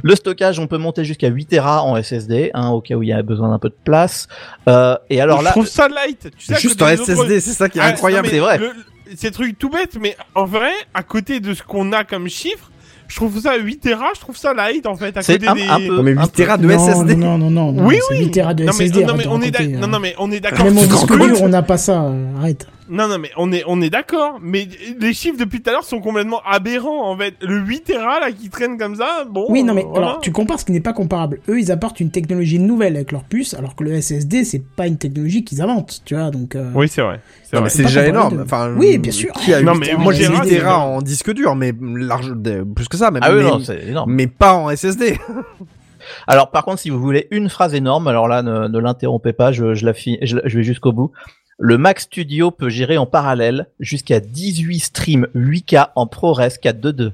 Le 0.03 0.15
stockage, 0.15 0.59
on 0.61 0.67
peut 0.69 0.79
monter 0.79 1.05
jusqu'à 1.05 1.29
8 1.29 1.47
Tera 1.47 1.83
en 1.83 1.97
SSD, 2.01 2.51
hein, 2.55 2.69
au 2.69 2.81
cas 2.81 2.95
où 2.95 3.03
il 3.03 3.09
y 3.09 3.13
a 3.13 3.21
besoin 3.23 3.51
d'un 3.51 3.59
peu 3.59 3.69
de 3.69 3.77
place. 3.85 4.29
Euh, 4.69 4.97
et 5.11 5.21
alors 5.21 5.41
je 5.41 5.45
là, 5.45 5.51
trouve 5.51 5.67
ça 5.67 5.89
light. 5.89 6.31
Tu 6.39 6.47
sais, 6.47 6.55
à 6.55 6.59
Juste 6.59 6.81
en 6.81 6.87
SSD, 6.87 7.41
c'est 7.41 7.53
ça 7.53 7.69
qui 7.69 7.79
est 7.79 7.83
Ah, 7.83 7.87
incroyable. 7.87 8.29
c'est 8.29 8.39
vrai. 8.39 8.59
le- 8.59 8.73
C'est 9.17 9.31
truc 9.31 9.59
tout 9.59 9.71
bête, 9.71 9.97
mais 10.01 10.17
en 10.35 10.45
vrai, 10.45 10.71
à 10.95 11.03
côté 11.03 11.41
de 11.41 11.55
ce 11.55 11.63
qu'on 11.63 11.93
a 11.93 12.05
comme 12.05 12.29
chiffre, 12.29 12.71
je 13.09 13.17
trouve 13.17 13.39
ça 13.39 13.57
8 13.57 13.79
Tera, 13.81 14.07
je 14.15 14.21
trouve 14.21 14.37
ça 14.37 14.55
light 14.55 14.87
en 14.87 14.95
fait. 14.97 15.17
À 15.17 15.23
C'est 15.23 15.35
côté 15.35 15.49
un- 15.49 15.55
des... 15.55 15.63
un 15.69 15.79
peu- 15.89 15.97
Non, 15.97 16.03
mais 16.03 16.17
un 16.17 16.23
8 16.25 16.33
Tera 16.33 16.57
de 16.57 16.67
non, 16.67 16.79
SSD. 16.79 17.17
Non, 17.17 17.39
non, 17.39 17.51
non, 17.51 17.73
non. 17.73 17.87
Oui, 17.87 17.99
oui. 18.11 18.19
8 18.21 18.31
Tera 18.31 18.55
de 18.55 18.65
Non 18.65 18.73
mais, 18.79 18.87
SSD. 18.87 19.05
non, 19.05 19.15
mais 19.17 19.27
on 19.27 19.41
est 19.43 19.61
hein. 19.61 19.69
non, 19.81 19.89
non 19.89 20.01
mais 20.01 20.15
on 20.19 20.31
est 20.31 20.41
d'accord. 20.41 20.65
Même 20.65 20.79
en 20.79 20.83
disque 20.87 21.13
dur, 21.19 21.43
on 21.43 21.49
n'a 21.49 21.63
pas 21.63 21.77
ça. 21.79 22.03
euh, 22.05 22.37
Arrête. 22.39 22.67
Non, 22.89 23.09
non, 23.09 23.19
mais 23.19 23.31
on 23.39 23.51
est, 23.51 23.63
on 23.67 23.81
est 23.81 23.89
d'accord. 23.89 24.39
Mais 24.43 24.69
les 25.01 25.15
chiffres 25.15 25.39
depuis 25.39 25.63
tout 25.63 25.71
à 25.71 25.73
l'heure 25.73 25.85
sont 25.85 26.01
complètement 26.01 26.41
aberrants, 26.45 27.11
en 27.11 27.17
fait. 27.17 27.35
Le 27.41 27.59
8 27.61 27.85
Tera, 27.85 28.21
là, 28.21 28.31
qui 28.31 28.51
traîne 28.51 28.77
comme 28.77 28.95
ça, 28.97 29.25
bon. 29.29 29.47
Oui, 29.49 29.63
non, 29.65 29.73
mais 29.73 29.85
voilà. 29.89 30.07
alors 30.09 30.21
tu 30.21 30.33
compares 30.33 30.61
ce 30.61 30.67
qui 30.67 30.73
n'est 30.73 30.81
pas 30.81 30.93
comparable. 30.93 31.41
Eux, 31.49 31.59
ils 31.59 31.73
apportent 31.73 32.01
une 32.01 32.11
technologie 32.11 32.59
nouvelle 32.59 32.97
avec 32.97 33.11
leur 33.13 33.25
puce, 33.25 33.55
alors 33.55 33.75
que 33.75 33.85
le 33.85 34.01
SSD, 34.01 34.45
c'est 34.45 34.63
pas 34.63 34.87
une 34.87 34.99
technologie 34.99 35.45
qu'ils 35.45 35.63
inventent, 35.63 36.03
tu 36.05 36.15
vois. 36.15 36.31
Donc, 36.31 36.55
euh, 36.57 36.71
Oui, 36.75 36.89
c'est 36.89 37.01
vrai. 37.03 37.21
C'est 37.43 37.57
vrai. 37.57 37.71
déjà 37.75 38.07
énorme. 38.07 38.43
Enfin, 38.45 38.75
Oui, 38.77 38.99
bien 38.99 39.13
sûr. 39.13 39.33
Qui 39.33 39.55
a 39.55 39.63
Non, 39.63 39.75
8 39.75 39.81
mais 39.81 39.95
moi, 39.97 40.13
j'ai 40.13 40.25
j'ai 40.25 40.31
8 40.31 40.37
raté, 40.37 40.57
Tera 40.59 40.79
en 40.81 41.01
disque 41.01 41.33
dur, 41.33 41.55
mais 41.57 41.73
large, 41.81 42.35
plus 42.75 42.89
que 42.89 42.97
ça, 42.99 43.11
même. 43.11 43.23
ah 43.25 43.31
oui, 43.33 43.43
mais, 43.45 43.51
non, 43.51 43.61
c'est 43.61 43.83
énorme. 43.89 44.13
mais 44.13 44.27
pas 44.27 44.55
en 44.55 44.69
SSD. 44.75 45.19
Alors 46.27 46.51
par 46.51 46.65
contre, 46.67 46.81
si 46.81 46.91
vous 46.91 47.01
voulez 47.01 47.29
une 47.31 47.49
phrase 47.49 47.75
énorme, 47.75 48.09
alors 48.09 48.29
là, 48.29 48.43
ne, 48.43 48.69
ne 48.69 48.79
l'interrompez 48.79 49.33
pas, 49.33 49.53
je, 49.53 49.75
je, 49.75 49.87
la 49.87 49.95
fi- 49.95 50.19
je, 50.21 50.37
la- 50.37 50.43
je 50.45 50.59
vais 50.59 50.63
jusqu'au 50.65 50.93
bout. 50.93 51.13
Le 51.59 51.79
Mac 51.79 52.01
Studio 52.01 52.51
peut 52.51 52.69
gérer 52.69 52.99
en 52.99 53.07
parallèle 53.07 53.69
jusqu'à 53.79 54.19
18 54.21 54.81
streams 54.81 55.29
8K 55.37 55.91
en 55.95 56.07
ProRes 56.07 56.41
422. 56.61 57.13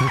Je 0.00 0.06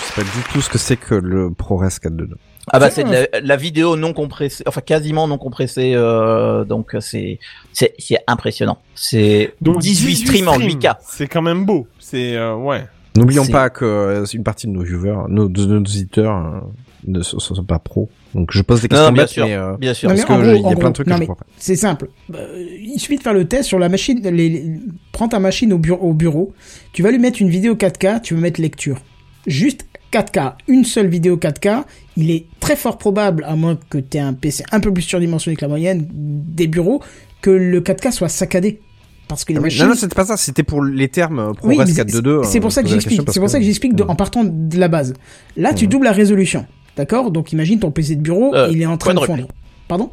sais 0.00 0.14
pas 0.16 0.22
du 0.22 0.42
tout 0.52 0.60
ce 0.60 0.68
que 0.68 0.78
c'est 0.78 0.96
que 0.96 1.14
le 1.14 1.52
ProRes 1.52 1.82
422. 1.82 2.36
Ah 2.70 2.78
bah 2.78 2.90
C'est 2.90 3.04
la, 3.04 3.26
la 3.40 3.56
vidéo 3.56 3.96
non 3.96 4.12
compressée, 4.12 4.62
enfin 4.66 4.80
quasiment 4.80 5.26
non 5.26 5.38
compressée, 5.38 5.92
euh, 5.94 6.64
donc 6.64 6.96
c'est 7.00 7.38
c'est 7.72 7.94
c'est 7.98 8.18
impressionnant. 8.26 8.78
C'est 8.94 9.54
Donc, 9.60 9.78
18, 9.78 10.16
streams 10.16 10.48
en 10.48 10.58
8K. 10.58 10.96
C'est 11.00 11.28
quand 11.28 11.42
même 11.42 11.64
beau. 11.64 11.86
C'est, 11.98 12.36
euh, 12.36 12.54
ouais. 12.56 12.86
N'oublions 13.16 13.46
pas 13.46 13.70
que 13.70 13.84
euh, 13.84 14.24
une 14.26 14.44
partie 14.44 14.66
de 14.66 14.72
nos 14.72 14.82
viewers, 14.82 15.28
nos, 15.28 15.48
de 15.48 15.64
nos 15.64 15.78
auditeurs, 15.78 16.36
euh, 16.36 16.60
ne 17.06 17.22
sont, 17.22 17.38
sont 17.38 17.62
pas 17.64 17.78
pros. 17.78 18.08
Donc 18.34 18.50
je 18.52 18.60
pose 18.62 18.82
des 18.82 18.88
questions 18.88 19.06
Non, 19.06 19.12
bien 19.12 19.22
bêtes, 19.24 19.30
sûr, 19.30 19.46
mais 19.46 19.54
euh, 19.54 19.76
bien 19.78 19.94
sûr. 19.94 20.08
Parce 20.08 20.24
que 20.24 20.32
en 20.32 20.42
je- 20.44 20.50
gros- 20.52 20.66
il 20.66 20.70
y 20.70 20.72
a 20.72 20.76
plein 20.76 20.88
de 20.90 20.94
trucs 20.94 21.06
non, 21.06 21.14
que 21.14 21.16
je 21.16 21.20
mais 21.20 21.26
comprends 21.26 21.44
pas. 21.44 21.50
C'est 21.58 21.76
simple. 21.76 22.08
Euh, 22.34 22.64
il 22.80 22.98
suffit 22.98 23.16
de 23.16 23.22
faire 23.22 23.34
le 23.34 23.46
test 23.46 23.64
sur 23.64 23.78
la 23.78 23.88
machine. 23.88 24.20
Les, 24.22 24.30
les- 24.48 24.80
prends 25.12 25.28
ta 25.28 25.38
machine 25.38 25.72
au 25.72 25.78
bureau, 25.78 26.08
au 26.08 26.12
bureau. 26.14 26.52
Tu 26.92 27.02
vas 27.02 27.10
lui 27.10 27.18
mettre 27.18 27.40
une 27.40 27.48
vidéo 27.50 27.74
4K. 27.74 28.20
Tu 28.22 28.34
vas 28.34 28.40
mettre 28.40 28.60
lecture. 28.60 29.00
Juste 29.46 29.86
4K. 30.12 30.54
Une 30.66 30.84
seule 30.84 31.06
vidéo 31.08 31.36
4K. 31.36 31.84
Il 32.16 32.30
est 32.30 32.46
très 32.60 32.76
fort 32.76 32.98
probable, 32.98 33.44
à 33.46 33.54
moins 33.56 33.78
que 33.88 33.98
tu 33.98 34.16
aies 34.16 34.20
un 34.20 34.32
PC 34.34 34.64
un 34.72 34.80
peu 34.80 34.92
plus 34.92 35.02
surdimensionné 35.02 35.56
que 35.56 35.62
la 35.62 35.68
moyenne 35.68 36.06
des 36.12 36.66
bureaux, 36.66 37.00
que 37.40 37.50
le 37.50 37.80
4K 37.80 38.10
soit 38.12 38.28
saccadé. 38.28 38.80
Parce 39.28 39.44
que 39.44 39.52
les 39.52 39.60
machines. 39.60 39.82
Non, 39.82 39.88
non, 39.90 39.94
c'était 39.94 40.14
pas 40.14 40.24
ça, 40.24 40.38
c'était 40.38 40.62
pour 40.62 40.82
les 40.82 41.08
termes 41.08 41.38
euh, 41.38 41.52
ProRes 41.52 41.68
Oui, 41.68 41.76
mais 41.78 41.84
c'est- 41.84 41.96
422. 41.96 42.44
C'est 42.44 42.60
pour 42.60 42.72
ça 42.72 42.82
que 42.82 42.88
j'explique. 42.88 43.20
C'est 43.30 43.40
pour 43.40 43.50
ça 43.50 43.58
que 43.58 43.64
j'explique 43.64 43.92
en 44.00 44.16
partant 44.16 44.42
de 44.42 44.78
la 44.78 44.88
base. 44.88 45.12
Là, 45.54 45.74
tu 45.74 45.86
doubles 45.86 46.06
la 46.06 46.12
résolution. 46.12 46.64
D'accord? 46.98 47.30
Donc 47.30 47.52
imagine 47.52 47.78
ton 47.78 47.90
PC 47.90 48.16
de 48.16 48.20
bureau, 48.20 48.54
Euh, 48.54 48.68
il 48.70 48.82
est 48.82 48.86
en 48.86 48.98
train 48.98 49.14
de 49.14 49.20
fondre. 49.20 49.48
Pardon? 49.86 50.10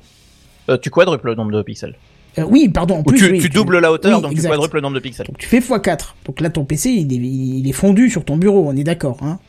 Euh, 0.69 0.77
tu 0.77 0.89
quadruples 0.89 1.27
le 1.27 1.36
nombre 1.36 1.51
de 1.51 1.61
pixels. 1.61 1.95
Euh, 2.39 2.43
Oui, 2.47 2.69
pardon. 2.69 2.97
En 2.99 3.03
plus, 3.03 3.17
tu, 3.17 3.31
oui, 3.31 3.39
tu 3.39 3.49
doubles 3.49 3.79
la 3.79 3.91
hauteur, 3.91 4.17
oui, 4.17 4.21
donc 4.21 4.31
exact. 4.31 4.43
tu 4.49 4.51
quadruples 4.51 4.75
le 4.77 4.81
nombre 4.81 4.95
de 4.95 4.99
pixels. 4.99 5.25
Donc 5.25 5.38
tu 5.38 5.47
fais 5.47 5.59
x4. 5.59 6.13
Donc 6.25 6.39
là, 6.41 6.49
ton 6.49 6.63
PC, 6.63 6.91
il 6.91 7.11
est, 7.11 7.15
il 7.17 7.67
est 7.67 7.73
fondu 7.73 8.09
sur 8.09 8.23
ton 8.23 8.38
bureau, 8.38 8.65
on 8.67 8.75
est 8.75 8.83
d'accord. 8.83 9.17
Hein 9.21 9.39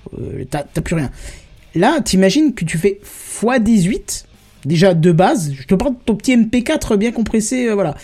T'as 0.51 0.65
plus 0.83 0.95
rien. 0.97 1.11
Là, 1.75 2.01
t'imagines 2.01 2.55
que 2.55 2.65
tu 2.65 2.79
fais 2.79 3.01
x18, 3.43 4.25
déjà 4.65 4.95
de 4.95 5.13
base. 5.13 5.53
Je 5.55 5.67
te 5.67 5.75
parle 5.75 5.93
de 5.93 5.99
ton 6.07 6.17
petit 6.17 6.37
MP4 6.37 6.97
bien 6.97 7.13
compressé, 7.13 7.71
voilà. 7.73 7.95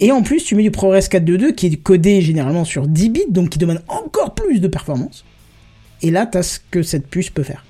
Et 0.00 0.10
en 0.12 0.22
plus, 0.22 0.42
tu 0.44 0.54
mets 0.54 0.62
du 0.62 0.70
ProRes 0.70 0.94
422 1.08 1.52
qui 1.52 1.66
est 1.66 1.76
codé 1.76 2.22
généralement 2.22 2.64
sur 2.64 2.86
10 2.88 3.08
bits, 3.10 3.20
donc 3.28 3.50
qui 3.50 3.58
demande 3.58 3.82
encore 3.88 4.34
plus 4.34 4.60
de 4.60 4.66
performance. 4.68 5.24
Et 6.00 6.10
là, 6.10 6.26
t'as 6.26 6.42
ce 6.42 6.58
que 6.70 6.82
cette 6.82 7.06
puce 7.06 7.30
peut 7.30 7.44
faire. 7.44 7.64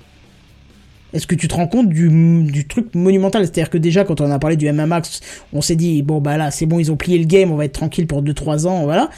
Est-ce 1.13 1.27
que 1.27 1.35
tu 1.35 1.47
te 1.47 1.55
rends 1.55 1.67
compte 1.67 1.89
du, 1.89 2.09
du 2.43 2.67
truc 2.67 2.93
monumental? 2.95 3.43
C'est-à-dire 3.43 3.69
que 3.69 3.77
déjà, 3.77 4.03
quand 4.03 4.21
on 4.21 4.31
a 4.31 4.39
parlé 4.39 4.57
du 4.57 4.71
MMA 4.71 4.87
Max, 4.87 5.21
on 5.53 5.61
s'est 5.61 5.75
dit, 5.75 6.01
bon, 6.01 6.19
bah 6.19 6.37
là, 6.37 6.51
c'est 6.51 6.65
bon, 6.65 6.79
ils 6.79 6.91
ont 6.91 6.97
plié 6.97 7.17
le 7.19 7.25
game, 7.25 7.51
on 7.51 7.55
va 7.55 7.65
être 7.65 7.73
tranquille 7.73 8.07
pour 8.07 8.23
2-3 8.23 8.67
ans, 8.67 8.83
voilà. 8.83 9.09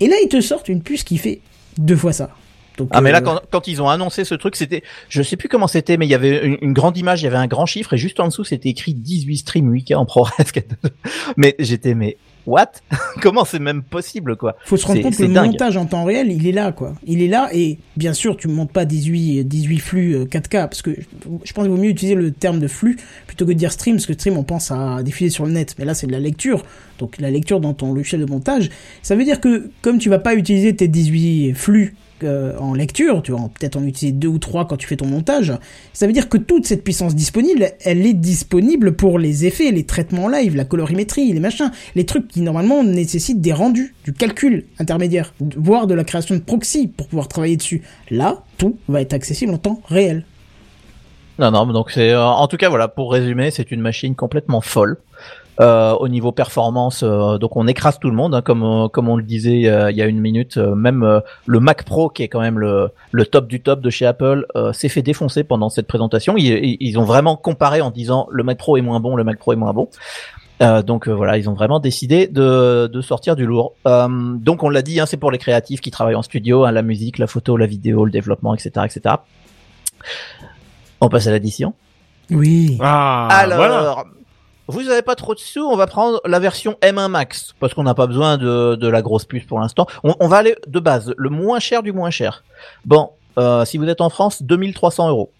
Et 0.00 0.08
là, 0.08 0.16
ils 0.22 0.28
te 0.28 0.40
sortent 0.40 0.68
une 0.68 0.82
puce 0.82 1.02
qui 1.04 1.18
fait 1.18 1.40
deux 1.76 1.96
fois 1.96 2.12
ça. 2.12 2.30
Donc, 2.78 2.88
Ah 2.92 3.00
mais 3.00 3.12
là 3.12 3.18
euh, 3.18 3.20
quand, 3.20 3.40
quand 3.50 3.68
ils 3.68 3.82
ont 3.82 3.88
annoncé 3.88 4.24
ce 4.24 4.34
truc 4.34 4.56
c'était 4.56 4.82
je 5.10 5.22
sais 5.22 5.36
plus 5.36 5.48
comment 5.48 5.66
c'était 5.66 5.98
mais 5.98 6.06
il 6.06 6.08
y 6.08 6.14
avait 6.14 6.46
une, 6.46 6.56
une 6.62 6.72
grande 6.72 6.96
image 6.96 7.20
il 7.20 7.24
y 7.24 7.26
avait 7.26 7.36
un 7.36 7.48
grand 7.48 7.66
chiffre 7.66 7.92
et 7.92 7.98
juste 7.98 8.20
en 8.20 8.28
dessous 8.28 8.44
c'était 8.44 8.70
écrit 8.70 8.94
18 8.94 9.36
streams 9.38 9.70
8K 9.70 9.96
en 9.96 10.06
422. 10.06 10.76
mais 11.36 11.56
j'étais 11.58 11.94
mais 11.94 12.16
what? 12.50 12.72
Comment 13.22 13.44
c'est 13.44 13.58
même 13.58 13.82
possible 13.82 14.36
quoi? 14.36 14.56
Faut 14.64 14.76
se 14.76 14.86
rendre 14.86 15.02
compte 15.02 15.16
que 15.16 15.22
le 15.22 15.32
dingue. 15.32 15.52
montage 15.52 15.76
en 15.76 15.86
temps 15.86 16.04
réel, 16.04 16.30
il 16.30 16.46
est 16.46 16.52
là, 16.52 16.72
quoi. 16.72 16.94
Il 17.06 17.22
est 17.22 17.28
là, 17.28 17.48
et 17.52 17.78
bien 17.96 18.12
sûr, 18.12 18.36
tu 18.36 18.48
montes 18.48 18.72
pas 18.72 18.84
18, 18.84 19.44
18 19.44 19.78
flux 19.78 20.14
euh, 20.14 20.24
4K, 20.24 20.50
parce 20.68 20.82
que 20.82 20.90
je 20.90 21.52
pense 21.52 21.64
qu'il 21.64 21.72
vaut 21.72 21.80
mieux 21.80 21.90
utiliser 21.90 22.14
le 22.14 22.30
terme 22.32 22.58
de 22.58 22.68
flux 22.68 22.98
plutôt 23.26 23.46
que 23.46 23.52
de 23.52 23.58
dire 23.58 23.72
stream, 23.72 23.96
parce 23.96 24.06
que 24.06 24.14
stream, 24.14 24.36
on 24.36 24.42
pense 24.42 24.70
à 24.70 25.02
diffuser 25.02 25.30
sur 25.30 25.46
le 25.46 25.52
net, 25.52 25.74
mais 25.78 25.84
là, 25.84 25.94
c'est 25.94 26.06
de 26.06 26.12
la 26.12 26.20
lecture. 26.20 26.64
Donc, 26.98 27.18
la 27.18 27.30
lecture 27.30 27.60
dans 27.60 27.72
ton 27.72 27.92
logiciel 27.92 28.20
de 28.20 28.30
montage, 28.30 28.70
ça 29.02 29.16
veut 29.16 29.24
dire 29.24 29.40
que, 29.40 29.70
comme 29.80 29.98
tu 29.98 30.08
vas 30.10 30.18
pas 30.18 30.34
utiliser 30.34 30.74
tes 30.74 30.88
18 30.88 31.54
flux 31.54 31.94
euh, 32.24 32.56
en 32.58 32.74
lecture, 32.74 33.22
tu 33.22 33.32
vas 33.32 33.38
en- 33.38 33.48
peut-être 33.48 33.76
en 33.76 33.84
utiliser 33.84 34.12
deux 34.16 34.28
ou 34.28 34.38
trois 34.38 34.66
quand 34.66 34.76
tu 34.76 34.86
fais 34.86 34.96
ton 34.96 35.06
montage, 35.06 35.52
ça 35.92 36.06
veut 36.06 36.12
dire 36.12 36.28
que 36.28 36.36
toute 36.38 36.66
cette 36.66 36.84
puissance 36.84 37.14
disponible, 37.14 37.70
elle 37.84 38.06
est 38.06 38.14
disponible 38.14 38.96
pour 38.96 39.18
les 39.18 39.46
effets, 39.46 39.70
les 39.70 39.84
traitements 39.84 40.28
live, 40.28 40.56
la 40.56 40.64
colorimétrie, 40.64 41.32
les 41.32 41.40
machins, 41.40 41.70
les 41.94 42.04
trucs 42.06 42.28
qui 42.28 42.40
normalement 42.40 42.82
nécessitent 42.84 43.40
des 43.40 43.52
rendus, 43.52 43.94
du 44.04 44.12
calcul 44.12 44.64
intermédiaire, 44.78 45.34
voire 45.56 45.86
de 45.86 45.94
la 45.94 46.04
création 46.04 46.34
de 46.34 46.40
proxy 46.40 46.86
pour 46.88 47.06
pouvoir 47.08 47.28
travailler 47.28 47.56
dessus. 47.56 47.82
Là, 48.10 48.42
tout 48.58 48.76
va 48.88 49.00
être 49.00 49.12
accessible 49.12 49.52
en 49.54 49.58
temps 49.58 49.80
réel. 49.86 50.24
Non, 51.38 51.50
non, 51.50 51.66
donc 51.66 51.90
c'est 51.90 52.10
euh, 52.10 52.22
en 52.22 52.46
tout 52.48 52.58
cas 52.58 52.68
voilà 52.68 52.86
pour 52.88 53.12
résumer, 53.12 53.50
c'est 53.50 53.70
une 53.70 53.80
machine 53.80 54.14
complètement 54.14 54.60
folle 54.60 54.98
euh, 55.60 55.92
au 55.94 56.08
niveau 56.08 56.32
performance. 56.32 57.02
euh, 57.02 57.36
donc 57.38 57.56
on 57.56 57.66
écrase 57.66 57.98
tout 57.98 58.08
le 58.08 58.16
monde, 58.16 58.34
hein, 58.34 58.42
comme 58.42 58.62
euh, 58.62 58.88
comme 58.88 59.08
on 59.08 59.16
le 59.16 59.22
disait 59.22 59.68
euh, 59.68 59.90
il 59.90 59.96
y 59.96 60.02
a 60.02 60.06
une 60.06 60.20
minute. 60.20 60.56
euh, 60.56 60.74
même 60.74 61.02
euh, 61.02 61.20
le 61.46 61.60
Mac 61.60 61.84
Pro, 61.84 62.08
qui 62.08 62.22
est 62.22 62.28
quand 62.28 62.40
même 62.40 62.58
le 62.58 62.90
le 63.12 63.26
top 63.26 63.46
du 63.46 63.60
top 63.60 63.80
de 63.80 63.90
chez 63.90 64.06
Apple, 64.06 64.46
euh, 64.56 64.72
s'est 64.72 64.88
fait 64.88 65.02
défoncer 65.02 65.44
pendant 65.44 65.68
cette 65.68 65.86
présentation. 65.86 66.36
Ils, 66.36 66.46
ils- 66.46 66.76
ils 66.80 66.98
ont 66.98 67.04
vraiment 67.04 67.36
comparé 67.36 67.80
en 67.80 67.90
disant 67.90 68.26
le 68.30 68.42
Mac 68.42 68.56
Pro 68.58 68.76
est 68.76 68.82
moins 68.82 69.00
bon, 69.00 69.16
le 69.16 69.24
Mac 69.24 69.38
Pro 69.38 69.52
est 69.52 69.56
moins 69.56 69.72
bon. 69.74 69.88
Euh, 70.62 70.82
donc 70.82 71.08
euh, 71.08 71.12
voilà, 71.12 71.38
ils 71.38 71.48
ont 71.48 71.54
vraiment 71.54 71.80
décidé 71.80 72.26
de, 72.26 72.86
de 72.86 73.00
sortir 73.00 73.34
du 73.34 73.46
lourd. 73.46 73.72
Euh, 73.86 74.08
donc 74.36 74.62
on 74.62 74.68
l'a 74.68 74.82
dit, 74.82 75.00
hein, 75.00 75.06
c'est 75.06 75.16
pour 75.16 75.30
les 75.30 75.38
créatifs 75.38 75.80
qui 75.80 75.90
travaillent 75.90 76.14
en 76.16 76.22
studio, 76.22 76.64
hein, 76.64 76.72
la 76.72 76.82
musique, 76.82 77.16
la 77.18 77.26
photo, 77.26 77.56
la 77.56 77.64
vidéo, 77.66 78.04
le 78.04 78.10
développement, 78.10 78.52
etc., 78.54 78.70
etc. 78.84 79.14
On 81.00 81.08
passe 81.08 81.26
à 81.26 81.30
l'addition. 81.30 81.72
Oui. 82.30 82.76
Ah, 82.80 83.28
Alors, 83.30 83.56
voilà. 83.56 84.04
Vous 84.70 84.88
avez 84.88 85.02
pas 85.02 85.14
trop 85.14 85.34
de 85.34 85.38
sous, 85.40 85.60
on 85.60 85.76
va 85.76 85.86
prendre 85.86 86.20
la 86.24 86.38
version 86.38 86.76
M1 86.82 87.08
Max 87.08 87.54
parce 87.60 87.74
qu'on 87.74 87.82
n'a 87.82 87.94
pas 87.94 88.06
besoin 88.06 88.38
de, 88.38 88.74
de 88.76 88.88
la 88.88 89.02
grosse 89.02 89.24
puce 89.24 89.44
pour 89.44 89.60
l'instant. 89.60 89.86
On, 90.04 90.14
on 90.20 90.28
va 90.28 90.38
aller 90.38 90.56
de 90.66 90.80
base, 90.80 91.14
le 91.16 91.30
moins 91.30 91.58
cher 91.60 91.82
du 91.82 91.92
moins 91.92 92.10
cher. 92.10 92.44
Bon, 92.84 93.10
euh, 93.38 93.64
si 93.64 93.78
vous 93.78 93.86
êtes 93.86 94.00
en 94.00 94.10
France, 94.10 94.42
2300 94.42 95.08
euros. 95.08 95.30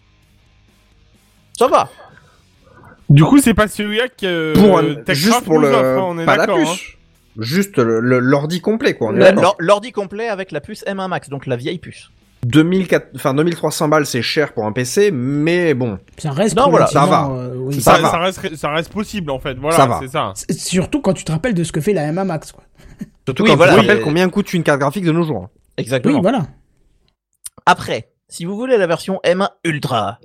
Ça 1.57 1.67
va. 1.67 1.89
Du 3.09 3.23
coup, 3.23 3.39
c'est 3.39 3.53
pas 3.53 3.67
celui-là 3.67 4.07
que 4.07 4.53
pour 4.55 4.77
un- 4.79 5.13
juste 5.13 5.43
pour 5.43 5.59
le, 5.59 5.67
offre, 5.67 5.77
hein, 6.01 6.03
on 6.07 6.17
est 6.19 6.25
pas 6.25 6.37
la 6.37 6.45
d'accord. 6.47 6.59
hein. 6.61 6.71
puce. 6.71 6.97
Juste 7.37 7.77
l'ordi 7.77 8.59
complet, 8.61 8.95
quoi. 8.95 9.11
L'ordi 9.59 9.91
complet 9.91 10.27
avec 10.29 10.51
la 10.51 10.59
puce 10.61 10.83
M1 10.85 11.07
Max, 11.07 11.29
donc 11.29 11.45
la 11.45 11.55
vieille 11.55 11.79
puce. 11.79 12.09
2004, 12.45 13.09
enfin 13.15 13.33
2300 13.33 13.87
balles, 13.87 14.05
c'est 14.05 14.21
cher 14.21 14.53
pour 14.53 14.65
un 14.65 14.71
PC, 14.71 15.11
mais 15.11 15.73
bon. 15.73 15.99
Ça 16.17 16.31
reste 16.31 16.55
Non, 16.57 16.69
voilà, 16.69 16.87
ça 16.87 17.01
relativement, 17.03 17.35
va. 17.35 17.41
euh, 17.43 17.55
oui. 17.57 17.81
Ça 17.81 17.95
Ça, 17.95 18.01
va. 18.01 18.09
ça 18.11 18.17
reste, 18.19 18.55
ça 18.55 18.69
reste 18.71 18.91
possible 18.91 19.29
en 19.31 19.39
fait. 19.39 19.53
Voilà, 19.55 19.77
Ça 19.77 19.85
va. 19.85 19.99
c'est 20.01 20.07
ça. 20.09 20.33
Surtout 20.57 21.01
quand 21.01 21.13
tu 21.13 21.23
te 21.23 21.31
rappelles 21.31 21.53
de 21.53 21.63
ce 21.63 21.71
que 21.71 21.81
fait 21.81 21.93
la 21.93 22.11
MA 22.11 22.23
Max, 22.23 22.51
quoi. 22.51 22.63
Surtout 23.27 23.43
Oui, 23.43 23.49
quand 23.49 23.55
voilà, 23.57 23.73
tu 23.75 23.81
te 23.81 23.85
rappelles 23.87 24.03
combien 24.03 24.27
coûte 24.29 24.53
une 24.53 24.63
carte 24.63 24.79
graphique 24.79 25.05
de 25.05 25.11
nos 25.11 25.23
jours. 25.23 25.49
Exactement. 25.77 26.15
Oui, 26.15 26.21
voilà. 26.21 26.47
Après, 27.65 28.11
si 28.27 28.45
vous 28.45 28.55
voulez 28.55 28.77
la 28.77 28.87
version 28.87 29.19
M1 29.23 29.49
Ultra, 29.63 30.19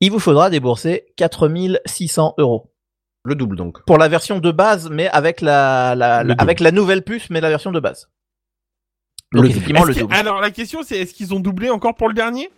il 0.00 0.10
vous 0.10 0.18
faudra 0.18 0.50
débourser 0.50 1.06
4600 1.16 2.34
euros. 2.38 2.72
Le 3.24 3.34
double 3.36 3.56
donc. 3.56 3.82
Pour 3.86 3.96
la 3.96 4.08
version 4.08 4.38
de 4.38 4.50
base, 4.50 4.90
mais 4.90 5.08
avec 5.08 5.40
la, 5.40 5.90
avec 6.38 6.60
la 6.60 6.72
nouvelle 6.72 7.02
puce, 7.02 7.30
mais 7.30 7.40
la 7.40 7.48
version 7.48 7.70
de 7.70 7.80
base. 7.80 8.08
Donc 9.34 9.50
effectivement 9.50 9.84
le 9.84 9.94
double. 9.94 10.14
Alors 10.14 10.40
la 10.40 10.50
question 10.50 10.80
c'est 10.84 10.96
est-ce 10.98 11.14
qu'ils 11.14 11.34
ont 11.34 11.40
doublé 11.40 11.70
encore 11.70 11.94
pour 11.94 12.08
le 12.08 12.14
dernier? 12.14 12.50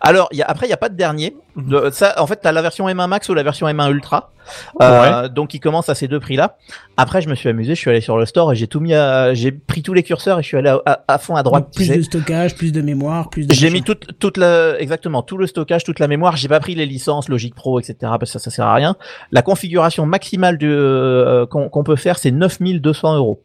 Alors, 0.00 0.28
il 0.32 0.38
y 0.38 0.42
a, 0.42 0.46
après, 0.46 0.64
il 0.64 0.70
n'y 0.70 0.74
a 0.74 0.78
pas 0.78 0.88
de 0.88 0.96
dernier. 0.96 1.36
Mhm. 1.54 1.68
De- 1.68 1.90
ça, 1.92 2.14
en 2.16 2.26
fait, 2.26 2.40
tu 2.40 2.48
as 2.48 2.52
la 2.52 2.62
version 2.62 2.88
M1 2.88 3.08
Max 3.08 3.28
ou 3.28 3.34
la 3.34 3.42
version 3.42 3.66
M1 3.68 3.90
Ultra. 3.90 4.32
Euh, 4.80 5.28
Donc, 5.28 5.52
il 5.52 5.60
commence 5.60 5.90
à 5.90 5.94
ces 5.94 6.08
deux 6.08 6.18
prix-là. 6.18 6.56
Après, 6.96 7.20
je 7.20 7.28
me 7.28 7.34
suis 7.34 7.50
amusé, 7.50 7.74
je 7.74 7.80
suis 7.80 7.90
allé 7.90 8.00
sur 8.00 8.16
le 8.16 8.24
store 8.24 8.52
et 8.52 8.56
j'ai 8.56 8.68
tout 8.68 8.80
mis 8.80 8.94
à, 8.94 9.34
j'ai 9.34 9.52
pris 9.52 9.82
tous 9.82 9.92
les 9.92 10.02
curseurs 10.02 10.38
et 10.38 10.42
je 10.42 10.48
suis 10.48 10.56
allé 10.56 10.70
à, 10.70 10.80
à- 10.86 11.04
à 11.08 11.18
fond 11.18 11.36
à 11.36 11.42
droite. 11.42 11.64
Donc, 11.64 11.74
plus 11.74 11.84
sais. 11.84 11.96
de 11.98 12.02
stockage, 12.02 12.54
plus 12.56 12.72
de 12.72 12.80
mémoire, 12.80 13.28
plus 13.28 13.46
de. 13.46 13.52
J'ai 13.52 13.68
mis 13.68 13.82
toute, 13.82 14.18
toute 14.18 14.38
la, 14.38 14.80
exactement, 14.80 15.20
tout 15.22 15.36
le 15.36 15.46
stockage, 15.46 15.84
toute 15.84 15.98
la 15.98 16.08
mémoire. 16.08 16.38
J'ai 16.38 16.48
pas 16.48 16.58
pris 16.58 16.74
les 16.74 16.86
licences 16.86 17.28
Logic 17.28 17.54
Pro, 17.54 17.78
etc. 17.78 17.96
Parce 18.00 18.20
que 18.20 18.26
ça, 18.28 18.38
ça 18.38 18.50
sert 18.50 18.64
à 18.66 18.72
rien. 18.74 18.96
La 19.30 19.42
configuration 19.42 20.06
maximale 20.06 20.56
de, 20.56 20.68
euh, 20.70 21.44
qu'on 21.44 21.68
qu'on 21.68 21.84
peut 21.84 21.96
faire, 21.96 22.18
c'est 22.18 22.30
9200 22.30 23.14
euros. 23.16 23.42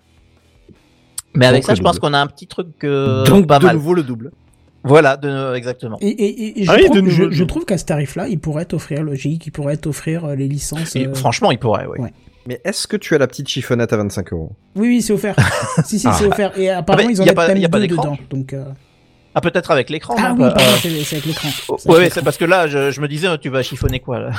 Mais 1.35 1.45
avec 1.45 1.61
Donc, 1.63 1.67
ça, 1.67 1.75
je 1.75 1.81
pense 1.81 1.99
qu'on 1.99 2.13
a 2.13 2.19
un 2.19 2.27
petit 2.27 2.47
truc 2.47 2.67
euh, 2.83 3.23
donc 3.25 3.47
pas 3.47 3.59
de 3.59 3.65
mal. 3.65 3.75
nouveau 3.75 3.93
le 3.93 4.03
double. 4.03 4.31
Voilà, 4.83 5.15
de, 5.15 5.53
exactement. 5.55 5.97
Et, 6.01 6.07
et, 6.07 6.61
et 6.61 6.65
je, 6.65 6.71
Ah 6.71 6.75
oui, 6.77 6.85
trouve, 6.85 7.01
de 7.01 7.09
je, 7.09 7.21
nouveau, 7.21 7.31
je 7.31 7.43
de- 7.43 7.47
trouve 7.47 7.65
qu'à 7.65 7.77
ce 7.77 7.85
tarif-là, 7.85 8.27
il 8.27 8.39
pourrait 8.39 8.65
t'offrir 8.65 9.03
Logic, 9.03 9.45
il 9.45 9.51
pourrait 9.51 9.77
t'offrir 9.77 10.25
euh, 10.25 10.35
les 10.35 10.47
licences. 10.47 10.95
Et 10.95 11.05
euh, 11.07 11.13
franchement, 11.13 11.51
il 11.51 11.59
pourrait, 11.59 11.85
oui. 11.85 11.99
ouais. 11.99 12.13
Mais 12.47 12.59
est-ce 12.65 12.87
que 12.87 12.97
tu 12.97 13.13
as 13.13 13.19
la 13.19 13.27
petite 13.27 13.47
chiffonnette 13.47 13.93
à 13.93 13.97
25 13.97 14.33
euros? 14.33 14.53
Oui, 14.75 14.87
oui, 14.87 15.01
c'est 15.03 15.13
offert. 15.13 15.35
si, 15.85 15.99
si, 15.99 16.07
Ah. 16.07 16.15
c'est 16.17 16.25
offert. 16.25 16.57
Et 16.57 16.69
apparemment, 16.71 17.07
mais 17.07 17.13
ils 17.13 17.21
en 17.21 17.25
mettent 17.25 17.35
pas- 17.35 17.47
même 17.49 17.57
y 17.57 17.65
a 17.65 17.69
pas 17.69 17.79
deux 17.79 17.87
d'écran 17.87 18.03
dedans. 18.13 18.17
Donc, 18.31 18.53
euh, 18.53 18.63
Ah, 19.35 19.41
peut-être 19.41 19.69
avec 19.69 19.91
l'écran. 19.91 20.15
Ah 20.17 20.33
oui, 20.35 20.43
euh, 20.45 20.49
c'est 21.05 21.17
avec 21.17 21.25
l'écran. 21.27 21.49
Oh, 21.69 21.75
C'est 21.77 21.87
ouais, 21.89 21.95
avec 21.97 22.07
ouais, 22.07 22.13
c'est 22.15 22.23
parce 22.23 22.37
que 22.37 22.45
là, 22.45 22.65
je, 22.67 22.89
je 22.89 22.99
me 22.99 23.07
disais, 23.07 23.27
tu 23.37 23.49
vas 23.49 23.61
chiffonner 23.61 23.99
quoi 23.99 24.17
là? 24.19 24.31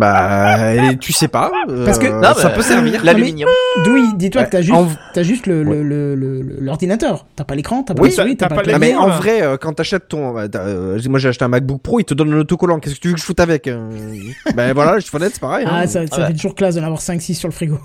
Bah, 0.00 0.74
et 0.74 0.96
tu 0.96 1.12
sais 1.12 1.28
pas. 1.28 1.50
euh, 1.68 1.84
Parce 1.84 1.98
que- 1.98 2.06
Non, 2.08 2.32
ça 2.34 2.48
peut 2.50 2.62
servir. 2.62 3.04
L'aluminium. 3.04 3.48
l'écran. 3.76 3.92
Oui, 3.92 4.08
dis-toi 4.16 4.40
Ouais, 4.42 4.46
que 4.46 4.52
t'as 4.52 4.62
juste, 4.62 4.98
t'as 5.12 5.22
juste 5.22 5.46
le, 5.46 5.62
le- 5.62 5.82
le- 5.82 6.14
le- 6.14 6.40
le- 6.42 6.56
l'ordinateur. 6.60 7.26
T'as 7.36 7.44
pas 7.44 7.54
l'écran, 7.54 7.82
t'as 7.82 7.92
pas 7.94 8.02
Oui, 8.02 8.08
la 8.08 8.14
souris, 8.16 8.36
t'as 8.36 8.46
t'as 8.48 8.54
pas 8.56 8.62
pas 8.62 8.70
Ah, 8.70 8.72
le 8.72 8.78
mais 8.78 8.94
en 8.94 9.08
vrai, 9.08 9.42
euh, 9.42 9.56
quand 9.58 9.74
t'achètes 9.74 10.08
ton, 10.08 10.38
euh, 10.38 10.48
t'as, 10.48 10.60
euh, 10.66 10.98
moi 11.08 11.18
j'ai 11.18 11.28
acheté 11.28 11.44
un 11.44 11.48
MacBook 11.48 11.82
Pro, 11.82 12.00
il 12.00 12.04
te 12.04 12.14
donne 12.14 12.32
un 12.32 12.38
autocollant. 12.38 12.78
Qu'est-ce 12.80 12.94
que 12.94 13.00
tu 13.00 13.08
veux 13.08 13.14
que 13.14 13.20
je 13.20 13.24
foute 13.26 13.40
avec 13.40 13.68
Ben 14.56 14.72
voilà, 14.72 14.94
la 14.94 15.00
chiffonnette 15.00 15.32
c'est 15.34 15.40
pareil. 15.40 15.66
Ah, 15.68 15.80
hein. 15.80 15.86
ça, 15.86 16.06
ça 16.06 16.16
Ouais. 16.22 16.26
fait 16.28 16.32
toujours 16.32 16.54
classe 16.54 16.76
d'en 16.76 16.82
avoir 16.84 17.00
5-6 17.00 17.34
sur 17.34 17.48
le 17.48 17.52
frigo. 17.52 17.78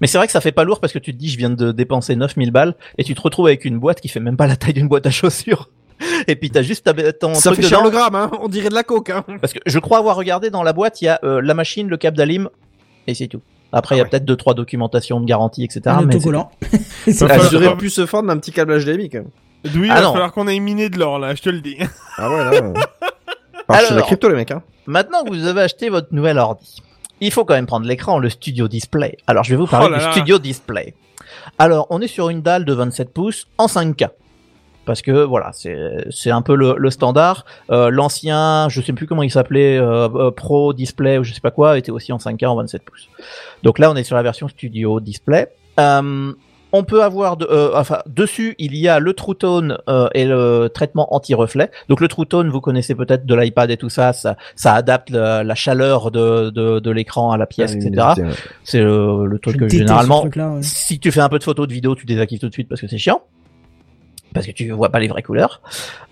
Mais 0.00 0.08
c'est 0.08 0.18
vrai 0.18 0.26
que 0.26 0.32
ça 0.32 0.40
fait 0.40 0.50
pas 0.52 0.64
lourd 0.64 0.80
parce 0.80 0.92
que 0.92 0.98
tu 0.98 1.12
te 1.14 1.18
dis, 1.18 1.28
je 1.30 1.38
viens 1.38 1.50
de 1.50 1.70
dépenser 1.70 2.16
9000 2.16 2.50
balles 2.50 2.74
et 2.98 3.04
tu 3.04 3.14
te 3.14 3.20
retrouves 3.20 3.46
avec 3.46 3.64
une 3.64 3.78
boîte 3.78 4.00
qui 4.00 4.08
fait 4.08 4.18
même 4.20 4.36
pas 4.36 4.48
la 4.48 4.56
taille 4.56 4.74
d'une 4.74 4.88
boîte 4.88 5.06
à 5.06 5.10
chaussures. 5.10 5.70
Et 6.26 6.36
puis 6.36 6.50
t'as 6.50 6.62
juste 6.62 6.84
ta- 6.84 7.12
ton 7.12 7.34
Ça 7.34 7.50
truc 7.52 7.62
fait 7.64 7.70
dedans. 7.70 7.84
le 7.84 7.90
gramme, 7.90 8.14
hein. 8.14 8.30
On 8.40 8.48
dirait 8.48 8.68
de 8.70 8.74
la 8.74 8.82
coke, 8.82 9.10
hein. 9.10 9.24
Parce 9.40 9.52
que 9.52 9.58
je 9.66 9.78
crois 9.78 9.98
avoir 9.98 10.16
regardé 10.16 10.50
dans 10.50 10.62
la 10.62 10.72
boîte, 10.72 11.00
il 11.02 11.06
y 11.06 11.08
a 11.08 11.20
euh, 11.24 11.40
la 11.42 11.54
machine, 11.54 11.88
le 11.88 11.96
câble 11.96 12.16
d'alim 12.16 12.48
et 13.06 13.14
c'est 13.14 13.28
tout. 13.28 13.40
Après, 13.72 13.94
il 13.94 13.98
y 13.98 14.00
a 14.00 14.04
ouais. 14.04 14.10
peut-être 14.10 14.24
deux 14.24 14.36
trois 14.36 14.54
documentations 14.54 15.20
de 15.20 15.26
garantie, 15.26 15.62
etc. 15.64 15.82
un 15.86 15.90
Ah, 15.98 16.02
mais 16.02 16.14
autocollant. 16.16 16.50
Ça 17.12 17.26
Ah, 17.30 17.38
J'aurais 17.50 17.76
pu 17.76 17.90
se 17.90 18.06
fendre 18.06 18.28
d'un 18.28 18.38
petit 18.38 18.52
câble 18.52 18.78
HDMI 18.82 19.10
quand 19.10 19.18
même. 19.18 19.30
Oui, 19.64 19.86
il 19.86 19.90
Ah 19.90 19.96
va 19.96 20.00
non. 20.02 20.12
falloir 20.12 20.32
qu'on 20.32 20.46
aille 20.46 20.60
miner 20.60 20.88
de 20.88 20.98
l'or 20.98 21.18
là, 21.18 21.34
je 21.34 21.42
te 21.42 21.50
le 21.50 21.60
dis. 21.60 21.76
Ah 22.16 22.30
ouais, 22.30 22.36
là. 22.38 22.50
c'est 22.52 22.60
de 22.62 22.74
la 23.68 23.76
Alors. 23.76 24.06
crypto, 24.06 24.28
les 24.28 24.34
mecs, 24.36 24.50
hein. 24.50 24.62
Maintenant 24.86 25.22
que 25.24 25.30
vous 25.30 25.46
avez 25.46 25.60
acheté 25.62 25.90
votre 25.90 26.08
nouvel 26.12 26.38
ordi, 26.38 26.82
il 27.20 27.30
faut 27.32 27.44
quand 27.44 27.54
même 27.54 27.66
prendre 27.66 27.86
l'écran, 27.86 28.18
le 28.18 28.30
Studio 28.30 28.68
Display. 28.68 29.16
Alors, 29.26 29.44
je 29.44 29.50
vais 29.50 29.56
vous 29.56 29.66
parler 29.66 29.88
Oh 29.88 29.92
là 29.92 29.98
du 29.98 30.04
là. 30.04 30.12
Studio 30.12 30.38
Display. 30.38 30.94
Alors, 31.58 31.86
on 31.90 32.00
est 32.00 32.06
sur 32.06 32.30
une 32.30 32.40
dalle 32.40 32.64
de 32.64 32.72
27 32.72 33.12
pouces 33.12 33.48
en 33.58 33.66
5K. 33.66 34.08
Parce 34.88 35.02
que 35.02 35.10
voilà, 35.10 35.50
c'est 35.52 35.76
c'est 36.08 36.30
un 36.30 36.40
peu 36.40 36.54
le, 36.56 36.74
le 36.78 36.90
standard. 36.90 37.44
Euh, 37.70 37.90
L'ancien, 37.90 38.70
je 38.70 38.80
sais 38.80 38.94
plus 38.94 39.06
comment 39.06 39.22
il 39.22 39.30
s'appelait, 39.30 39.76
euh, 39.76 40.08
euh, 40.14 40.30
Pro 40.30 40.72
Display 40.72 41.18
ou 41.18 41.24
je 41.24 41.34
sais 41.34 41.42
pas 41.42 41.50
quoi, 41.50 41.76
était 41.76 41.90
aussi 41.90 42.10
en 42.10 42.16
5K 42.16 42.46
en 42.46 42.56
27 42.56 42.82
pouces. 42.84 43.10
Donc 43.62 43.78
là, 43.78 43.90
on 43.90 43.96
est 43.96 44.02
sur 44.02 44.16
la 44.16 44.22
version 44.22 44.48
Studio 44.48 44.98
Display. 45.00 45.48
Euh, 45.78 46.32
on 46.72 46.84
peut 46.84 47.02
avoir, 47.02 47.36
de, 47.36 47.46
euh, 47.50 47.70
enfin, 47.74 47.98
dessus, 48.06 48.54
il 48.58 48.74
y 48.76 48.88
a 48.88 48.98
le 48.98 49.12
True 49.12 49.34
Tone 49.34 49.76
euh, 49.90 50.08
et 50.14 50.24
le 50.24 50.68
traitement 50.72 51.14
anti-reflet. 51.14 51.70
Donc 51.90 52.00
le 52.00 52.08
True 52.08 52.24
Tone, 52.26 52.48
vous 52.48 52.60
connaissez 52.62 52.94
peut-être 52.94 53.26
de 53.26 53.34
l'iPad 53.34 53.70
et 53.70 53.76
tout 53.76 53.88
ça, 53.90 54.14
ça, 54.14 54.36
ça 54.56 54.72
adapte 54.74 55.10
la, 55.10 55.44
la 55.44 55.54
chaleur 55.54 56.10
de, 56.10 56.48
de, 56.50 56.78
de 56.78 56.90
l'écran 56.90 57.30
à 57.30 57.36
la 57.36 57.46
pièce, 57.46 57.72
Ah, 57.74 57.78
etc. 57.78 58.06
C'est 58.64 58.80
le, 58.80 59.26
le 59.26 59.36
Je 59.36 59.40
truc 59.50 59.60
que 59.60 59.68
généralement, 59.68 60.24
ouais. 60.24 60.62
si 60.62 60.98
tu 60.98 61.12
fais 61.12 61.20
un 61.20 61.28
peu 61.28 61.38
de 61.38 61.44
photos, 61.44 61.68
de 61.68 61.74
vidéos, 61.74 61.94
tu 61.94 62.06
désactives 62.06 62.40
tout 62.40 62.48
de 62.48 62.54
suite 62.54 62.68
parce 62.68 62.80
que 62.80 62.86
c'est 62.88 62.98
chiant. 62.98 63.22
Parce 64.34 64.46
que 64.46 64.52
tu 64.52 64.70
vois 64.70 64.90
pas 64.90 65.00
les 65.00 65.08
vraies 65.08 65.22
couleurs. 65.22 65.60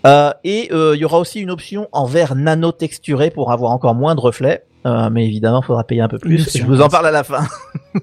Euh, 0.05 0.31
et 0.43 0.69
euh, 0.71 0.95
il 0.95 0.99
y 0.99 1.05
aura 1.05 1.19
aussi 1.19 1.39
une 1.39 1.51
option 1.51 1.87
en 1.91 2.05
verre 2.05 2.35
nano 2.35 2.71
texturé 2.71 3.29
pour 3.29 3.51
avoir 3.51 3.71
encore 3.71 3.95
moins 3.95 4.15
de 4.15 4.19
reflets. 4.19 4.63
Euh, 4.85 5.09
mais 5.09 5.25
évidemment, 5.25 5.61
il 5.61 5.65
faudra 5.65 5.83
payer 5.83 6.01
un 6.01 6.07
peu 6.07 6.19
plus. 6.19 6.57
Je 6.57 6.63
vous 6.63 6.81
en 6.81 6.89
parle 6.89 7.07
à 7.07 7.11
la 7.11 7.23
fin. 7.23 7.45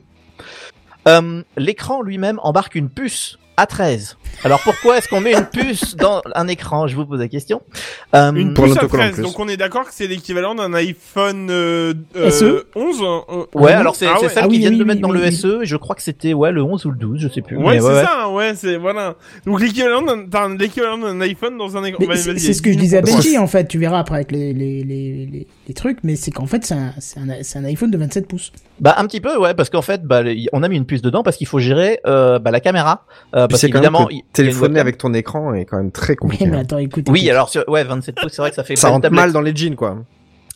Euh, 1.07 1.43
L'écran 1.59 2.01
lui-même 2.01 2.41
embarque 2.43 2.77
une 2.77 2.89
puce 2.89 3.39
A13. 3.59 4.15
Alors 4.43 4.61
pourquoi 4.63 4.99
est-ce 4.99 5.09
qu'on 5.09 5.21
met 5.21 5.33
une 5.33 5.45
puce 5.47 5.97
dans 5.97 6.23
un 6.35 6.49
écran? 6.49 6.87
Je 6.87 6.97
vous 6.97 7.07
pose 7.07 7.21
la 7.21 7.29
question. 7.29 7.63
Euh, 8.15 8.33
Une 8.33 8.55
Pour 8.55 8.65
puce 8.65 8.77
à 8.77 8.81
l'autocollant, 8.83 9.05
en 9.05 9.07
13, 9.09 9.15
plus. 9.17 9.23
donc 9.23 9.39
on 9.39 9.49
est 9.49 9.57
d'accord 9.57 9.85
que 9.85 9.95
c'est 9.95 10.07
l'équivalent 10.07 10.55
d'un 10.55 10.73
iPhone 10.75 11.49
euh, 11.51 11.95
euh, 12.17 12.31
SE? 12.31 12.65
11 12.75 12.97
euh, 13.03 13.45
Ouais, 13.55 13.73
alors 13.73 13.95
c'est 13.97 14.07
ah 14.07 14.21
ouais. 14.21 14.29
celle 14.29 14.45
Ah 14.45 14.47
oui, 14.47 14.53
qu'ils 14.55 14.61
viennent 14.61 14.73
oui, 14.73 14.79
de 14.79 14.83
oui, 14.85 14.89
mettre 14.89 15.01
dans 15.01 15.11
oui, 15.11 15.19
le. 15.21 15.31
SE. 15.31 15.63
Et 15.63 15.67
je 15.67 15.77
crois 15.77 15.95
que 15.97 16.03
c'était 16.03 16.35
ouais 16.35 16.53
le 16.53 16.63
11 16.63 16.85
ou 16.87 16.91
le 16.91 16.97
12, 16.99 17.21
je 17.21 17.29
sais 17.29 17.43
plus. 17.43 17.57
Ouais, 17.57 17.79
c'est 17.81 17.87
ouais, 17.87 18.05
ça, 18.05 18.29
ouais, 18.31 18.55
c'est 18.55 18.77
voilà. 18.77 19.15
Donc 19.47 19.61
l'équivalent 19.61 20.03
d'un 20.03 20.57
l'équivalent 20.57 20.99
d'un 20.99 21.21
iPhone 21.21 21.57
dans 21.57 21.77
un 21.77 21.85
écran. 21.85 22.05
C'est 22.15 22.53
ce 22.53 22.63
que 22.63 22.73
je 22.73 22.79
disais 22.79 22.99
à 22.99 23.03
Benji 23.03 23.39
en 23.39 23.47
fait, 23.47 23.67
tu 23.69 23.79
verras 23.79 23.99
après 24.01 24.17
avec 24.17 24.33
les, 24.33 24.53
les, 24.53 24.83
les, 24.85 25.27
les, 25.27 25.47
les 25.69 25.75
trucs, 25.75 25.99
mais 26.03 26.17
c'est 26.17 26.31
qu'en 26.31 26.47
fait 26.47 26.65
c'est 26.65 26.75
un, 26.75 26.93
c'est 26.99 27.21
un, 27.21 27.27
c'est 27.43 27.59
un 27.59 27.65
iPhone 27.65 27.91
de 27.91 27.99
27 27.99 28.27
pouces. 28.29 28.53
Bah 28.81 28.95
un 28.99 29.07
petit 29.07 29.21
peu 29.21 29.37
ouais 29.39 29.55
parce 29.55 29.71
qu'en 29.71 29.83
fait 29.83 30.03
bah 30.05 30.23
on 30.53 30.63
a 30.63 30.69
mis 30.69 30.77
une 30.77 30.87
puce 30.87 31.03
dedans 31.03 31.23
parce 31.23 31.37
qu'il 31.37 31.47
faut 31.47 31.59
gérer 31.61 32.01
euh, 32.07 32.39
bah, 32.39 32.51
la 32.51 32.61
caméra 32.61 33.05
euh, 33.35 33.47
parce 33.47 33.61
qu'évidemment 33.63 34.09
téléphoner 34.33 34.81
avec 34.81 34.99
ton 34.99 35.13
écran 35.15 35.55
est 35.55 35.65
quand 35.65 35.77
même 35.77 35.93
très 35.93 36.13
Oui, 36.13 36.17
compliqué. 36.17 36.47
mais 36.47 36.57
hein. 36.57 36.61
attends, 36.61 36.79
écoute. 36.79 37.07
oui 37.09 37.21
écoute. 37.21 37.31
alors 37.31 37.49
sur, 37.49 37.69
ouais 37.69 37.85
27 37.85 38.15
pouces 38.17 38.33
c'est 38.33 38.43
vrai 38.43 38.51
que 38.51 38.57
ça 38.57 38.65
fait 38.65 38.77
Ça 38.77 38.89
rentre 38.89 39.11
mal 39.11 39.33
dans 39.33 39.41
les 39.41 39.55
jeans, 39.55 39.77
quoi. 39.77 39.97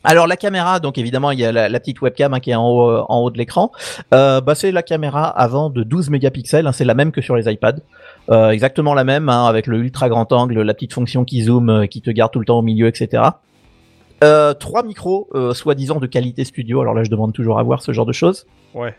Alors 0.05 0.29
la 0.29 0.37
caméra 0.37 0.79
donc 0.79 0.97
évidemment 0.97 1.33
il 1.33 1.41
y 1.41 1.45
a 1.45 1.51
la, 1.51 1.69
la 1.69 1.81
petite 1.81 2.01
webcam 2.01 2.33
hein, 2.33 2.39
qui 2.39 2.51
est 2.53 2.55
en 2.55 2.65
haut 2.69 2.89
euh, 2.89 3.03
en 3.09 3.19
haut 3.19 3.31
de 3.31 3.37
l'écran 3.37 3.73
euh, 4.15 4.41
bah 4.41 4.55
c'est 4.55 4.71
la 4.71 4.85
caméra 4.85 5.25
avant 5.27 5.71
de 5.71 5.83
12 5.83 6.11
mégapixels 6.11 6.69
hein, 6.69 6.73
c'est 6.73 6.85
la 6.85 6.95
même 6.95 7.11
que 7.11 7.21
sur 7.21 7.35
les 7.35 7.51
iPads 7.53 7.81
euh, 8.31 8.51
exactement 8.51 8.95
la 8.95 9.03
même 9.03 9.29
hein, 9.29 9.47
avec 9.47 9.67
le 9.67 9.79
ultra 9.79 10.09
grand 10.09 10.33
angle 10.33 10.63
la 10.63 10.73
petite 10.73 10.93
fonction 10.93 11.25
qui 11.25 11.43
zoome 11.43 11.69
euh, 11.69 11.87
qui 11.87 12.01
te 12.01 12.11
garde 12.11 12.31
tout 12.33 12.39
le 12.39 12.45
temps 12.45 12.61
au 12.61 12.63
milieu 12.63 12.87
etc. 12.87 13.25
Euh, 14.23 14.55
trois 14.55 14.85
micros 14.85 15.29
euh, 15.35 15.53
soi-disant 15.53 15.97
de 15.99 16.07
qualité 16.07 16.45
studio 16.45 16.81
alors 16.81 16.95
là 16.95 17.03
je 17.03 17.11
demande 17.11 17.33
toujours 17.33 17.59
à 17.59 17.63
voir 17.65 17.83
ce 17.83 17.91
genre 17.91 18.07
de 18.07 18.13
choses. 18.13 18.47
Ouais. 18.75 18.95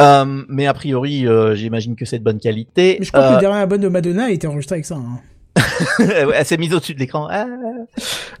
Euh, 0.00 0.42
mais 0.48 0.66
a 0.66 0.74
priori, 0.74 1.26
euh, 1.26 1.54
j'imagine 1.54 1.96
que 1.96 2.04
c'est 2.04 2.18
de 2.18 2.24
bonne 2.24 2.38
qualité. 2.40 2.96
Mais 3.00 3.04
je 3.06 3.10
crois 3.12 3.22
que 3.24 3.28
Euh, 3.32 3.34
le 3.34 3.40
dernier 3.40 3.58
album 3.60 3.80
de 3.80 3.88
Madonna 3.88 4.26
a 4.26 4.30
été 4.30 4.46
enregistré 4.46 4.74
avec 4.76 4.84
ça. 4.86 4.94
hein. 4.96 5.20
elle 5.98 6.46
s'est 6.46 6.56
mise 6.56 6.72
au-dessus 6.72 6.94
de 6.94 7.00
l'écran. 7.00 7.26
Ah. 7.30 7.46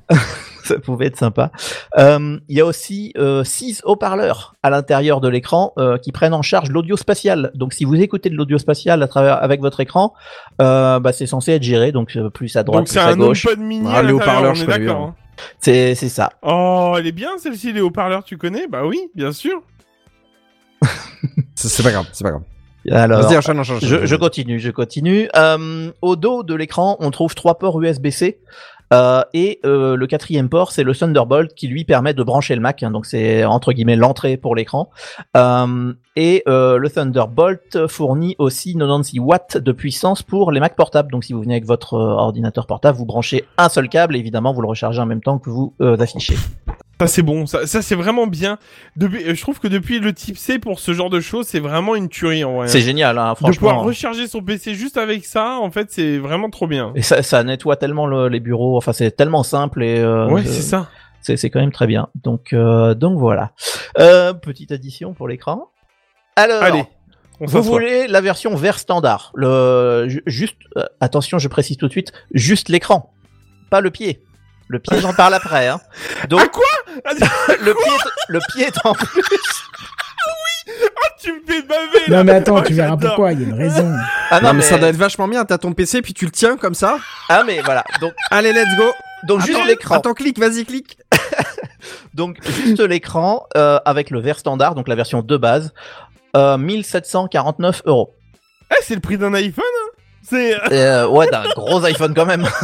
Ça 0.64 0.78
pouvait 0.78 1.06
être 1.06 1.16
sympa. 1.16 1.50
Euh, 1.96 2.38
Il 2.48 2.56
y 2.56 2.60
a 2.60 2.66
aussi 2.66 3.12
euh, 3.16 3.42
six 3.42 3.80
haut-parleurs 3.84 4.54
à 4.62 4.68
l'intérieur 4.70 5.20
de 5.22 5.28
l'écran 5.28 5.72
euh, 5.78 5.96
qui 5.96 6.12
prennent 6.12 6.34
en 6.34 6.42
charge 6.42 6.70
l'audio 6.70 6.96
spatial. 6.96 7.50
Donc, 7.54 7.72
si 7.72 7.84
vous 7.84 7.94
écoutez 7.96 8.28
de 8.28 8.36
l'audio 8.36 8.58
spatial 8.58 9.02
à 9.02 9.08
travers 9.08 9.42
avec 9.42 9.60
votre 9.62 9.80
écran, 9.80 10.12
euh, 10.60 11.00
bah, 11.00 11.12
c'est 11.12 11.26
censé 11.26 11.52
être 11.52 11.62
géré. 11.62 11.90
Donc, 11.90 12.14
euh, 12.16 12.28
plus 12.28 12.54
à 12.56 12.62
droite, 12.64 12.80
Donc 12.80 12.86
plus 12.88 12.92
c'est 12.94 13.00
à 13.00 13.08
un 13.08 13.16
gauche. 13.16 13.46
HomePod 13.46 13.64
mini. 13.64 13.88
Ah, 13.90 13.96
à 13.98 14.02
les 14.02 14.12
haut-parleurs, 14.12 14.54
je 14.54 14.66
d'accord. 14.66 14.96
hein. 15.06 15.14
C'est 15.60 15.94
c'est 15.94 16.08
ça. 16.10 16.30
Oh, 16.42 16.94
elle 16.98 17.06
est 17.06 17.12
bien 17.12 17.38
celle-ci, 17.38 17.72
les 17.72 17.80
haut-parleurs, 17.80 18.22
tu 18.24 18.36
connais? 18.36 18.66
Bah 18.68 18.82
oui, 18.84 19.00
bien 19.14 19.32
sûr. 19.32 19.62
C'est 21.66 21.82
pas 21.82 21.90
grave, 21.90 22.06
c'est 22.12 22.24
pas 22.24 22.30
grave. 22.30 22.42
Alors, 22.90 23.22
Vas-y, 23.22 23.36
enchaîne, 23.36 23.58
enchaîne, 23.58 23.76
enchaîne. 23.76 23.88
Je, 23.88 24.06
je 24.06 24.16
continue, 24.16 24.60
je 24.60 24.70
continue. 24.70 25.28
Euh, 25.36 25.90
au 26.00 26.16
dos 26.16 26.42
de 26.42 26.54
l'écran, 26.54 26.96
on 27.00 27.10
trouve 27.10 27.34
trois 27.34 27.58
ports 27.58 27.80
USB-C. 27.80 28.38
Euh, 28.90 29.22
et 29.34 29.60
euh, 29.66 29.96
le 29.96 30.06
quatrième 30.06 30.48
port, 30.48 30.72
c'est 30.72 30.82
le 30.82 30.94
Thunderbolt 30.94 31.52
qui 31.54 31.68
lui 31.68 31.84
permet 31.84 32.14
de 32.14 32.22
brancher 32.22 32.54
le 32.54 32.62
Mac. 32.62 32.82
hein, 32.82 32.90
donc 32.90 33.04
c'est 33.04 33.44
entre 33.44 33.72
guillemets 33.72 33.96
l'entrée 33.96 34.36
pour 34.38 34.54
l'écran. 34.54 34.90
Et 36.20 36.42
euh, 36.48 36.78
le 36.78 36.90
Thunderbolt 36.90 37.86
fournit 37.86 38.34
aussi 38.40 38.74
96 38.74 39.20
watts 39.20 39.56
de 39.56 39.70
puissance 39.70 40.24
pour 40.24 40.50
les 40.50 40.58
Mac 40.58 40.74
portables. 40.74 41.12
Donc 41.12 41.22
si 41.22 41.32
vous 41.32 41.40
venez 41.42 41.54
avec 41.54 41.64
votre 41.64 41.94
euh, 41.94 41.98
ordinateur 42.16 42.66
portable, 42.66 42.98
vous 42.98 43.06
branchez 43.06 43.44
un 43.56 43.68
seul 43.68 43.88
câble. 43.88 44.16
Et 44.16 44.18
évidemment, 44.18 44.52
vous 44.52 44.60
le 44.60 44.66
rechargez 44.66 45.00
en 45.00 45.06
même 45.06 45.22
temps 45.22 45.38
que 45.38 45.48
vous 45.48 45.74
euh, 45.80 45.96
affichez. 45.96 46.34
Ça 47.00 47.06
c'est 47.06 47.22
bon, 47.22 47.46
ça, 47.46 47.64
ça 47.68 47.82
c'est 47.82 47.94
vraiment 47.94 48.26
bien. 48.26 48.58
Depuis, 48.96 49.32
je 49.32 49.40
trouve 49.40 49.60
que 49.60 49.68
depuis 49.68 50.00
le 50.00 50.12
type 50.12 50.36
C 50.36 50.58
pour 50.58 50.80
ce 50.80 50.92
genre 50.92 51.08
de 51.08 51.20
choses, 51.20 51.46
c'est 51.46 51.60
vraiment 51.60 51.94
une 51.94 52.08
tuerie 52.08 52.42
en 52.42 52.56
vrai. 52.56 52.66
C'est 52.66 52.80
génial, 52.80 53.16
hein, 53.18 53.34
de 53.34 53.36
pouvoir 53.38 53.54
franchement. 53.54 53.82
recharger 53.82 54.26
son 54.26 54.42
PC 54.42 54.74
juste 54.74 54.96
avec 54.96 55.24
ça, 55.24 55.58
en 55.62 55.70
fait, 55.70 55.86
c'est 55.92 56.18
vraiment 56.18 56.50
trop 56.50 56.66
bien. 56.66 56.90
Et 56.96 57.02
ça, 57.02 57.22
ça 57.22 57.44
nettoie 57.44 57.76
tellement 57.76 58.06
le- 58.08 58.28
les 58.28 58.40
bureaux. 58.40 58.76
Enfin, 58.76 58.92
c'est 58.92 59.12
tellement 59.12 59.44
simple 59.44 59.84
et 59.84 60.00
euh, 60.00 60.28
ouais, 60.28 60.42
c'est 60.44 60.62
ça. 60.62 60.88
c'est 61.20 61.36
c'est 61.36 61.50
quand 61.50 61.60
même 61.60 61.70
très 61.70 61.86
bien. 61.86 62.08
Donc 62.24 62.52
euh, 62.52 62.94
donc 62.94 63.16
voilà. 63.20 63.52
Euh, 64.00 64.32
petite 64.32 64.72
addition 64.72 65.14
pour 65.14 65.28
l'écran. 65.28 65.68
Alors, 66.38 66.62
Allez, 66.62 66.84
on 67.40 67.46
vous 67.46 67.62
voulez 67.62 68.06
la 68.08 68.20
version 68.20 68.54
vert 68.54 68.78
standard. 68.78 69.32
Le 69.34 70.06
juste 70.26 70.56
euh, 70.76 70.84
attention, 71.00 71.38
je 71.38 71.48
précise 71.48 71.76
tout 71.76 71.86
de 71.86 71.92
suite, 71.92 72.12
juste 72.32 72.68
l'écran, 72.68 73.12
pas 73.70 73.80
le 73.80 73.90
pied. 73.90 74.22
Le 74.68 74.78
pied, 74.80 75.00
j'en 75.00 75.14
parle 75.14 75.34
après. 75.34 75.66
Hein. 75.68 75.80
Donc 76.28 76.40
Ah, 76.44 76.48
quoi? 76.48 77.00
Ah, 77.04 77.12
le 77.60 77.72
pied, 77.74 77.92
est- 77.92 78.28
le 78.28 78.40
pied 78.52 78.64
est 78.66 78.86
en 78.86 78.92
plus. 78.94 79.22
Tu 81.20 81.32
me 81.32 81.40
fais 81.46 81.62
baver 81.62 82.04
Non 82.08 82.16
là. 82.18 82.24
mais 82.24 82.32
attends, 82.32 82.56
Oh, 82.58 82.62
tu 82.62 82.74
verras 82.74 82.96
pourquoi, 82.96 83.32
il 83.32 83.40
y 83.40 83.44
a 83.44 83.48
une 83.48 83.54
raison. 83.54 83.92
Ah 84.30 84.40
Non, 84.40 84.52
mais 84.52 84.62
ça 84.62 84.78
doit 84.78 84.88
être 84.88 84.96
vachement 84.96 85.26
bien. 85.26 85.44
T'as 85.44 85.58
ton 85.58 85.72
PC 85.72 86.02
puis 86.02 86.12
tu 86.14 86.24
le 86.26 86.30
tiens 86.30 86.56
comme 86.56 86.74
ça. 86.74 86.98
Ah 87.28 87.42
mais 87.46 87.60
voilà. 87.62 87.82
Donc 88.00 88.12
Allez, 88.30 88.52
let's 88.52 88.76
go. 88.76 88.92
donc 89.26 89.40
juste 89.40 89.56
Attends, 89.56 89.66
l'écran. 89.66 89.94
Attends, 89.96 90.14
clique, 90.14 90.38
vas-y, 90.38 90.64
clique. 90.64 90.98
Donc 92.14 92.38
juste 92.44 92.80
l'écran 92.80 93.46
euh, 93.56 93.78
avec 93.84 94.10
le 94.10 94.20
vert 94.20 94.38
standard, 94.38 94.74
donc 94.74 94.88
la 94.88 94.94
version 94.96 95.22
de 95.22 95.36
base, 95.36 95.72
euh, 96.36 96.58
1749 96.58 97.82
euros. 97.86 98.10
Eh, 98.70 98.82
c'est 98.82 98.94
le 98.94 99.00
prix 99.00 99.16
d'un 99.18 99.32
iPhone 99.34 99.64
hein 99.64 99.90
C'est... 100.22 100.54
Euh, 100.72 101.08
ouais, 101.08 101.28
d'un 101.30 101.44
gros 101.54 101.84
iPhone 101.84 102.14
quand 102.14 102.26
même. 102.26 102.46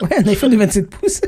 Ouais, 0.00 0.16
un 0.16 0.28
iPhone 0.28 0.52
de 0.52 0.56
27 0.56 0.90
pouces. 0.90 1.20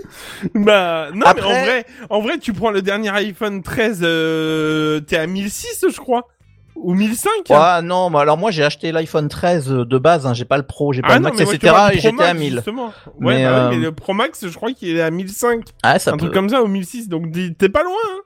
Bah, 0.54 1.08
non, 1.12 1.26
Après- 1.26 1.42
mais 1.42 1.48
en 1.58 1.64
vrai, 1.64 1.86
en 2.08 2.20
vrai, 2.20 2.38
tu 2.38 2.52
prends 2.52 2.70
le 2.70 2.82
dernier 2.82 3.08
iPhone 3.08 3.64
13, 3.64 3.98
euh, 4.04 5.00
t'es 5.00 5.16
à 5.16 5.26
1006, 5.26 5.86
je 5.92 5.96
crois. 5.98 6.28
Ou 6.76 6.94
1005. 6.94 7.30
Ouais, 7.50 7.82
non, 7.82 8.10
mais 8.10 8.20
alors 8.20 8.38
moi 8.38 8.52
j'ai 8.52 8.62
acheté 8.62 8.92
l'iPhone 8.92 9.26
13 9.28 9.66
de 9.68 9.98
base, 9.98 10.24
hein, 10.24 10.34
j'ai 10.34 10.44
pas 10.44 10.56
le 10.56 10.62
Pro, 10.62 10.92
j'ai 10.92 11.02
pas 11.02 11.08
Ah 11.10 11.14
le 11.16 11.22
Max, 11.22 11.40
moi, 11.42 11.52
etc. 11.52 11.74
Et 11.90 11.94
j'étais 11.98 12.08
à 12.08 12.12
Max, 12.28 12.38
1000. 12.38 12.52
Justement. 12.54 12.86
Ouais, 13.18 13.38
Mais, 13.38 13.42
bah 13.44 13.50
euh, 13.50 13.70
mais 13.70 13.76
le 13.78 13.90
Pro 13.90 14.12
Max, 14.14 14.46
je 14.46 14.54
crois 14.54 14.72
qu'il 14.72 14.96
est 14.96 15.02
à 15.02 15.10
1005. 15.10 15.64
Ah, 15.82 15.98
ça 15.98 16.10
un 16.10 16.12
peut. 16.12 16.18
truc 16.20 16.32
comme 16.32 16.48
ça, 16.48 16.62
ou 16.62 16.68
1006. 16.68 17.08
Donc, 17.08 17.32
t'es 17.58 17.68
pas 17.68 17.82
loin, 17.82 17.92
hein. 18.14 18.20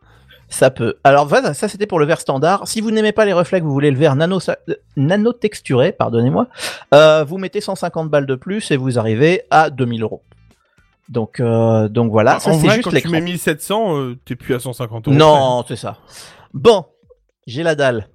Ça 0.49 0.71
peut. 0.71 0.95
Alors 1.05 1.27
voilà, 1.27 1.55
ça 1.55 1.69
c'était 1.69 1.87
pour 1.87 1.99
le 1.99 2.07
verre 2.07 2.21
standard. 2.21 2.69
Si 2.69 2.81
vous 2.81 2.91
n'aimez 2.91 3.13
pas 3.13 3.25
les 3.25 3.33
reflets, 3.33 3.61
que 3.61 3.65
vous 3.65 3.73
voulez 3.73 3.91
le 3.91 3.99
verre 3.99 4.15
nano, 4.15 4.39
nano 4.97 5.33
texturé, 5.33 5.93
pardonnez-moi, 5.93 6.47
euh, 6.95 7.25
vous 7.25 7.39
mettez 7.39 7.61
150 7.61 8.09
balles 8.11 8.27
de 8.27 8.35
plus 8.35 8.71
et 8.71 8.77
vous 8.77 8.99
arrivez 8.99 9.43
à 9.51 9.71
2000 9.71 10.03
euros. 10.03 10.23
Donc 11.09 11.41
euh, 11.41 11.89
donc 11.89 12.11
voilà, 12.13 12.39
ça 12.41 12.51
en 12.51 12.59
c'est 12.59 12.71
juste 12.71 12.85
quand 12.85 12.91
tu 12.99 13.09
mets 13.09 13.21
1700, 13.21 13.99
euh, 13.99 14.17
t'es 14.25 14.37
plus 14.37 14.55
à 14.55 14.61
150 14.61 15.09
euros. 15.09 15.17
Non, 15.17 15.65
c'est 15.67 15.77
ça. 15.77 15.99
Bon, 16.53 16.85
j'ai 17.47 17.63
la 17.63 17.75
dalle. 17.75 18.09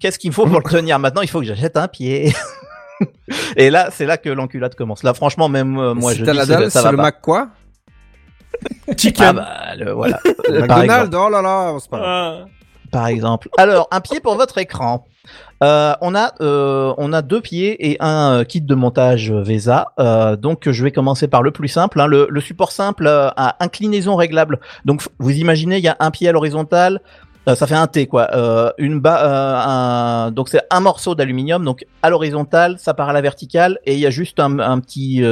Qu'est-ce 0.00 0.18
qu'il 0.18 0.30
me 0.30 0.34
faut 0.34 0.46
pour 0.46 0.58
le 0.58 0.68
tenir? 0.68 0.98
Maintenant 0.98 1.22
Il 1.22 1.28
faut 1.28 1.38
que 1.40 1.46
j'achète 1.46 1.76
un 1.76 1.86
pied. 1.88 2.32
Et 3.56 3.70
là, 3.70 3.88
c'est 3.92 4.06
là 4.06 4.16
que 4.16 4.28
l'enculade 4.28 4.74
commence. 4.74 5.02
Là, 5.02 5.14
franchement, 5.14 5.48
même 5.48 5.78
euh, 5.78 5.94
moi, 5.94 6.12
si 6.12 6.18
je 6.18 6.24
dis 6.24 6.32
la 6.36 6.46
ça- 6.46 6.56
dalle, 6.56 6.70
ça 6.70 6.82
va 6.82 6.90
le 6.90 6.96
pas. 6.96 7.02
Mac 7.04 7.20
quoi? 7.20 7.48
Chicken. 8.96 9.26
Ah 9.28 9.32
bah, 9.32 9.76
le, 9.84 9.92
voilà. 9.92 10.18
Par 10.68 10.82
exemple. 10.82 11.08
McDonald's, 11.10 11.16
oh 11.16 11.28
là 11.30 11.42
là, 11.42 11.76
c'est 11.80 11.90
pas 11.90 11.98
grave. 11.98 12.36
Ah. 12.42 12.44
par 12.90 13.06
exemple. 13.06 13.48
Alors, 13.58 13.88
un 13.90 14.00
pied 14.00 14.20
pour 14.20 14.34
votre 14.36 14.58
écran. 14.58 15.06
Euh, 15.62 15.94
on 16.00 16.16
a 16.16 16.32
euh, 16.40 16.92
on 16.98 17.12
a 17.12 17.22
deux 17.22 17.40
pieds 17.40 17.88
et 17.90 17.96
un 18.00 18.40
euh, 18.40 18.44
kit 18.44 18.60
de 18.60 18.74
montage 18.74 19.30
VESA. 19.30 19.92
Euh, 20.00 20.34
donc 20.34 20.68
je 20.68 20.82
vais 20.82 20.90
commencer 20.90 21.28
par 21.28 21.44
le 21.44 21.52
plus 21.52 21.68
simple. 21.68 22.00
hein. 22.00 22.08
Le, 22.08 22.26
le 22.28 22.40
support 22.40 22.72
simple 22.72 23.06
euh, 23.06 23.28
à 23.36 23.54
inclinaison 23.64 24.16
réglable. 24.16 24.58
Donc 24.84 25.02
vous 25.20 25.30
imaginez, 25.30 25.78
il 25.78 25.84
y 25.84 25.88
a 25.88 25.96
un 26.00 26.10
pied 26.10 26.28
à 26.28 26.32
l'horizontale. 26.32 27.00
euh, 27.48 27.54
ça 27.54 27.68
fait 27.68 27.76
un 27.76 27.86
T 27.86 28.08
quoi. 28.08 28.28
Euh, 28.34 28.72
une 28.78 28.98
bas, 28.98 29.22
euh, 29.24 30.26
un, 30.26 30.30
donc 30.32 30.48
c'est 30.48 30.62
un 30.70 30.80
morceau 30.80 31.14
d'aluminium. 31.14 31.64
Donc 31.64 31.86
à 32.02 32.10
l'horizontale, 32.10 32.76
ça 32.80 32.92
part 32.92 33.08
à 33.10 33.12
la 33.12 33.20
verticale 33.20 33.78
et 33.86 33.94
il 33.94 34.00
y 34.00 34.06
a 34.06 34.10
juste 34.10 34.40
un, 34.40 34.58
un 34.58 34.80
petit 34.80 35.22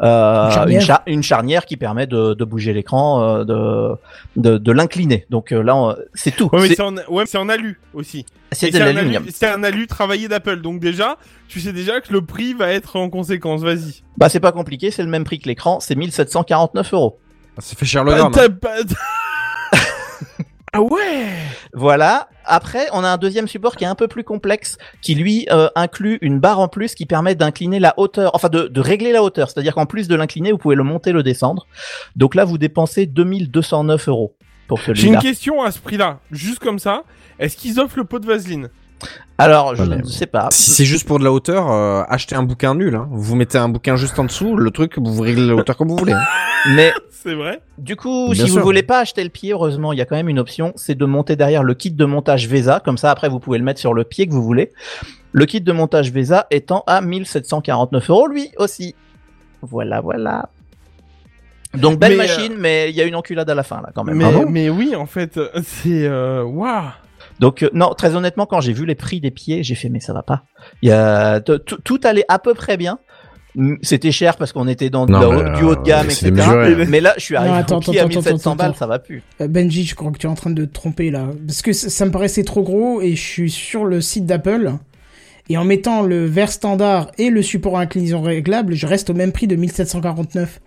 euh, 0.00 0.46
Une 0.46 0.52
charnière. 0.52 0.80
une, 0.80 0.86
cha- 0.86 1.02
une 1.06 1.22
charnière 1.22 1.66
qui 1.66 1.76
permet 1.76 2.06
de, 2.06 2.34
de 2.34 2.44
bouger 2.44 2.72
l'écran, 2.72 3.22
euh, 3.22 3.44
de 3.44 3.96
de, 4.36 4.58
de 4.58 4.72
l'incliner. 4.72 5.26
Donc 5.30 5.52
euh, 5.52 5.62
là, 5.62 5.96
c'est 6.14 6.30
tout. 6.34 6.48
Ouais, 6.52 6.62
mais 6.62 6.68
C'est- 6.74 6.80
en, 6.80 6.94
ouais, 7.08 7.24
c'est 7.26 7.38
en 7.38 7.48
alu 7.48 7.80
aussi. 7.94 8.24
c'est 8.52 8.74
un 8.74 8.78
l'aluminium. 8.86 9.22
alu- 9.24 9.30
C'est 9.32 9.48
un 9.48 9.62
alu 9.62 9.86
travaillé 9.86 10.28
d'Apple. 10.28 10.60
Donc 10.60 10.80
déjà, 10.80 11.16
tu 11.48 11.60
sais 11.60 11.72
déjà 11.72 12.00
que 12.00 12.12
le 12.12 12.22
prix 12.24 12.54
va 12.54 12.72
être 12.72 12.96
en 12.96 13.10
conséquence. 13.10 13.62
Vas-y. 13.62 14.02
Bah 14.16 14.28
c'est 14.28 14.40
pas 14.40 14.52
compliqué, 14.52 14.90
c'est 14.90 15.02
le 15.02 15.08
même 15.10 15.24
prix 15.24 15.38
que 15.38 15.48
l'écran, 15.48 15.80
c'est 15.80 15.94
1749 15.94 16.92
euros. 16.94 17.18
Ça 17.58 17.76
fait 17.76 17.84
cher 17.86 18.02
le 18.04 18.12
Ah, 18.14 18.30
pas- 18.30 18.48
ah 20.72 20.80
ouais 20.80 21.26
Voilà. 21.74 22.28
Après, 22.44 22.86
on 22.92 23.04
a 23.04 23.08
un 23.08 23.18
deuxième 23.18 23.46
support 23.46 23.76
qui 23.76 23.84
est 23.84 23.88
un 23.88 23.94
peu 23.94 24.08
plus 24.08 24.24
complexe, 24.24 24.78
qui 25.00 25.14
lui 25.14 25.46
euh, 25.50 25.68
inclut 25.76 26.18
une 26.22 26.40
barre 26.40 26.60
en 26.60 26.68
plus 26.68 26.94
qui 26.94 27.06
permet 27.06 27.34
d'incliner 27.34 27.78
la 27.78 27.94
hauteur, 27.98 28.30
enfin 28.34 28.48
de, 28.48 28.68
de 28.68 28.80
régler 28.80 29.12
la 29.12 29.22
hauteur. 29.22 29.50
C'est-à-dire 29.50 29.74
qu'en 29.74 29.86
plus 29.86 30.08
de 30.08 30.14
l'incliner, 30.16 30.50
vous 30.50 30.58
pouvez 30.58 30.74
le 30.76 30.82
monter, 30.82 31.12
le 31.12 31.22
descendre. 31.22 31.66
Donc 32.16 32.34
là, 32.34 32.44
vous 32.44 32.58
dépensez 32.58 33.06
2209 33.06 34.08
euros 34.08 34.34
pour 34.66 34.78
J'ai 34.80 34.90
une 34.92 34.96
celui-là. 34.96 35.20
question 35.20 35.62
à 35.62 35.70
ce 35.70 35.78
prix-là. 35.78 36.20
Juste 36.30 36.58
comme 36.58 36.78
ça. 36.78 37.04
Est-ce 37.38 37.56
qu'ils 37.56 37.78
offrent 37.78 37.98
le 37.98 38.04
pot 38.04 38.18
de 38.18 38.26
vaseline? 38.26 38.68
Alors, 39.38 39.74
je 39.74 39.82
Voilà. 39.82 39.96
ne 40.02 40.04
sais 40.04 40.26
pas. 40.26 40.48
Si 40.52 40.70
c'est 40.70 40.84
juste 40.84 41.06
pour 41.06 41.18
de 41.18 41.24
la 41.24 41.32
hauteur, 41.32 41.70
euh, 41.72 42.02
achetez 42.08 42.36
un 42.36 42.42
bouquin 42.44 42.74
nul. 42.74 42.94
Hein. 42.94 43.08
Vous 43.10 43.34
mettez 43.34 43.58
un 43.58 43.68
bouquin 43.68 43.96
juste 43.96 44.18
en 44.18 44.24
dessous, 44.24 44.56
le 44.56 44.70
truc, 44.70 44.98
vous 44.98 45.20
réglez 45.20 45.46
la 45.46 45.54
hauteur 45.56 45.76
comme 45.76 45.88
vous 45.88 45.96
voulez. 45.96 46.12
hein. 46.12 46.22
Mais 46.76 46.92
C'est 47.10 47.34
vrai 47.34 47.60
du 47.78 47.94
coup, 47.96 48.30
Bien 48.32 48.44
si 48.44 48.50
vous 48.50 48.56
sûr. 48.56 48.62
voulez 48.64 48.82
pas 48.82 48.98
acheter 49.00 49.22
le 49.24 49.30
pied, 49.30 49.52
heureusement, 49.52 49.92
il 49.92 49.98
y 49.98 50.02
a 50.02 50.04
quand 50.04 50.16
même 50.16 50.28
une 50.28 50.38
option, 50.40 50.72
c'est 50.76 50.96
de 50.96 51.04
monter 51.04 51.34
derrière 51.36 51.62
le 51.62 51.74
kit 51.74 51.90
de 51.90 52.04
montage 52.04 52.46
VESA. 52.48 52.80
Comme 52.84 52.98
ça, 52.98 53.10
après, 53.10 53.28
vous 53.28 53.38
pouvez 53.40 53.58
le 53.58 53.64
mettre 53.64 53.80
sur 53.80 53.94
le 53.94 54.04
pied 54.04 54.26
que 54.26 54.32
vous 54.32 54.42
voulez. 54.42 54.70
Le 55.32 55.46
kit 55.46 55.60
de 55.60 55.72
montage 55.72 56.12
VESA 56.12 56.46
étant 56.50 56.84
à 56.86 57.00
1749 57.00 58.10
euros, 58.10 58.26
lui 58.28 58.50
aussi. 58.58 58.94
Voilà, 59.62 60.00
voilà. 60.00 60.48
Donc 61.74 61.98
belle 61.98 62.16
Mais, 62.18 62.24
euh, 62.24 62.26
machine, 62.36 62.54
mais 62.58 62.90
il 62.90 62.96
y 62.96 63.00
a 63.00 63.04
une 63.04 63.14
enculade 63.14 63.48
à 63.48 63.54
la 63.54 63.62
fin 63.62 63.76
là 63.80 63.90
quand 63.94 64.04
même. 64.04 64.16
mais, 64.16 64.24
Ah 64.26 64.30
bon? 64.32 64.44
mais 64.48 64.68
oui, 64.68 64.94
en 64.94 65.06
fait, 65.06 65.36
euh, 65.38 65.48
c'est... 65.64 66.04
Euh... 66.06 66.42
Waouh 66.44 66.90
Donc 67.40 67.62
euh, 67.62 67.70
non, 67.72 67.94
très 67.94 68.14
honnêtement, 68.14 68.46
quand 68.46 68.60
j'ai 68.60 68.72
vu 68.72 68.86
les 68.86 68.94
prix 68.94 69.20
des 69.20 69.30
pieds, 69.30 69.62
j'ai 69.62 69.74
fait 69.74 69.88
mais 69.88 70.00
ça 70.00 70.12
va 70.12 70.22
pas. 70.22 70.44
Il 70.82 70.88
y 70.88 70.92
a 70.92 71.40
tout 71.40 72.00
allait 72.04 72.24
à 72.28 72.38
peu 72.38 72.54
près 72.54 72.76
bien. 72.76 72.98
C'était 73.82 74.12
cher 74.12 74.36
parce 74.38 74.50
qu'on 74.52 74.66
était 74.66 74.88
dans 74.88 75.04
de 75.04 75.12
Non, 75.12 75.30
la- 75.30 75.50
mais, 75.50 75.58
du 75.58 75.64
haut 75.64 75.76
de 75.76 75.82
gamme, 75.82 76.06
euh, 76.06 76.10
c'est 76.10 76.28
etc. 76.28 76.48
démesuré. 76.48 76.86
Mais 76.86 77.00
là, 77.02 77.12
je 77.18 77.22
suis 77.22 77.36
arrivé 77.36 77.52
Non, 77.52 77.58
attends, 77.60 77.76
au 77.76 77.80
pied 77.80 77.98
à 78.00 78.04
attends, 78.04 78.08
attends, 78.20 78.20
1700 78.20 78.50
attends, 78.52 78.56
balles, 78.56 78.70
attends. 78.70 78.78
ça 78.78 78.86
va 78.86 78.98
plus. 78.98 79.22
Euh, 79.42 79.48
Benji, 79.48 79.84
je 79.84 79.94
crois 79.94 80.10
que 80.10 80.16
tu 80.16 80.26
es 80.26 80.30
en 80.30 80.34
train 80.34 80.48
de 80.48 80.64
te 80.64 80.72
tromper 80.72 81.10
là. 81.10 81.26
Parce 81.46 81.60
que 81.60 81.74
ça, 81.74 81.90
ça 81.90 82.06
me 82.06 82.10
paraissait 82.10 82.44
trop 82.44 82.62
gros 82.62 83.02
et 83.02 83.14
je 83.14 83.20
suis 83.20 83.50
sur 83.50 83.84
le 83.84 84.00
site 84.00 84.24
d'Apple. 84.24 84.72
Et 85.50 85.58
en 85.58 85.64
mettant 85.66 86.00
le 86.00 86.24
verre 86.24 86.50
standard 86.50 87.10
et 87.18 87.28
le 87.28 87.42
support 87.42 87.76
à 87.76 87.82
inclinaison 87.82 88.22
réglable, 88.22 88.72
je 88.74 88.86
reste 88.86 89.10
au 89.10 89.14
même 89.14 89.32
prix 89.32 89.46
de 89.48 89.56
1749. 89.56 90.60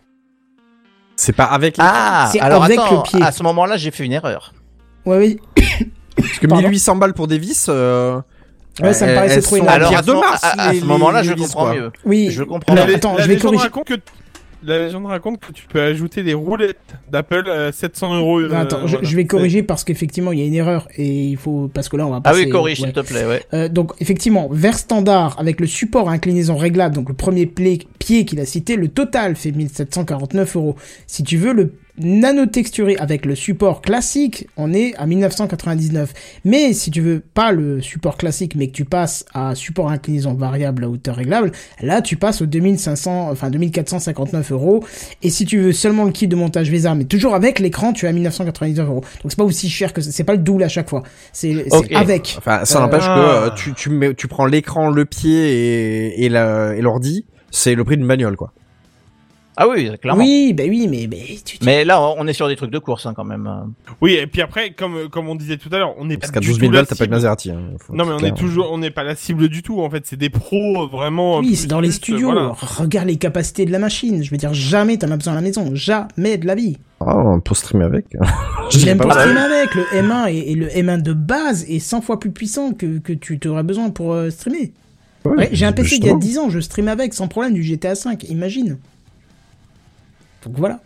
C'est 1.16 1.34
pas 1.34 1.46
avec 1.46 1.78
les... 1.78 1.84
Ah, 1.88 2.30
C'est 2.32 2.40
alors 2.42 2.66
avec 2.66 2.78
attends, 2.78 2.98
le 2.98 3.02
pied. 3.04 3.22
à 3.24 3.32
ce 3.32 3.42
moment-là, 3.42 3.78
j'ai 3.78 3.90
fait 3.90 4.06
une 4.06 4.12
erreur. 4.12 4.54
Ouais, 5.08 5.18
oui. 5.18 5.40
Parce 6.16 6.40
que 6.40 6.48
pardon. 6.48 6.64
1800 6.68 6.96
balles 6.96 7.14
pour 7.14 7.28
des 7.28 7.38
vis... 7.38 7.68
Euh... 7.70 8.20
Ouais, 8.82 8.94
ça 8.94 9.08
me 9.08 9.16
paraissait 9.16 9.42
trop 9.42 9.56
énorme. 9.56 9.70
à 9.70 9.74
Alors 9.74 9.94
à 9.96 10.02
ce, 10.02 10.08
de 10.08 10.12
Mars, 10.14 10.44
à- 10.44 10.48
à 10.62 10.74
les- 10.74 10.82
ce 10.82 10.86
moment-là, 10.86 11.24
je 11.24 11.32
comprends 11.34 11.64
quoi. 11.64 11.76
mieux. 11.76 11.92
Oui. 12.04 12.28
Je 12.30 12.44
comprends 12.44 12.76
mieux. 12.76 12.96
Attends, 12.96 13.16
la 13.16 13.24
je 13.24 13.28
vais 13.30 13.36
légende 13.36 13.42
corriger. 13.44 13.64
raconte 13.64 13.88
que 13.88 13.94
La 14.66 14.80
légende 14.80 15.06
raconte 15.06 15.40
que 15.40 15.54
tu 15.54 15.66
peux 15.68 15.80
ajouter 15.82 16.24
des 16.24 16.34
roulettes 16.34 16.76
d'Apple 17.10 17.50
à 17.50 17.72
700 17.72 18.16
euros. 18.18 18.40
euh, 18.42 18.52
attends, 18.54 18.82
je, 18.86 18.96
voilà. 18.98 19.08
je 19.08 19.16
vais 19.16 19.26
corriger 19.26 19.64
parce 19.64 19.86
qu'effectivement 19.86 20.34
il 20.34 20.40
y 20.40 20.42
a 20.42 20.46
une 20.46 20.56
erreur 20.56 20.90
et 20.98 21.08
il 21.08 21.38
faut 21.38 21.70
parce 21.74 21.88
que 21.88 21.96
là 21.96 22.06
on 22.06 22.10
va 22.10 22.18
Ah 22.18 22.22
passer. 22.22 22.44
oui, 22.46 22.50
corrige, 22.50 22.82
ouais. 22.82 22.88
s'il 22.88 22.94
te 22.94 23.00
plaît, 23.00 23.26
ouais. 23.26 23.44
Euh, 23.54 23.70
donc 23.70 23.94
effectivement, 24.02 24.50
vers 24.52 24.78
standard 24.78 25.36
avec 25.40 25.62
le 25.62 25.68
support 25.68 26.10
à 26.10 26.12
inclinaison 26.14 26.58
réglable, 26.58 26.96
donc 26.96 27.08
le 27.08 27.16
premier 27.16 27.46
pied 27.46 28.26
qu'il 28.26 28.40
a 28.42 28.46
cité, 28.46 28.76
le 28.76 28.90
total 28.90 29.38
fait 29.38 29.52
1749 29.52 30.56
euros. 30.58 30.76
Si 31.08 31.24
tu 31.24 31.38
veux 31.38 31.54
le 31.54 31.72
nano 31.98 32.46
texturé 32.46 32.96
avec 32.98 33.26
le 33.26 33.36
support 33.36 33.82
classique, 33.82 34.48
on 34.58 34.74
est 34.74 34.96
à 34.96 35.06
1999. 35.06 36.14
Mais 36.46 36.74
si 36.74 36.92
tu 36.92 37.02
veux 37.02 37.20
pas 37.20 37.52
le 37.52 37.82
support 37.82 38.18
classique, 38.18 38.56
mais 38.56 38.68
que 38.68 38.74
tu 38.74 38.86
passes 38.86 39.26
à 39.34 39.56
support 39.56 39.90
inclinaison 39.90 40.34
variable 40.34 40.84
à 40.84 40.90
hauteur 40.90 41.16
réglable, 41.16 41.52
là 41.82 42.02
tu 42.02 42.18
passes 42.18 42.42
aux 42.42 42.46
2500, 42.46 43.30
enfin 43.32 43.50
2459 43.50 44.52
euros. 44.52 44.84
Et 45.24 45.30
si 45.30 45.46
tu 45.46 45.60
veux 45.60 45.74
seulement 45.74 46.06
le 46.06 46.12
kit 46.12 46.28
de 46.28 46.36
montage 46.36 46.70
VESA, 46.70 46.96
mais 46.96 47.06
toujours 47.06 47.36
avec 47.36 47.60
l'écran, 47.60 47.94
tu 47.94 48.06
es 48.06 48.10
à 48.10 48.14
1999 48.14 48.88
euros. 48.88 49.02
Donc 49.24 49.32
c'est 49.32 49.38
pas 49.38 49.44
aussi 49.44 49.70
cher 49.70 49.94
que 49.94 50.02
ça. 50.02 50.12
c'est 50.12 50.24
pas 50.24 50.34
le 50.34 50.40
double 50.40 50.64
à 50.64 50.70
chaque 50.70 50.90
fois. 50.90 51.04
C'est 51.34 51.66
avec. 51.94 52.36
Enfin, 52.38 52.66
ça 52.66 52.80
Euh, 52.80 52.82
n'empêche 52.82 53.06
que 53.06 53.10
ah. 53.10 53.44
euh, 53.46 53.50
tu, 53.56 53.74
tu, 53.74 53.90
mets, 53.90 54.14
tu 54.14 54.28
prends 54.28 54.46
l'écran, 54.46 54.90
le 54.90 55.06
pied 55.06 56.16
et, 56.16 56.26
et 56.26 56.30
l'ordi, 56.30 57.26
c'est 57.52 57.76
le 57.76 57.84
prix 57.84 57.98
d'une 57.98 58.08
bagnole, 58.08 58.36
quoi. 58.36 58.54
Ah 59.58 59.68
oui, 59.70 59.90
clairement. 60.02 60.22
Oui, 60.24 60.54
bah 60.54 60.64
oui, 60.68 60.88
mais, 60.90 61.08
mais 61.10 61.24
tu, 61.46 61.58
tu- 61.58 61.66
Mais 61.66 61.86
là, 61.86 62.02
on 62.18 62.28
est 62.28 62.34
sur 62.34 62.48
des 62.48 62.56
trucs 62.58 62.72
de 62.72 62.80
course 62.80 63.06
hein, 63.06 63.14
quand 63.16 63.24
même. 63.24 63.50
Oui, 64.02 64.14
et 64.16 64.28
puis 64.28 64.42
après, 64.42 64.72
comme 64.72 65.08
comme 65.10 65.30
on 65.30 65.36
disait 65.36 65.58
tout 65.58 65.70
à 65.72 65.78
l'heure, 65.78 65.94
on 65.98 66.06
n'est 66.06 66.16
pas 66.18 66.22
Parce 66.22 66.32
qu'à 66.32 66.40
du 66.42 66.48
12 66.48 66.56
tout 66.58 66.62
000 66.62 66.72
la 66.74 66.80
balles, 66.80 66.88
t'as 66.88 66.96
pas 66.96 67.06
de. 67.06 67.12
Maserati. 67.12 67.52
Hein. 67.52 67.62
Non, 67.90 68.06
mais 68.06 68.14
on 68.14 68.18
clair. 68.18 68.34
est 68.34 68.38
toujours, 68.38 68.70
on 68.72 68.78
n'est 68.78 68.92
pas 68.92 69.04
la 69.04 69.16
cible 69.16 69.48
du 69.48 69.64
tout. 69.64 69.80
En 69.82 69.90
fait, 69.90 70.06
c'est 70.06 70.18
des 70.18 70.30
pros 70.30 70.84
euh, 70.84 70.88
vraiment. 70.88 71.40
oui, 71.40 71.56
c'est 71.56 71.68
dans 71.68 71.80
les 71.80 71.88
plus, 71.88 71.94
euh, 71.96 71.98
studios. 71.98 72.32
voilà. 72.32 72.54
Regarde 72.60 73.08
les 73.08 73.16
capacités 73.18 73.66
de 73.66 73.72
la 73.72 73.80
machine. 73.80 74.24
Je 74.24 74.30
veux 74.32 74.38
dire, 74.38 74.54
jamais 74.54 74.98
t'en 74.98 75.10
as 75.12 75.18
besoin 75.18 75.34
à 75.34 75.38
la 75.38 75.42
maison. 75.42 75.72
Jamais 75.74 76.38
de 76.38 76.46
la 76.48 76.56
vie. 76.56 76.78
Ah, 77.00 77.38
pour 77.44 77.56
streamer 77.56 77.86
avec. 77.86 78.06
Pas 78.20 78.96
pour 78.98 79.14
streamer 79.14 79.40
avec, 79.40 79.76
le 79.76 79.84
M1 80.02 80.32
et, 80.34 80.52
et 80.52 80.56
le 80.56 80.68
M1 80.68 81.02
de 81.02 81.14
base 81.14 81.64
est 81.70 81.80
100 81.80 82.02
fois 82.02 82.20
plus 82.20 82.32
puissant 82.32 82.72
que, 82.74 82.98
que 83.00 83.14
tu 83.14 83.40
aurais 83.48 83.64
besoin 83.64 83.90
pour 83.90 84.14
euh, 84.14 84.30
streamer. 84.32 84.74
Ouais, 85.24 85.32
Ouais, 85.38 85.50
j'ai 85.54 85.66
un 85.66 85.72
PC 85.72 85.96
il 85.96 86.04
y 86.06 86.10
a 86.10 86.14
justement. 86.14 86.20
10 86.20 86.38
ans, 86.40 86.50
je 86.50 86.60
stream 86.60 86.88
avec 86.88 87.14
sans 87.14 87.28
problème 87.28 87.54
du 87.54 87.64
GTA 87.64 87.96
5, 87.96 88.26
imagine. 88.30 88.78
Donc 90.46 90.56
voilà. 90.58 90.80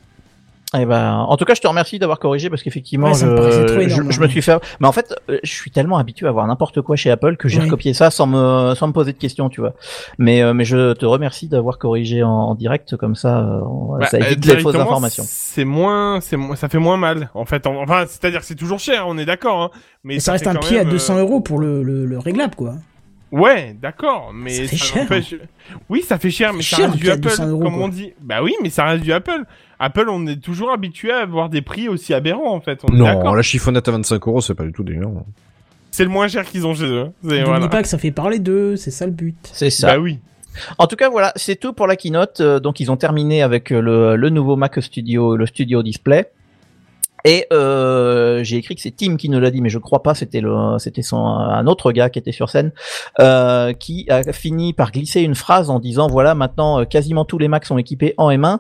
Eh 0.78 0.86
ben, 0.86 1.16
en 1.28 1.36
tout 1.36 1.46
cas, 1.46 1.56
je 1.56 1.62
te 1.62 1.68
remercie 1.68 1.98
d'avoir 1.98 2.20
corrigé 2.20 2.48
parce 2.48 2.62
qu'effectivement, 2.62 3.08
Ouais, 3.08 3.14
ça 3.16 3.26
me 3.26 3.32
je, 3.32 3.36
paraissait 3.38 3.66
trop 3.66 3.76
je- 3.80 3.86
énorme, 3.88 4.12
je 4.12 4.20
me 4.20 4.26
hein. 4.26 4.30
suis 4.30 4.42
fait. 4.44 4.62
Mais 4.80 4.88
en 4.88 4.92
fait, 4.92 5.16
euh, 5.28 5.40
je 5.42 5.52
suis 5.52 5.72
tellement 5.72 5.98
habitué 5.98 6.28
à 6.28 6.32
voir 6.32 6.46
n'importe 6.46 6.82
quoi 6.84 6.96
chez 6.96 7.10
Apple 7.10 7.38
que 7.38 7.50
j'ai 7.50 7.58
Oui. 7.58 7.66
recopié 7.66 7.96
ça 7.96 8.12
sans 8.12 8.28
me 8.28 8.76
sans 8.76 8.88
me 8.88 8.94
poser 8.94 9.12
de 9.12 9.18
questions, 9.18 9.50
tu 9.50 9.62
vois. 9.62 9.74
Mais 10.20 10.44
euh, 10.44 10.54
mais 10.54 10.66
je 10.66 10.94
te 10.94 11.08
remercie 11.08 11.48
d'avoir 11.48 11.80
corrigé 11.80 12.22
en, 12.22 12.30
en 12.30 12.54
direct 12.54 12.98
comme 12.98 13.16
ça, 13.16 13.40
euh, 13.40 13.62
Bah, 14.00 14.06
ça 14.06 14.18
euh, 14.18 14.20
évite 14.20 14.46
les 14.46 14.60
fausses 14.60 14.76
informations. 14.76 15.24
C'est 15.26 15.66
moins, 15.66 16.22
c'est 16.22 16.38
moins, 16.38 16.56
ça 16.56 16.70
fait 16.70 16.78
moins 16.78 16.98
mal. 16.98 17.32
En 17.34 17.46
fait, 17.46 17.66
En- 17.66 17.82
enfin, 17.82 18.04
c'est-à-dire 18.08 18.42
que 18.42 18.46
c'est 18.46 18.54
toujours 18.54 18.78
cher, 18.78 19.06
on 19.08 19.18
est 19.18 19.26
d'accord. 19.26 19.60
Hein, 19.64 19.70
mais 20.04 20.20
ça 20.20 20.34
reste 20.34 20.46
un 20.46 20.54
pied 20.54 20.78
à 20.78 20.84
même, 20.84 20.92
200 20.92 21.16
euh, 21.16 21.22
euros 21.22 21.40
pour 21.42 21.58
le, 21.58 21.82
le, 21.82 22.06
le 22.06 22.20
réglable, 22.20 22.54
quoi. 22.54 22.76
Ouais, 23.32 23.76
d'accord, 23.80 24.32
mais 24.34 24.50
Ça 24.50 24.64
fait 24.68 25.22
cher, 25.22 25.40
Oui, 25.88 26.02
ça 26.02 26.18
fait 26.18 26.32
cher, 26.32 26.52
mais 26.54 26.64
ça 26.64 26.78
cher, 26.78 26.90
reste 26.92 27.00
du 27.02 27.10
Apple, 27.12 27.22
200 27.22 27.48
euros, 27.50 27.64
comme 27.64 27.76
quoi. 27.76 27.84
on 27.84 27.88
dit. 27.88 28.14
Bah 28.22 28.42
oui, 28.42 28.54
mais 28.64 28.70
ça 28.70 28.86
reste 28.86 29.04
du 29.04 29.14
Apple. 29.14 29.44
Apple, 29.80 30.08
on 30.10 30.26
est 30.28 30.38
toujours 30.42 30.72
habitué 30.72 31.12
à 31.12 31.20
avoir 31.20 31.50
des 31.50 31.62
prix 31.62 31.88
aussi 31.90 32.14
aberrants, 32.14 32.54
en 32.54 32.60
fait. 32.60 32.80
On 32.90 32.92
Non, 32.94 33.34
la 33.34 33.42
chiffonnette 33.44 33.88
à 33.88 33.92
25 33.92 34.28
euros, 34.28 34.42
c'est 34.42 34.56
pas 34.56 34.64
du 34.66 34.72
tout 34.72 34.84
délirant. 34.84 35.26
C'est 35.92 36.04
le 36.04 36.10
moins 36.10 36.28
cher 36.28 36.44
qu'ils 36.46 36.66
ont 36.66 36.74
chez 36.74 36.86
eux. 36.86 37.02
hein. 37.02 37.12
N'oublie 37.24 37.42
voilà. 37.44 37.68
pas 37.68 37.82
que 37.82 37.88
ça 37.88 37.98
fait 37.98 38.12
parler 38.12 38.40
d'eux, 38.40 38.76
c'est 38.76 38.92
ça 38.92 39.06
le 39.06 39.12
but. 39.12 39.36
C'est 39.54 39.70
ça. 39.70 39.88
Bah 39.94 40.00
oui. 40.00 40.20
En 40.78 40.88
tout 40.88 40.96
cas, 40.96 41.10
voilà, 41.10 41.32
c'est 41.36 41.56
tout 41.56 41.74
pour 41.74 41.88
la 41.88 41.96
keynote. 41.96 42.42
Euh, 42.42 42.60
donc, 42.60 42.80
ils 42.80 42.92
ont 42.92 42.98
terminé 42.98 43.42
avec 43.44 43.72
euh, 43.72 43.80
le, 43.82 44.16
le 44.16 44.30
nouveau 44.30 44.56
Mac 44.56 44.82
Studio, 44.82 45.36
le 45.36 45.46
Studio 45.46 45.84
Display. 45.84 46.30
Et 47.26 47.46
euh, 47.52 48.44
j'ai 48.44 48.58
écrit 48.58 48.76
que 48.76 48.82
c'est 48.82 48.96
Tim 48.96 49.18
qui 49.18 49.30
nous 49.30 49.40
l'a 49.40 49.52
dit, 49.52 49.62
mais 49.62 49.70
je 49.70 49.78
crois 49.80 50.04
pas. 50.04 50.16
C'était 50.16 50.42
le, 50.42 50.78
c'était 50.80 51.02
son 51.02 51.18
un 51.26 51.68
autre 51.68 51.92
gars 51.92 52.10
qui 52.10 52.20
était 52.20 52.32
sur 52.32 52.50
scène, 52.50 52.72
euh, 53.20 53.74
qui 53.74 54.06
a 54.10 54.24
fini 54.32 54.74
par 54.74 54.92
glisser 54.92 55.22
une 55.22 55.36
phrase 55.36 55.70
en 55.70 55.80
disant 55.80 56.08
voilà, 56.08 56.36
maintenant 56.36 56.80
euh, 56.82 56.86
quasiment 56.86 57.26
tous 57.26 57.38
les 57.38 57.48
Macs 57.48 57.66
sont 57.66 57.78
équipés 57.78 58.14
en 58.18 58.30
M1 58.30 58.60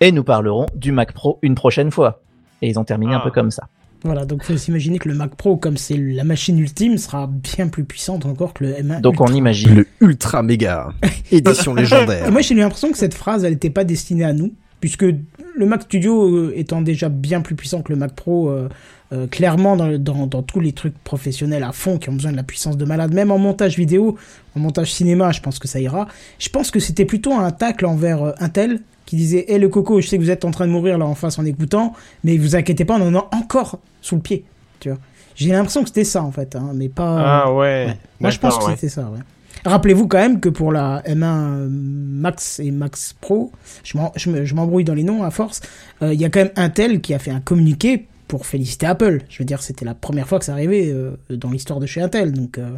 et 0.00 0.12
nous 0.12 0.24
parlerons 0.24 0.66
du 0.74 0.92
Mac 0.92 1.12
Pro 1.12 1.38
une 1.42 1.54
prochaine 1.54 1.90
fois. 1.90 2.20
Et 2.62 2.68
ils 2.68 2.78
ont 2.78 2.84
terminé 2.84 3.14
un 3.14 3.18
Ah. 3.18 3.24
peu 3.24 3.30
comme 3.30 3.50
ça. 3.50 3.68
Voilà, 4.06 4.26
donc 4.26 4.42
faut 4.44 4.54
s'imaginer 4.58 4.98
que 4.98 5.08
le 5.08 5.14
Mac 5.14 5.34
Pro, 5.34 5.56
comme 5.56 5.78
c'est 5.78 5.96
la 5.96 6.24
machine 6.24 6.58
ultime, 6.58 6.98
sera 6.98 7.26
bien 7.26 7.68
plus 7.68 7.84
puissante 7.84 8.26
encore 8.26 8.52
que 8.52 8.64
le 8.64 8.72
M1. 8.74 9.00
Donc 9.00 9.22
on 9.22 9.28
imagine. 9.28 9.76
Le 9.76 9.86
ultra 10.02 10.42
méga 10.42 10.88
édition 11.32 11.72
légendaire. 11.74 12.26
Et 12.26 12.30
moi 12.30 12.42
j'ai 12.42 12.54
eu 12.54 12.58
l'impression 12.58 12.92
que 12.92 12.98
cette 12.98 13.14
phrase, 13.14 13.44
elle 13.44 13.52
n'était 13.54 13.70
pas 13.70 13.84
destinée 13.84 14.24
à 14.24 14.34
nous, 14.34 14.52
puisque 14.80 15.06
le 15.54 15.66
Mac 15.66 15.82
Studio 15.82 16.28
euh, 16.28 16.52
étant 16.56 16.82
déjà 16.82 17.08
bien 17.08 17.40
plus 17.40 17.54
puissant 17.54 17.82
que 17.82 17.92
le 17.92 17.98
Mac 17.98 18.14
Pro, 18.14 18.48
euh, 18.48 18.68
euh, 19.12 19.26
clairement 19.26 19.76
dans, 19.76 19.98
dans, 19.98 20.26
dans 20.26 20.42
tous 20.42 20.60
les 20.60 20.72
trucs 20.72 20.96
professionnels 21.04 21.62
à 21.62 21.72
fond 21.72 21.98
qui 21.98 22.08
ont 22.08 22.14
besoin 22.14 22.32
de 22.32 22.36
la 22.36 22.42
puissance 22.42 22.76
de 22.76 22.84
malade, 22.84 23.14
même 23.14 23.30
en 23.30 23.38
montage 23.38 23.76
vidéo, 23.76 24.16
en 24.56 24.60
montage 24.60 24.92
cinéma, 24.92 25.32
je 25.32 25.40
pense 25.40 25.58
que 25.58 25.68
ça 25.68 25.80
ira. 25.80 26.08
Je 26.38 26.48
pense 26.48 26.70
que 26.70 26.80
c'était 26.80 27.04
plutôt 27.04 27.32
un 27.32 27.50
tacle 27.50 27.86
envers 27.86 28.34
Intel 28.42 28.80
qui 29.06 29.16
disait 29.16 29.44
Hé 29.48 29.58
le 29.58 29.68
coco, 29.68 30.00
je 30.00 30.08
sais 30.08 30.18
que 30.18 30.22
vous 30.22 30.30
êtes 30.30 30.44
en 30.44 30.50
train 30.50 30.66
de 30.66 30.72
mourir 30.72 30.98
là 30.98 31.06
en 31.06 31.14
face 31.14 31.38
en 31.38 31.44
écoutant, 31.44 31.92
mais 32.24 32.36
vous 32.36 32.56
inquiétez 32.56 32.84
pas, 32.84 32.98
on 32.98 33.14
en 33.14 33.14
a 33.14 33.28
encore 33.32 33.78
sous 34.00 34.16
le 34.16 34.22
pied. 34.22 34.44
Tu 34.80 34.88
vois. 34.88 34.98
J'ai 35.36 35.50
l'impression 35.50 35.82
que 35.82 35.88
c'était 35.88 36.04
ça 36.04 36.22
en 36.22 36.30
fait, 36.30 36.54
hein, 36.56 36.72
mais 36.74 36.88
pas. 36.88 37.44
Ah 37.44 37.52
ouais. 37.52 37.86
Ouais. 37.86 37.98
Moi, 38.20 38.30
je 38.30 38.38
pense 38.38 38.58
que 38.58 38.64
ouais. 38.64 38.74
c'était 38.74 38.88
ça, 38.88 39.02
ouais. 39.02 39.18
Rappelez-vous 39.64 40.08
quand 40.08 40.18
même 40.18 40.40
que 40.40 40.48
pour 40.48 40.72
la 40.72 41.02
M1 41.06 41.68
Max 41.68 42.60
et 42.60 42.70
Max 42.70 43.14
Pro, 43.20 43.52
je 43.82 44.54
m'embrouille 44.54 44.84
dans 44.84 44.94
les 44.94 45.04
noms 45.04 45.22
à 45.22 45.30
force, 45.30 45.60
euh, 46.02 46.12
il 46.12 46.20
y 46.20 46.24
a 46.24 46.30
quand 46.30 46.40
même 46.40 46.52
Intel 46.56 47.00
qui 47.00 47.14
a 47.14 47.18
fait 47.18 47.30
un 47.30 47.40
communiqué 47.40 48.06
pour 48.28 48.46
féliciter 48.46 48.86
Apple. 48.86 49.22
Je 49.28 49.38
veux 49.38 49.44
dire, 49.44 49.62
c'était 49.62 49.84
la 49.84 49.94
première 49.94 50.26
fois 50.28 50.38
que 50.38 50.44
ça 50.44 50.52
arrivait 50.52 50.90
euh, 50.92 51.12
dans 51.30 51.50
l'histoire 51.50 51.80
de 51.80 51.86
chez 51.86 52.00
Intel. 52.00 52.32
Donc, 52.32 52.58
euh, 52.58 52.70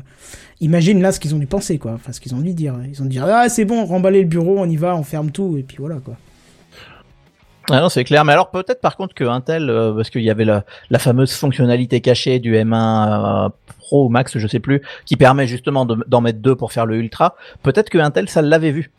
imagine 0.60 1.00
là 1.00 1.12
ce 1.12 1.20
qu'ils 1.20 1.34
ont 1.34 1.38
dû 1.38 1.46
penser, 1.46 1.78
quoi. 1.78 1.92
Enfin, 1.92 2.12
ce 2.12 2.20
qu'ils 2.20 2.34
ont 2.34 2.40
dû 2.40 2.52
dire. 2.52 2.74
Ils 2.88 3.00
ont 3.00 3.04
dû 3.04 3.12
dire, 3.12 3.24
ah, 3.26 3.48
c'est 3.48 3.64
bon, 3.64 3.84
remballer 3.84 4.22
le 4.22 4.28
bureau, 4.28 4.56
on 4.58 4.68
y 4.68 4.76
va, 4.76 4.96
on 4.96 5.02
ferme 5.02 5.30
tout, 5.30 5.56
et 5.56 5.62
puis 5.62 5.78
voilà, 5.78 5.96
quoi. 5.96 6.16
Ah 7.70 7.80
non, 7.80 7.88
c'est 7.88 8.04
clair. 8.04 8.24
Mais 8.24 8.32
alors 8.32 8.50
peut-être 8.50 8.80
par 8.80 8.96
contre 8.96 9.14
que 9.14 9.24
Intel, 9.24 9.68
euh, 9.70 9.92
parce 9.92 10.10
qu'il 10.10 10.22
y 10.22 10.30
avait 10.30 10.44
la, 10.44 10.64
la 10.90 10.98
fameuse 11.00 11.32
fonctionnalité 11.32 12.00
cachée 12.00 12.38
du 12.38 12.54
M1 12.54 13.46
euh, 13.46 13.48
Pro 13.78 14.06
ou 14.06 14.08
Max, 14.08 14.38
je 14.38 14.46
sais 14.46 14.60
plus, 14.60 14.82
qui 15.04 15.16
permet 15.16 15.46
justement 15.48 15.84
de- 15.84 16.04
d'en 16.06 16.20
mettre 16.20 16.38
deux 16.38 16.54
pour 16.54 16.72
faire 16.72 16.86
le 16.86 16.96
Ultra. 16.96 17.34
Peut-être 17.62 17.90
que 17.90 17.98
Intel 17.98 18.28
ça 18.28 18.40
l'avait 18.42 18.70
vu. 18.70 18.92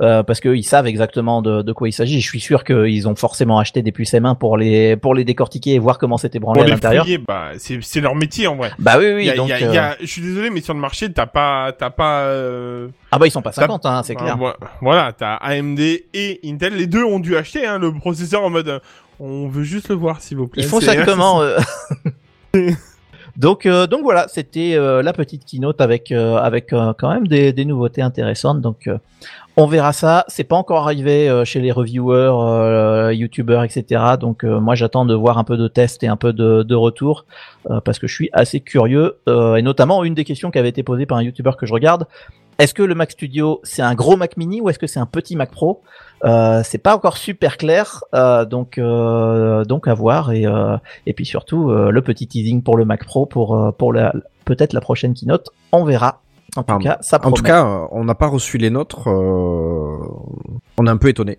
Euh, 0.00 0.22
parce 0.22 0.40
qu'ils 0.40 0.64
savent 0.64 0.86
exactement 0.86 1.42
de, 1.42 1.60
de 1.60 1.72
quoi 1.74 1.86
il 1.86 1.92
s'agit. 1.92 2.22
Je 2.22 2.26
suis 2.26 2.40
sûr 2.40 2.64
qu'ils 2.64 3.06
ont 3.06 3.14
forcément 3.14 3.58
acheté 3.58 3.82
des 3.82 3.92
puces 3.92 4.14
M1 4.14 4.34
pour 4.38 4.56
les 4.56 4.96
pour 4.96 5.14
les 5.14 5.24
décortiquer 5.24 5.74
et 5.74 5.78
voir 5.78 5.98
comment 5.98 6.16
c'était 6.16 6.38
branlé 6.38 6.60
Pour 6.60 6.66
à 6.68 6.70
l'intérieur. 6.70 7.04
bah, 7.28 7.48
c'est 7.58 8.00
leur 8.00 8.14
métier 8.14 8.46
en 8.46 8.56
vrai. 8.56 8.70
Bah 8.78 8.94
oui, 8.98 9.12
oui. 9.14 9.22
Il 9.24 9.26
y 9.26 9.30
a- 9.30 9.36
donc, 9.36 9.48
il 9.48 9.50
y 9.50 9.52
a- 9.52 9.58
il 9.60 9.74
y 9.74 9.76
euh, 9.76 9.82
a- 9.82 9.96
je 10.00 10.06
suis 10.06 10.22
désolé, 10.22 10.48
mais 10.48 10.62
sur 10.62 10.72
le 10.72 10.80
marché, 10.80 11.12
t'as 11.12 11.26
pas, 11.26 11.72
t'as 11.78 11.90
pas. 11.90 12.20
euh, 12.20 12.88
Ah 13.12 13.18
bah 13.18 13.26
ils 13.26 13.30
sont 13.30 13.42
pas 13.42 13.50
t'as- 13.50 13.60
50, 13.60 13.84
hein, 13.84 14.02
c'est 14.02 14.14
clair. 14.14 14.38
vo- 14.38 14.48
voilà, 14.80 15.12
t'as 15.12 15.34
AMD 15.34 15.78
et 16.14 16.40
Intel. 16.46 16.76
Les 16.76 16.86
deux 16.86 17.04
ont 17.04 17.20
dû 17.20 17.36
acheter 17.36 17.66
hein, 17.66 17.78
le 17.78 17.92
processeur 17.92 18.42
en 18.42 18.48
mode. 18.48 18.80
on 19.20 19.48
veut 19.48 19.64
juste 19.64 19.90
le 19.90 19.96
voir, 19.96 20.22
s'il 20.22 20.38
vous 20.38 20.48
plaît. 20.48 20.62
Ils 20.62 20.68
font 20.68 20.80
ça 20.80 20.96
comment 21.04 21.42
Donc 23.36 23.64
euh, 23.64 23.86
donc 23.86 24.02
voilà, 24.02 24.26
c'était 24.28 24.74
euh, 24.74 25.02
la 25.02 25.12
petite 25.12 25.44
keynote 25.44 25.80
avec 25.80 26.10
euh, 26.10 26.36
avec 26.36 26.68
quand 26.98 27.08
même 27.10 27.26
des, 27.28 27.52
des 27.52 27.64
nouveautés 27.64 28.02
intéressantes. 28.02 28.60
Donc 28.60 28.90
on 29.56 29.66
verra 29.66 29.92
ça. 29.92 30.24
C'est 30.28 30.44
pas 30.44 30.56
encore 30.56 30.84
arrivé 30.84 31.28
euh, 31.28 31.44
chez 31.44 31.60
les 31.60 31.72
reviewers, 31.72 32.32
euh, 32.40 33.12
youtubeurs, 33.12 33.64
etc. 33.64 34.02
Donc 34.18 34.44
euh, 34.44 34.60
moi 34.60 34.74
j'attends 34.74 35.04
de 35.04 35.14
voir 35.14 35.38
un 35.38 35.44
peu 35.44 35.56
de 35.56 35.68
tests 35.68 36.02
et 36.02 36.08
un 36.08 36.16
peu 36.16 36.32
de, 36.32 36.62
de 36.62 36.74
retours 36.74 37.26
euh, 37.68 37.80
parce 37.80 37.98
que 37.98 38.06
je 38.06 38.14
suis 38.14 38.30
assez 38.32 38.60
curieux 38.60 39.18
euh, 39.28 39.56
et 39.56 39.62
notamment 39.62 40.04
une 40.04 40.14
des 40.14 40.24
questions 40.24 40.50
qui 40.50 40.58
avait 40.58 40.68
été 40.68 40.82
posée 40.82 41.06
par 41.06 41.18
un 41.18 41.22
youtubeur 41.22 41.56
que 41.56 41.66
je 41.66 41.72
regarde. 41.72 42.06
Est-ce 42.58 42.74
que 42.74 42.82
le 42.82 42.94
Mac 42.94 43.10
Studio 43.10 43.60
c'est 43.62 43.82
un 43.82 43.94
gros 43.94 44.16
Mac 44.16 44.36
Mini 44.36 44.60
ou 44.60 44.68
est-ce 44.68 44.78
que 44.78 44.86
c'est 44.86 45.00
un 45.00 45.06
petit 45.06 45.34
Mac 45.34 45.50
Pro? 45.50 45.82
Euh, 46.24 46.60
C'est 46.62 46.78
pas 46.78 46.94
encore 46.94 47.16
super 47.16 47.56
clair, 47.56 48.04
euh, 48.14 48.44
donc 48.44 48.76
euh, 48.76 49.64
donc 49.64 49.88
à 49.88 49.94
voir 49.94 50.30
et 50.32 50.46
euh, 50.46 50.76
et 51.06 51.14
puis 51.14 51.24
surtout 51.24 51.70
euh, 51.70 51.90
le 51.90 52.02
petit 52.02 52.26
teasing 52.26 52.62
pour 52.62 52.76
le 52.76 52.84
Mac 52.84 53.04
Pro 53.04 53.24
pour 53.26 53.56
euh, 53.56 53.72
pour 53.72 53.92
la 53.94 54.12
peut-être 54.44 54.74
la 54.74 54.80
prochaine 54.80 55.14
keynote, 55.14 55.48
on 55.72 55.84
verra. 55.84 56.20
En 56.56 56.62
tout 56.64 56.78
cas, 56.78 56.98
ça 57.00 57.16
En 57.16 57.20
promet. 57.20 57.36
tout 57.36 57.42
cas, 57.42 57.86
on 57.92 58.04
n'a 58.04 58.14
pas 58.14 58.26
reçu 58.28 58.58
les 58.58 58.70
nôtres. 58.70 59.08
euh, 59.08 59.96
On 60.78 60.86
est 60.86 60.90
un 60.90 60.96
peu 60.96 61.08
étonné 61.08 61.38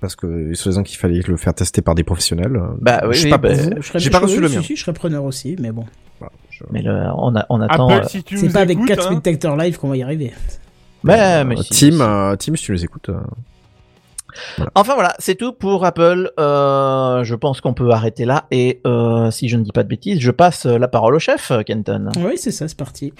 parce 0.00 0.16
que 0.16 0.54
soi-disant 0.54 0.82
qu'il 0.82 0.96
fallait 0.98 1.20
le 1.26 1.36
faire 1.36 1.52
tester 1.52 1.82
par 1.82 1.94
des 1.94 2.04
professionnels. 2.04 2.58
Bah 2.80 3.02
oui, 3.04 3.14
je 3.14 3.18
sais 3.18 3.24
oui, 3.26 3.30
pas 3.30 3.38
bah, 3.38 3.48
pour 3.50 3.58
vous. 3.58 3.70
Je 3.76 3.86
serais- 3.86 3.98
J'ai 3.98 4.08
pas 4.10 4.18
je- 4.18 4.22
reçu 4.24 4.36
oui, 4.36 4.40
le 4.42 4.48
si, 4.48 4.56
mien. 4.56 4.62
si, 4.62 4.76
je 4.76 4.80
serais 4.82 4.92
preneur 4.94 5.24
aussi, 5.24 5.56
mais 5.60 5.72
bon. 5.72 5.84
Voilà, 6.18 6.32
je- 6.50 6.64
mais 6.70 6.80
le, 6.82 6.90
on, 7.16 7.36
a, 7.36 7.44
on 7.50 7.60
attend. 7.60 7.90
Euh, 7.90 8.02
si 8.04 8.24
C'est 8.34 8.50
pas 8.52 8.60
avec 8.60 8.78
écoutes, 8.78 8.88
4 8.88 9.06
hein, 9.12 9.18
spectateurs 9.20 9.56
live 9.58 9.78
qu'on 9.78 9.88
va 9.88 9.96
y 9.98 10.02
arriver. 10.02 10.32
mais, 11.04 11.44
mais 11.44 11.58
Euh, 11.58 11.62
si, 11.62 11.90
Tim, 11.90 11.96
si. 11.96 12.02
euh, 12.02 12.36
Tim, 12.36 12.56
si 12.56 12.64
tu 12.64 12.72
nous 12.72 12.82
écoutes. 12.84 13.10
euh, 13.10 13.20
Enfin 14.76 14.94
voilà, 14.94 15.12
c'est 15.18 15.34
tout 15.34 15.52
pour 15.52 15.84
Apple. 15.84 16.30
Euh, 16.38 17.24
je 17.24 17.34
pense 17.34 17.60
qu'on 17.60 17.74
peut 17.74 17.90
arrêter 17.90 18.24
là 18.24 18.46
et 18.52 18.80
euh, 18.86 19.30
si 19.32 19.48
je 19.48 19.56
ne 19.56 19.64
dis 19.64 19.72
pas 19.72 19.82
de 19.82 19.88
bêtises, 19.88 20.20
je 20.20 20.30
passe 20.30 20.64
la 20.66 20.86
parole 20.88 21.14
au 21.16 21.18
chef, 21.18 21.50
Kenton. 21.66 22.08
Oui, 22.18 22.34
c'est 22.38 22.52
ça, 22.52 22.68
c'est 22.68 22.76
parti. 22.78 23.12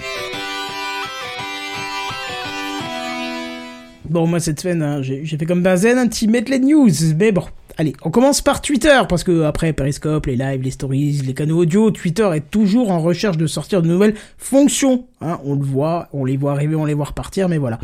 Bon, 4.10 4.26
moi, 4.26 4.40
cette 4.40 4.58
semaine, 4.58 4.82
hein, 4.82 5.02
j'ai 5.02 5.24
fait 5.24 5.46
comme 5.46 5.62
Benzen, 5.62 5.96
un 5.96 6.08
petit 6.08 6.26
les 6.26 6.58
news. 6.58 6.90
Mais 7.16 7.30
bon, 7.30 7.44
allez, 7.78 7.92
on 8.02 8.10
commence 8.10 8.40
par 8.40 8.60
Twitter, 8.60 8.98
parce 9.08 9.22
que 9.22 9.44
après 9.44 9.72
Periscope, 9.72 10.26
les 10.26 10.34
lives, 10.34 10.62
les 10.62 10.72
stories, 10.72 11.22
les 11.24 11.32
canaux 11.32 11.58
audio, 11.58 11.92
Twitter 11.92 12.28
est 12.34 12.50
toujours 12.50 12.90
en 12.90 12.98
recherche 12.98 13.36
de 13.36 13.46
sortir 13.46 13.82
de 13.82 13.86
nouvelles 13.86 14.16
fonctions. 14.36 15.04
Hein, 15.20 15.38
on 15.44 15.54
le 15.54 15.64
voit, 15.64 16.08
on 16.12 16.24
les 16.24 16.36
voit 16.36 16.50
arriver, 16.50 16.74
on 16.74 16.86
les 16.86 16.94
voit 16.94 17.04
repartir, 17.04 17.48
mais 17.48 17.58
voilà. 17.58 17.78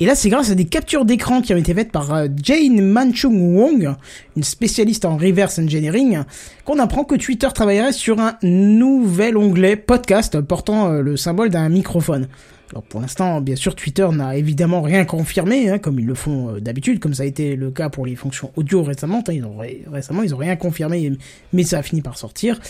Et 0.00 0.06
là, 0.06 0.16
c'est 0.16 0.30
grâce 0.30 0.50
à 0.50 0.56
des 0.56 0.64
captures 0.64 1.04
d'écran 1.04 1.42
qui 1.42 1.54
ont 1.54 1.56
été 1.56 1.72
faites 1.74 1.92
par 1.92 2.12
euh, 2.12 2.26
Jane 2.42 2.82
Manchung 2.82 3.54
Wong, 3.56 3.94
une 4.36 4.42
spécialiste 4.42 5.04
en 5.04 5.16
reverse 5.16 5.60
engineering, 5.60 6.22
qu'on 6.64 6.80
apprend 6.80 7.04
que 7.04 7.14
Twitter 7.14 7.48
travaillerait 7.54 7.92
sur 7.92 8.18
un 8.18 8.36
nouvel 8.42 9.36
onglet 9.36 9.76
podcast 9.76 10.40
portant 10.40 10.90
euh, 10.90 11.02
le 11.02 11.16
symbole 11.16 11.50
d'un 11.50 11.68
microphone. 11.68 12.26
Alors 12.70 12.82
pour 12.82 13.00
l'instant, 13.00 13.40
bien 13.40 13.56
sûr, 13.56 13.74
Twitter 13.74 14.06
n'a 14.12 14.36
évidemment 14.36 14.82
rien 14.82 15.06
confirmé, 15.06 15.70
hein, 15.70 15.78
comme 15.78 15.98
ils 15.98 16.04
le 16.06 16.14
font 16.14 16.50
euh, 16.56 16.60
d'habitude, 16.60 16.98
comme 17.00 17.14
ça 17.14 17.22
a 17.22 17.26
été 17.26 17.56
le 17.56 17.70
cas 17.70 17.88
pour 17.88 18.04
les 18.04 18.14
fonctions 18.14 18.50
audio 18.56 18.82
récemment. 18.82 19.22
hein, 19.26 19.32
ils 19.32 19.44
ont 19.44 19.56
ré- 19.56 19.84
récemment, 19.90 20.22
ils 20.22 20.34
ont 20.34 20.38
rien 20.38 20.54
confirmé, 20.56 21.12
mais 21.54 21.62
ça 21.62 21.78
a 21.78 21.82
fini 21.82 22.02
par 22.02 22.18
sortir. 22.18 22.60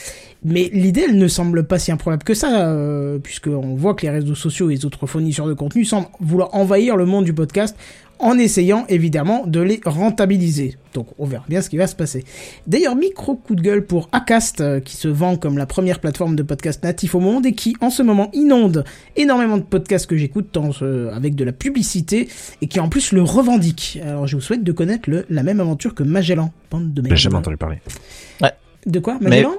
Mais 0.44 0.70
l'idée, 0.72 1.06
elle 1.08 1.18
ne 1.18 1.26
semble 1.26 1.64
pas 1.66 1.80
si 1.80 1.90
improbable 1.90 2.22
que 2.22 2.34
ça, 2.34 2.68
euh, 2.68 3.18
puisque 3.18 3.48
on 3.48 3.74
voit 3.74 3.94
que 3.94 4.02
les 4.02 4.10
réseaux 4.10 4.36
sociaux 4.36 4.70
et 4.70 4.74
les 4.76 4.84
autres 4.86 5.06
fournisseurs 5.08 5.48
de 5.48 5.54
contenu 5.54 5.84
semblent 5.84 6.06
vouloir 6.20 6.54
envahir 6.54 6.96
le 6.96 7.04
monde 7.04 7.24
du 7.24 7.32
podcast 7.32 7.76
en 8.18 8.38
essayant 8.38 8.84
évidemment 8.88 9.46
de 9.46 9.60
les 9.60 9.80
rentabiliser. 9.84 10.76
Donc 10.94 11.08
on 11.18 11.26
verra 11.26 11.44
bien 11.48 11.60
ce 11.62 11.70
qui 11.70 11.76
va 11.76 11.86
se 11.86 11.94
passer. 11.94 12.24
D'ailleurs, 12.66 12.96
micro 12.96 13.34
coup 13.36 13.54
de 13.54 13.60
gueule 13.62 13.84
pour 13.84 14.08
Acast, 14.12 14.60
euh, 14.60 14.80
qui 14.80 14.96
se 14.96 15.08
vend 15.08 15.36
comme 15.36 15.58
la 15.58 15.66
première 15.66 16.00
plateforme 16.00 16.34
de 16.36 16.42
podcast 16.42 16.82
natif 16.82 17.14
au 17.14 17.20
monde 17.20 17.46
et 17.46 17.52
qui 17.52 17.76
en 17.80 17.90
ce 17.90 18.02
moment 18.02 18.30
inonde 18.32 18.84
énormément 19.16 19.58
de 19.58 19.62
podcasts 19.62 20.06
que 20.06 20.16
j'écoute 20.16 20.48
tant, 20.52 20.70
euh, 20.82 21.14
avec 21.14 21.34
de 21.34 21.44
la 21.44 21.52
publicité 21.52 22.28
et 22.62 22.66
qui 22.66 22.80
en 22.80 22.88
plus 22.88 23.12
le 23.12 23.22
revendique. 23.22 23.98
Alors 24.02 24.26
je 24.26 24.36
vous 24.36 24.42
souhaite 24.42 24.64
de 24.64 24.72
connaître 24.72 25.08
le, 25.10 25.26
la 25.30 25.42
même 25.42 25.60
aventure 25.60 25.94
que 25.94 26.02
Magellan. 26.02 26.52
Bande 26.70 26.92
de 26.94 27.02
J'ai 27.08 27.16
jamais 27.16 27.36
entendu 27.36 27.56
parler. 27.56 27.78
De 28.86 29.00
quoi? 29.00 29.18
Mais- 29.20 29.28
Magellan 29.30 29.54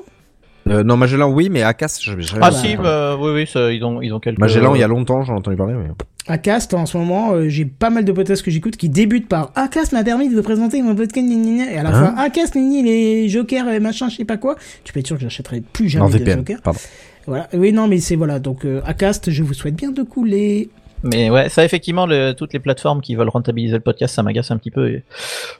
Euh, 0.67 0.83
non, 0.83 0.97
Magellan, 0.97 1.31
oui, 1.31 1.49
mais 1.49 1.63
Acas, 1.63 1.97
j'avais 2.01 2.21
jamais 2.21 2.41
Ah 2.43 2.51
si, 2.51 2.75
bah, 2.75 3.17
oui, 3.19 3.31
oui, 3.33 3.47
ça, 3.47 3.71
ils 3.71 3.83
ont, 3.83 4.01
ils 4.01 4.13
ont 4.13 4.19
quelques. 4.19 4.39
Magellan, 4.39 4.75
il 4.75 4.81
y 4.81 4.83
a 4.83 4.87
longtemps, 4.87 5.23
j'en 5.23 5.33
ai 5.35 5.37
entendu 5.37 5.57
parler. 5.57 5.73
Mais... 5.73 5.89
Acast, 6.27 6.75
en 6.75 6.85
ce 6.85 6.95
moment, 6.97 7.31
euh, 7.31 7.49
j'ai 7.49 7.65
pas 7.65 7.89
mal 7.89 8.05
de 8.05 8.11
podcasts 8.11 8.43
que 8.43 8.51
j'écoute 8.51 8.77
qui 8.77 8.87
débutent 8.89 9.27
par 9.27 9.51
Acast 9.55 9.93
m'a 9.93 10.03
permis 10.03 10.29
de 10.29 10.35
vous 10.35 10.43
présenter 10.43 10.79
mon 10.83 10.93
podcast, 10.95 11.25
gna 11.25 11.35
gna 11.35 11.65
gna. 11.65 11.71
et 11.71 11.77
à 11.77 11.83
la 11.83 11.89
Hein 11.89 12.13
fin, 12.15 12.21
Acast, 12.23 12.53
gna 12.55 12.61
gna, 12.61 12.81
les 12.83 13.29
jokers, 13.29 13.67
et 13.69 13.79
machin, 13.79 14.09
je 14.09 14.17
sais 14.17 14.25
pas 14.25 14.37
quoi. 14.37 14.55
Tu 14.83 14.93
peux 14.93 14.99
être 14.99 15.07
sûr 15.07 15.15
que 15.15 15.23
j'achèterai 15.23 15.61
plus 15.73 15.89
jamais 15.89 16.05
Non, 16.05 16.11
de 16.11 16.17
VPN, 16.19 16.39
jokers. 16.39 16.61
pardon. 16.61 16.79
Voilà. 17.25 17.47
Oui, 17.53 17.73
non, 17.73 17.87
mais 17.87 17.99
c'est 17.99 18.15
voilà. 18.15 18.37
Donc, 18.39 18.63
euh, 18.65 18.81
Acast, 18.85 19.31
je 19.31 19.43
vous 19.43 19.53
souhaite 19.53 19.75
bien 19.75 19.91
de 19.91 20.03
couler. 20.03 20.69
Mais 21.03 21.29
ouais, 21.29 21.47
ça 21.49 21.63
effectivement, 21.63 22.05
le, 22.05 22.33
toutes 22.33 22.51
les 22.53 22.59
plateformes 22.59 23.01
qui 23.01 23.15
veulent 23.15 23.29
rentabiliser 23.29 23.75
le 23.75 23.81
podcast, 23.81 24.13
ça 24.15 24.23
m'agace 24.23 24.51
un 24.51 24.57
petit 24.57 24.71
peu. 24.71 24.89
Et 24.89 25.03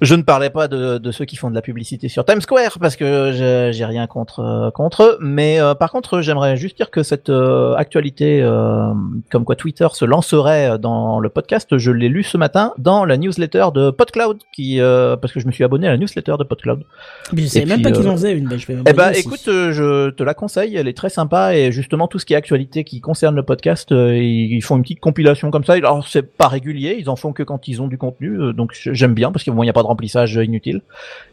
je 0.02 0.16
ne 0.16 0.22
parlais 0.22 0.50
pas 0.50 0.68
de, 0.68 0.98
de 0.98 1.12
ceux 1.12 1.24
qui 1.26 1.38
font 1.38 1.50
de 1.50 1.56
la 1.56 1.62
publicité 1.62 2.10
sur 2.10 2.26
Times 2.26 2.42
Square 2.42 2.78
parce 2.80 2.96
que 2.98 3.70
j'ai 3.72 3.86
rien 3.86 4.06
contre 4.08 4.40
euh, 4.42 4.72
contre 4.72 5.04
eux. 5.04 5.18
Mais 5.22 5.60
euh, 5.62 5.76
par 5.76 5.92
contre, 5.92 6.22
j'aimerais 6.22 6.58
juste 6.58 6.76
dire 6.76 6.92
que 6.92 7.04
cette 7.04 7.30
euh, 7.30 7.74
actualité, 7.76 8.42
euh, 8.42 8.92
comme 9.32 9.46
quoi 9.46 9.56
Twitter 9.56 9.88
se 9.94 10.04
lancerait 10.04 10.78
dans 10.78 11.20
le 11.20 11.30
podcast, 11.30 11.78
je 11.78 11.92
l'ai 11.92 12.10
lu 12.10 12.24
ce 12.24 12.38
matin 12.38 12.74
dans 12.78 13.06
la 13.06 13.16
newsletter 13.18 13.68
de 13.74 13.92
PodCloud, 13.92 14.40
qui 14.52 14.82
euh, 14.82 15.16
parce 15.16 15.32
que 15.34 15.40
je 15.40 15.48
me 15.48 15.52
suis 15.54 15.64
abonné 15.64 15.88
à 15.88 15.92
la 15.92 15.98
newsleter 15.98 16.36
de 16.38 16.44
PodCloud. 16.44 16.84
Mais 17.32 17.44
je 17.44 17.48
savais 17.48 17.66
même 17.66 17.82
pas 17.82 17.92
qu'ils 17.92 18.06
euh, 18.08 18.12
en 18.12 18.18
faisaient 18.18 18.34
une. 18.34 18.48
Bah, 18.50 18.58
je 18.58 18.68
vais 18.68 18.76
Eh 18.86 18.94
ben, 18.94 19.12
aussi. 19.12 19.22
écoute, 19.22 19.48
euh, 19.48 19.72
je 19.72 20.10
te 20.10 20.24
la 20.24 20.34
conseille, 20.34 20.76
elle 20.76 20.88
est 20.90 20.98
très 20.98 21.10
sympa 21.10 21.56
et 21.56 21.72
justement 21.72 22.08
tout 22.10 22.20
ce 22.20 22.26
qui 22.26 22.34
est 22.34 22.38
actualité 22.38 22.84
qui 22.84 23.00
concerne 23.00 23.36
le 23.38 23.44
podcast, 23.44 23.94
euh, 23.94 24.18
ils 24.18 24.62
font 24.62 24.76
une 24.76 24.82
petite 24.84 25.00
compilation 25.00 25.29
comme 25.52 25.64
ça. 25.64 25.74
Alors 25.74 26.08
c'est 26.08 26.24
pas 26.24 26.48
régulier, 26.48 26.98
ils 27.00 27.10
en 27.10 27.16
font 27.16 27.34
que 27.34 27.44
quand 27.44 27.68
ils 27.68 27.82
ont 27.82 27.88
du 27.88 27.98
contenu, 27.98 28.40
euh, 28.40 28.54
donc 28.54 28.72
j'aime 28.92 29.14
bien 29.14 29.32
parce 29.32 29.44
qu'il 29.44 29.54
n'y 29.54 29.70
a 29.70 29.74
pas 29.74 29.82
de 29.82 29.88
remplissage 29.88 30.36
inutile 30.36 30.82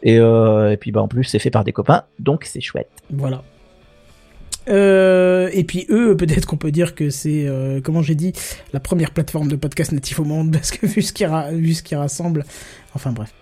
et, 0.03 0.17
euh, 0.19 0.71
et 0.71 0.77
puis 0.77 0.91
bah 0.91 1.01
en 1.01 1.07
plus 1.07 1.23
c'est 1.23 1.39
fait 1.39 1.51
par 1.51 1.63
des 1.63 1.73
copains, 1.73 2.03
donc 2.19 2.43
c'est 2.45 2.61
chouette. 2.61 2.89
Voilà. 3.11 3.43
Euh, 4.69 5.49
et 5.53 5.63
puis 5.63 5.85
eux, 5.89 6.15
peut-être 6.19 6.45
qu'on 6.45 6.57
peut 6.57 6.71
dire 6.71 6.95
que 6.95 7.09
c'est, 7.09 7.45
euh, 7.47 7.79
comment 7.81 8.01
j'ai 8.01 8.15
dit, 8.15 8.33
la 8.73 8.79
première 8.79 9.11
plateforme 9.11 9.47
de 9.47 9.55
podcast 9.55 9.91
natif 9.91 10.19
au 10.19 10.25
monde, 10.25 10.51
parce 10.53 10.71
que 10.71 10.85
vu 10.85 11.01
ce 11.01 11.13
qu'ils 11.13 11.27
ra- 11.27 11.51
qu'ils 11.51 11.97
rassemblent, 11.97 12.43
enfin 12.93 13.11
bref. 13.11 13.33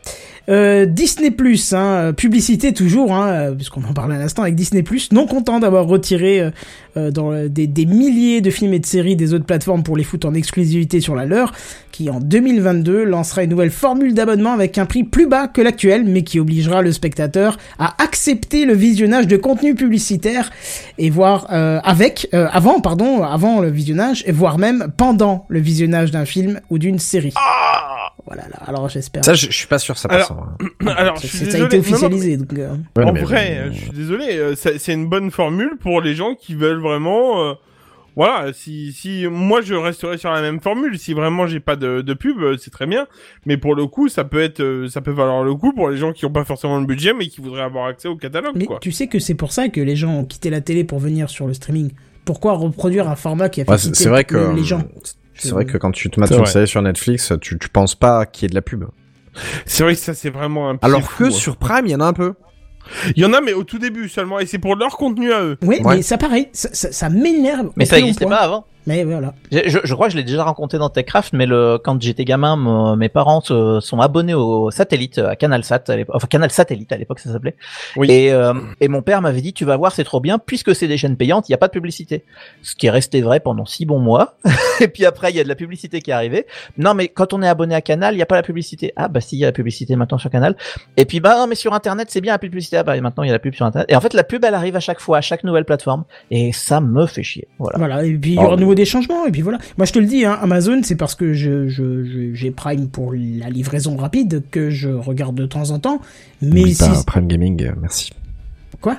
Euh, 0.47 0.85
Disney 0.85 1.31
Plus, 1.31 1.73
hein, 1.73 1.79
euh, 1.79 2.13
publicité 2.13 2.71
toujours, 2.73 3.13
hein, 3.15 3.27
euh, 3.29 3.51
puisqu'on 3.55 3.83
en 3.83 3.93
parlait 3.93 4.15
à 4.15 4.19
l'instant 4.19 4.43
avec 4.43 4.53
Disney 4.55 4.83
Plus, 4.83 5.11
non 5.11 5.25
content 5.25 5.59
d'avoir 5.59 5.87
retiré 5.87 6.39
euh, 6.39 6.51
euh, 6.97 7.09
dans 7.11 7.31
le- 7.31 7.49
des, 7.49 7.65
des 7.65 7.85
milliers 7.87 8.41
de 8.41 8.51
films 8.51 8.73
et 8.73 8.79
de 8.79 8.85
séries 8.85 9.15
des 9.15 9.33
autres 9.33 9.45
plateformes 9.45 9.81
pour 9.81 9.97
les 9.97 10.03
foutre 10.03 10.27
en 10.27 10.33
exclusivité 10.35 11.01
sur 11.01 11.15
la 11.15 11.25
leur, 11.25 11.51
qui 11.91 12.11
en 12.11 12.19
2022 12.19 13.03
lancera 13.05 13.43
une 13.43 13.49
nouvelle 13.49 13.71
formule 13.71 14.13
d'abonnement 14.13 14.53
avec 14.53 14.77
un 14.77 14.85
prix 14.85 15.03
plus 15.03 15.25
bas 15.27 15.47
que 15.47 15.61
l'actuel, 15.61 16.03
mais 16.05 16.21
qui 16.23 16.39
obligera 16.39 16.83
le 16.83 16.91
spectateur 16.91 17.57
à 17.79 17.95
accepter 18.03 18.65
le 18.65 18.73
visionnage 18.75 19.25
de 19.27 19.37
contenu 19.37 19.73
publicitaire 19.73 20.51
et 20.99 21.09
voir 21.09 21.47
euh, 21.51 21.79
avec, 21.83 22.29
euh, 22.35 22.47
avant, 22.51 22.81
pardon, 22.81 23.23
avant 23.23 23.61
le 23.61 23.69
visionnage, 23.71 24.23
et 24.27 24.31
voire 24.31 24.59
même 24.59 24.89
pendant 24.95 25.45
le 25.49 25.59
visionnage 25.59 26.11
d'un 26.11 26.25
film 26.25 26.59
ou 26.69 26.77
d'une 26.77 26.99
série. 26.99 27.33
Voilà, 28.25 28.43
là, 28.49 28.57
alors 28.65 28.89
j'espère. 28.89 29.23
Ça, 29.23 29.33
je, 29.35 29.45
je 29.47 29.51
suis 29.55 29.67
pas 29.67 29.77
sûr, 29.79 29.97
ça 29.97 30.09
passe. 30.09 30.31
hein. 30.31 30.57
Alors, 30.97 31.15
je 31.17 31.27
suis 31.27 31.37
ça 31.37 31.43
a 31.45 31.47
été 31.47 31.59
Non, 31.59 31.67
non, 31.69 31.79
officialisé, 31.79 32.37
donc. 32.37 32.53
euh, 32.57 32.75
Ouais, 32.97 33.03
en 33.03 33.13
mais- 33.13 33.21
vrai, 33.21 33.57
euh, 33.59 33.71
je 33.71 33.79
suis 33.81 33.91
désolé, 33.91 34.25
euh, 34.37 34.55
c'est 34.55 34.93
une 34.93 35.07
bonne 35.07 35.29
formule 35.29 35.77
pour 35.79 36.01
les 36.01 36.15
gens 36.15 36.33
qui 36.35 36.55
veulent 36.55 36.81
vraiment. 36.81 37.43
euh, 37.43 37.53
voilà, 38.15 38.53
si, 38.53 38.93
si 38.93 39.27
moi 39.29 39.61
je 39.61 39.73
resterai 39.73 40.17
sur 40.17 40.31
la 40.31 40.41
même 40.41 40.61
formule, 40.61 40.97
si 40.97 41.13
vraiment 41.13 41.47
j'ai 41.47 41.59
pas 41.59 41.75
de, 41.75 41.99
de 42.01 42.13
pub, 42.13 42.39
euh, 42.41 42.55
c'est 42.57 42.71
très 42.71 42.85
bien. 42.87 43.07
Mais 43.45 43.57
pour 43.57 43.75
le 43.75 43.87
coup, 43.87 44.07
ça 44.07 44.23
peut 44.23 44.41
être, 44.41 44.61
euh, 44.61 44.87
ça 44.87 45.01
peut 45.01 45.11
valoir 45.11 45.43
le 45.43 45.53
coup 45.53 45.73
pour 45.73 45.89
les 45.89 45.97
gens 45.97 46.13
qui 46.13 46.25
ont 46.25 46.31
pas 46.31 46.45
forcément 46.45 46.79
le 46.79 46.85
budget, 46.85 47.13
mais 47.13 47.27
qui 47.27 47.41
voudraient 47.41 47.61
avoir 47.63 47.87
accès 47.87 48.07
au 48.07 48.15
catalogue, 48.15 48.53
Mais 48.55 48.65
quoi. 48.65 48.79
tu 48.81 48.91
sais 48.93 49.07
que 49.07 49.19
c'est 49.19 49.33
pour 49.35 49.51
ça 49.51 49.67
que 49.67 49.81
les 49.81 49.97
gens 49.97 50.13
ont 50.13 50.23
quitté 50.25 50.49
la 50.49 50.61
télé 50.61 50.83
pour 50.85 50.99
venir 50.99 51.29
sur 51.29 51.45
le 51.45 51.53
streaming. 51.53 51.91
Pourquoi 52.23 52.53
reproduire 52.53 53.07
un 53.09 53.17
format 53.17 53.49
qui 53.49 53.59
a 53.61 53.65
fait 53.65 53.71
Ouais, 53.71 53.77
quitter 53.77 53.93
c'est 53.95 54.09
vrai 54.09 54.23
que 54.23 54.55
les 54.55 54.63
gens? 54.63 54.81
C'est 55.37 55.51
vrai 55.51 55.65
que 55.65 55.77
quand 55.77 55.91
tu 55.91 56.09
te 56.09 56.19
mates 56.19 56.31
une 56.31 56.45
série 56.45 56.67
sur 56.67 56.81
Netflix, 56.81 57.33
tu, 57.41 57.57
tu 57.59 57.69
penses 57.69 57.95
pas 57.95 58.25
qu'il 58.25 58.43
y 58.43 58.45
ait 58.45 58.49
de 58.49 58.55
la 58.55 58.61
pub. 58.61 58.85
C'est 59.65 59.83
vrai 59.83 59.93
que 59.95 59.99
ça 59.99 60.13
c'est 60.13 60.29
vraiment 60.29 60.69
un. 60.69 60.77
Alors 60.81 61.01
c'est 61.01 61.17
que 61.17 61.23
hein. 61.25 61.31
sur 61.31 61.57
Prime, 61.57 61.85
il 61.85 61.91
y 61.91 61.95
en 61.95 61.99
a 62.01 62.05
un 62.05 62.13
peu. 62.13 62.33
il 63.15 63.21
y 63.21 63.25
en 63.25 63.33
a, 63.33 63.41
mais 63.41 63.53
au 63.53 63.63
tout 63.63 63.79
début 63.79 64.07
seulement, 64.09 64.39
et 64.39 64.45
c'est 64.45 64.59
pour 64.59 64.75
leur 64.75 64.95
contenu 64.97 65.33
à 65.33 65.41
eux. 65.43 65.57
Oui, 65.61 65.81
Ouais. 65.83 65.97
mais 65.97 66.01
ça 66.01 66.17
pareil, 66.17 66.47
ça, 66.53 66.69
ça, 66.73 66.91
ça 66.91 67.09
m'énerve. 67.09 67.71
Mais 67.75 67.85
ça 67.85 67.97
n'existait 67.97 68.25
pas 68.25 68.37
avant. 68.37 68.65
Mais 68.87 69.03
voilà. 69.03 69.33
Je, 69.51 69.59
je, 69.65 69.79
je 69.83 69.93
crois 69.95 70.07
que 70.07 70.13
je 70.13 70.17
l'ai 70.17 70.23
déjà 70.23 70.43
raconté 70.43 70.77
dans 70.77 70.89
TechCraft, 70.89 71.33
mais 71.33 71.45
le, 71.45 71.79
quand 71.83 71.99
j'étais 72.01 72.23
gamin, 72.25 72.55
me- 72.55 72.95
mes 72.95 73.09
parents 73.09 73.41
se- 73.41 73.79
sont 73.81 73.99
abonnés 73.99 74.33
au 74.35 74.69
satellite, 74.71 75.17
à 75.17 75.35
CanalSat, 75.35 75.83
à 75.87 75.95
l'époque- 75.95 76.15
enfin 76.15 76.27
Canal 76.27 76.51
Satellite 76.51 76.91
à 76.91 76.97
l'époque 76.97 77.19
ça 77.19 77.31
s'appelait. 77.31 77.55
Oui. 77.95 78.11
Et, 78.11 78.31
euh, 78.31 78.53
et 78.81 78.87
mon 78.87 79.01
père 79.01 79.21
m'avait 79.21 79.41
dit, 79.41 79.53
tu 79.53 79.65
vas 79.65 79.75
voir, 79.77 79.91
c'est 79.91 80.03
trop 80.03 80.19
bien, 80.19 80.37
puisque 80.39 80.75
c'est 80.75 80.87
des 80.87 80.97
chaînes 80.97 81.17
payantes, 81.17 81.49
il 81.49 81.51
n'y 81.51 81.55
a 81.55 81.57
pas 81.57 81.67
de 81.67 81.71
publicité. 81.73 82.23
Ce 82.61 82.75
qui 82.75 82.87
est 82.87 82.91
resté 82.91 83.21
vrai 83.21 83.39
pendant 83.39 83.65
six 83.65 83.85
bons 83.85 83.99
mois. 83.99 84.35
et 84.81 84.87
puis 84.87 85.05
après, 85.05 85.31
il 85.31 85.35
y 85.35 85.39
a 85.39 85.43
de 85.43 85.49
la 85.49 85.55
publicité 85.55 86.01
qui 86.01 86.11
est 86.11 86.13
arrivée. 86.13 86.45
Non, 86.77 86.93
mais 86.93 87.07
quand 87.07 87.33
on 87.33 87.41
est 87.41 87.47
abonné 87.47 87.73
à 87.75 87.81
Canal, 87.81 88.13
il 88.13 88.17
n'y 88.17 88.23
a 88.23 88.27
pas 88.27 88.35
la 88.35 88.43
publicité. 88.43 88.93
Ah 88.95 89.07
bah 89.07 89.19
si, 89.21 89.35
il 89.37 89.39
y 89.39 89.43
a 89.45 89.47
la 89.47 89.51
publicité 89.53 89.95
maintenant 89.95 90.17
sur 90.19 90.29
Canal. 90.29 90.55
Et 90.97 91.05
puis 91.05 91.19
bah 91.19 91.35
non, 91.37 91.47
mais 91.47 91.55
sur 91.55 91.73
Internet, 91.73 92.09
c'est 92.11 92.21
bien 92.21 92.33
la 92.33 92.39
publicité. 92.39 92.77
Ah 92.77 92.83
bah 92.83 92.99
maintenant, 93.01 93.23
il 93.23 93.27
y 93.27 93.29
a 93.31 93.33
la 93.33 93.39
pub 93.39 93.55
sur 93.55 93.65
Internet. 93.65 93.89
Et 93.89 93.95
en 93.95 94.01
fait, 94.01 94.13
la 94.13 94.23
pub, 94.23 94.45
elle 94.45 94.53
arrive 94.53 94.75
à 94.75 94.79
chaque 94.79 94.99
fois, 94.99 95.17
à 95.17 95.21
chaque 95.21 95.43
nouvelle 95.43 95.65
plateforme. 95.65 96.03
Et 96.29 96.51
ça 96.51 96.81
me 96.81 97.05
fait 97.07 97.23
chier. 97.23 97.47
Voilà. 97.57 97.77
Voilà, 97.79 98.05
et 98.05 98.13
puis 98.13 98.31
il 98.31 98.35
y 98.35 98.39
Oh, 98.39 98.43
aura 98.47 98.55
de 98.57 98.63
des 98.75 98.85
changements, 98.85 99.25
et 99.25 99.31
puis 99.31 99.41
voilà. 99.41 99.57
Moi 99.77 99.85
je 99.85 99.93
te 99.93 99.99
le 99.99 100.05
dis, 100.05 100.25
hein, 100.25 100.37
Amazon, 100.41 100.81
c'est 100.83 100.95
parce 100.95 101.15
que 101.15 101.33
je, 101.33 101.67
j'ai 102.33 102.51
Prime 102.51 102.87
pour 102.89 103.13
la 103.13 103.49
livraison 103.49 103.95
rapide 103.95 104.43
que 104.51 104.69
je 104.69 104.89
regarde 104.89 105.35
de 105.35 105.45
temps 105.45 105.71
en 105.71 105.79
temps. 105.79 106.01
Mais 106.41 106.61
N'oublie 106.61 106.75
si. 106.75 106.83
pas 106.83 107.03
Prime 107.07 107.27
Gaming, 107.27 107.63
euh, 107.63 107.71
merci. 107.81 108.11
Quoi? 108.81 108.97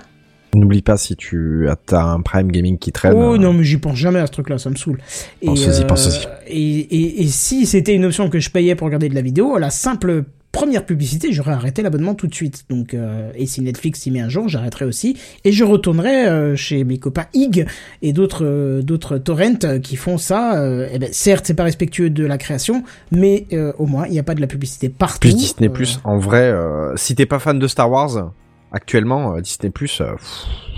N'oublie 0.54 0.82
pas 0.82 0.96
si 0.96 1.16
tu 1.16 1.68
as 1.68 2.02
un 2.02 2.20
Prime 2.22 2.50
Gaming 2.50 2.78
qui 2.78 2.90
traîne. 2.90 3.12
Oh 3.14 3.34
euh, 3.34 3.38
non, 3.38 3.52
mais 3.52 3.64
j'y 3.64 3.76
pense 3.76 3.96
jamais 3.96 4.20
à 4.20 4.26
ce 4.26 4.32
truc-là, 4.32 4.58
ça 4.58 4.70
me 4.70 4.76
saoule. 4.76 4.98
Et, 5.42 5.46
Pense-y, 5.46 5.84
pense-y. 5.86 6.26
Et, 6.46 6.78
et, 6.78 7.22
et 7.22 7.26
si 7.26 7.66
c'était 7.66 7.94
une 7.94 8.06
option 8.06 8.30
que 8.30 8.38
je 8.40 8.50
payais 8.50 8.74
pour 8.74 8.86
regarder 8.86 9.08
de 9.08 9.14
la 9.14 9.20
vidéo, 9.20 9.58
la 9.58 9.70
simple 9.70 10.24
première 10.56 10.86
publicité, 10.86 11.32
j'aurais 11.32 11.52
arrêté 11.52 11.82
l'abonnement 11.82 12.14
tout 12.14 12.26
de 12.26 12.34
suite. 12.34 12.64
Donc, 12.70 12.94
euh, 12.94 13.30
et 13.34 13.44
si 13.46 13.60
Netflix 13.60 14.00
s'y 14.00 14.10
met 14.10 14.20
un 14.20 14.28
jour, 14.30 14.48
j'arrêterai 14.48 14.86
aussi. 14.86 15.16
Et 15.44 15.52
je 15.52 15.64
retournerai 15.64 16.26
euh, 16.28 16.56
chez 16.56 16.82
mes 16.84 16.96
copains 16.98 17.26
IG 17.34 17.66
et 18.00 18.12
d'autres 18.14 18.44
euh, 18.46 18.80
d'autres 18.82 19.18
torrents 19.18 19.78
qui 19.82 19.96
font 19.96 20.16
ça. 20.16 20.58
Euh, 20.58 20.88
eh 20.90 20.98
ben, 20.98 21.10
certes, 21.12 21.44
c'est 21.46 21.54
pas 21.54 21.64
respectueux 21.64 22.08
de 22.08 22.24
la 22.24 22.38
création, 22.38 22.84
mais 23.12 23.46
euh, 23.52 23.72
au 23.78 23.86
moins, 23.86 24.06
il 24.06 24.12
n'y 24.12 24.18
a 24.18 24.22
pas 24.22 24.34
de 24.34 24.40
la 24.40 24.46
publicité 24.46 24.88
partout. 24.88 25.20
Plus 25.28 25.36
Disney 25.36 25.68
Euh, 25.68 25.72
Plus, 25.72 26.00
en 26.04 26.16
vrai, 26.18 26.42
euh, 26.50 26.96
si 26.96 27.14
t'es 27.14 27.26
pas 27.26 27.38
fan 27.38 27.58
de 27.58 27.66
Star 27.68 27.90
Wars, 27.90 28.32
actuellement, 28.72 29.34
euh, 29.36 29.40
Disney 29.40 29.70
Plus, 29.70 30.00
euh, 30.00 30.12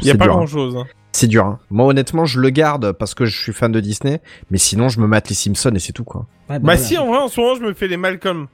Il 0.01 0.07
y 0.07 0.11
a 0.11 0.13
c'est 0.13 0.19
pas 0.19 0.25
dur. 0.25 0.33
hein. 0.33 0.37
grand 0.39 0.47
chose. 0.47 0.77
C'est 1.13 1.27
dur. 1.29 1.47
hein. 1.47 1.59
Moi, 1.71 1.87
honnêtement, 1.87 2.27
je 2.27 2.39
le 2.41 2.51
garde 2.51 2.93
parce 2.93 3.15
que 3.15 3.25
je 3.25 3.37
suis 3.37 3.53
fan 3.53 3.73
de 3.73 3.81
Disney, 3.81 4.21
mais 4.51 4.59
sinon, 4.59 4.89
je 4.89 5.01
me 5.01 5.07
mate 5.07 5.29
les 5.29 5.35
Simpsons 5.35 5.73
et 5.75 5.79
c'est 5.79 5.93
tout, 5.93 6.05
quoi. 6.05 6.27
ouais, 6.51 6.59
Bah 6.59 6.59
voilà. 6.63 6.81
si, 6.81 6.99
en 6.99 7.07
vrai, 7.07 7.19
en 7.19 7.29
ce 7.29 7.41
moment, 7.41 7.55
je 7.55 7.63
me 7.63 7.73
fais 7.75 7.89
les 7.89 7.97
Malcolm. 7.97 8.47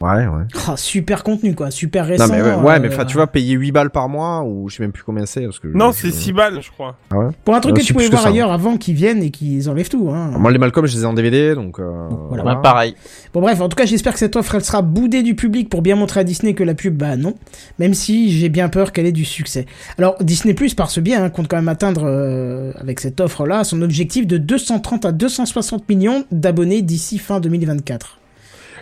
Ouais, 0.00 0.26
ouais. 0.26 0.42
Ah, 0.68 0.76
super 0.76 1.22
contenu, 1.24 1.54
quoi. 1.54 1.70
Super 1.70 2.06
récent. 2.06 2.26
Non, 2.26 2.32
mais 2.34 2.42
ouais, 2.42 2.54
ouais, 2.54 2.74
euh, 2.74 2.78
mais 2.82 2.88
enfin, 2.88 3.04
tu 3.04 3.14
vois, 3.16 3.26
payer 3.26 3.54
8 3.54 3.72
balles 3.72 3.90
par 3.90 4.08
mois, 4.08 4.42
ou 4.44 4.68
je 4.68 4.76
sais 4.76 4.82
même 4.82 4.92
plus 4.92 5.02
combien 5.04 5.24
c'est, 5.26 5.42
parce 5.44 5.58
que. 5.58 5.68
Non, 5.68 5.92
c'est 5.92 6.10
6 6.10 6.32
balles, 6.32 6.60
je 6.60 6.70
crois. 6.70 6.96
Ah 7.10 7.18
ouais? 7.18 7.28
Pour 7.44 7.54
un 7.54 7.60
truc 7.60 7.76
Euh, 7.76 7.80
que 7.80 7.84
tu 7.86 7.92
pouvais 7.94 8.08
voir 8.08 8.22
ça, 8.22 8.28
ailleurs 8.28 8.52
avant 8.52 8.76
qu'ils 8.76 8.94
viennent 8.94 9.22
et 9.22 9.30
qu'ils 9.30 9.70
enlèvent 9.70 9.88
tout. 9.88 10.10
Hein. 10.10 10.32
Moi, 10.38 10.50
les 10.50 10.58
Malcolm, 10.58 10.86
je 10.86 10.96
les 10.96 11.02
ai 11.02 11.06
en 11.06 11.14
DVD, 11.14 11.54
donc, 11.54 11.78
euh, 11.78 12.08
Voilà. 12.28 12.44
Ouais, 12.44 12.62
pareil. 12.62 12.94
Bon 13.32 13.40
bref, 13.40 13.60
en 13.60 13.68
tout 13.68 13.76
cas 13.76 13.84
j'espère 13.86 14.12
que 14.12 14.18
cette 14.18 14.36
offre 14.36 14.54
elle 14.54 14.64
sera 14.64 14.82
boudée 14.82 15.22
du 15.22 15.34
public 15.34 15.68
pour 15.68 15.82
bien 15.82 15.94
montrer 15.96 16.20
à 16.20 16.24
Disney 16.24 16.54
que 16.54 16.64
la 16.64 16.74
pub, 16.74 16.96
bah 16.96 17.16
non. 17.16 17.34
Même 17.78 17.92
si 17.94 18.30
j'ai 18.30 18.48
bien 18.48 18.68
peur 18.68 18.92
qu'elle 18.92 19.06
ait 19.06 19.12
du 19.12 19.24
succès. 19.24 19.66
Alors 19.98 20.16
Disney 20.20 20.54
Plus 20.54 20.74
par 20.74 20.90
ce 20.90 21.00
biais 21.00 21.16
hein, 21.16 21.28
compte 21.30 21.48
quand 21.48 21.56
même 21.56 21.68
atteindre 21.68 22.04
euh, 22.06 22.72
avec 22.78 23.00
cette 23.00 23.20
offre 23.20 23.46
là 23.46 23.64
son 23.64 23.82
objectif 23.82 24.26
de 24.26 24.38
230 24.38 25.04
à 25.04 25.12
260 25.12 25.88
millions 25.88 26.24
d'abonnés 26.30 26.82
d'ici 26.82 27.18
fin 27.18 27.40
2024. 27.40 28.18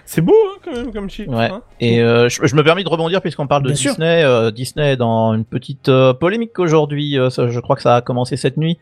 C'est 0.06 0.20
beau, 0.20 0.34
hein, 0.34 0.58
quand 0.64 0.72
même, 0.72 0.92
comme 0.92 1.08
chiffre. 1.08 1.30
Ouais. 1.32 1.50
hein. 1.50 1.62
Et 1.80 2.00
euh, 2.02 2.28
je, 2.28 2.46
je 2.46 2.54
me 2.56 2.62
permets 2.62 2.84
de 2.84 2.88
rebondir 2.88 3.20
puisqu'on 3.22 3.46
parle 3.46 3.62
de 3.62 3.68
Bien. 3.72 3.74
Disney. 3.92 4.22
Euh, 4.22 4.50
Disney 4.50 4.92
est 4.92 4.96
dans 4.96 5.32
une 5.34 5.44
petite 5.46 5.88
euh, 5.88 6.12
polémique 6.12 6.58
aujourd'hui. 6.58 7.18
Euh, 7.18 7.30
je 7.30 7.58
crois 7.60 7.74
que 7.74 7.82
ça 7.82 7.96
a 7.96 8.00
commencé 8.02 8.36
cette 8.36 8.56
nuit 8.58 8.78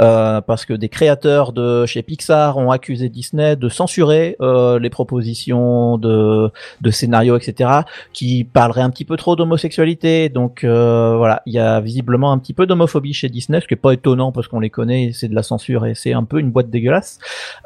euh, 0.00 0.40
parce 0.42 0.64
que 0.66 0.74
des 0.74 0.88
créateurs 0.90 1.52
de 1.52 1.86
chez 1.86 2.02
Pixar 2.02 2.58
ont 2.58 2.70
accusé 2.70 3.08
Disney 3.08 3.56
de 3.56 3.68
censurer 3.70 4.36
euh, 4.40 4.78
les 4.78 4.90
propositions 4.90 5.98
de, 5.98 6.50
de 6.82 6.90
scénarios, 6.90 7.36
etc., 7.36 7.70
qui 8.12 8.44
parleraient 8.44 8.82
un 8.82 8.90
petit 8.90 9.04
peu 9.06 9.16
trop 9.16 9.34
d'homosexualité. 9.34 10.28
Donc 10.28 10.62
euh, 10.62 11.16
voilà, 11.16 11.42
il 11.46 11.54
y 11.54 11.58
a 11.58 11.80
visiblement 11.80 12.32
un 12.32 12.38
petit 12.38 12.52
peu 12.54 12.66
d'homophobie 12.66 13.14
chez 13.14 13.28
Disney, 13.28 13.60
ce 13.60 13.66
qui 13.66 13.74
est 13.74 13.78
pas 13.78 13.92
étonnant 13.92 14.30
parce 14.30 14.46
qu'on 14.48 14.60
les 14.60 14.70
connaît, 14.70 15.10
c'est 15.14 15.28
de 15.28 15.34
la 15.34 15.42
censure 15.42 15.86
et 15.86 15.94
c'est 15.94 16.12
un 16.12 16.24
peu 16.24 16.38
une 16.38 16.50
boîte 16.50 16.68
dégueulasse. 16.70 17.18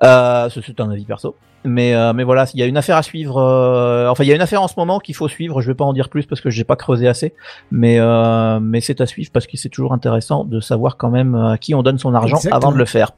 Euh, 0.04 0.48
ce- 0.48 0.60
c'est 0.60 0.80
un 0.80 0.90
avis 0.90 1.04
perso. 1.04 1.34
Mais 1.64 1.94
euh, 1.94 2.12
mais 2.14 2.24
voilà, 2.24 2.46
il 2.54 2.60
y 2.60 2.62
a 2.62 2.66
une 2.66 2.76
affaire 2.78 2.96
à 2.96 3.02
suivre. 3.02 3.36
euh, 3.36 4.08
enfin, 4.08 4.24
il 4.24 4.28
y 4.28 4.32
a 4.32 4.34
une 4.34 4.40
affaire 4.40 4.62
en 4.62 4.68
ce 4.68 4.74
moment 4.78 4.98
qu'il 4.98 5.14
faut 5.14 5.28
suivre. 5.28 5.60
Je 5.60 5.66
vais 5.68 5.74
pas 5.74 5.84
en 5.84 5.92
dire 5.92 6.08
plus 6.08 6.24
parce 6.24 6.40
que 6.40 6.48
j'ai 6.48 6.64
pas 6.64 6.76
creusé 6.76 7.06
assez. 7.06 7.34
Mais 7.70 7.98
euh, 7.98 8.60
mais 8.60 8.80
c'est 8.80 9.00
à 9.00 9.06
suivre 9.06 9.30
parce 9.32 9.46
que 9.46 9.56
c'est 9.56 9.68
toujours 9.68 9.92
intéressant 9.92 10.44
de 10.44 10.60
savoir 10.60 10.96
quand 10.96 11.10
même 11.10 11.34
à 11.34 11.58
qui 11.58 11.74
on 11.74 11.82
donne 11.82 11.98
son 11.98 12.14
argent 12.14 12.36
Exactement. 12.36 12.56
avant 12.56 12.72
de 12.72 12.78
le 12.78 12.86
faire. 12.86 13.12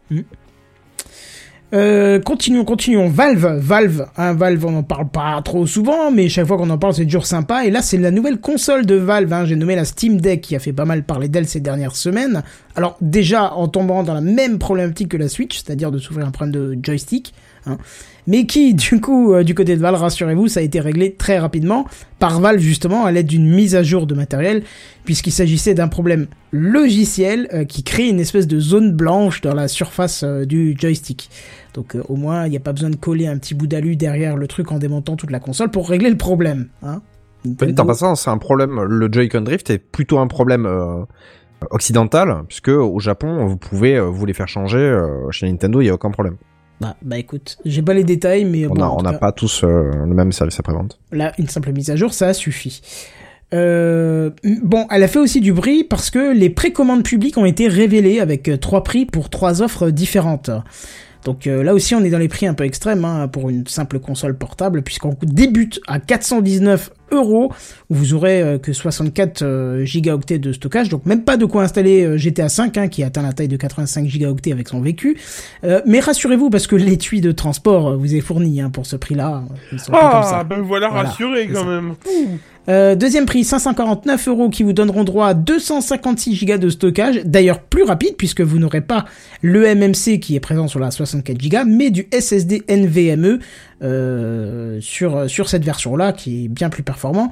Euh, 1.75 2.21
continuons, 2.21 2.65
continuons. 2.65 3.09
Valve, 3.09 3.47
Valve, 3.59 4.07
hein, 4.19 4.35
Valve, 4.35 4.67
on 4.67 4.77
en 4.77 4.83
parle 4.83 5.09
pas 5.09 5.41
trop 5.43 5.67
souvent, 5.67 6.11
mais 6.11 6.29
chaque 6.29 6.47
fois 6.47 6.59
qu'on 6.59 6.69
en 6.69 6.77
parle, 6.77 6.93
c'est 6.93 7.05
toujours 7.07 7.25
sympa. 7.25 7.65
Et 7.65 7.71
là, 7.71 7.81
c'est 7.81 7.97
la 7.97 8.11
nouvelle 8.11 8.41
console 8.41 8.85
de 8.85 8.97
Valve. 8.97 9.33
Hein, 9.33 9.47
J'ai 9.47 9.57
nommé 9.57 9.75
la 9.75 9.87
Steam 9.87 10.21
Deck, 10.21 10.43
qui 10.43 10.55
a 10.55 10.59
fait 10.59 10.75
pas 10.75 10.85
mal 10.85 11.03
parler 11.05 11.29
d'elle 11.29 11.47
ces 11.47 11.61
dernières 11.61 11.97
semaines. 11.97 12.43
Alors 12.77 12.97
déjà, 13.01 13.55
en 13.55 13.69
tombant 13.69 14.03
dans 14.03 14.13
la 14.13 14.21
même 14.21 14.59
problématique 14.59 15.09
que 15.09 15.17
la 15.17 15.29
Switch, 15.29 15.63
c'est-à-dire 15.63 15.91
de 15.91 15.99
souffrir 15.99 16.27
un 16.27 16.31
problème 16.31 16.53
de 16.53 16.79
joystick. 16.83 17.33
Hein, 17.67 17.79
mais 18.27 18.47
qui, 18.47 18.75
du 18.75 19.01
coup, 19.01 19.33
euh, 19.33 19.43
du 19.43 19.55
côté 19.55 19.77
de 19.77 19.81
Valve, 19.81 20.01
rassurez-vous, 20.01 20.49
ça 20.49 20.61
a 20.61 20.63
été 20.63 20.81
réglé 20.81 21.15
très 21.15 21.39
rapidement 21.39 21.87
par 22.19 22.41
Valve 22.41 22.61
justement 22.61 23.05
à 23.05 23.13
l'aide 23.13 23.27
d'une 23.27 23.49
mise 23.49 23.75
à 23.75 23.83
jour 23.83 24.07
de 24.07 24.15
matériel, 24.15 24.63
puisqu'il 25.05 25.33
s'agissait 25.33 25.75
d'un 25.75 25.89
problème 25.89 26.27
logiciel 26.53 27.49
euh, 27.53 27.65
qui 27.65 27.83
crée 27.83 28.09
une 28.09 28.21
espèce 28.21 28.47
de 28.47 28.61
zone 28.61 28.93
blanche 28.93 29.41
dans 29.41 29.55
la 29.55 29.69
surface 29.69 30.23
euh, 30.23 30.45
du 30.45 30.77
joystick. 30.79 31.31
Donc 31.75 31.97
au 32.09 32.17
moins, 32.17 32.47
il 32.47 32.51
n'y 32.51 32.57
a 32.57 32.61
pas 32.61 32.73
besoin 32.73 32.91
de 32.91 32.97
coller 32.97 33.27
un 33.27 33.39
petit 33.39 33.55
bout 33.55 33.67
d'alu 33.67 33.97
derrière 33.97 34.37
le 34.37 34.47
truc 34.47 34.71
en 34.71 34.79
démontant 34.79 35.17
toute 35.17 35.31
la 35.31 35.41
console 35.41 35.71
pour 35.71 35.89
régler 35.89 36.11
le 36.11 36.19
problème. 36.19 36.69
Hein 36.83 37.01
en 37.45 37.87
passant, 37.87 38.15
c'est 38.15 38.31
un 38.31 38.39
problème. 38.39 38.81
Le 38.83 39.09
Joy-Con 39.11 39.41
Drift 39.41 39.71
est 39.71 39.79
plutôt 39.79 40.21
un 40.21 40.29
problème 40.29 40.69
occidental, 41.71 42.45
puisque 42.47 42.69
au 42.69 43.01
Japon, 43.01 43.47
vous 43.47 43.57
pouvez 43.57 43.99
vous 43.99 44.27
les 44.27 44.33
faire 44.33 44.47
changer. 44.47 44.97
chez 45.31 45.51
Nintendo, 45.51 45.81
il 45.81 45.87
y 45.87 45.91
a 45.91 45.95
aucun 45.95 46.13
problème. 46.13 46.37
Bah, 46.83 46.97
bah 47.01 47.17
écoute, 47.17 47.59
j'ai 47.65 47.81
pas 47.81 47.95
les 47.95 48.03
détails, 48.03 48.45
mais 48.45 48.67
On 48.67 48.75
bon, 48.75 49.03
n'a 49.03 49.13
cas, 49.13 49.19
pas 49.19 49.33
tous 49.33 49.63
euh, 49.63 49.91
le 50.05 50.15
même 50.15 50.33
service 50.33 50.59
après-vente. 50.59 50.99
Là, 51.13 51.33
une 51.39 51.49
simple 51.49 51.71
mise 51.73 51.91
à 51.91 51.97
jour, 51.97 52.13
ça 52.13 52.35
suffit. 52.35 52.83
Euh, 53.55 54.31
bon, 54.65 54.87
elle 54.91 55.05
a 55.05 55.09
fait 55.09 55.21
aussi 55.21 55.41
du 55.41 55.53
bruit 55.53 55.85
parce 55.85 56.11
que 56.11 56.33
les 56.35 56.51
précommandes 56.51 57.05
publiques 57.05 57.37
ont 57.37 57.45
été 57.45 57.69
révélées 57.69 58.19
avec 58.19 58.49
euh, 58.49 58.57
trois 58.57 58.83
prix 58.83 59.07
pour 59.07 59.31
trois 59.31 59.63
offres 59.63 59.91
différentes. 59.91 60.51
Donc 61.25 61.47
euh, 61.47 61.63
là 61.63 61.73
aussi, 61.73 61.95
on 61.95 62.03
est 62.03 62.11
dans 62.11 62.19
les 62.19 62.29
prix 62.29 62.47
un 62.47 62.55
peu 62.55 62.65
extrêmes 62.65 63.05
hein, 63.05 63.29
pour 63.29 63.49
une 63.49 63.67
simple 63.69 64.01
console 64.01 64.37
portable, 64.37 64.83
puisqu'on 64.83 65.17
débute 65.23 65.81
à 65.87 66.01
419 66.01 66.91
euros, 67.13 67.53
où 67.91 67.95
vous 67.95 68.15
aurez 68.15 68.43
euh, 68.43 68.59
que 68.59 68.73
64 68.73 69.43
euh, 69.43 69.85
gigaoctets 69.85 70.39
de 70.39 70.53
stockage, 70.53 70.89
donc 70.89 71.07
même 71.07 71.23
pas 71.23 71.37
de 71.37 71.45
quoi 71.45 71.63
installer 71.63 72.05
euh, 72.05 72.17
GTA 72.17 72.49
5, 72.49 72.77
hein, 72.79 72.89
qui 72.89 73.03
atteint 73.05 73.23
la 73.23 73.33
taille 73.33 73.49
de 73.49 73.57
85 73.57 74.07
gigaoctets 74.09 74.53
avec 74.53 74.69
son 74.69 74.81
vécu. 74.81 75.19
Euh, 75.65 75.81
mais 75.87 76.01
rassurez-vous, 76.01 76.51
parce 76.51 76.67
que 76.67 76.77
l'étui 76.77 77.21
de 77.21 77.33
transport 77.33 77.97
vous 77.97 78.15
est 78.15 78.21
fourni 78.21 78.61
hein, 78.61 78.71
pour 78.71 78.87
ce 78.87 78.97
prix-là. 78.97 79.43
Ah, 79.93 80.45
ben 80.49 80.61
voilà, 80.61 80.89
Voilà, 80.89 81.09
rassuré 81.09 81.49
quand 81.53 81.61
ça. 81.61 81.67
même. 81.67 81.95
Euh, 82.69 82.95
deuxième 82.95 83.27
prix, 83.27 83.43
549 83.43 84.29
euros 84.29 84.49
qui 84.49 84.63
vous 84.63 84.73
donneront 84.73 85.03
droit 85.03 85.27
à 85.27 85.35
256 85.35 86.45
Go 86.45 86.59
de 86.59 86.69
stockage. 86.71 87.23
D'ailleurs, 87.25 87.61
plus 87.61 87.83
rapide 87.83 88.15
puisque 88.17 88.41
vous 88.41 88.59
n'aurez 88.61 88.83
pas 88.83 89.05
le 89.41 89.63
MMC 89.75 90.21
qui 90.21 90.37
est 90.37 90.41
présent 90.41 90.69
sur 90.69 90.79
la 90.79 90.93
64 90.93 91.39
Go, 91.49 91.59
mais 91.67 91.91
du 91.91 92.07
SSD 92.17 92.63
NVMe 92.69 93.41
euh, 93.83 94.79
sur, 94.81 95.29
sur 95.29 95.49
cette 95.49 95.65
version-là 95.65 96.13
qui 96.13 96.45
est 96.45 96.49
bien 96.49 96.71
plus 96.71 96.83
performant. 96.83 97.31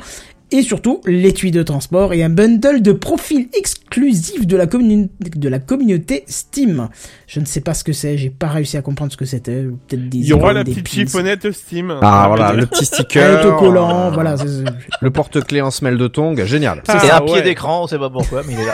Et 0.52 0.62
surtout, 0.62 1.00
l'étui 1.06 1.52
de 1.52 1.62
transport 1.62 2.12
et 2.12 2.24
un 2.24 2.28
bundle 2.28 2.82
de 2.82 2.90
profils 2.90 3.48
exclusifs 3.56 4.48
de 4.48 4.56
la, 4.56 4.66
de 4.66 5.48
la 5.48 5.58
communauté 5.60 6.24
Steam. 6.26 6.88
Je 7.28 7.38
ne 7.38 7.44
sais 7.44 7.60
pas 7.60 7.72
ce 7.72 7.84
que 7.84 7.92
c'est, 7.92 8.18
j'ai 8.18 8.30
pas 8.30 8.48
réussi 8.48 8.76
à 8.76 8.82
comprendre 8.82 9.12
ce 9.12 9.16
que 9.16 9.24
c'était. 9.26 9.62
Peut-être 9.86 10.08
des 10.08 10.18
Il 10.18 10.24
y 10.26 10.32
aura 10.32 10.52
la 10.52 10.64
petite 10.64 10.88
chiffonnette 10.88 11.52
Steam. 11.52 11.94
Ah 12.02 12.22
Ça 12.22 12.28
voilà, 12.28 12.52
le 12.54 12.66
petit 12.66 12.84
sticker, 12.84 13.38
autocollant, 13.46 14.06
euh, 14.06 14.10
voilà. 14.10 14.36
c'est- 14.36 14.48
c'est- 14.48 14.64
le 15.00 15.10
porte-clés 15.12 15.60
en 15.60 15.70
semelle 15.70 15.96
de 15.98 16.08
tong, 16.08 16.44
génial. 16.44 16.82
Ah, 16.88 17.00
et 17.06 17.10
un 17.12 17.20
ouais. 17.20 17.26
pied 17.32 17.42
d'écran, 17.42 17.84
on 17.84 17.86
sait 17.86 17.98
pas 17.98 18.10
pourquoi, 18.10 18.42
mais 18.44 18.54
il 18.54 18.58
est 18.58 18.66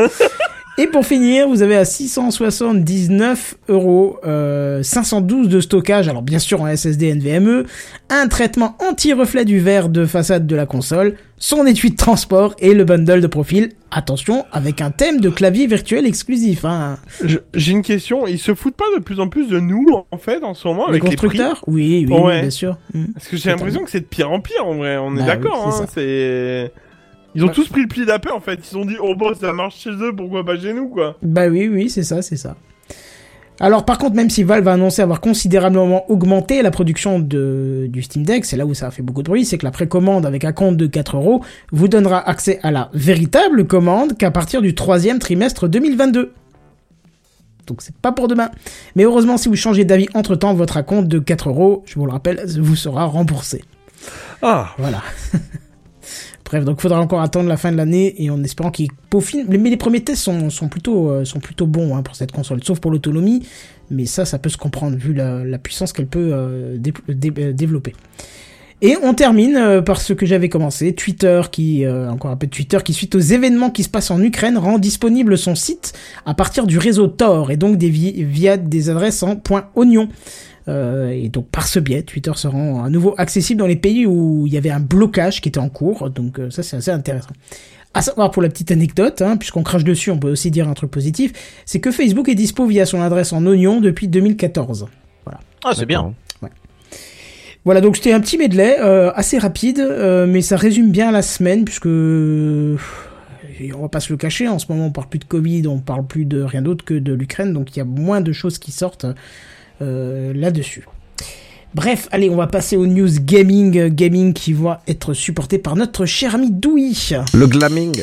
là. 0.00 0.08
Et 0.76 0.88
pour 0.88 1.06
finir, 1.06 1.48
vous 1.48 1.62
avez 1.62 1.76
à 1.76 1.84
679 1.84 3.54
euros, 3.68 4.18
euh, 4.24 4.82
512 4.82 5.48
de 5.48 5.60
stockage, 5.60 6.08
alors 6.08 6.22
bien 6.22 6.40
sûr 6.40 6.62
en 6.62 6.66
SSD 6.66 7.14
NVMe, 7.14 7.64
un 8.10 8.26
traitement 8.26 8.76
anti-reflet 8.80 9.44
du 9.44 9.60
verre 9.60 9.88
de 9.88 10.04
façade 10.04 10.48
de 10.48 10.56
la 10.56 10.66
console, 10.66 11.14
son 11.36 11.64
étui 11.66 11.90
de 11.90 11.96
transport 11.96 12.56
et 12.58 12.74
le 12.74 12.82
bundle 12.84 13.20
de 13.20 13.26
profil. 13.28 13.70
Attention, 13.92 14.44
avec 14.50 14.80
un 14.80 14.90
thème 14.90 15.20
de 15.20 15.30
clavier 15.30 15.68
virtuel 15.68 16.06
exclusif. 16.06 16.64
Hein. 16.64 16.98
J'ai 17.54 17.70
une 17.70 17.82
question. 17.82 18.26
Ils 18.26 18.40
se 18.40 18.52
foutent 18.56 18.74
pas 18.76 18.84
de 18.96 19.00
plus 19.00 19.20
en 19.20 19.28
plus 19.28 19.46
de 19.48 19.60
nous, 19.60 19.86
en 20.10 20.18
fait, 20.18 20.42
en 20.42 20.54
ce 20.54 20.66
moment, 20.66 20.86
Les 20.88 20.96
avec 20.98 21.04
les 21.04 21.16
prix 21.16 21.28
constructeurs? 21.28 21.62
Oui, 21.68 22.04
oui, 22.10 22.16
Ouais. 22.18 22.40
bien 22.40 22.50
sûr. 22.50 22.78
Mm. 22.92 23.04
Parce 23.14 23.28
que 23.28 23.36
j'ai 23.36 23.50
l'impression 23.50 23.84
que 23.84 23.90
c'est 23.92 24.00
de 24.00 24.06
pire 24.06 24.32
en 24.32 24.40
pire, 24.40 24.66
en 24.66 24.74
vrai. 24.74 24.96
On 24.96 25.14
est 25.14 25.20
Bah 25.20 25.26
d'accord, 25.36 25.72
oui, 25.80 25.86
Ils 27.34 27.42
ont 27.44 27.48
Bah. 27.48 27.52
tous 27.54 27.68
pris 27.68 27.82
le 27.82 27.88
pli 27.88 28.06
d'appel, 28.06 28.32
en 28.32 28.40
fait. 28.40 28.54
Ils 28.54 28.64
se 28.64 28.72
sont 28.72 28.84
dit, 28.84 28.96
oh, 29.00 29.14
bah, 29.16 29.32
ça 29.38 29.52
marche 29.52 29.76
chez 29.80 29.90
eux, 29.90 30.14
pourquoi 30.16 30.44
pas 30.44 30.58
chez 30.58 30.72
nous, 30.72 30.88
quoi. 30.88 31.16
Bah 31.22 31.48
oui, 31.48 31.68
oui, 31.68 31.90
c'est 31.90 32.02
ça, 32.02 32.22
c'est 32.22 32.36
ça. 32.36 32.56
Alors 33.60 33.84
par 33.84 33.98
contre, 33.98 34.16
même 34.16 34.30
si 34.30 34.42
Valve 34.42 34.66
a 34.66 34.72
annoncé 34.72 35.00
avoir 35.00 35.20
considérablement 35.20 36.10
augmenté 36.10 36.60
la 36.60 36.72
production 36.72 37.20
de, 37.20 37.86
du 37.88 38.02
Steam 38.02 38.24
Deck, 38.24 38.44
c'est 38.44 38.56
là 38.56 38.66
où 38.66 38.74
ça 38.74 38.88
a 38.88 38.90
fait 38.90 39.02
beaucoup 39.02 39.22
de 39.22 39.28
bruit, 39.28 39.44
c'est 39.44 39.58
que 39.58 39.64
la 39.64 39.70
précommande 39.70 40.26
avec 40.26 40.44
un 40.44 40.50
compte 40.52 40.76
de 40.76 40.88
4 40.88 41.16
euros 41.16 41.40
vous 41.70 41.86
donnera 41.86 42.18
accès 42.28 42.58
à 42.64 42.72
la 42.72 42.90
véritable 42.94 43.64
commande 43.64 44.16
qu'à 44.18 44.32
partir 44.32 44.60
du 44.60 44.74
troisième 44.74 45.20
trimestre 45.20 45.68
2022. 45.68 46.32
Donc 47.68 47.80
c'est 47.80 47.94
pas 47.96 48.10
pour 48.10 48.26
demain. 48.26 48.50
Mais 48.96 49.04
heureusement, 49.04 49.36
si 49.36 49.48
vous 49.48 49.54
changez 49.54 49.84
d'avis 49.84 50.08
entre-temps, 50.14 50.52
votre 50.54 50.84
compte 50.84 51.06
de 51.06 51.20
4 51.20 51.48
euros, 51.50 51.84
je 51.86 51.94
vous 51.94 52.06
le 52.06 52.12
rappelle, 52.12 52.44
vous 52.58 52.74
sera 52.74 53.04
remboursé. 53.04 53.62
Ah. 54.42 54.74
Voilà. 54.78 55.00
Bref, 56.44 56.64
donc 56.64 56.80
faudra 56.80 57.00
encore 57.00 57.22
attendre 57.22 57.48
la 57.48 57.56
fin 57.56 57.72
de 57.72 57.76
l'année 57.76 58.22
et 58.22 58.30
en 58.30 58.42
espérant 58.42 58.70
qu'ils 58.70 58.90
peaufinent. 59.10 59.46
Mais 59.48 59.70
les 59.70 59.76
premiers 59.76 60.04
tests 60.04 60.22
sont, 60.22 60.50
sont 60.50 60.68
plutôt, 60.68 61.10
euh, 61.10 61.24
sont 61.24 61.40
plutôt 61.40 61.66
bons 61.66 61.96
hein, 61.96 62.02
pour 62.02 62.16
cette 62.16 62.32
console, 62.32 62.62
sauf 62.62 62.80
pour 62.80 62.90
l'autonomie. 62.90 63.46
Mais 63.90 64.06
ça, 64.06 64.24
ça 64.24 64.38
peut 64.38 64.48
se 64.48 64.56
comprendre 64.56 64.96
vu 64.96 65.14
la, 65.14 65.58
puissance 65.58 65.92
qu'elle 65.92 66.06
peut 66.06 66.30
euh, 66.32 66.76
euh, 66.78 67.52
développer. 67.52 67.94
Et 68.82 68.96
on 69.02 69.14
termine 69.14 69.82
par 69.86 70.00
ce 70.00 70.12
que 70.12 70.26
j'avais 70.26 70.48
commencé, 70.48 70.94
Twitter 70.94 71.40
qui, 71.50 71.84
euh, 71.84 72.10
encore 72.10 72.30
un 72.30 72.36
peu 72.36 72.46
de 72.46 72.50
Twitter, 72.50 72.78
qui 72.84 72.92
suite 72.92 73.14
aux 73.14 73.20
événements 73.20 73.70
qui 73.70 73.82
se 73.82 73.88
passent 73.88 74.10
en 74.10 74.20
Ukraine, 74.20 74.58
rend 74.58 74.78
disponible 74.78 75.38
son 75.38 75.54
site 75.54 75.94
à 76.26 76.34
partir 76.34 76.66
du 76.66 76.76
réseau 76.76 77.06
Tor 77.06 77.50
et 77.50 77.56
donc 77.56 77.78
via 77.78 78.56
des 78.56 78.90
adresses 78.90 79.22
en 79.22 79.40
.oignon. 79.74 80.08
Euh, 80.68 81.10
et 81.10 81.28
donc 81.28 81.48
par 81.48 81.66
ce 81.66 81.78
biais, 81.78 82.02
Twitter 82.02 82.32
se 82.36 82.48
rend 82.48 82.84
à 82.84 82.90
nouveau 82.90 83.14
accessible 83.18 83.58
dans 83.58 83.66
les 83.66 83.76
pays 83.76 84.06
où 84.06 84.46
il 84.46 84.52
y 84.52 84.56
avait 84.56 84.70
un 84.70 84.80
blocage 84.80 85.40
qui 85.40 85.48
était 85.48 85.58
en 85.58 85.68
cours. 85.68 86.10
Donc 86.10 86.38
euh, 86.38 86.50
ça 86.50 86.62
c'est 86.62 86.76
assez 86.76 86.90
intéressant. 86.90 87.30
À 87.92 88.02
savoir 88.02 88.30
pour 88.30 88.42
la 88.42 88.48
petite 88.48 88.72
anecdote, 88.72 89.22
hein, 89.22 89.36
puisqu'on 89.36 89.62
crache 89.62 89.84
dessus, 89.84 90.10
on 90.10 90.18
peut 90.18 90.30
aussi 90.30 90.50
dire 90.50 90.68
un 90.68 90.74
truc 90.74 90.90
positif, 90.90 91.32
c'est 91.64 91.78
que 91.78 91.92
Facebook 91.92 92.28
est 92.28 92.34
dispo 92.34 92.66
via 92.66 92.86
son 92.86 93.00
adresse 93.00 93.32
en 93.32 93.46
oignon 93.46 93.80
depuis 93.80 94.08
2014. 94.08 94.86
Ah, 95.66 95.72
c'est 95.74 95.86
bien. 95.86 96.12
Voilà, 97.64 97.80
donc 97.80 97.96
c'était 97.96 98.12
un 98.12 98.20
petit 98.20 98.36
medley 98.36 98.76
euh, 98.78 99.10
assez 99.14 99.38
rapide, 99.38 99.78
euh, 99.78 100.26
mais 100.26 100.42
ça 100.42 100.58
résume 100.58 100.90
bien 100.90 101.10
la 101.10 101.22
semaine 101.22 101.64
puisque 101.64 101.86
euh, 101.86 102.76
on 103.74 103.80
va 103.80 103.88
pas 103.88 104.00
se 104.00 104.12
le 104.12 104.18
cacher. 104.18 104.48
En 104.48 104.58
ce 104.58 104.66
moment, 104.68 104.86
on 104.86 104.90
parle 104.90 105.08
plus 105.08 105.18
de 105.18 105.24
Covid, 105.24 105.66
on 105.66 105.78
parle 105.78 106.06
plus 106.06 106.26
de 106.26 106.42
rien 106.42 106.60
d'autre 106.60 106.84
que 106.84 106.94
de 106.94 107.14
l'Ukraine, 107.14 107.54
donc 107.54 107.74
il 107.74 107.78
y 107.78 107.82
a 107.82 107.86
moins 107.86 108.20
de 108.20 108.32
choses 108.32 108.58
qui 108.58 108.70
sortent 108.70 109.06
euh, 109.06 109.14
là-dessus. 109.80 110.84
Bref, 111.74 112.08
allez, 112.12 112.30
on 112.30 112.36
va 112.36 112.46
passer 112.46 112.76
aux 112.76 112.86
news 112.86 113.08
gaming, 113.20 113.76
euh, 113.78 113.88
gaming 113.90 114.32
qui 114.32 114.52
va 114.52 114.80
être 114.86 115.12
supporté 115.12 115.58
par 115.58 115.74
notre 115.74 116.06
cher 116.06 116.36
ami 116.36 116.52
Doui. 116.52 117.10
Le 117.34 117.46
glamming. 117.48 118.00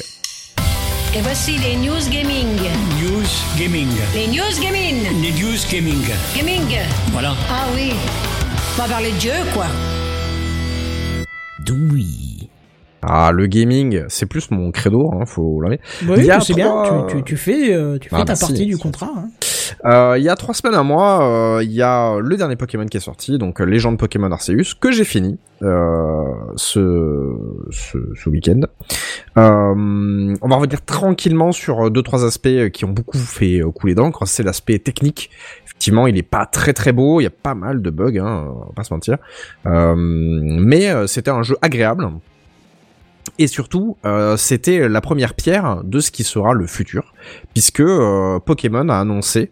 Et 1.15 1.21
voici 1.21 1.53
les 1.57 1.77
news 1.77 2.09
gaming. 2.11 2.47
News 3.01 3.27
Gaming. 3.57 3.87
Les 4.13 4.27
news 4.27 4.61
gaming. 4.61 4.95
Les 5.21 5.31
News 5.31 5.57
Gaming. 5.71 6.01
Gaming. 6.37 6.77
Voilà. 7.13 7.33
Ah 7.49 7.65
oui. 7.75 7.91
On 8.77 8.81
va 8.81 8.87
parler 8.89 9.11
de 9.11 9.17
Dieu, 9.17 9.31
quoi. 9.53 9.65
Doui. 11.65 12.49
Ah, 13.03 13.31
le 13.33 13.47
gaming, 13.47 14.03
c'est 14.09 14.25
plus 14.27 14.51
mon 14.51 14.71
credo, 14.71 15.09
hein, 15.13 15.25
faut 15.25 15.59
l'avouer. 15.61 15.79
Oui, 16.07 16.27
c'est 16.45 16.53
bien, 16.53 16.83
tu, 17.09 17.15
tu, 17.17 17.23
tu 17.23 17.35
fais, 17.37 17.73
euh, 17.73 17.97
tu 17.97 18.09
fais 18.09 18.15
Ah, 18.15 18.19
ta 18.19 18.25
merci, 18.33 18.45
partie 18.45 18.65
du 18.67 18.77
contrat. 18.77 19.11
hein. 19.17 19.29
Euh, 19.83 20.15
il 20.17 20.23
y 20.23 20.29
a 20.29 20.35
trois 20.35 20.53
semaines 20.53 20.75
à 20.75 20.83
moi, 20.83 21.23
euh, 21.57 21.63
il 21.63 21.71
y 21.71 21.81
a 21.81 22.19
le 22.19 22.37
dernier 22.37 22.55
Pokémon 22.55 22.85
qui 22.85 22.97
est 22.97 23.01
sorti, 23.01 23.37
donc 23.39 23.61
euh, 23.61 23.65
Légende 23.65 23.97
Pokémon 23.97 24.31
Arceus, 24.31 24.75
que 24.79 24.91
j'ai 24.91 25.05
fini 25.05 25.39
euh, 25.63 26.23
ce, 26.55 27.33
ce, 27.71 27.97
ce 28.15 28.29
week-end. 28.29 28.61
Euh, 29.37 30.35
on 30.41 30.47
va 30.47 30.55
revenir 30.55 30.83
tranquillement 30.85 31.51
sur 31.51 31.87
euh, 31.87 31.89
deux 31.89 32.03
trois 32.03 32.23
aspects 32.25 32.69
qui 32.71 32.85
ont 32.85 32.91
beaucoup 32.91 33.17
fait 33.17 33.61
couler 33.73 33.95
d'encre. 33.95 34.27
C'est 34.27 34.43
l'aspect 34.43 34.77
technique. 34.77 35.31
Effectivement, 35.65 36.05
il 36.05 36.15
est 36.17 36.23
pas 36.23 36.45
très 36.45 36.73
très 36.73 36.91
beau, 36.91 37.19
il 37.19 37.23
y 37.23 37.27
a 37.27 37.31
pas 37.31 37.55
mal 37.55 37.81
de 37.81 37.89
bugs, 37.89 38.19
hein, 38.19 38.49
on 38.55 38.65
va 38.65 38.73
pas 38.75 38.83
se 38.83 38.93
mentir. 38.93 39.17
Mais 39.65 41.07
c'était 41.07 41.31
un 41.31 41.41
jeu 41.41 41.57
agréable. 41.61 42.07
Et 43.39 43.47
surtout, 43.47 43.97
euh, 44.05 44.37
c'était 44.37 44.87
la 44.87 45.01
première 45.01 45.33
pierre 45.33 45.83
de 45.83 45.99
ce 45.99 46.11
qui 46.11 46.23
sera 46.23 46.53
le 46.53 46.67
futur, 46.67 47.13
puisque 47.53 47.79
euh, 47.79 48.39
Pokémon 48.39 48.87
a 48.89 48.99
annoncé 48.99 49.51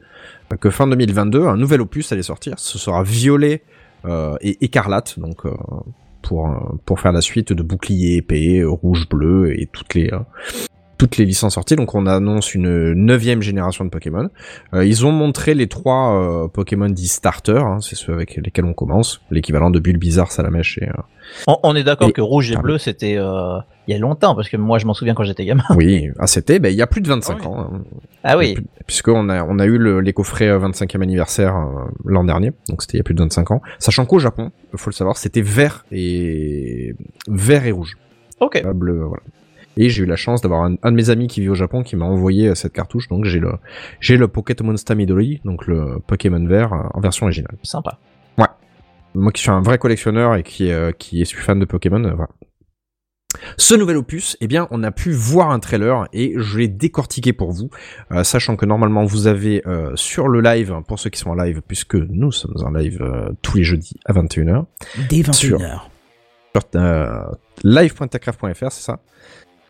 que 0.58 0.70
fin 0.70 0.88
2022, 0.88 1.46
un 1.46 1.58
nouvel 1.58 1.82
opus 1.82 2.12
allait 2.12 2.24
sortir. 2.24 2.58
Ce 2.58 2.78
sera 2.78 3.04
Violet 3.04 3.64
euh, 4.06 4.38
et 4.42 4.58
Écarlate, 4.64 5.20
donc 5.20 5.46
euh, 5.46 5.52
pour 6.22 6.80
pour 6.86 7.00
faire 7.00 7.12
la 7.12 7.22
suite 7.22 7.54
de 7.54 7.64
Bouclier 7.64 8.26
euh, 8.32 8.70
Rouge 8.70 9.08
bleu 9.08 9.60
et 9.60 9.68
toutes 9.68 9.94
les 9.94 10.10
toutes 11.00 11.18
les 11.18 11.26
licences 11.26 11.56
sorties. 11.56 11.76
Donc 11.76 11.96
on 11.96 12.06
annonce 12.06 12.54
une 12.54 12.94
neuvième 12.94 13.42
génération 13.42 13.84
de 13.86 13.90
Pokémon. 13.90 14.30
Euh, 14.76 14.86
ils 14.86 15.06
ont 15.06 15.12
montré 15.12 15.56
les 15.56 15.68
trois 15.68 16.14
euh, 16.14 16.48
Pokémon 16.48 16.90
dits 16.90 17.08
starters, 17.08 17.66
hein, 17.66 17.80
c'est 17.82 17.96
ceux 17.96 18.14
avec 18.14 18.36
lesquels 18.36 18.66
on 18.66 18.74
commence, 18.74 19.22
l'équivalent 19.32 19.72
de 19.72 19.80
Bulbizarre, 19.80 20.32
Salamèche 20.32 20.78
et 20.80 20.90
euh, 20.90 20.94
On, 21.48 21.58
on 21.64 21.76
est 21.76 21.84
d'accord 21.84 22.10
Et- 22.10 22.12
que 22.14 22.22
rouge 22.22 22.52
et 22.52 22.58
bleu 22.58 22.78
c'était 22.78 23.16
euh, 23.18 23.58
il 23.88 23.94
y 23.94 23.96
a 23.96 23.98
longtemps 23.98 24.36
parce 24.36 24.50
que 24.50 24.58
moi 24.58 24.78
je 24.78 24.86
m'en 24.86 24.94
souviens 24.94 25.14
quand 25.16 25.24
j'étais 25.24 25.46
gamin. 25.46 25.64
oui, 25.78 26.10
ah, 26.20 26.28
c'était 26.28 26.60
ben, 26.60 26.70
il 26.70 26.76
y 26.76 26.82
a 26.82 26.88
plus 26.88 27.02
de 27.02 27.08
25 27.08 27.32
Ah 27.34 27.38
oui. 27.40 27.48
ans. 27.48 27.60
hein. 27.60 27.82
Ah 28.26 28.38
oui. 28.38 28.58
Puisqu'on 28.86 29.30
a, 29.30 29.44
on 29.46 29.58
a 29.58 29.66
eu 29.66 29.78
le, 29.78 30.02
les 30.02 30.12
coffrets 30.14 30.50
euh, 30.50 30.60
25e 30.60 31.02
anniversaire 31.02 31.56
l'an 32.04 32.26
dernier, 32.26 32.52
donc 32.68 32.82
c'était 32.82 32.98
il 32.98 33.00
y 33.00 33.02
a 33.02 33.04
plus 33.06 33.14
de 33.16 33.22
25 33.22 33.52
ans. 33.52 33.62
Sachant 33.80 34.06
qu'au 34.06 34.20
Japon, 34.20 34.52
faut 34.76 34.90
le 34.90 34.96
savoir, 34.96 35.16
c'était 35.18 35.42
vert 35.42 35.86
et 35.94 36.94
vert 37.30 37.66
et 37.66 37.72
rouge, 37.72 37.98
Ok. 38.42 38.62
pas 38.62 38.74
bleu, 38.74 39.04
voilà. 39.06 39.24
Et 39.80 39.90
j'ai 39.90 40.04
eu 40.04 40.06
la 40.06 40.16
chance 40.16 40.42
d'avoir 40.42 40.64
un, 40.64 40.76
un 40.84 40.92
de 40.92 40.96
mes 40.96 41.10
amis 41.10 41.28
qui 41.28 41.42
vit 41.42 41.50
au 41.50 41.56
Japon 41.56 41.82
qui 41.82 41.96
m'a 41.96 42.06
envoyé 42.06 42.50
euh, 42.50 42.56
cette 42.56 42.74
cartouche, 42.74 43.08
donc 43.08 43.26
j'ai 43.26 43.40
le 43.40 43.54
j'ai 44.00 44.18
le 44.18 44.28
Pokémon 44.28 44.76
Midori, 44.96 45.42
donc 45.44 45.66
le 45.66 46.00
Pokémon 46.06 46.46
vert 46.46 46.74
euh, 46.74 46.84
en 46.94 47.00
version 47.00 47.26
originale. 47.26 47.58
Sympa. 47.64 47.98
Moi 49.16 49.32
qui 49.32 49.42
suis 49.42 49.50
un 49.50 49.62
vrai 49.62 49.78
collectionneur 49.80 50.36
et 50.36 50.44
qui 50.44 50.72
euh, 50.72 50.92
qui 50.92 51.26
suis 51.26 51.42
fan 51.42 51.60
de 51.60 51.66
Pokémon, 51.66 52.04
euh, 52.04 52.14
voilà. 52.14 52.30
Ce 53.58 53.74
nouvel 53.76 53.98
opus, 53.98 54.38
eh 54.42 54.48
bien, 54.48 54.68
on 54.72 54.84
a 54.84 54.92
pu 54.92 55.12
voir 55.12 55.52
un 55.52 55.60
trailer 55.60 56.08
et 56.14 56.34
je 56.36 56.58
l'ai 56.58 56.68
décortiqué 56.68 57.32
pour 57.32 57.52
vous, 57.52 57.70
euh, 58.12 58.24
sachant 58.24 58.56
que 58.56 58.66
normalement 58.66 59.06
vous 59.06 59.28
avez 59.28 59.62
euh, 59.68 59.96
sur 59.96 60.28
le 60.28 60.42
live, 60.42 60.76
pour 60.88 61.00
ceux 61.00 61.10
qui 61.10 61.20
sont 61.20 61.30
en 61.30 61.36
live, 61.36 61.62
puisque 61.68 61.96
nous 61.96 62.32
sommes 62.32 62.56
en 62.64 62.72
live 62.72 63.02
euh, 63.02 63.32
tous 63.42 63.58
les 63.58 63.64
jeudis 63.64 64.00
à 64.06 64.14
21h, 64.14 64.66
Dès 65.10 65.32
Sûr. 65.32 65.60
21h. 65.60 65.80
sur 66.54 66.64
euh, 66.76 67.24
live.techcraft.fr, 67.64 68.72
c'est 68.72 68.84
ça? 68.84 69.00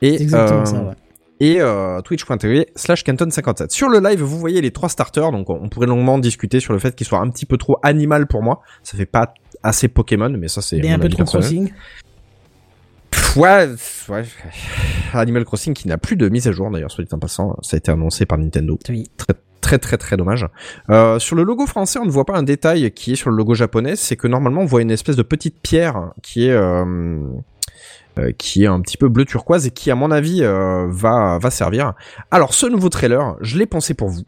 Et, 0.02 0.22
exactement 0.22 0.62
euh, 0.62 0.66
ça, 0.66 0.82
ouais. 0.82 0.94
et 1.40 1.62
euh, 1.62 2.02
twitch.tv 2.02 2.68
slash 2.76 3.04
canton57. 3.04 3.70
Sur 3.70 3.90
le 3.90 4.00
live, 4.00 4.22
vous 4.22 4.40
voyez 4.40 4.62
les 4.62 4.72
trois 4.72 4.90
starters, 4.90 5.32
donc 5.32 5.50
on 5.50 5.70
pourrait 5.70 5.88
longuement 5.88 6.18
discuter 6.20 6.60
sur 6.60 6.74
le 6.74 6.80
fait 6.80 6.96
qu'ils 6.96 7.08
soient 7.08 7.20
un 7.20 7.30
petit 7.30 7.46
peu 7.46 7.58
trop 7.58 7.78
animal 7.84 8.28
pour 8.28 8.42
moi. 8.42 8.62
Ça 8.84 8.98
fait 8.98 9.06
pas 9.06 9.34
assez 9.64 9.88
Pokémon, 9.88 10.30
mais 10.30 10.48
ça 10.48 10.62
c'est 10.62 10.80
Mais 10.80 10.92
un 10.92 11.00
peu 11.00 11.10
trop 11.10 11.24
crossing. 11.24 11.72
Ouais, 13.36 13.70
ouais. 14.10 14.24
Animal 15.14 15.46
Crossing 15.46 15.74
qui 15.74 15.88
n'a 15.88 15.98
plus 15.98 16.16
de 16.16 16.30
mise 16.30 16.48
à 16.48 16.52
jour 16.52 16.70
d'ailleurs, 16.72 16.92
soit 16.92 17.04
dit 17.04 17.14
en 17.14 17.20
passant, 17.20 17.56
ça 17.62 17.76
a 17.76 17.78
été 17.78 17.92
annoncé 17.92 18.26
par 18.26 18.38
Nintendo. 18.38 18.78
Oui. 18.90 19.10
Très 19.18 19.34
très 19.62 19.78
très 19.78 19.98
très 19.98 20.18
dommage. 20.18 20.48
Euh, 20.90 21.20
sur 21.20 21.36
le 21.36 21.44
logo 21.44 21.66
français, 21.68 22.00
on 22.00 22.06
ne 22.06 22.12
voit 22.12 22.26
pas 22.26 22.38
un 22.38 22.44
détail 22.44 22.92
qui 22.92 23.14
est 23.14 23.16
sur 23.16 23.30
le 23.30 23.36
logo 23.36 23.54
japonais, 23.54 23.96
c'est 23.96 24.16
que 24.16 24.28
normalement 24.28 24.62
on 24.62 24.66
voit 24.66 24.82
une 24.82 24.92
espèce 24.92 25.16
de 25.16 25.22
petite 25.22 25.60
pierre 25.62 26.12
qui 26.24 26.48
est 26.48 26.52
euh, 26.52 27.20
qui 28.38 28.64
est 28.64 28.68
un 28.68 28.82
petit 28.82 28.98
peu 28.98 29.08
bleu 29.10 29.26
turquoise 29.26 29.68
et 29.68 29.72
qui 29.72 29.92
à 29.92 29.96
mon 29.96 30.12
avis 30.12 30.44
euh, 30.44 30.88
va 30.90 31.38
va 31.40 31.52
servir. 31.52 31.94
Alors 32.32 32.54
ce 32.54 32.66
nouveau 32.68 32.90
trailer, 32.90 33.36
je 33.42 33.58
l'ai 33.58 33.66
pensé 33.66 33.94
pour 33.94 34.10
vous. 34.10 34.24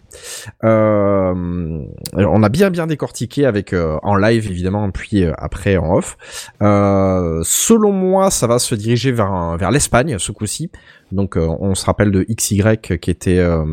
Euh, 0.63 1.83
on 2.13 2.43
a 2.43 2.49
bien 2.49 2.69
bien 2.69 2.87
décortiqué 2.87 3.45
avec 3.45 3.73
euh, 3.73 3.97
en 4.03 4.15
live 4.15 4.49
évidemment 4.49 4.89
puis 4.91 5.23
euh, 5.23 5.33
après 5.37 5.77
en 5.77 5.95
off. 5.95 6.17
Euh, 6.61 7.41
selon 7.43 7.91
moi, 7.91 8.31
ça 8.31 8.47
va 8.47 8.59
se 8.59 8.75
diriger 8.75 9.11
vers 9.11 9.57
vers 9.57 9.71
l'Espagne 9.71 10.17
ce 10.19 10.31
coup-ci. 10.31 10.71
Donc 11.11 11.37
euh, 11.37 11.47
on 11.59 11.75
se 11.75 11.85
rappelle 11.85 12.11
de 12.11 12.23
XY 12.23 12.77
qui 12.81 13.11
était, 13.11 13.39
euh, 13.39 13.65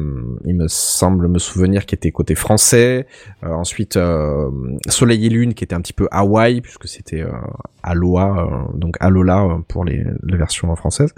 il 0.44 0.56
me 0.56 0.68
semble 0.68 1.28
me 1.28 1.38
souvenir, 1.38 1.86
qui 1.86 1.94
était 1.94 2.10
côté 2.10 2.34
français. 2.34 3.06
Euh, 3.44 3.52
ensuite 3.52 3.98
Soleil 4.88 5.26
et 5.26 5.28
Lune 5.28 5.54
qui 5.54 5.64
était 5.64 5.74
un 5.74 5.80
petit 5.80 5.92
peu 5.92 6.08
Hawaï 6.10 6.60
puisque 6.60 6.88
c'était 6.88 7.24
Aloha, 7.82 8.68
donc 8.74 8.96
Alola 9.00 9.60
pour 9.68 9.84
les, 9.84 10.04
les 10.24 10.36
versions 10.36 10.74
françaises. 10.76 11.14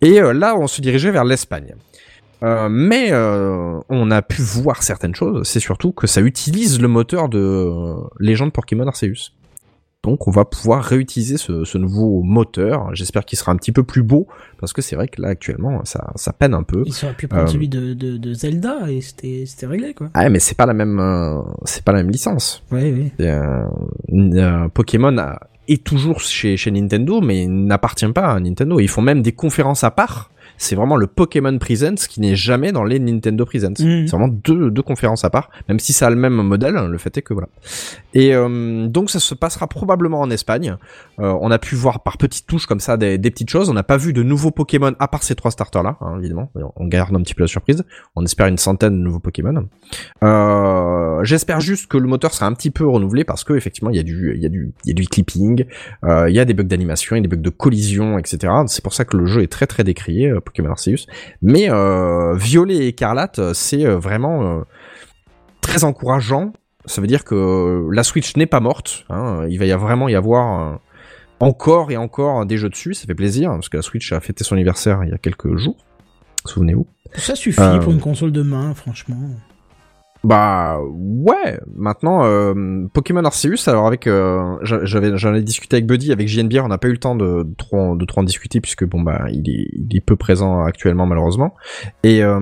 Et 0.00 0.20
là 0.20 0.56
on 0.56 0.66
se 0.66 0.80
dirigeait 0.80 1.10
vers 1.10 1.24
l'Espagne. 1.24 1.74
Mais 2.42 3.12
on 3.12 4.10
a 4.10 4.22
pu 4.22 4.42
voir 4.42 4.82
certaines 4.82 5.14
choses. 5.14 5.46
C'est 5.48 5.60
surtout 5.60 5.92
que 5.92 6.06
ça 6.06 6.20
utilise 6.20 6.80
le 6.80 6.88
moteur 6.88 7.28
de 7.28 7.70
Légende 8.20 8.52
Pokémon 8.52 8.86
Arceus. 8.86 9.32
Donc 10.06 10.26
on 10.26 10.30
va 10.30 10.44
pouvoir 10.44 10.82
réutiliser 10.82 11.36
ce, 11.36 11.64
ce 11.64 11.76
nouveau 11.78 12.22
moteur. 12.22 12.94
J'espère 12.94 13.24
qu'il 13.24 13.38
sera 13.38 13.52
un 13.52 13.56
petit 13.56 13.72
peu 13.72 13.82
plus 13.82 14.02
beau 14.02 14.26
parce 14.58 14.72
que 14.72 14.80
c'est 14.80 14.96
vrai 14.96 15.08
que 15.08 15.20
là 15.20 15.28
actuellement 15.28 15.84
ça, 15.84 16.12
ça 16.14 16.32
peine 16.32 16.54
un 16.54 16.62
peu. 16.62 16.84
Ils 16.86 17.04
auraient 17.04 17.14
pu 17.14 17.28
prendre 17.28 17.44
Euh, 17.44 17.46
celui 17.48 17.68
de, 17.68 17.92
de, 17.92 18.16
de 18.16 18.32
Zelda 18.32 18.88
et 18.90 19.00
c'était 19.00 19.44
c'était 19.46 19.66
réglé, 19.66 19.92
quoi. 19.94 20.08
Ah 20.14 20.28
mais 20.30 20.38
c'est 20.38 20.56
pas 20.56 20.64
la 20.66 20.74
même, 20.74 20.98
euh, 21.00 21.40
c'est 21.64 21.84
pas 21.84 21.92
la 21.92 21.98
même 22.02 22.10
licence. 22.10 22.62
Ouais, 22.70 22.92
oui. 22.96 23.12
Euh, 23.20 23.66
euh, 24.12 24.68
Pokémon 24.68 25.16
a- 25.18 25.40
est 25.68 25.82
toujours 25.82 26.20
chez, 26.20 26.56
chez 26.56 26.70
Nintendo, 26.70 27.20
mais 27.20 27.42
il 27.44 27.66
n'appartient 27.66 28.06
pas 28.12 28.32
à 28.34 28.40
Nintendo. 28.40 28.78
Ils 28.78 28.88
font 28.88 29.02
même 29.02 29.22
des 29.22 29.32
conférences 29.32 29.82
à 29.84 29.90
part. 29.90 30.30
C'est 30.58 30.76
vraiment 30.76 30.96
le 30.96 31.06
Pokémon 31.06 31.56
Presents 31.58 32.06
qui 32.08 32.20
n'est 32.20 32.36
jamais 32.36 32.72
dans 32.72 32.84
les 32.84 32.98
Nintendo 32.98 33.44
Presents. 33.44 33.80
Mhm. 33.80 34.06
C'est 34.06 34.16
vraiment 34.16 34.28
deux, 34.28 34.70
deux 34.70 34.82
conférences 34.82 35.24
à 35.24 35.30
part, 35.30 35.50
même 35.68 35.78
si 35.78 35.92
ça 35.92 36.06
a 36.06 36.10
le 36.10 36.16
même 36.16 36.34
modèle. 36.34 36.74
Le 36.74 36.98
fait 36.98 37.16
est 37.16 37.22
que 37.22 37.34
voilà. 37.34 37.48
Et 38.14 38.34
euh, 38.34 38.86
donc 38.86 39.10
ça 39.10 39.20
se 39.20 39.34
passera 39.34 39.66
probablement 39.66 40.20
en 40.20 40.30
Espagne. 40.30 40.76
Euh, 41.20 41.36
on 41.40 41.50
a 41.50 41.58
pu 41.58 41.74
voir 41.74 42.00
par 42.02 42.18
petites 42.18 42.46
touches 42.46 42.66
comme 42.66 42.80
ça 42.80 42.96
des, 42.96 43.18
des 43.18 43.30
petites 43.30 43.50
choses. 43.50 43.68
On 43.68 43.74
n'a 43.74 43.82
pas 43.82 43.96
vu 43.96 44.12
de 44.12 44.22
nouveaux 44.22 44.50
Pokémon 44.50 44.94
à 44.98 45.08
part 45.08 45.22
ces 45.22 45.34
trois 45.34 45.50
starters 45.50 45.82
là, 45.82 45.96
hein, 46.00 46.18
évidemment. 46.18 46.50
On 46.76 46.86
garde 46.86 47.14
un 47.14 47.20
petit 47.22 47.34
peu 47.34 47.42
la 47.42 47.48
surprise. 47.48 47.84
On 48.14 48.24
espère 48.24 48.46
une 48.46 48.58
centaine 48.58 48.98
de 48.98 49.02
nouveaux 49.02 49.20
Pokémon. 49.20 49.68
Euh, 50.22 51.24
J'espère 51.24 51.60
juste 51.60 51.86
que 51.88 51.98
le 51.98 52.06
moteur 52.06 52.32
sera 52.34 52.46
un 52.46 52.52
petit 52.52 52.70
peu 52.70 52.86
renouvelé 52.86 53.24
parce 53.24 53.44
que 53.44 53.54
effectivement 53.54 53.90
il 53.90 53.96
y 53.96 54.00
a 54.00 54.02
du, 54.02 54.32
il 54.36 54.42
y 54.42 54.46
a 54.46 54.48
du, 54.48 54.72
il 54.84 54.88
y 54.88 54.90
a 54.90 54.94
du 54.94 55.06
clipping, 55.06 55.64
euh, 56.04 56.28
il 56.28 56.34
y 56.34 56.40
a 56.40 56.44
des 56.44 56.54
bugs 56.54 56.64
d'animation, 56.64 57.16
il 57.16 57.20
y 57.20 57.24
a 57.24 57.28
des 57.28 57.36
bugs 57.36 57.42
de 57.42 57.50
collision, 57.50 58.18
etc. 58.18 58.52
C'est 58.66 58.82
pour 58.82 58.94
ça 58.94 59.04
que 59.04 59.16
le 59.16 59.26
jeu 59.26 59.42
est 59.42 59.50
très 59.50 59.66
très 59.66 59.84
décrié, 59.84 60.28
euh, 60.28 60.40
Pokémon 60.46 60.70
Arceus. 60.70 61.06
Mais 61.42 61.70
euh, 61.70 62.34
Violet 62.34 62.76
et 62.76 62.86
Écarlate, 62.88 63.38
euh, 63.38 63.52
c'est 63.54 63.84
euh, 63.84 63.98
vraiment 63.98 64.62
très 65.60 65.84
encourageant. 65.84 66.52
Ça 66.86 67.00
veut 67.00 67.06
dire 67.06 67.24
que 67.24 67.88
la 67.92 68.02
Switch 68.02 68.36
n'est 68.36 68.46
pas 68.46 68.60
morte. 68.60 69.04
hein. 69.10 69.44
Il 69.48 69.58
va 69.58 69.66
y 69.66 69.72
a 69.72 69.76
vraiment 69.76 70.08
y 70.08 70.14
avoir 70.14 70.78
encore 71.40 71.90
et 71.90 71.96
encore 71.96 72.46
des 72.46 72.56
jeux 72.56 72.70
dessus. 72.70 72.94
Ça 72.94 73.06
fait 73.06 73.14
plaisir 73.14 73.50
parce 73.50 73.68
que 73.68 73.76
la 73.76 73.82
Switch 73.82 74.12
a 74.12 74.20
fêté 74.20 74.44
son 74.44 74.54
anniversaire 74.54 75.02
il 75.04 75.10
y 75.10 75.12
a 75.12 75.18
quelques 75.18 75.56
jours. 75.56 75.76
Souvenez-vous. 76.44 76.86
Ça 77.16 77.34
suffit 77.34 77.60
pour 77.82 77.92
une 77.92 78.00
console 78.00 78.32
de 78.32 78.42
main, 78.42 78.72
franchement. 78.74 79.30
Bah 80.26 80.80
ouais. 80.82 81.60
Maintenant, 81.76 82.24
euh, 82.24 82.52
Pokémon 82.92 83.24
Arceus. 83.24 83.68
Alors 83.68 83.86
avec, 83.86 84.08
euh, 84.08 84.56
j'a- 84.62 84.84
j'avais, 84.84 85.16
j'en 85.16 85.32
ai 85.34 85.40
discuté 85.42 85.76
avec 85.76 85.86
Buddy, 85.86 86.10
avec 86.10 86.26
JNBR, 86.26 86.64
on 86.64 86.68
n'a 86.68 86.78
pas 86.78 86.88
eu 86.88 86.92
le 86.92 86.98
temps 86.98 87.14
de, 87.14 87.44
de 87.44 87.54
trop, 87.54 87.78
en- 87.78 88.22
discuter 88.24 88.60
puisque 88.60 88.84
bon 88.84 89.02
bah 89.02 89.26
il 89.30 89.48
est, 89.48 90.00
peu 90.00 90.16
présent 90.16 90.64
actuellement 90.64 91.06
malheureusement. 91.06 91.54
Et 92.02 92.24
euh, 92.24 92.40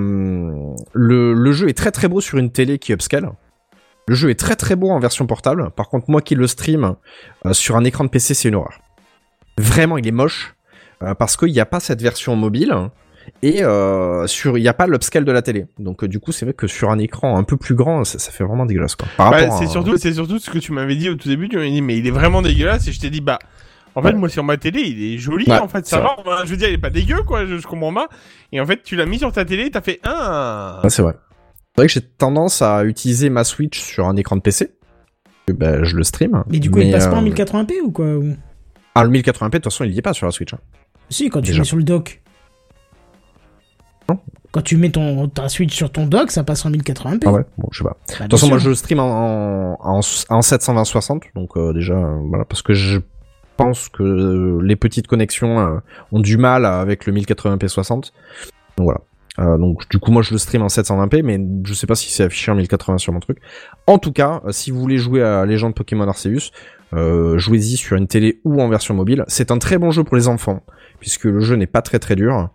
le, 0.94 1.34
le 1.34 1.52
jeu 1.52 1.68
est 1.68 1.76
très 1.76 1.90
très 1.90 2.08
beau 2.08 2.22
sur 2.22 2.38
une 2.38 2.50
télé 2.50 2.78
qui 2.78 2.92
upscale. 2.94 3.30
Le 4.08 4.14
jeu 4.14 4.30
est 4.30 4.38
très 4.38 4.56
très 4.56 4.76
beau 4.76 4.88
en 4.90 4.98
version 4.98 5.26
portable. 5.26 5.70
Par 5.76 5.90
contre, 5.90 6.08
moi 6.10 6.22
qui 6.22 6.34
le 6.36 6.46
stream 6.46 6.94
sur 7.52 7.76
un 7.76 7.84
écran 7.84 8.04
de 8.04 8.08
PC, 8.08 8.32
c'est 8.32 8.48
une 8.48 8.54
horreur. 8.54 8.80
Vraiment, 9.58 9.98
il 9.98 10.06
est 10.06 10.10
moche 10.12 10.54
parce 11.18 11.36
qu'il 11.36 11.52
n'y 11.52 11.60
a 11.60 11.66
pas 11.66 11.80
cette 11.80 12.00
version 12.00 12.34
mobile 12.34 12.74
et 13.42 13.62
euh, 13.64 14.26
sur 14.26 14.56
il 14.58 14.62
n'y 14.62 14.68
a 14.68 14.74
pas 14.74 14.86
l'upscale 14.86 15.24
de 15.24 15.32
la 15.32 15.42
télé. 15.42 15.66
Donc 15.78 16.02
euh, 16.04 16.08
du 16.08 16.18
coup, 16.20 16.32
c'est 16.32 16.44
vrai 16.44 16.54
que 16.54 16.66
sur 16.66 16.90
un 16.90 16.98
écran 16.98 17.36
un 17.36 17.44
peu 17.44 17.56
plus 17.56 17.74
grand, 17.74 18.04
ça, 18.04 18.18
ça 18.18 18.30
fait 18.30 18.44
vraiment 18.44 18.66
dégueulasse 18.66 18.96
quoi. 18.96 19.06
Par 19.16 19.30
Bah, 19.30 19.38
rapport 19.38 19.58
c'est 19.58 19.64
à- 19.64 19.68
surtout, 19.68 19.96
c'est 19.96 20.12
surtout 20.14 20.38
ce 20.38 20.50
que 20.50 20.58
tu 20.58 20.72
m'avais 20.72 20.96
dit 20.96 21.08
au 21.10 21.14
tout 21.14 21.28
début. 21.28 21.48
Tu 21.48 21.56
m'avais 21.56 21.70
dit, 21.70 21.82
mais 21.82 21.96
il 21.98 22.06
est 22.06 22.10
vraiment 22.12 22.42
dégueulasse. 22.42 22.86
Et 22.88 22.92
je 22.92 23.00
t'ai 23.00 23.10
dit, 23.10 23.20
bah, 23.20 23.38
en 23.94 24.02
fait, 24.02 24.08
Ouais. 24.08 24.14
moi, 24.14 24.28
sur 24.28 24.42
ma 24.44 24.56
télé, 24.56 24.80
il 24.80 25.14
est 25.14 25.18
joli. 25.18 25.44
Ouais, 25.48 25.58
en 25.58 25.68
fait, 25.68 25.86
ça 25.86 26.00
va. 26.00 26.16
Je 26.44 26.50
veux 26.50 26.56
dire, 26.56 26.68
il 26.68 26.74
est 26.74 26.78
pas 26.78 26.90
dégueu, 26.90 27.22
quoi. 27.26 27.46
Je, 27.46 27.58
je 27.58 27.66
comprends 27.66 27.94
pas. 27.94 28.08
Et 28.52 28.60
en 28.60 28.66
fait, 28.66 28.82
tu 28.82 28.96
l'as 28.96 29.06
mis 29.06 29.18
sur 29.18 29.30
ta 29.32 29.44
télé, 29.44 29.66
et 29.66 29.70
t'as 29.70 29.82
fait 29.82 30.00
un. 30.04 30.80
Ouais, 30.82 30.90
c'est 30.90 31.02
vrai. 31.02 31.14
C'est 31.76 31.80
vrai 31.80 31.86
que 31.86 31.92
j'ai 31.92 32.00
tendance 32.00 32.60
à 32.62 32.84
utiliser 32.84 33.30
ma 33.30 33.44
Switch 33.44 33.80
sur 33.80 34.06
un 34.06 34.16
écran 34.16 34.36
de 34.36 34.40
PC. 34.42 34.70
Ben, 35.48 35.84
je 35.84 35.94
le 35.96 36.02
stream. 36.04 36.42
Mais 36.48 36.58
du 36.58 36.70
coup, 36.70 36.78
il 36.80 36.90
passe 36.90 37.06
pas 37.06 37.16
en 37.16 37.22
euh, 37.24 37.28
1080p 37.30 37.80
ou 37.84 37.92
quoi 37.92 38.06
ou- 38.16 38.34
Ah, 38.94 39.04
le 39.04 39.10
1080p, 39.10 39.50
de 39.50 39.58
toute 39.58 39.64
façon, 39.72 39.84
il 39.84 39.92
y 39.92 39.98
est 39.98 40.02
pas 40.02 40.12
sur 40.14 40.26
la 40.26 40.32
Switch. 40.32 40.54
hein. 40.54 40.58
Si, 41.10 41.28
quand 41.28 41.40
tu 41.42 41.48
Déjà. 41.48 41.60
mets 41.60 41.64
sur 41.64 41.76
le 41.76 41.82
dock. 41.84 42.22
Quand 44.54 44.62
tu 44.62 44.76
mets 44.76 44.90
ton, 44.90 45.26
ta 45.28 45.48
Switch 45.48 45.74
sur 45.74 45.90
ton 45.90 46.06
dock, 46.06 46.30
ça 46.30 46.44
passe 46.44 46.64
en 46.64 46.70
1080p. 46.70 47.24
Ah 47.26 47.32
ouais, 47.32 47.42
bon, 47.58 47.66
je 47.72 47.78
sais 47.78 47.84
pas. 47.84 47.96
Bah, 48.08 48.14
De 48.20 48.22
toute 48.22 48.30
façon, 48.38 48.46
moi, 48.48 48.58
je 48.58 48.68
le 48.68 48.76
stream 48.76 49.00
en, 49.00 49.72
en, 49.72 49.76
en, 49.80 49.98
en 49.98 50.40
720-60, 50.40 51.22
donc 51.34 51.56
euh, 51.56 51.72
déjà, 51.72 51.94
euh, 51.94 52.20
voilà, 52.28 52.44
parce 52.44 52.62
que 52.62 52.72
je 52.72 53.00
pense 53.56 53.88
que 53.88 54.04
euh, 54.04 54.60
les 54.62 54.76
petites 54.76 55.08
connexions 55.08 55.58
euh, 55.58 55.78
ont 56.12 56.20
du 56.20 56.36
mal 56.36 56.66
avec 56.66 57.06
le 57.06 57.12
1080p 57.12 57.66
60. 57.66 58.12
Donc 58.76 58.84
voilà. 58.84 59.00
Euh, 59.40 59.58
donc 59.58 59.88
du 59.88 59.98
coup, 59.98 60.12
moi, 60.12 60.22
je 60.22 60.30
le 60.30 60.38
stream 60.38 60.62
en 60.62 60.68
720p, 60.68 61.22
mais 61.24 61.40
je 61.64 61.74
sais 61.74 61.88
pas 61.88 61.96
si 61.96 62.12
c'est 62.12 62.22
affiché 62.22 62.52
en 62.52 62.54
1080 62.54 62.98
sur 62.98 63.12
mon 63.12 63.18
truc. 63.18 63.38
En 63.88 63.98
tout 63.98 64.12
cas, 64.12 64.40
euh, 64.44 64.52
si 64.52 64.70
vous 64.70 64.78
voulez 64.78 64.98
jouer 64.98 65.22
à 65.22 65.44
Légende 65.44 65.74
Pokémon 65.74 66.06
Arceus, 66.06 66.52
euh, 66.92 67.38
jouez-y 67.38 67.76
sur 67.76 67.96
une 67.96 68.06
télé 68.06 68.40
ou 68.44 68.62
en 68.62 68.68
version 68.68 68.94
mobile. 68.94 69.24
C'est 69.26 69.50
un 69.50 69.58
très 69.58 69.78
bon 69.78 69.90
jeu 69.90 70.04
pour 70.04 70.14
les 70.14 70.28
enfants, 70.28 70.62
puisque 71.00 71.24
le 71.24 71.40
jeu 71.40 71.56
n'est 71.56 71.66
pas 71.66 71.82
très 71.82 71.98
très 71.98 72.14
dur. 72.14 72.50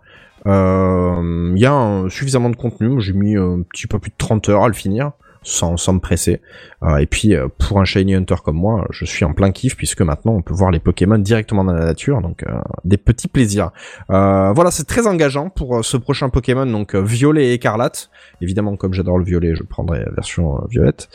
Euh, 0.46 1.52
Il 1.54 1.60
y 1.60 1.66
a 1.66 1.72
un- 1.72 2.08
suffisamment 2.08 2.50
de 2.50 2.56
contenu. 2.56 3.00
J'ai 3.00 3.12
mis 3.12 3.36
euh, 3.36 3.56
un 3.58 3.62
petit 3.62 3.86
peu 3.86 3.98
plus 3.98 4.10
de 4.10 4.16
30 4.18 4.48
heures 4.48 4.64
à 4.64 4.68
le 4.68 4.74
finir. 4.74 5.12
sans, 5.42 5.78
sans 5.78 5.94
me 5.94 6.00
presser. 6.00 6.42
Euh, 6.82 6.96
et 6.98 7.06
puis 7.06 7.34
euh, 7.34 7.48
pour 7.58 7.80
un 7.80 7.86
shiny 7.86 8.14
hunter 8.14 8.34
comme 8.44 8.56
moi, 8.56 8.86
je 8.90 9.06
suis 9.06 9.24
en 9.24 9.32
plein 9.32 9.52
kiff 9.52 9.74
puisque 9.74 10.02
maintenant 10.02 10.32
on 10.34 10.42
peut 10.42 10.52
voir 10.52 10.70
les 10.70 10.80
Pokémon 10.80 11.16
directement 11.16 11.64
dans 11.64 11.72
la 11.72 11.86
nature, 11.86 12.20
donc 12.20 12.42
euh, 12.42 12.52
des 12.84 12.98
petits 12.98 13.26
plaisirs. 13.26 13.70
Euh, 14.10 14.52
voilà, 14.52 14.70
c'est 14.70 14.84
très 14.84 15.06
engageant 15.06 15.48
pour 15.48 15.78
euh, 15.78 15.82
ce 15.82 15.96
prochain 15.96 16.28
Pokémon, 16.28 16.66
donc 16.66 16.94
euh, 16.94 17.00
violet 17.00 17.46
et 17.48 17.52
écarlate. 17.54 18.10
Évidemment, 18.42 18.76
comme 18.76 18.92
j'adore 18.92 19.16
le 19.16 19.24
violet, 19.24 19.54
je 19.54 19.62
prendrai 19.62 20.00
la 20.04 20.10
version 20.10 20.56
euh, 20.58 20.66
violette. 20.68 21.08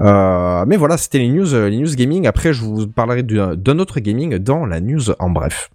Euh, 0.00 0.64
mais 0.66 0.76
voilà, 0.76 0.98
c'était 0.98 1.18
les 1.18 1.28
news, 1.30 1.54
euh, 1.54 1.70
les 1.70 1.78
news 1.78 1.94
gaming. 1.96 2.26
Après, 2.26 2.52
je 2.52 2.60
vous 2.62 2.86
parlerai 2.86 3.22
d'un 3.22 3.78
autre 3.78 4.00
gaming 4.00 4.36
dans 4.36 4.66
la 4.66 4.80
news 4.80 5.10
en 5.20 5.30
bref. 5.30 5.70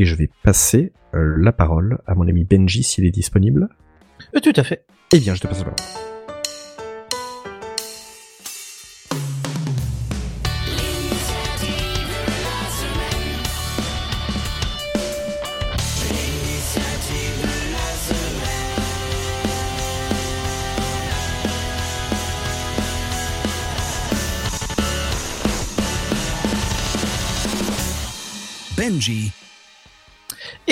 Et 0.00 0.06
je 0.06 0.14
vais 0.14 0.30
passer 0.42 0.94
euh, 1.14 1.34
la 1.36 1.52
parole 1.52 1.98
à 2.06 2.14
mon 2.14 2.26
ami 2.26 2.44
Benji 2.44 2.82
s'il 2.82 3.04
est 3.04 3.10
disponible. 3.10 3.68
Euh, 4.34 4.40
Tout 4.40 4.54
à 4.56 4.64
fait. 4.64 4.86
Eh 5.12 5.18
bien, 5.18 5.34
je 5.34 5.42
te 5.42 5.46
passe 5.46 5.58
la 5.58 5.64
parole. 5.66 5.84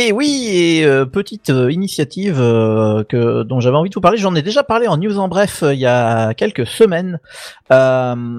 Et 0.00 0.12
oui, 0.12 0.46
et 0.52 0.84
euh, 0.84 1.06
petite 1.06 1.50
euh, 1.50 1.72
initiative 1.72 2.38
euh, 2.38 3.02
que 3.02 3.42
dont 3.42 3.58
j'avais 3.58 3.76
envie 3.76 3.90
de 3.90 3.94
vous 3.96 4.00
parler, 4.00 4.16
j'en 4.16 4.32
ai 4.36 4.42
déjà 4.42 4.62
parlé 4.62 4.86
en 4.86 4.96
news 4.96 5.18
en 5.18 5.26
bref 5.26 5.64
il 5.68 5.78
y 5.80 5.86
a 5.86 6.34
quelques 6.34 6.68
semaines. 6.68 7.18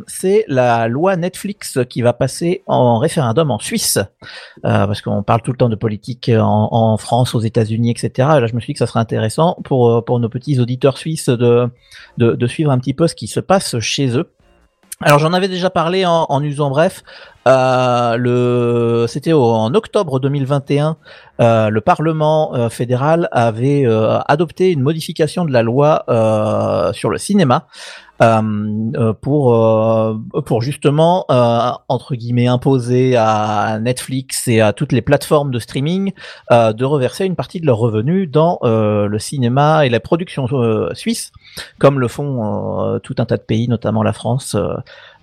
C'est 0.08 0.46
la 0.48 0.88
loi 0.88 1.18
Netflix 1.18 1.78
qui 1.90 2.02
va 2.02 2.14
passer 2.14 2.64
en 2.66 2.98
référendum 2.98 3.52
en 3.52 3.60
Suisse, 3.60 4.00
parce 4.64 5.02
qu'on 5.02 5.22
parle 5.22 5.42
tout 5.42 5.52
le 5.52 5.58
temps 5.58 5.68
de 5.68 5.76
politique 5.76 6.32
en, 6.34 6.96
France, 6.96 7.36
aux 7.36 7.42
États-Unis, 7.42 7.92
etc. 7.92 8.10
Et 8.38 8.40
là, 8.40 8.48
je 8.48 8.56
me 8.56 8.62
suis 8.62 8.68
dit 8.68 8.74
que 8.74 8.80
ça 8.80 8.88
serait 8.88 9.02
intéressant 9.02 9.58
pour 9.66 10.06
pour 10.06 10.20
nos 10.22 10.30
petits 10.30 10.60
auditeurs 10.62 10.98
suisses 10.98 11.28
de 11.28 11.70
de, 12.18 12.36
de 12.36 12.48
suivre 12.48 12.72
un 12.72 12.80
petit 12.80 12.94
peu 12.94 13.08
ce 13.08 13.16
qui 13.16 13.28
se 13.28 13.42
passe 13.42 13.78
chez 13.80 14.18
eux. 14.18 14.32
Alors 15.02 15.18
j'en 15.20 15.32
avais 15.32 15.48
déjà 15.48 15.70
parlé 15.70 16.06
en, 16.06 16.26
en 16.28 16.44
en 16.44 16.70
bref. 16.70 17.04
Euh, 17.48 18.18
le, 18.18 19.06
c'était 19.08 19.32
en 19.32 19.74
octobre 19.74 20.20
2021. 20.20 20.98
euh, 21.40 21.70
le 21.70 21.82
Parlement 21.82 22.54
euh, 22.54 22.68
fédéral 22.70 23.30
avait 23.32 23.86
euh, 23.86 24.20
adopté 24.28 24.72
une 24.72 24.82
modification 24.82 25.46
de 25.46 25.54
la 25.54 25.64
loi 25.64 26.04
euh, 26.10 26.92
sur 26.92 27.10
le 27.10 27.18
cinéma 27.18 27.66
euh, 28.22 29.14
pour 29.22 29.58
pour 30.46 30.62
justement 30.62 31.26
entre 31.30 32.16
guillemets 32.16 32.48
imposer 32.48 33.16
à 33.16 33.80
Netflix 33.80 34.50
et 34.50 34.60
à 34.60 34.74
toutes 34.74 34.92
les 34.92 35.02
plateformes 35.02 35.52
de 35.52 35.60
streaming 35.60 36.12
de 36.52 36.84
reverser 36.84 37.26
une 37.26 37.38
partie 37.38 37.62
de 37.62 37.66
leurs 37.66 37.78
revenus 37.78 38.30
dans 38.30 38.60
le 38.64 39.18
cinéma 39.20 39.86
et 39.86 39.90
la 39.90 40.02
production 40.02 40.46
suisse, 40.94 41.32
comme 41.78 42.00
le 42.00 42.08
font 42.08 42.96
euh, 42.96 43.00
tout 43.00 43.16
un 43.20 43.26
tas 43.26 43.38
de 43.38 43.42
pays, 43.42 43.68
notamment 43.68 44.04
la 44.04 44.14
France. 44.14 44.56
euh, 44.56 44.76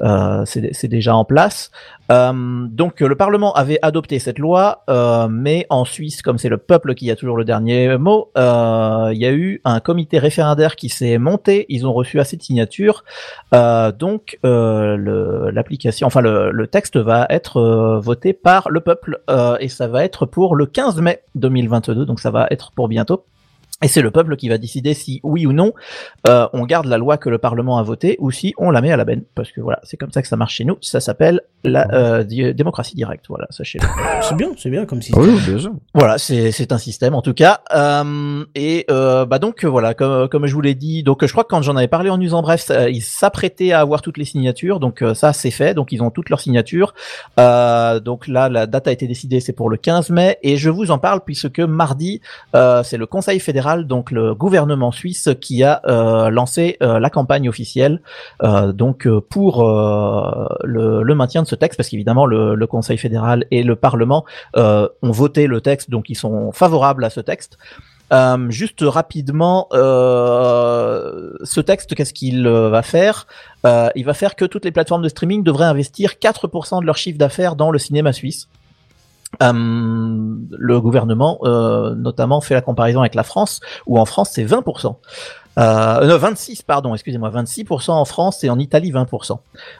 euh, 0.02 0.44
c'est 0.44 0.88
déjà 0.88 1.16
en 1.16 1.24
place. 1.24 1.70
Donc 2.08 3.00
le 3.00 3.14
Parlement 3.14 3.52
avait 3.54 3.78
adopté 3.82 4.18
cette 4.18 4.38
loi, 4.38 4.84
mais 5.30 5.66
en 5.70 5.84
Suisse, 5.84 6.22
comme 6.22 6.38
c'est 6.38 6.50
le 6.50 6.58
peuple 6.58 6.94
qui 6.94 7.10
a 7.10 7.16
toujours 7.16 7.36
le 7.36 7.44
dernier 7.44 7.96
mot, 7.96 8.30
il 8.36 9.18
y 9.18 9.26
a 9.26 9.32
eu 9.32 9.60
un 9.64 9.80
comité 9.80 10.18
référendaire 10.18 10.76
qui 10.76 10.88
s'est 10.88 11.18
monté. 11.18 11.64
Ils 11.68 11.86
ont 11.86 11.92
reçu 11.94 12.20
assez 12.20 12.36
de 12.36 12.42
signatures, 12.42 13.04
donc 13.52 14.38
l'application, 14.42 16.06
enfin 16.06 16.20
le, 16.20 16.50
le 16.50 16.66
texte 16.66 16.96
va 16.98 17.26
être 17.30 17.98
voté 18.02 18.34
par 18.34 18.68
le 18.68 18.80
peuple 18.80 19.20
et 19.60 19.68
ça 19.68 19.88
va 19.88 20.04
être 20.04 20.26
pour 20.26 20.56
le 20.56 20.66
15 20.66 21.00
mai 21.00 21.22
2022. 21.36 22.04
Donc 22.04 22.20
ça 22.20 22.30
va 22.30 22.46
être 22.50 22.70
pour 22.72 22.88
bientôt. 22.88 23.24
Et 23.82 23.88
c'est 23.88 24.00
le 24.00 24.10
peuple 24.10 24.36
qui 24.36 24.48
va 24.48 24.56
décider 24.56 24.94
si 24.94 25.20
oui 25.22 25.44
ou 25.46 25.52
non 25.52 25.72
euh, 26.28 26.48
on 26.54 26.64
garde 26.64 26.86
la 26.86 26.96
loi 26.96 27.18
que 27.18 27.28
le 27.28 27.36
Parlement 27.36 27.76
a 27.78 27.82
votée 27.82 28.16
ou 28.20 28.30
si 28.30 28.54
on 28.56 28.70
la 28.70 28.80
met 28.80 28.90
à 28.90 28.96
la 28.96 29.04
benne. 29.04 29.22
Parce 29.34 29.52
que 29.52 29.60
voilà, 29.60 29.80
c'est 29.82 29.98
comme 29.98 30.10
ça 30.12 30.22
que 30.22 30.28
ça 30.28 30.36
marche 30.36 30.54
chez 30.54 30.64
nous. 30.64 30.78
Ça 30.80 30.98
s'appelle 31.00 31.42
la 31.62 31.86
euh, 31.92 32.24
di- 32.24 32.54
démocratie 32.54 32.94
directe. 32.96 33.26
Voilà, 33.28 33.46
sachez-le. 33.50 33.86
C'est 34.22 34.34
bien, 34.34 34.48
c'est 34.56 34.70
bien 34.70 34.86
comme 34.86 35.02
si. 35.02 35.12
Ah 35.14 35.20
oui, 35.20 35.38
bien 35.46 35.58
sûr. 35.58 35.72
Voilà, 35.92 36.16
c'est 36.16 36.52
c'est 36.52 36.72
un 36.72 36.78
système 36.78 37.14
en 37.14 37.20
tout 37.20 37.34
cas. 37.34 37.60
Euh, 37.74 38.44
et 38.54 38.86
euh, 38.90 39.26
bah 39.26 39.38
donc 39.38 39.62
voilà, 39.66 39.92
comme 39.92 40.26
comme 40.30 40.46
je 40.46 40.54
vous 40.54 40.62
l'ai 40.62 40.74
dit, 40.74 41.02
donc 41.02 41.26
je 41.26 41.30
crois 41.30 41.44
que 41.44 41.48
quand 41.50 41.60
j'en 41.60 41.76
avais 41.76 41.86
parlé 41.88 42.08
en 42.08 42.16
news 42.16 42.32
en 42.32 42.40
bref, 42.40 42.62
ça- 42.62 42.88
ils 42.88 43.02
s'apprêtaient 43.02 43.72
à 43.72 43.80
avoir 43.80 44.00
toutes 44.00 44.16
les 44.16 44.24
signatures. 44.24 44.80
Donc 44.80 45.02
euh, 45.02 45.12
ça 45.12 45.34
c'est 45.34 45.50
fait, 45.50 45.74
donc 45.74 45.92
ils 45.92 46.02
ont 46.02 46.10
toutes 46.10 46.30
leurs 46.30 46.40
signatures. 46.40 46.94
Euh, 47.38 48.00
donc 48.00 48.26
là 48.26 48.48
la 48.48 48.66
date 48.66 48.88
a 48.88 48.92
été 48.92 49.06
décidée, 49.06 49.40
c'est 49.40 49.52
pour 49.52 49.68
le 49.68 49.76
15 49.76 50.08
mai 50.10 50.38
et 50.42 50.56
je 50.56 50.70
vous 50.70 50.90
en 50.90 50.98
parle 50.98 51.20
puisque 51.26 51.60
mardi 51.60 52.22
euh, 52.54 52.82
c'est 52.82 52.96
le 52.96 53.06
Conseil 53.06 53.38
fédéral, 53.40 53.65
donc 53.74 54.10
le 54.10 54.34
gouvernement 54.34 54.92
suisse 54.92 55.28
qui 55.40 55.62
a 55.64 55.82
euh, 55.86 56.30
lancé 56.30 56.76
euh, 56.82 56.98
la 56.98 57.10
campagne 57.10 57.48
officielle 57.48 58.00
euh, 58.42 58.72
pour 59.28 59.64
le, 59.64 61.14
maintien 61.14 61.42
de 61.42 61.48
ce 61.48 61.54
texte 61.56 61.76
parce 61.76 61.88
qu'évidemment 61.88 62.26
le, 62.26 62.66
Conseil 62.66 62.98
fédéral 62.98 63.44
et 63.50 63.62
le 63.62 63.76
Parlement 63.76 64.24
ont 64.54 64.90
voté 65.02 65.46
le 65.46 65.60
texte, 65.60 65.88
donc 65.90 66.10
ils 66.10 66.16
sont 66.16 66.50
favorables 66.52 67.04
à 67.04 67.10
ce 67.10 67.20
texte. 67.20 67.58
Juste 68.48 68.82
rapidement, 68.82 69.68
ce 69.72 71.60
texte, 71.60 71.94
qu'est-ce 71.94 72.12
qu'il 72.12 72.48
va 72.48 72.82
faire? 72.82 73.26
Il 73.64 74.04
va 74.04 74.14
faire 74.14 74.34
que 74.36 74.44
toutes 74.44 74.64
les 74.64 74.72
plateformes 74.72 75.02
de 75.02 75.08
streaming 75.08 75.42
devraient 75.42 75.66
investir 75.66 76.14
4% 76.20 76.80
de 76.80 76.86
leur 76.86 76.96
chiffre 76.96 77.18
d'affaires 77.18 77.56
dans 77.56 77.70
le 77.70 77.78
cinéma 77.78 78.12
suisse. 78.12 78.48
Euh, 79.42 79.52
le 79.52 80.80
gouvernement, 80.80 81.38
euh, 81.44 81.94
notamment, 81.94 82.40
fait 82.40 82.54
la 82.54 82.62
comparaison 82.62 83.00
avec 83.00 83.14
la 83.14 83.22
France, 83.22 83.60
où 83.86 83.98
en 83.98 84.04
France 84.04 84.30
c'est 84.32 84.44
20%. 84.44 84.96
Euh, 85.58 86.06
non, 86.06 86.18
26, 86.18 86.62
pardon, 86.62 86.94
excusez-moi, 86.94 87.30
26% 87.30 87.90
en 87.90 88.04
France 88.04 88.44
et 88.44 88.50
en 88.50 88.58
Italie 88.58 88.92
20%. 88.92 89.38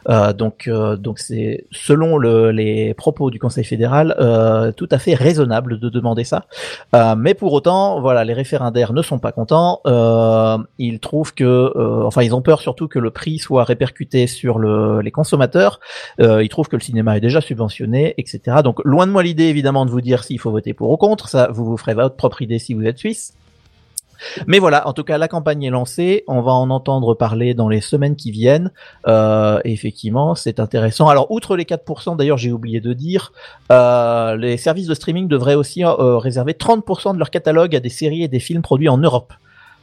Euh, 0.09 0.33
donc, 0.33 0.69
euh, 0.69 0.97
donc 0.97 1.19
c'est 1.19 1.65
selon 1.71 2.17
le, 2.17 2.51
les 2.51 2.95
propos 2.95 3.31
du 3.31 3.39
Conseil 3.39 3.65
fédéral 3.65 4.15
euh, 4.19 4.73
tout 4.73 4.89
à 4.91 4.99
fait 4.99 5.15
raisonnable 5.15 5.79
de 5.79 5.89
demander 5.89 6.25
ça. 6.25 6.47
Euh, 6.95 7.15
mais 7.17 7.35
pour 7.35 7.53
autant, 7.53 8.01
voilà, 8.01 8.25
les 8.25 8.33
référendaires 8.33 8.93
ne 8.93 9.03
sont 9.03 9.19
pas 9.19 9.33
contents. 9.33 9.81
Euh, 9.87 10.59
ils 10.79 10.99
trouvent 11.01 11.35
que, 11.35 11.73
enfin, 12.05 12.23
ils 12.23 12.35
ont 12.35 12.43
peur 12.43 12.61
surtout 12.61 12.89
que 12.89 12.99
le 12.99 13.11
prix 13.11 13.39
soit 13.39 13.65
répercuté 13.65 14.27
sur 14.27 14.59
le, 14.59 15.01
les 15.01 15.11
consommateurs. 15.11 15.81
Ils 16.19 16.49
trouvent 16.49 16.69
que 16.69 16.77
le 16.77 16.83
cinéma 16.83 17.17
est 17.17 17.21
déjà 17.21 17.41
subventionné, 17.41 18.15
etc. 18.19 18.59
Donc, 18.65 18.81
loin 18.85 19.07
de 19.07 19.13
moi 19.13 19.23
l'idée 19.23 19.45
évidemment 19.45 19.85
de 19.85 19.91
vous 19.91 20.01
dire 20.01 20.25
s'il 20.25 20.39
faut 20.39 20.51
voter 20.51 20.73
pour 20.73 20.91
ou 20.91 20.97
contre. 20.97 21.29
Ça, 21.29 21.49
vous 21.53 21.65
vous 21.65 21.77
ferez 21.77 21.95
votre 21.95 22.17
propre 22.17 22.43
idée 22.43 22.59
si 22.59 22.75
vous 22.75 22.85
êtes 22.85 22.99
suisse. 22.99 23.35
Mais 24.47 24.59
voilà, 24.59 24.87
en 24.89 24.93
tout 24.93 25.05
cas, 25.05 25.19
la 25.19 25.29
campagne 25.29 25.63
est 25.65 25.71
lancée. 25.71 26.25
On 26.29 26.41
va 26.43 26.53
en 26.53 26.71
entendre 26.71 27.15
parler 27.15 27.55
dans 27.55 27.69
les 27.69 27.81
semaines 27.81 28.17
qui 28.17 28.31
viennent. 28.31 28.71
Euh, 29.07 29.61
effectivement, 29.65 30.35
c'est 30.35 30.61
intéressant. 30.61 31.09
Alors, 31.09 31.31
outre 31.31 31.57
les 31.57 31.65
4%, 31.65 32.17
d'ailleurs, 32.17 32.39
j'ai 32.39 32.53
oublié 32.53 32.81
de 32.81 32.93
dire, 32.93 33.33
euh, 33.73 34.37
les 34.37 34.57
services 34.57 34.87
de 34.87 34.95
streaming 34.95 35.29
devraient 35.29 35.55
aussi 35.55 35.85
euh, 35.85 36.19
réserver 36.19 36.53
30% 36.53 37.15
de 37.15 37.19
leur 37.19 37.31
catalogue 37.31 37.75
à 37.77 37.81
des 37.81 37.89
séries 37.89 38.23
et 38.23 38.29
des 38.29 38.41
films 38.41 38.63
produits 38.63 38.89
en 38.89 38.99
Europe. 38.99 39.33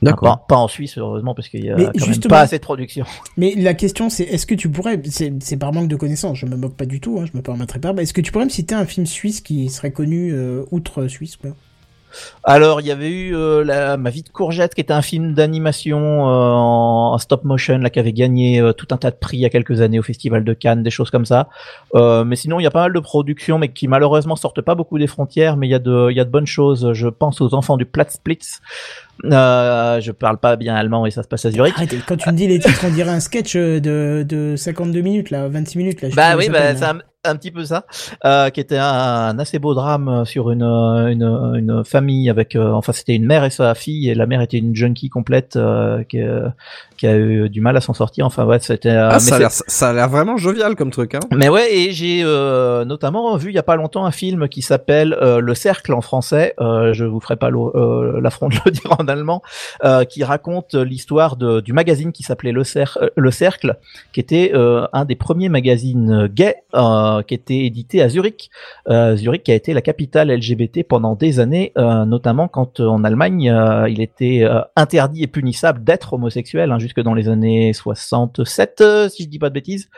D'accord. 0.02 0.40
Pas, 0.40 0.46
pas 0.50 0.58
en 0.58 0.68
Suisse, 0.68 0.98
heureusement, 0.98 1.34
parce 1.34 1.48
qu'il 1.48 1.64
y 1.64 1.70
a 1.72 1.76
Mais 1.78 1.86
quand 1.86 1.92
même 1.96 2.04
justement- 2.06 2.30
pas 2.36 2.42
assez 2.42 2.58
de 2.58 2.64
production. 2.64 3.06
Mais 3.38 3.54
la 3.56 3.74
question, 3.74 4.10
c'est 4.10 4.24
est-ce 4.24 4.46
que 4.46 4.54
tu 4.56 4.68
pourrais, 4.70 5.02
c'est 5.10 5.32
c'est 5.42 5.56
par 5.56 5.72
manque 5.72 5.88
de 5.88 5.96
connaissances, 5.96 6.40
je 6.40 6.46
me 6.46 6.58
moque 6.58 6.76
pas 6.76 6.86
du 6.86 7.00
tout, 7.00 7.20
hein, 7.22 7.26
je 7.32 7.38
me 7.38 7.42
permettrai 7.42 7.80
pas, 7.80 7.94
mais 7.94 8.04
est-ce 8.04 8.14
que 8.14 8.20
tu 8.20 8.34
pourrais 8.34 8.44
me 8.44 8.50
citer 8.50 8.76
un 8.76 8.86
film 8.86 9.06
suisse 9.06 9.40
qui 9.40 9.70
serait 9.70 9.92
connu 9.92 10.34
euh, 10.34 10.66
outre 10.72 11.08
Suisse 11.08 11.38
quoi? 11.38 11.52
Alors, 12.44 12.82
il 12.82 12.88
y 12.88 12.92
avait 12.92 13.10
eu 13.10 13.36
euh, 13.36 13.64
la, 13.64 13.98
Ma 13.98 14.10
vie 14.10 14.24
de 14.24 14.30
courgette, 14.30 14.76
qui 14.76 14.82
était 14.82 14.94
un 14.94 15.02
film 15.02 15.34
d'animation 15.34 16.00
euh, 16.00 16.52
en, 16.52 17.14
en 17.14 17.18
stop 17.18 17.44
motion, 17.44 17.78
là, 17.78 17.90
qui 17.90 18.00
avait 18.00 18.14
gagné 18.14 18.60
euh, 18.60 18.74
tout 18.74 18.88
un 18.92 18.98
tas 18.98 19.12
de 19.12 19.16
prix 19.16 19.38
il 19.38 19.42
y 19.42 19.46
a 19.46 19.50
quelques 19.50 19.82
années 19.82 20.00
au 20.00 20.04
Festival 20.04 20.44
de 20.44 20.54
Cannes, 20.54 20.84
des 20.84 20.90
choses 20.90 21.10
comme 21.10 21.26
ça. 21.26 21.50
Euh, 21.96 22.24
mais 22.24 22.36
sinon, 22.36 22.60
il 22.60 22.64
y 22.64 22.68
a 22.68 22.72
pas 22.72 22.82
mal 22.82 22.94
de 22.94 23.00
productions, 23.00 23.58
mais 23.58 23.70
qui 23.70 23.88
malheureusement 23.88 24.36
sortent 24.36 24.62
pas 24.62 24.76
beaucoup 24.76 25.00
des 25.00 25.08
frontières. 25.08 25.58
Mais 25.58 25.68
il 25.68 25.72
y 25.72 25.76
a 25.76 25.80
de, 25.80 26.10
il 26.12 26.18
y 26.18 26.20
a 26.20 26.26
de 26.26 26.30
bonnes 26.30 26.48
choses. 26.48 26.94
Je 26.94 27.08
pense 27.08 27.42
aux 27.42 27.54
enfants 27.54 27.78
du 27.78 27.86
Platzsplitz. 27.86 28.62
Euh, 29.26 30.02
je 30.02 30.12
parle 30.12 30.38
pas 30.38 30.56
bien 30.56 30.76
allemand 30.76 31.06
et 31.06 31.12
ça 31.12 31.24
se 31.24 31.28
passe 31.28 31.46
à 31.46 31.52
Zurich. 31.52 31.74
Arrête, 31.78 31.96
quand 32.06 32.18
tu 32.18 32.30
me 32.30 32.36
dis 32.36 32.48
les 32.48 32.60
titres, 32.60 32.84
on 32.86 32.90
dirait 32.90 33.12
un 33.12 33.20
sketch 33.20 33.56
euh, 33.56 33.80
de, 33.80 34.26
de 34.28 34.56
52 34.56 35.02
minutes, 35.02 35.30
là, 35.30 35.48
26 35.48 35.78
minutes, 35.78 36.02
là. 36.02 36.10
je 36.10 36.16
Bah 36.16 36.36
oui, 36.38 36.48
comment 36.48 36.76
ça 36.76 36.96
un, 37.26 37.36
petit 37.36 37.52
peu 37.52 37.66
ça, 37.66 37.86
euh, 38.26 38.50
qui 38.50 38.60
était 38.60 38.78
un, 38.78 39.38
assez 39.40 39.60
beau 39.60 39.74
drame 39.74 40.26
sur 40.26 40.52
une 40.52 40.64
euh, 40.64 41.08
une, 41.08 41.24
une 41.24 41.84
famille 41.86 42.30
avec, 42.30 42.56
euh, 42.56 42.72
enfin 42.72 42.92
c'était 42.92 43.16
une 43.16 43.26
mère 43.26 43.44
et 43.46 43.50
sa 43.50 43.76
fille 43.76 44.10
et 44.10 44.16
la 44.16 44.26
mère 44.26 44.42
était 44.42 44.58
une 44.58 44.76
junkie 44.76 45.10
complète 45.10 45.56
euh, 45.56 46.04
qui, 46.04 46.20
euh, 46.20 46.50
qui 47.04 47.08
a 47.10 47.18
eu 47.18 47.50
du 47.50 47.60
mal 47.60 47.76
à 47.76 47.82
s'en 47.82 47.94
sortir. 47.94 48.26
Enfin 48.26 48.46
ouais, 48.46 48.60
c'était. 48.60 48.88
euh, 48.88 49.10
Ah, 49.12 49.20
ça 49.20 49.36
a 49.90 49.94
l'air, 49.94 50.08
vraiment 50.10 50.38
jovial 50.38 50.76
comme 50.76 50.90
truc, 50.90 51.16
hein. 51.16 51.20
mais 51.36 51.50
ouais, 51.50 51.68
et 51.76 51.92
j'ai 51.92 52.22
euh, 52.24 52.86
notamment 52.86 53.36
vu 53.36 53.50
il 53.50 53.56
y 53.56 53.58
a 53.58 53.64
pas 53.64 53.76
longtemps 53.76 54.06
un 54.06 54.12
film 54.12 54.48
qui 54.48 54.62
s'appelle 54.62 55.18
euh, 55.22 55.40
Le 55.42 55.54
Cercle 55.54 55.92
en 55.94 56.00
français. 56.00 56.54
Euh, 56.62 56.94
je 56.94 57.04
vous 57.04 57.20
ferai 57.20 57.36
pas 57.36 57.50
euh, 57.52 58.22
l'affront 58.22 58.48
de 58.48 58.56
le 58.66 58.72
dire 58.72 58.96
en 58.98 59.06
allemand, 59.10 59.42
euh, 59.84 60.06
qui 60.06 60.24
raconte 60.24 60.76
l'histoire 60.76 61.36
de- 61.36 61.60
du 61.60 61.74
magazine 61.74 62.14
qui 62.14 62.24
s'appelait 62.24 62.54
Le, 62.54 62.64
Cer- 62.64 62.98
euh, 63.02 63.10
Le 63.18 63.32
Cercle, 63.32 63.76
qui 64.14 64.22
était 64.22 64.52
euh, 64.54 64.88
un 64.94 65.04
des 65.04 65.16
premiers 65.16 65.50
magazines 65.50 66.28
gays 66.34 66.56
euh, 66.74 67.22
qui 67.24 67.34
était 67.34 67.66
édité 67.66 68.02
à 68.02 68.08
Zurich. 68.08 68.50
Euh, 68.88 69.18
Zurich 69.18 69.44
qui 69.44 69.52
a 69.52 69.56
été 69.56 69.74
la 69.74 69.82
capitale 69.82 70.32
LGBT 70.32 70.84
pendant 70.88 71.16
des 71.16 71.42
années, 71.42 71.74
euh, 71.78 72.06
notamment 72.06 72.48
quand 72.48 72.80
euh, 72.80 72.88
en 72.88 73.04
Allemagne 73.04 73.50
euh, 73.50 73.90
il 73.90 74.02
était 74.02 74.44
euh, 74.44 74.62
interdit 74.78 75.24
et 75.24 75.28
punissable 75.28 75.84
d'être 75.84 76.14
homosexuel, 76.14 76.72
hein, 76.72 76.78
jusque 76.94 77.04
dans 77.04 77.14
les 77.14 77.30
années 77.30 77.74
67, 77.74 78.82
euh, 78.82 79.10
si 79.10 79.24
je 79.24 79.30
dis 79.30 79.40
pas 79.40 79.50
de 79.50 79.54
bêtises. 79.54 79.90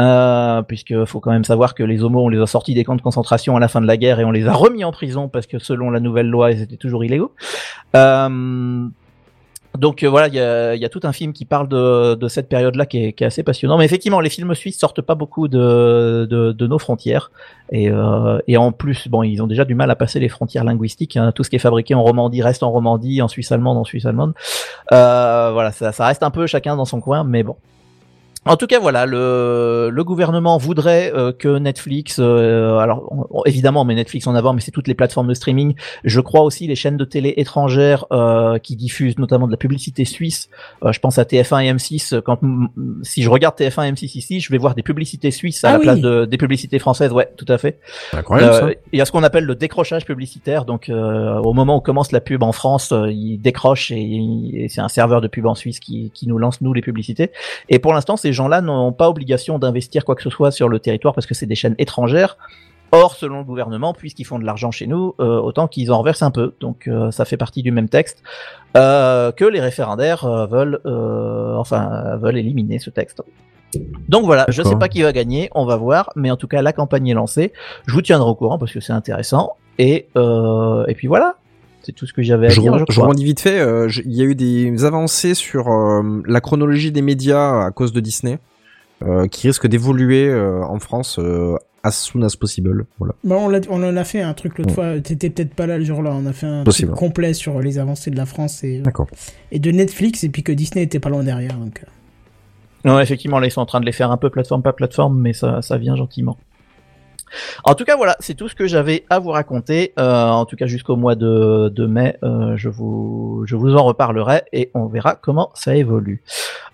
Euh, 0.00 0.62
puisque 0.62 1.04
faut 1.06 1.18
quand 1.18 1.32
même 1.32 1.42
savoir 1.42 1.74
que 1.74 1.82
les 1.82 2.04
homos 2.04 2.22
on 2.22 2.28
les 2.28 2.38
a 2.38 2.46
sortis 2.46 2.72
des 2.72 2.84
camps 2.84 2.94
de 2.94 3.02
concentration 3.02 3.56
à 3.56 3.60
la 3.60 3.66
fin 3.66 3.80
de 3.80 3.86
la 3.86 3.96
guerre 3.96 4.20
et 4.20 4.24
on 4.24 4.30
les 4.30 4.46
a 4.46 4.52
remis 4.52 4.84
en 4.84 4.92
prison 4.92 5.28
parce 5.28 5.48
que 5.48 5.58
selon 5.58 5.90
la 5.90 5.98
nouvelle 5.98 6.28
loi 6.28 6.52
ils 6.52 6.62
étaient 6.62 6.76
toujours 6.76 7.04
illégaux. 7.04 7.34
Euh, 7.96 8.86
donc 9.76 10.02
euh, 10.02 10.08
voilà, 10.08 10.28
il 10.28 10.34
y 10.34 10.40
a, 10.40 10.74
y 10.74 10.84
a 10.84 10.88
tout 10.88 11.00
un 11.02 11.12
film 11.12 11.32
qui 11.32 11.44
parle 11.44 11.68
de, 11.68 12.14
de 12.14 12.28
cette 12.28 12.48
période-là 12.48 12.86
qui 12.86 13.04
est, 13.04 13.12
qui 13.12 13.24
est 13.24 13.26
assez 13.26 13.42
passionnant. 13.42 13.78
Mais 13.78 13.84
effectivement, 13.84 14.20
les 14.20 14.30
films 14.30 14.54
suisses 14.54 14.78
sortent 14.78 15.02
pas 15.02 15.14
beaucoup 15.14 15.48
de, 15.48 16.26
de, 16.28 16.52
de 16.52 16.66
nos 16.66 16.78
frontières. 16.78 17.30
Et, 17.70 17.90
euh, 17.90 18.38
et 18.46 18.56
en 18.56 18.72
plus, 18.72 19.08
bon, 19.08 19.22
ils 19.22 19.42
ont 19.42 19.46
déjà 19.46 19.64
du 19.64 19.74
mal 19.74 19.90
à 19.90 19.96
passer 19.96 20.20
les 20.20 20.28
frontières 20.28 20.64
linguistiques. 20.64 21.16
hein. 21.16 21.32
Tout 21.32 21.44
ce 21.44 21.50
qui 21.50 21.56
est 21.56 21.60
fabriqué 21.60 21.94
en 21.94 22.02
Romandie 22.02 22.42
reste 22.42 22.62
en 22.62 22.70
Romandie, 22.70 23.20
en 23.22 23.28
Suisse 23.28 23.52
allemande 23.52 23.76
en 23.76 23.84
Suisse 23.84 24.06
allemande. 24.06 24.32
Euh, 24.92 25.50
voilà, 25.52 25.72
ça, 25.72 25.92
ça 25.92 26.06
reste 26.06 26.22
un 26.22 26.30
peu 26.30 26.46
chacun 26.46 26.76
dans 26.76 26.86
son 26.86 27.00
coin, 27.00 27.24
mais 27.24 27.42
bon. 27.42 27.56
En 28.48 28.56
tout 28.56 28.66
cas, 28.66 28.78
voilà, 28.80 29.06
le, 29.06 29.90
le 29.92 30.04
gouvernement 30.04 30.56
voudrait 30.58 31.12
euh, 31.14 31.32
que 31.32 31.58
Netflix, 31.58 32.16
euh, 32.18 32.78
alors 32.78 33.12
on- 33.30 33.42
évidemment, 33.44 33.82
on 33.82 33.84
met 33.84 33.94
Netflix 33.94 34.26
en 34.26 34.34
avant, 34.34 34.52
mais 34.54 34.60
c'est 34.60 34.70
toutes 34.70 34.88
les 34.88 34.94
plateformes 34.94 35.28
de 35.28 35.34
streaming. 35.34 35.74
Je 36.04 36.20
crois 36.20 36.42
aussi 36.42 36.66
les 36.66 36.74
chaînes 36.74 36.96
de 36.96 37.04
télé 37.04 37.34
étrangères 37.36 38.06
euh, 38.12 38.58
qui 38.58 38.76
diffusent 38.76 39.18
notamment 39.18 39.46
de 39.46 39.52
la 39.52 39.56
publicité 39.58 40.04
suisse. 40.04 40.48
Euh, 40.84 40.92
je 40.92 41.00
pense 41.00 41.18
à 41.18 41.24
TF1 41.24 41.64
et 41.64 41.72
M6. 41.72 42.20
Quand 42.22 42.38
m- 42.42 42.68
si 43.02 43.22
je 43.22 43.30
regarde 43.30 43.54
TF1 43.56 43.88
et 43.88 43.92
M6 43.92 44.16
ici, 44.18 44.40
je 44.40 44.50
vais 44.50 44.58
voir 44.58 44.74
des 44.74 44.82
publicités 44.82 45.30
suisses 45.30 45.62
à 45.64 45.68
Ah 45.68 45.72
la 45.72 45.78
oui. 45.78 45.84
place 45.84 46.00
de 46.00 46.24
des 46.24 46.36
publicités 46.38 46.78
françaises. 46.78 47.12
Ouais, 47.12 47.28
tout 47.36 47.46
à 47.48 47.58
fait. 47.58 47.78
Incroyable. 48.12 48.66
Euh, 48.68 48.74
Il 48.92 48.98
y 48.98 49.02
a 49.02 49.04
ce 49.04 49.12
qu'on 49.12 49.22
appelle 49.22 49.44
le 49.44 49.54
décrochage 49.54 50.04
publicitaire. 50.04 50.64
Donc, 50.64 50.88
euh, 50.88 51.36
au 51.38 51.52
moment 51.52 51.76
où 51.76 51.80
commence 51.80 52.12
la 52.12 52.20
pub 52.20 52.42
en 52.42 52.52
France, 52.52 52.92
euh, 52.92 53.10
il 53.10 53.38
décroche 53.38 53.90
et, 53.90 54.20
et 54.54 54.68
c'est 54.68 54.80
un 54.80 54.88
serveur 54.88 55.20
de 55.20 55.28
pub 55.28 55.46
en 55.46 55.54
Suisse 55.54 55.80
qui, 55.80 56.10
qui 56.14 56.26
nous 56.28 56.38
lance 56.38 56.60
nous 56.60 56.72
les 56.72 56.82
publicités. 56.82 57.30
Et 57.68 57.78
pour 57.78 57.92
l'instant, 57.92 58.16
ces 58.16 58.32
gens-là 58.38 58.60
n'ont 58.62 58.92
pas 58.92 59.08
obligation 59.08 59.58
d'investir 59.58 60.04
quoi 60.04 60.14
que 60.14 60.22
ce 60.22 60.30
soit 60.30 60.50
sur 60.50 60.68
le 60.68 60.78
territoire 60.78 61.14
parce 61.14 61.26
que 61.26 61.34
c'est 61.34 61.46
des 61.46 61.54
chaînes 61.54 61.74
étrangères. 61.78 62.36
Or, 62.90 63.14
selon 63.14 63.38
le 63.38 63.44
gouvernement, 63.44 63.92
puisqu'ils 63.92 64.24
font 64.24 64.38
de 64.38 64.44
l'argent 64.44 64.70
chez 64.70 64.86
nous, 64.86 65.14
euh, 65.20 65.38
autant 65.38 65.68
qu'ils 65.68 65.92
en 65.92 65.98
reversent 65.98 66.22
un 66.22 66.30
peu. 66.30 66.54
Donc, 66.60 66.88
euh, 66.88 67.10
ça 67.10 67.26
fait 67.26 67.36
partie 67.36 67.62
du 67.62 67.70
même 67.70 67.90
texte 67.90 68.22
euh, 68.78 69.30
que 69.30 69.44
les 69.44 69.60
référendaires 69.60 70.26
veulent, 70.46 70.80
enfin, 71.58 72.16
veulent 72.16 72.38
éliminer 72.38 72.78
ce 72.78 72.88
texte. 72.88 73.22
Donc 74.08 74.24
voilà, 74.24 74.46
je 74.48 74.62
sais 74.62 74.62
D'accord. 74.62 74.78
pas 74.78 74.88
qui 74.88 75.02
va 75.02 75.12
gagner, 75.12 75.50
on 75.54 75.66
va 75.66 75.76
voir, 75.76 76.10
mais 76.16 76.30
en 76.30 76.38
tout 76.38 76.48
cas 76.48 76.62
la 76.62 76.72
campagne 76.72 77.08
est 77.08 77.14
lancée. 77.14 77.52
Je 77.86 77.92
vous 77.92 78.00
tiendrai 78.00 78.30
au 78.30 78.34
courant 78.34 78.56
parce 78.56 78.72
que 78.72 78.80
c'est 78.80 78.94
intéressant. 78.94 79.56
Et 79.76 80.08
et 80.16 80.94
puis 80.94 81.06
voilà, 81.06 81.36
c'est 81.88 81.92
tout 81.94 82.04
ce 82.06 82.12
que 82.12 82.20
j'avais 82.22 82.48
à 82.48 82.50
Je, 82.50 82.60
dire. 82.60 82.76
Je 82.78 82.84
je 82.92 83.24
vite 83.24 83.40
fait. 83.40 83.58
euh, 83.60 83.88
Il 84.04 84.12
y 84.14 84.20
a 84.20 84.24
eu 84.24 84.34
des 84.34 84.84
avancées 84.84 85.32
sur 85.32 85.68
euh, 85.68 86.22
la 86.26 86.40
chronologie 86.42 86.92
des 86.92 87.00
médias 87.00 87.64
à 87.64 87.70
cause 87.70 87.92
de 87.94 88.00
Disney, 88.00 88.38
euh, 89.02 89.26
qui 89.26 89.46
risque 89.46 89.66
d'évoluer 89.66 90.28
euh, 90.28 90.62
en 90.64 90.78
France 90.80 91.18
euh, 91.18 91.56
as 91.82 91.92
soon 91.92 92.20
as 92.22 92.36
possible. 92.36 92.84
Voilà. 92.98 93.14
Bon, 93.24 93.50
on, 93.50 93.60
on 93.70 93.82
en 93.88 93.96
a 93.96 94.04
fait 94.04 94.20
un 94.20 94.34
truc 94.34 94.58
l'autre 94.58 94.68
Ouais. 94.70 94.74
fois. 94.74 95.00
T'étais 95.00 95.30
peut-être 95.30 95.54
pas 95.54 95.66
là 95.66 95.78
le 95.78 95.84
jour-là. 95.84 96.10
On 96.14 96.26
a 96.26 96.34
fait 96.34 96.46
un 96.46 96.62
Possible. 96.64 96.88
truc 96.90 96.98
complet 96.98 97.32
sur 97.32 97.58
les 97.60 97.78
avancées 97.78 98.10
de 98.10 98.16
la 98.16 98.26
France 98.26 98.62
et, 98.64 98.82
de 99.52 99.70
Netflix, 99.70 100.24
et 100.24 100.28
puis 100.28 100.42
que 100.42 100.52
Disney 100.52 100.82
était 100.84 101.00
pas 101.00 101.08
loin 101.08 101.24
derrière. 101.24 101.56
Donc. 101.56 101.82
Non, 102.84 103.00
effectivement, 103.00 103.38
là 103.38 103.46
ils 103.46 103.50
sont 103.50 103.62
en 103.62 103.66
train 103.66 103.80
de 103.80 103.86
les 103.86 103.92
faire 103.92 104.10
un 104.10 104.18
peu 104.18 104.28
plateforme 104.28 104.62
par 104.62 104.74
plateforme, 104.74 105.18
mais 105.18 105.32
ça 105.32 105.62
ça 105.62 105.78
vient 105.78 105.96
gentiment. 105.96 106.36
En 107.64 107.74
tout 107.74 107.84
cas, 107.84 107.96
voilà, 107.96 108.16
c'est 108.20 108.34
tout 108.34 108.48
ce 108.48 108.54
que 108.54 108.66
j'avais 108.66 109.04
à 109.10 109.18
vous 109.18 109.30
raconter. 109.30 109.92
Euh, 109.98 110.28
en 110.28 110.44
tout 110.44 110.56
cas, 110.56 110.66
jusqu'au 110.66 110.96
mois 110.96 111.14
de, 111.14 111.86
mai, 111.86 112.18
euh, 112.22 112.56
je 112.56 112.68
vous 112.68 113.44
je 113.46 113.56
vous 113.56 113.74
en 113.74 113.84
reparlerai 113.84 114.42
et 114.52 114.70
on 114.74 114.86
verra 114.86 115.14
comment 115.14 115.50
ça 115.54 115.76
évolue. 115.76 116.22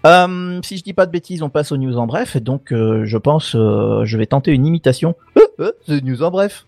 Euh, 0.06 0.60
si 0.62 0.76
je 0.76 0.82
dis 0.82 0.92
pas 0.92 1.06
de 1.06 1.10
bêtises, 1.10 1.42
on 1.42 1.50
passe 1.50 1.72
aux 1.72 1.76
news 1.76 1.96
en 1.96 2.06
bref. 2.06 2.36
Donc, 2.36 2.68
je 2.70 3.16
pense, 3.16 3.52
je 3.52 4.16
vais 4.16 4.26
tenter 4.26 4.52
une 4.52 4.66
imitation. 4.66 5.14
Euh, 5.60 5.72
news 5.88 6.22
en 6.22 6.30
bref. 6.30 6.66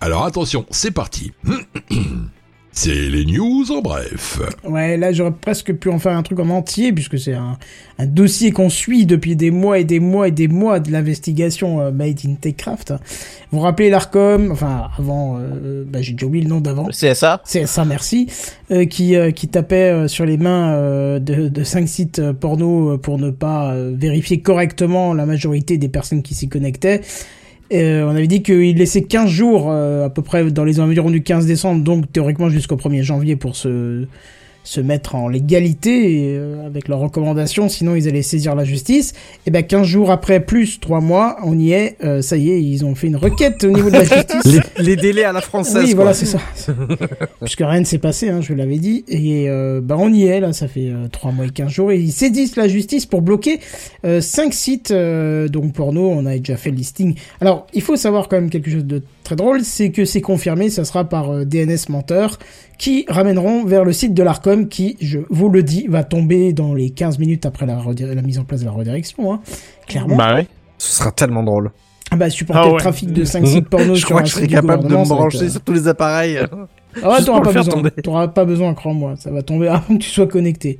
Alors 0.00 0.24
attention, 0.24 0.64
c'est 0.70 0.92
parti. 0.92 1.32
C'est 2.80 2.94
les 2.94 3.24
news 3.24 3.72
en 3.72 3.80
bref. 3.80 4.38
Ouais, 4.62 4.96
là 4.96 5.10
j'aurais 5.12 5.32
presque 5.32 5.72
pu 5.72 5.88
en 5.88 5.98
faire 5.98 6.12
un 6.12 6.22
truc 6.22 6.38
en 6.38 6.48
entier, 6.48 6.92
puisque 6.92 7.18
c'est 7.18 7.34
un, 7.34 7.58
un 7.98 8.06
dossier 8.06 8.52
qu'on 8.52 8.70
suit 8.70 9.04
depuis 9.04 9.34
des 9.34 9.50
mois 9.50 9.80
et 9.80 9.84
des 9.84 9.98
mois 9.98 10.28
et 10.28 10.30
des 10.30 10.46
mois 10.46 10.78
de 10.78 10.92
l'investigation 10.92 11.80
euh, 11.80 11.90
Made 11.90 12.20
in 12.24 12.34
Techcraft. 12.34 12.92
Vous 13.50 13.58
vous 13.58 13.64
rappelez 13.64 13.90
l'ARCOM, 13.90 14.52
enfin 14.52 14.90
avant, 14.96 15.38
euh, 15.40 15.82
bah, 15.88 16.02
j'ai 16.02 16.12
déjà 16.12 16.26
oublié 16.26 16.44
le 16.44 16.50
nom 16.50 16.60
d'avant. 16.60 16.86
CSA. 16.90 17.42
C'est 17.44 17.66
ça, 17.66 17.84
merci. 17.84 18.28
Euh, 18.70 18.84
qui, 18.84 19.16
euh, 19.16 19.32
qui 19.32 19.48
tapait 19.48 19.90
euh, 19.90 20.06
sur 20.06 20.24
les 20.24 20.36
mains 20.36 20.72
euh, 20.74 21.18
de, 21.18 21.48
de 21.48 21.64
cinq 21.64 21.88
sites 21.88 22.20
euh, 22.20 22.32
porno 22.32 22.92
euh, 22.92 22.96
pour 22.96 23.18
ne 23.18 23.30
pas 23.30 23.72
euh, 23.72 23.92
vérifier 23.92 24.40
correctement 24.40 25.14
la 25.14 25.26
majorité 25.26 25.78
des 25.78 25.88
personnes 25.88 26.22
qui 26.22 26.34
s'y 26.34 26.48
connectaient. 26.48 27.00
Euh, 27.72 28.04
on 28.04 28.10
avait 28.10 28.26
dit 28.26 28.42
qu'il 28.42 28.76
laissait 28.76 29.02
15 29.02 29.28
jours, 29.28 29.70
euh, 29.70 30.06
à 30.06 30.10
peu 30.10 30.22
près 30.22 30.50
dans 30.50 30.64
les 30.64 30.80
environs 30.80 31.10
du 31.10 31.22
15 31.22 31.46
décembre, 31.46 31.84
donc 31.84 32.10
théoriquement 32.12 32.48
jusqu'au 32.48 32.76
1er 32.76 33.02
janvier 33.02 33.36
pour 33.36 33.56
se, 33.56 34.06
se 34.64 34.80
mettre 34.80 35.14
en 35.14 35.28
légalité 35.28 36.36
euh, 36.36 36.66
avec 36.66 36.88
leurs 36.88 36.98
recommandations, 36.98 37.68
sinon 37.68 37.94
ils 37.94 38.06
allaient 38.08 38.22
saisir 38.22 38.54
la 38.54 38.64
justice. 38.64 39.14
Et 39.46 39.50
ben 39.50 39.62
15 39.62 39.86
jours 39.86 40.10
après, 40.10 40.40
plus 40.40 40.80
3 40.80 41.00
mois, 41.00 41.38
on 41.44 41.58
y 41.58 41.72
est, 41.72 41.96
euh, 42.04 42.20
ça 42.20 42.36
y 42.36 42.50
est, 42.50 42.62
ils 42.62 42.84
ont 42.84 42.94
fait 42.94 43.06
une 43.06 43.16
requête 43.16 43.64
au 43.64 43.70
niveau 43.70 43.88
de 43.88 43.94
la 43.94 44.04
justice. 44.04 44.44
Les, 44.76 44.84
les 44.84 44.96
délais 44.96 45.24
à 45.24 45.32
la 45.32 45.40
française. 45.40 45.84
Oui, 45.84 45.94
quoi. 45.94 46.04
voilà, 46.04 46.14
c'est 46.14 46.26
ça. 46.26 46.38
Puisque 47.40 47.60
rien 47.60 47.80
ne 47.80 47.84
s'est 47.84 47.98
passé, 47.98 48.28
hein, 48.28 48.40
je 48.40 48.52
l'avais 48.52 48.78
dit. 48.78 49.04
Et 49.08 49.48
euh, 49.48 49.80
bah, 49.82 49.96
on 49.98 50.12
y 50.12 50.24
est, 50.24 50.40
là, 50.40 50.52
ça 50.52 50.68
fait 50.68 50.88
euh, 50.88 51.08
3 51.10 51.32
mois 51.32 51.46
et 51.46 51.50
15 51.50 51.70
jours. 51.70 51.92
Et 51.92 51.98
ils 51.98 52.12
saisissent 52.12 52.56
la 52.56 52.68
justice 52.68 53.06
pour 53.06 53.22
bloquer 53.22 53.60
euh, 54.04 54.20
5 54.20 54.52
sites, 54.52 54.90
euh, 54.90 55.48
donc 55.48 55.72
porno, 55.72 56.08
on 56.10 56.26
a 56.26 56.36
déjà 56.38 56.56
fait 56.56 56.70
le 56.70 56.76
listing. 56.76 57.14
Alors, 57.40 57.66
il 57.74 57.82
faut 57.82 57.96
savoir 57.96 58.28
quand 58.28 58.36
même 58.36 58.50
quelque 58.50 58.70
chose 58.70 58.84
de 58.84 59.02
très 59.24 59.36
drôle, 59.36 59.62
c'est 59.62 59.90
que 59.90 60.04
c'est 60.04 60.20
confirmé, 60.20 60.70
ça 60.70 60.84
sera 60.84 61.04
par 61.04 61.30
euh, 61.30 61.44
DNS 61.44 61.90
menteur, 61.90 62.38
qui 62.78 63.04
ramèneront 63.08 63.64
vers 63.64 63.84
le 63.84 63.92
site 63.92 64.14
de 64.14 64.22
l'ARCOM, 64.22 64.68
qui, 64.68 64.96
je 65.00 65.18
vous 65.28 65.48
le 65.48 65.62
dis, 65.62 65.86
va 65.88 66.04
tomber 66.04 66.52
dans 66.52 66.74
les 66.74 66.90
15 66.90 67.18
minutes 67.18 67.44
après 67.44 67.66
la, 67.66 67.76
mise 68.22 68.38
en 68.38 68.44
place 68.44 68.60
de 68.60 68.66
la 68.66 68.70
redirection, 68.70 69.32
hein, 69.34 69.40
clairement. 69.86 70.16
Bah 70.16 70.34
ouais. 70.36 70.46
Ce 70.78 70.98
sera 70.98 71.10
tellement 71.10 71.42
drôle. 71.42 71.72
Ah 72.10 72.16
bah, 72.16 72.30
supporter 72.30 72.62
Ah 72.62 72.66
ouais. 72.68 72.74
le 72.74 72.80
trafic 72.80 73.12
de 73.12 73.24
5 73.24 73.46
sites 73.46 73.68
porno 73.68 73.94
je 73.94 74.00
sur 74.00 74.10
crois 74.10 74.20
un 74.20 74.22
que 74.22 74.28
je 74.28 74.34
serais 74.34 74.46
capable 74.46 74.88
de 74.88 74.96
me 74.96 75.04
brancher 75.04 75.42
euh, 75.42 75.48
sur 75.50 75.60
tous 75.60 75.72
les 75.72 75.88
appareils. 75.88 76.40
Ah 77.02 77.10
ouais, 77.10 77.24
t'auras 77.24 77.40
pas 77.40 77.52
besoin. 77.52 77.82
T'auras 78.02 78.28
pas 78.28 78.44
besoin, 78.44 78.74
crois-moi. 78.74 79.14
Ça 79.18 79.30
va 79.30 79.42
tomber 79.42 79.68
avant 79.68 79.96
que 79.96 80.02
tu 80.02 80.10
sois 80.10 80.26
connecté. 80.26 80.78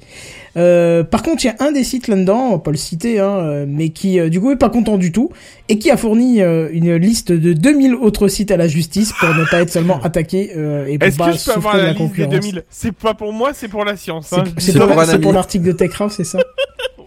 Euh, 0.57 1.05
par 1.05 1.23
contre, 1.23 1.45
il 1.45 1.49
y 1.49 1.51
a 1.51 1.57
un 1.61 1.73
des 1.73 1.85
sites 1.85 2.09
là-dedans, 2.09 2.49
on 2.49 2.51
va 2.53 2.59
pas 2.59 2.71
le 2.71 2.77
citer, 2.77 3.21
hein, 3.21 3.39
euh, 3.39 3.65
mais 3.69 3.91
qui, 3.91 4.19
euh, 4.19 4.29
du 4.29 4.41
coup, 4.41 4.51
est 4.51 4.57
pas 4.57 4.71
content 4.71 4.97
du 4.99 5.13
tout 5.13 5.31
et 5.69 5.79
qui 5.79 5.91
a 5.91 5.97
fourni 5.97 6.43
euh, 6.43 6.69
une 6.73 6.97
liste 6.97 7.31
de 7.31 7.53
2000 7.53 7.95
autres 7.95 8.29
sites 8.29 8.51
à 8.51 8.57
la 8.57 8.67
justice 8.67 9.13
pour 9.21 9.29
ne 9.29 9.45
pas 9.45 9.61
être 9.61 9.71
seulement 9.71 10.01
attaqué 10.03 10.53
euh, 10.57 10.87
et 10.87 10.99
pour 10.99 11.17
pas 11.17 11.33
que 11.33 11.39
je 11.39 11.45
peux 11.45 11.53
avoir 11.53 11.75
souffrir 11.75 11.75
de 11.75 11.79
la 11.79 11.93
la 11.93 11.95
concurrence. 11.95 12.33
2000 12.33 12.65
C'est 12.71 12.93
pas 12.93 13.15
pour 13.15 13.33
moi, 13.33 13.51
c'est 13.55 13.69
pour 13.69 13.85
la 13.85 13.97
science. 13.97 14.29
C'est 14.29 14.41
Hein. 14.41 14.45
c'est 14.59 15.21
pour 15.21 15.33
l'article 15.33 15.65
de 15.67 15.73
TechCraft, 15.73 16.17
c'est 16.17 16.25
ça? 16.25 16.39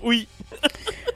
Oui. 0.03 0.27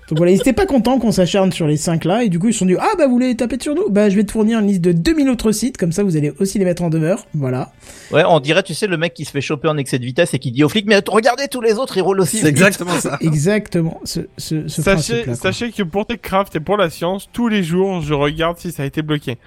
Donc 0.10 0.20
voilà, 0.20 0.32
ils 0.32 0.40
étaient 0.40 0.54
pas 0.54 0.68
contents 0.68 1.00
qu'on 1.00 1.12
s'acharne 1.12 1.52
sur 1.52 1.66
les 1.66 1.78
5 1.78 2.06
là, 2.06 2.24
et 2.24 2.30
du 2.30 2.38
coup 2.38 2.50
ils 2.50 2.54
se 2.54 2.60
sont 2.60 2.68
dit, 2.68 2.76
ah 2.80 2.92
bah 2.98 3.08
vous 3.08 3.14
voulez 3.14 3.36
taper 3.36 3.58
sur 3.60 3.74
nous? 3.74 3.90
Bah 3.90 4.08
je 4.10 4.16
vais 4.16 4.24
te 4.24 4.32
fournir 4.32 4.60
une 4.60 4.68
liste 4.68 4.82
de 4.82 4.92
2000 4.92 5.30
autres 5.30 5.52
sites, 5.52 5.78
comme 5.78 5.92
ça 5.92 6.04
vous 6.04 6.16
allez 6.16 6.32
aussi 6.40 6.60
les 6.60 6.66
mettre 6.66 6.84
en 6.84 6.90
demeure, 6.90 7.26
voilà. 7.34 7.72
Ouais, 8.12 8.24
on 8.28 8.40
dirait, 8.40 8.62
tu 8.62 8.76
sais, 8.76 8.86
le 8.86 8.98
mec 8.98 9.16
qui 9.16 9.26
se 9.26 9.32
fait 9.32 9.42
choper 9.42 9.68
en 9.68 9.78
excès 9.78 9.98
de 9.98 10.06
vitesse 10.06 10.36
et 10.36 10.40
qui 10.40 10.52
dit 10.52 10.64
aux 10.64 10.70
flics, 10.70 10.86
mais 10.86 11.02
regardez 11.08 11.48
tous 11.48 11.62
les 11.62 11.74
autres, 11.74 11.98
ils 11.98 12.02
roulent 12.02 12.22
aussi. 12.22 12.38
C'est 12.38 12.48
exactement 12.48 13.00
ça. 13.00 13.18
Exactement, 13.20 14.00
ce, 14.04 14.22
ce, 14.38 14.68
ce 14.68 14.82
Sachez, 14.84 15.72
que 15.72 15.82
pour 15.82 16.06
Techcraft 16.06 16.56
et 16.56 16.60
pour 16.60 16.78
la 16.78 16.92
science, 16.92 17.28
tous 17.34 17.48
les 17.48 17.64
jours, 17.64 18.02
je 18.02 18.14
regarde 18.14 18.60
si 18.60 18.72
ça 18.72 18.84
a 18.84 18.86
été 18.86 19.02
bloqué. 19.02 19.38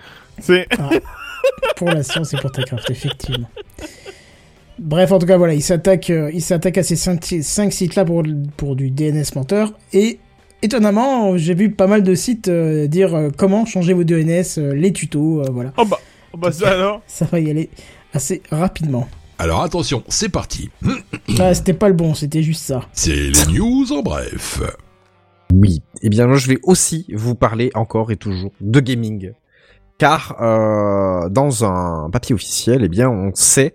C'est. 0.40 0.66
pour 1.76 1.88
la 1.88 2.02
science 2.02 2.34
et 2.34 2.36
pour 2.36 2.50
Techcraft, 2.50 2.90
effectivement. 2.90 3.48
Bref, 4.80 5.12
en 5.12 5.18
tout 5.18 5.26
cas, 5.26 5.36
voilà, 5.36 5.54
il 5.54 5.62
s'attaque, 5.62 6.10
euh, 6.10 6.30
il 6.32 6.42
s'attaque 6.42 6.78
à 6.78 6.82
ces 6.82 6.96
cinq, 6.96 7.24
cinq 7.42 7.72
sites-là 7.72 8.04
pour, 8.04 8.22
pour 8.56 8.76
du 8.76 8.90
DNS 8.90 9.24
menteur 9.34 9.72
et 9.92 10.18
étonnamment, 10.62 11.36
j'ai 11.36 11.54
vu 11.54 11.70
pas 11.70 11.86
mal 11.86 12.02
de 12.02 12.14
sites 12.14 12.48
euh, 12.48 12.86
dire 12.86 13.14
euh, 13.14 13.30
comment 13.36 13.64
changer 13.66 13.92
vos 13.92 14.04
DNS, 14.04 14.44
euh, 14.58 14.74
les 14.74 14.92
tutos, 14.92 15.42
euh, 15.42 15.50
voilà. 15.50 15.72
Oh 15.76 15.84
bah, 15.84 15.98
oh 16.32 16.38
bah 16.38 16.52
ça 16.52 16.70
alors. 16.70 17.02
Ça 17.06 17.26
va 17.26 17.40
y 17.40 17.50
aller 17.50 17.70
assez 18.12 18.42
rapidement. 18.50 19.08
Alors 19.38 19.62
attention, 19.62 20.02
c'est 20.08 20.30
parti. 20.30 20.70
Ah, 21.38 21.54
c'était 21.54 21.72
pas 21.72 21.88
le 21.88 21.94
bon, 21.94 22.14
c'était 22.14 22.42
juste 22.42 22.64
ça. 22.64 22.80
C'est 22.92 23.14
les 23.14 23.52
news 23.52 23.92
en 23.92 24.02
bref. 24.02 24.60
Oui. 25.54 25.80
Eh 26.02 26.08
bien, 26.08 26.34
je 26.34 26.48
vais 26.48 26.58
aussi 26.64 27.06
vous 27.14 27.36
parler 27.36 27.70
encore 27.74 28.10
et 28.10 28.16
toujours 28.16 28.50
de 28.60 28.80
gaming. 28.80 29.32
Car 29.98 30.36
euh, 30.40 31.28
dans 31.28 31.64
un 31.64 32.10
papier 32.10 32.34
officiel, 32.34 32.82
eh 32.84 32.88
bien, 32.88 33.08
on 33.08 33.30
sait 33.34 33.74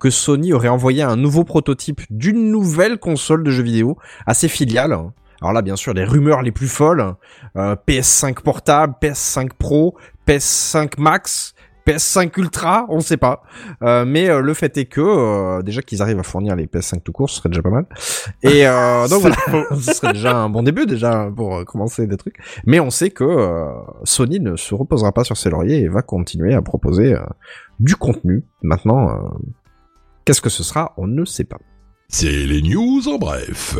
que 0.00 0.10
Sony 0.10 0.52
aurait 0.52 0.68
envoyé 0.68 1.02
un 1.02 1.16
nouveau 1.16 1.44
prototype 1.44 2.00
d'une 2.10 2.50
nouvelle 2.50 2.98
console 2.98 3.44
de 3.44 3.50
jeux 3.52 3.62
vidéo 3.62 3.96
à 4.26 4.34
ses 4.34 4.48
filiales. 4.48 4.96
Alors 5.40 5.52
là, 5.52 5.62
bien 5.62 5.76
sûr, 5.76 5.94
les 5.94 6.04
rumeurs 6.04 6.42
les 6.42 6.52
plus 6.52 6.68
folles 6.68 7.14
euh, 7.56 7.76
PS5 7.86 8.42
portable, 8.42 8.94
PS5 9.00 9.50
Pro, 9.58 9.96
PS5 10.26 10.92
Max, 10.98 11.54
PS5 11.86 12.32
Ultra, 12.40 12.86
on 12.88 12.98
sait 12.98 13.16
pas. 13.16 13.42
Euh, 13.82 14.04
mais 14.04 14.28
euh, 14.28 14.40
le 14.40 14.54
fait 14.54 14.76
est 14.76 14.86
que 14.86 15.00
euh, 15.00 15.62
déjà 15.62 15.82
qu'ils 15.82 16.02
arrivent 16.02 16.18
à 16.18 16.24
fournir 16.24 16.56
les 16.56 16.66
PS5 16.66 17.00
tout 17.02 17.12
court, 17.12 17.30
ce 17.30 17.36
serait 17.36 17.48
déjà 17.48 17.62
pas 17.62 17.70
mal. 17.70 17.86
Et 18.42 18.66
euh, 18.66 19.06
donc 19.10 19.20
voilà, 19.20 19.36
ce 19.80 19.92
serait 19.92 20.12
déjà 20.12 20.36
un 20.36 20.48
bon 20.48 20.64
début 20.64 20.86
déjà 20.86 21.30
pour 21.34 21.56
euh, 21.58 21.64
commencer 21.64 22.06
des 22.08 22.16
trucs. 22.16 22.38
Mais 22.66 22.80
on 22.80 22.90
sait 22.90 23.10
que 23.10 23.22
euh, 23.22 23.68
Sony 24.02 24.40
ne 24.40 24.56
se 24.56 24.74
reposera 24.74 25.12
pas 25.12 25.22
sur 25.22 25.36
ses 25.36 25.48
lauriers 25.48 25.80
et 25.82 25.88
va 25.88 26.02
continuer 26.02 26.54
à 26.54 26.62
proposer 26.62 27.14
euh, 27.14 27.20
du 27.78 27.94
contenu. 27.94 28.42
Maintenant, 28.62 29.08
euh, 29.08 29.28
qu'est-ce 30.24 30.40
que 30.40 30.50
ce 30.50 30.64
sera? 30.64 30.92
On 30.96 31.06
ne 31.06 31.24
sait 31.24 31.44
pas. 31.44 31.58
C'est 32.08 32.46
les 32.46 32.62
news 32.62 33.02
en 33.06 33.18
bref. 33.18 33.76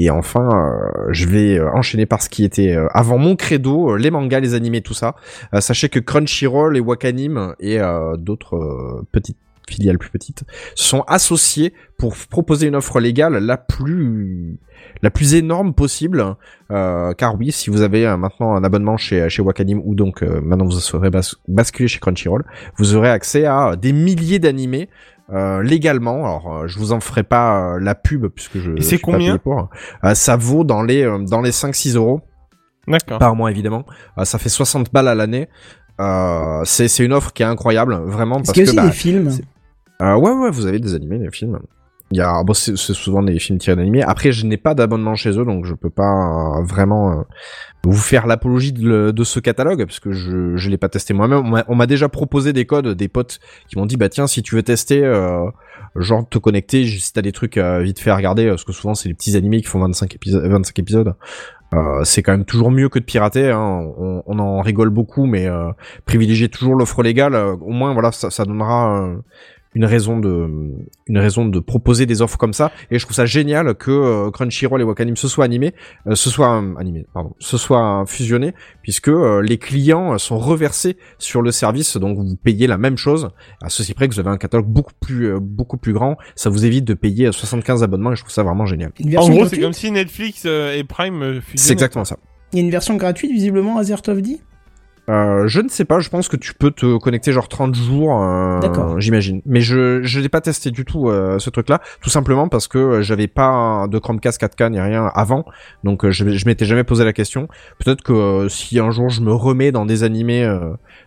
Et 0.00 0.10
enfin, 0.10 0.48
euh, 0.48 1.08
je 1.10 1.26
vais 1.26 1.58
euh, 1.58 1.68
enchaîner 1.72 2.06
par 2.06 2.22
ce 2.22 2.28
qui 2.28 2.44
était 2.44 2.76
euh, 2.76 2.86
avant 2.92 3.18
mon 3.18 3.34
credo, 3.34 3.96
les 3.96 4.12
mangas, 4.12 4.38
les 4.38 4.54
animés, 4.54 4.80
tout 4.80 4.94
ça. 4.94 5.16
Sachez 5.58 5.88
que 5.88 5.98
Crunchyroll 5.98 6.76
et 6.76 6.80
Wakanim 6.80 7.54
et 7.58 7.78
d'autres 8.18 9.04
petites 9.10 9.38
filiales 9.68 9.98
plus 9.98 10.10
petites 10.10 10.44
sont 10.74 11.02
associés 11.02 11.74
pour 11.98 12.14
proposer 12.30 12.68
une 12.68 12.76
offre 12.76 13.00
légale 13.00 13.34
la 13.38 13.56
plus 13.56 14.58
la 15.02 15.10
plus 15.10 15.34
énorme 15.34 15.74
possible. 15.74 16.36
Car 16.68 17.36
oui, 17.38 17.50
si 17.50 17.70
vous 17.70 17.82
avez 17.82 18.06
maintenant 18.16 18.54
un 18.54 18.64
abonnement 18.64 18.96
chez 18.96 19.28
chez 19.28 19.42
Wakanim 19.42 19.82
ou 19.84 19.94
donc 19.94 20.22
maintenant 20.22 20.66
vous 20.66 20.72
serez 20.72 21.10
bas 21.10 21.20
basculé 21.48 21.88
chez 21.88 21.98
Crunchyroll, 21.98 22.44
vous 22.76 22.94
aurez 22.94 23.10
accès 23.10 23.44
à 23.46 23.76
des 23.76 23.92
milliers 23.92 24.38
d'animés 24.38 24.88
euh, 25.30 25.62
légalement. 25.62 26.24
Alors, 26.24 26.52
euh, 26.52 26.66
je 26.66 26.78
vous 26.78 26.92
en 26.92 27.00
ferai 27.00 27.22
pas 27.22 27.74
euh, 27.74 27.78
la 27.80 27.94
pub 27.94 28.26
puisque 28.28 28.58
je. 28.58 28.80
C'est 28.80 28.96
pas 28.98 29.02
combien 29.12 29.18
payé 29.18 29.38
pour. 29.38 29.68
Euh, 30.04 30.14
Ça 30.14 30.36
vaut 30.36 30.64
dans 30.64 30.82
les 30.82 31.02
euh, 31.04 31.18
dans 31.18 31.40
les 31.40 31.50
5-6 31.50 31.96
euros 31.96 32.20
D'accord. 32.86 33.18
par 33.18 33.36
mois 33.36 33.50
évidemment. 33.50 33.84
Euh, 34.18 34.24
ça 34.24 34.38
fait 34.38 34.48
60 34.48 34.92
balles 34.92 35.08
à 35.08 35.14
l'année. 35.14 35.48
Euh, 36.00 36.62
c'est 36.64 36.88
c'est 36.88 37.04
une 37.04 37.12
offre 37.12 37.32
qui 37.32 37.42
est 37.42 37.46
incroyable 37.46 37.94
vraiment 38.06 38.36
Est-ce 38.36 38.44
parce 38.44 38.52
qu'il 38.52 38.64
y 38.64 38.68
a 38.68 38.70
aussi 38.70 38.76
bah, 38.76 38.86
des 38.86 38.92
films 38.92 39.30
euh, 40.00 40.14
ouais 40.14 40.30
ouais 40.30 40.50
vous 40.50 40.66
avez 40.66 40.78
des 40.78 40.94
animés 40.94 41.18
des 41.18 41.30
films. 41.30 41.58
Il 42.12 42.18
y 42.18 42.20
a 42.22 42.42
bon 42.44 42.54
c'est 42.54 42.76
c'est 42.76 42.94
souvent 42.94 43.22
des 43.22 43.38
films 43.38 43.58
tirés 43.58 43.76
d'animés. 43.76 44.02
Après 44.02 44.32
je 44.32 44.46
n'ai 44.46 44.56
pas 44.56 44.74
d'abonnement 44.74 45.14
chez 45.16 45.30
eux 45.30 45.44
donc 45.44 45.64
je 45.66 45.74
peux 45.74 45.90
pas 45.90 46.04
euh, 46.58 46.62
vraiment 46.62 47.10
euh, 47.10 47.22
vous 47.84 47.92
faire 47.96 48.26
l'apologie 48.26 48.72
de, 48.72 49.10
de 49.12 49.24
ce 49.24 49.40
catalogue 49.40 49.84
parce 49.86 50.00
que 50.00 50.12
je 50.12 50.56
je 50.56 50.70
l'ai 50.70 50.76
pas 50.78 50.88
testé 50.88 51.14
moi-même. 51.14 51.44
On 51.68 51.74
m'a- 51.74 51.86
déjà 51.86 52.08
proposé 52.08 52.52
des 52.52 52.66
codes 52.66 52.88
des 52.88 53.08
potes 53.08 53.38
qui 53.68 53.78
m'ont 53.78 53.86
dit 53.86 53.96
bah 53.96 54.08
tiens 54.08 54.26
si 54.26 54.42
tu 54.42 54.54
veux 54.54 54.62
tester 54.62 55.02
euh, 55.04 55.46
genre 55.96 56.28
te 56.28 56.38
connecter 56.38 56.86
si 56.86 57.12
t'as 57.12 57.22
des 57.22 57.32
trucs 57.32 57.56
euh, 57.56 57.80
vite 57.80 57.98
fait 58.00 58.10
à 58.10 58.16
regarder 58.16 58.48
parce 58.48 58.64
que 58.64 58.72
souvent 58.72 58.94
c'est 58.94 59.08
les 59.08 59.14
petits 59.14 59.36
animés 59.36 59.60
qui 59.62 59.68
font 59.68 59.78
25 59.80 60.14
épisodes 60.14 60.44
25 60.44 60.78
épisodes. 60.78 61.14
Euh, 61.74 62.02
c'est 62.02 62.22
quand 62.22 62.32
même 62.32 62.46
toujours 62.46 62.70
mieux 62.70 62.88
que 62.88 62.98
de 62.98 63.04
pirater. 63.04 63.50
Hein. 63.50 63.60
On, 63.98 64.22
on 64.26 64.38
en 64.38 64.60
rigole 64.62 64.88
beaucoup, 64.88 65.26
mais 65.26 65.46
euh, 65.46 65.70
privilégier 66.06 66.48
toujours 66.48 66.74
l'offre 66.74 67.02
légale. 67.02 67.34
euh, 67.34 67.56
au 67.60 67.72
moins, 67.72 67.92
voilà, 67.92 68.10
ça, 68.10 68.30
ça 68.30 68.46
donnera 68.46 69.02
euh, 69.06 69.16
une 69.74 69.84
raison 69.84 70.18
de 70.18 70.48
une 71.06 71.18
raison 71.18 71.46
de 71.46 71.60
proposer 71.60 72.06
des 72.06 72.22
offres 72.22 72.38
comme 72.38 72.52
ça. 72.52 72.72
Et 72.90 72.98
je 72.98 73.04
trouve 73.04 73.14
ça 73.14 73.26
génial 73.26 73.74
que 73.74 73.90
euh, 73.90 74.30
Crunchyroll 74.30 74.80
et 74.80 74.84
Wakanim 74.84 75.16
se 75.16 75.28
soient 75.28 75.44
animés, 75.44 75.74
euh, 76.06 76.14
se 76.14 76.30
soient 76.30 76.60
euh, 76.60 76.74
animés, 76.78 77.06
pardon, 77.12 77.34
se 77.38 77.56
soient 77.56 78.02
euh, 78.02 78.06
fusionnés, 78.06 78.54
puisque 78.82 79.08
euh, 79.08 79.40
les 79.40 79.58
clients 79.58 80.16
sont 80.18 80.38
reversés 80.38 80.96
sur 81.18 81.42
le 81.42 81.50
service, 81.50 81.96
donc 81.96 82.18
vous 82.18 82.36
payez 82.36 82.66
la 82.66 82.78
même 82.78 82.96
chose. 82.96 83.30
À 83.62 83.68
ceci 83.68 83.94
près 83.94 84.08
que 84.08 84.14
vous 84.14 84.20
avez 84.20 84.30
un 84.30 84.38
catalogue 84.38 84.66
beaucoup 84.66 84.94
plus 85.00 85.34
euh, 85.34 85.38
beaucoup 85.40 85.76
plus 85.76 85.92
grand, 85.92 86.16
ça 86.34 86.50
vous 86.50 86.64
évite 86.64 86.84
de 86.84 86.94
payer 86.94 87.30
75 87.30 87.82
abonnements. 87.82 88.12
Et 88.12 88.16
je 88.16 88.22
trouve 88.22 88.32
ça 88.32 88.42
vraiment 88.42 88.66
génial. 88.66 88.92
En 89.16 89.28
gros, 89.28 89.46
c'est 89.46 89.60
comme 89.60 89.72
si 89.72 89.90
Netflix 89.90 90.44
et 90.44 90.84
Prime 90.84 91.40
fusionnaient. 91.40 91.42
C'est 91.56 91.72
exactement 91.72 92.04
ça. 92.04 92.16
Il 92.52 92.58
y 92.58 92.62
a 92.62 92.64
une 92.64 92.70
version 92.70 92.96
gratuite 92.96 93.30
visiblement 93.30 93.78
Azertov 93.78 94.22
dit 94.22 94.40
Euh, 95.08 95.46
je 95.46 95.60
ne 95.60 95.68
sais 95.68 95.84
pas, 95.84 96.00
je 96.00 96.08
pense 96.10 96.28
que 96.28 96.36
tu 96.36 96.52
peux 96.54 96.70
te 96.70 96.98
connecter 96.98 97.32
genre 97.32 97.48
30 97.48 97.74
jours, 97.74 98.22
euh, 98.22 98.60
D'accord. 98.60 99.00
j'imagine. 99.00 99.40
Mais 99.46 99.60
je 99.60 100.02
je 100.02 100.20
l'ai 100.20 100.28
pas 100.28 100.40
testé 100.40 100.70
du 100.70 100.84
tout 100.84 101.08
euh, 101.08 101.38
ce 101.38 101.48
truc-là, 101.50 101.80
tout 102.02 102.10
simplement 102.10 102.48
parce 102.48 102.68
que 102.68 102.78
euh, 102.78 103.02
j'avais 103.02 103.26
pas 103.26 103.86
de 103.90 103.98
Chromecast 103.98 104.40
4K 104.40 104.70
ni 104.70 104.80
rien 104.80 105.10
avant, 105.14 105.44
donc 105.84 106.04
euh, 106.04 106.10
je, 106.10 106.28
je 106.28 106.46
m'étais 106.46 106.64
jamais 106.66 106.84
posé 106.84 107.04
la 107.04 107.12
question. 107.12 107.48
Peut-être 107.78 108.02
que 108.02 108.12
euh, 108.12 108.48
si 108.48 108.78
un 108.78 108.90
jour 108.90 109.08
je 109.08 109.20
me 109.22 109.32
remets 109.32 109.72
dans 109.72 109.86
des 109.86 110.02
animés 110.02 110.44
euh, 110.44 110.58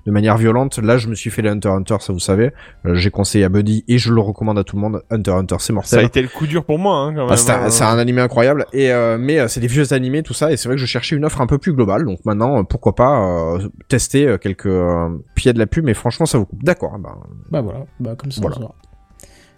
de 0.06 0.12
manière 0.12 0.38
violente, 0.38 0.80
là 0.80 0.98
je 0.98 1.08
me 1.08 1.16
suis 1.16 1.30
fait 1.30 1.42
les 1.44 1.50
Hunter 1.50 1.70
Hunter, 1.70 1.98
ça 2.00 2.12
vous 2.14 2.20
savez, 2.20 2.52
Euh, 2.86 2.96
j'ai 2.96 3.12
conseillé 3.12 3.46
à 3.46 3.50
Buddy 3.50 3.84
et 3.88 3.98
je 4.00 4.12
le 4.14 4.22
recommande 4.22 4.58
à 4.58 4.64
tout 4.64 4.76
le 4.76 4.82
monde. 4.82 5.04
Hunter 5.12 5.32
Hunter, 5.32 5.56
c'est 5.60 5.68
Ça 5.68 5.72
a 5.74 5.76
mortel. 5.76 6.06
été 6.06 6.22
le 6.24 6.28
coup 6.28 6.48
dur 6.48 6.66
pour 6.66 6.80
moi, 6.80 6.96
hein, 6.98 7.14
quand 7.14 7.22
même. 7.26 7.28
Ah, 7.30 7.38
c'est 7.38 7.52
un, 7.52 7.64
hein. 7.66 7.70
c'est 7.70 7.84
un 7.84 7.98
animé 8.00 8.22
incroyable 8.22 8.66
et 8.74 8.92
euh, 8.92 9.18
mais 9.20 9.40
euh, 9.40 9.48
c'est 9.48 9.60
des 9.60 9.68
vieux 9.68 9.94
animés 9.94 10.24
tout 10.24 10.34
ça 10.34 10.52
et 10.52 10.58
c'est 10.58 10.68
vrai 10.68 10.76
que 10.76 10.82
je 10.82 10.86
cherchais 10.88 11.16
une 11.16 11.26
offre 11.26 11.40
un 11.42 11.48
peu 11.48 11.58
plus 11.60 11.74
globale 11.74 12.06
donc 12.06 12.18
maintenant 12.26 12.64
pourquoi 12.64 12.96
pas 12.96 13.22
euh, 13.56 13.60
tester 13.92 14.26
euh, 14.26 14.38
quelques 14.38 14.68
euh, 14.68 15.10
puis 15.36 15.44
il 15.44 15.48
y 15.48 15.50
a 15.50 15.54
de 15.54 15.60
la 15.60 15.68
pub 15.68 15.84
mais 15.84 15.94
franchement 15.94 16.26
ça 16.26 16.38
vous 16.38 16.46
coupe 16.46 16.64
d'accord 16.64 16.98
bah, 16.98 17.18
Bah 17.50 17.62
voilà, 17.62 17.86
bah 18.00 18.16
comme 18.16 18.32
ça 18.32 18.40
Voilà. 18.42 18.58
on. 18.62 18.72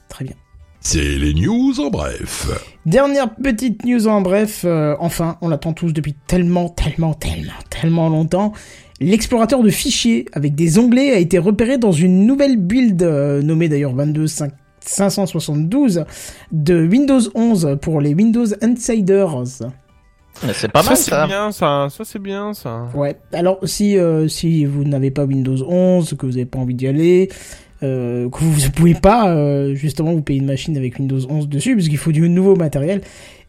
Très 0.09 0.25
bien. 0.25 0.33
C'est 0.79 1.17
les 1.17 1.33
news 1.33 1.79
en 1.79 1.89
bref. 1.89 2.49
Dernière 2.85 3.33
petite 3.35 3.85
news 3.85 4.07
en 4.07 4.21
bref, 4.21 4.63
euh, 4.65 4.95
enfin, 4.99 5.37
on 5.41 5.47
l'attend 5.47 5.71
tous 5.71 5.93
depuis 5.93 6.13
tellement, 6.27 6.67
tellement, 6.67 7.13
tellement, 7.13 7.53
tellement 7.69 8.09
longtemps. 8.09 8.51
L'explorateur 8.99 9.63
de 9.63 9.69
fichiers 9.69 10.25
avec 10.33 10.55
des 10.55 10.79
onglets 10.79 11.11
a 11.11 11.19
été 11.19 11.37
repéré 11.37 11.77
dans 11.77 11.93
une 11.93 12.25
nouvelle 12.25 12.57
build, 12.57 13.01
euh, 13.01 13.41
nommée 13.41 13.69
d'ailleurs 13.69 13.95
22 13.95 14.27
572 14.81 16.03
de 16.51 16.85
Windows 16.85 17.21
11 17.33 17.77
pour 17.81 18.01
les 18.01 18.13
Windows 18.13 18.47
Insiders. 18.61 19.63
C'est 20.53 20.71
pas 20.71 20.81
ça, 20.83 20.89
mal 20.89 20.97
c'est 20.97 21.09
ça. 21.09 21.27
bien, 21.27 21.51
ça. 21.51 21.87
Ça, 21.89 22.03
c'est 22.03 22.19
bien, 22.19 22.53
ça. 22.53 22.87
Ouais, 22.93 23.15
alors 23.31 23.59
si, 23.63 23.97
euh, 23.97 24.27
si 24.27 24.65
vous 24.65 24.83
n'avez 24.83 25.11
pas 25.11 25.25
Windows 25.25 25.57
11, 25.67 26.15
que 26.17 26.25
vous 26.25 26.33
n'avez 26.33 26.45
pas 26.45 26.59
envie 26.59 26.73
d'y 26.73 26.87
aller, 26.87 27.29
euh, 27.83 28.29
que 28.29 28.39
vous 28.39 28.61
ne 28.61 28.69
pouvez 28.69 28.95
pas 28.95 29.29
euh, 29.29 29.75
justement 29.75 30.11
vous 30.13 30.21
payer 30.21 30.39
une 30.39 30.45
machine 30.45 30.75
avec 30.77 30.97
Windows 30.99 31.19
11 31.29 31.47
dessus, 31.47 31.75
parce 31.75 31.87
qu'il 31.87 31.97
faut 31.97 32.11
du 32.11 32.27
nouveau 32.29 32.55
matériel, 32.55 33.01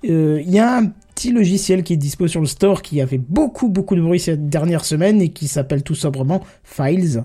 euh, 0.09 0.41
il 0.45 0.53
y 0.53 0.59
a 0.59 0.77
un 0.79 0.87
petit 1.15 1.33
logiciel 1.33 1.83
qui 1.85 1.93
est 1.93 1.97
dispo 1.97 2.27
sur 2.29 2.41
le 2.41 2.47
store 2.47 2.83
qui 2.83 3.01
a 3.01 3.07
fait 3.07 3.19
beaucoup 3.19 3.69
beaucoup 3.69 3.95
de 3.95 4.01
bruit 4.03 4.19
ces 4.19 4.37
dernières 4.37 4.85
semaines 4.85 5.23
et 5.23 5.29
qui 5.29 5.47
s'appelle 5.49 5.83
tout 5.83 5.95
sobrement 5.95 6.43
Files. 6.65 7.25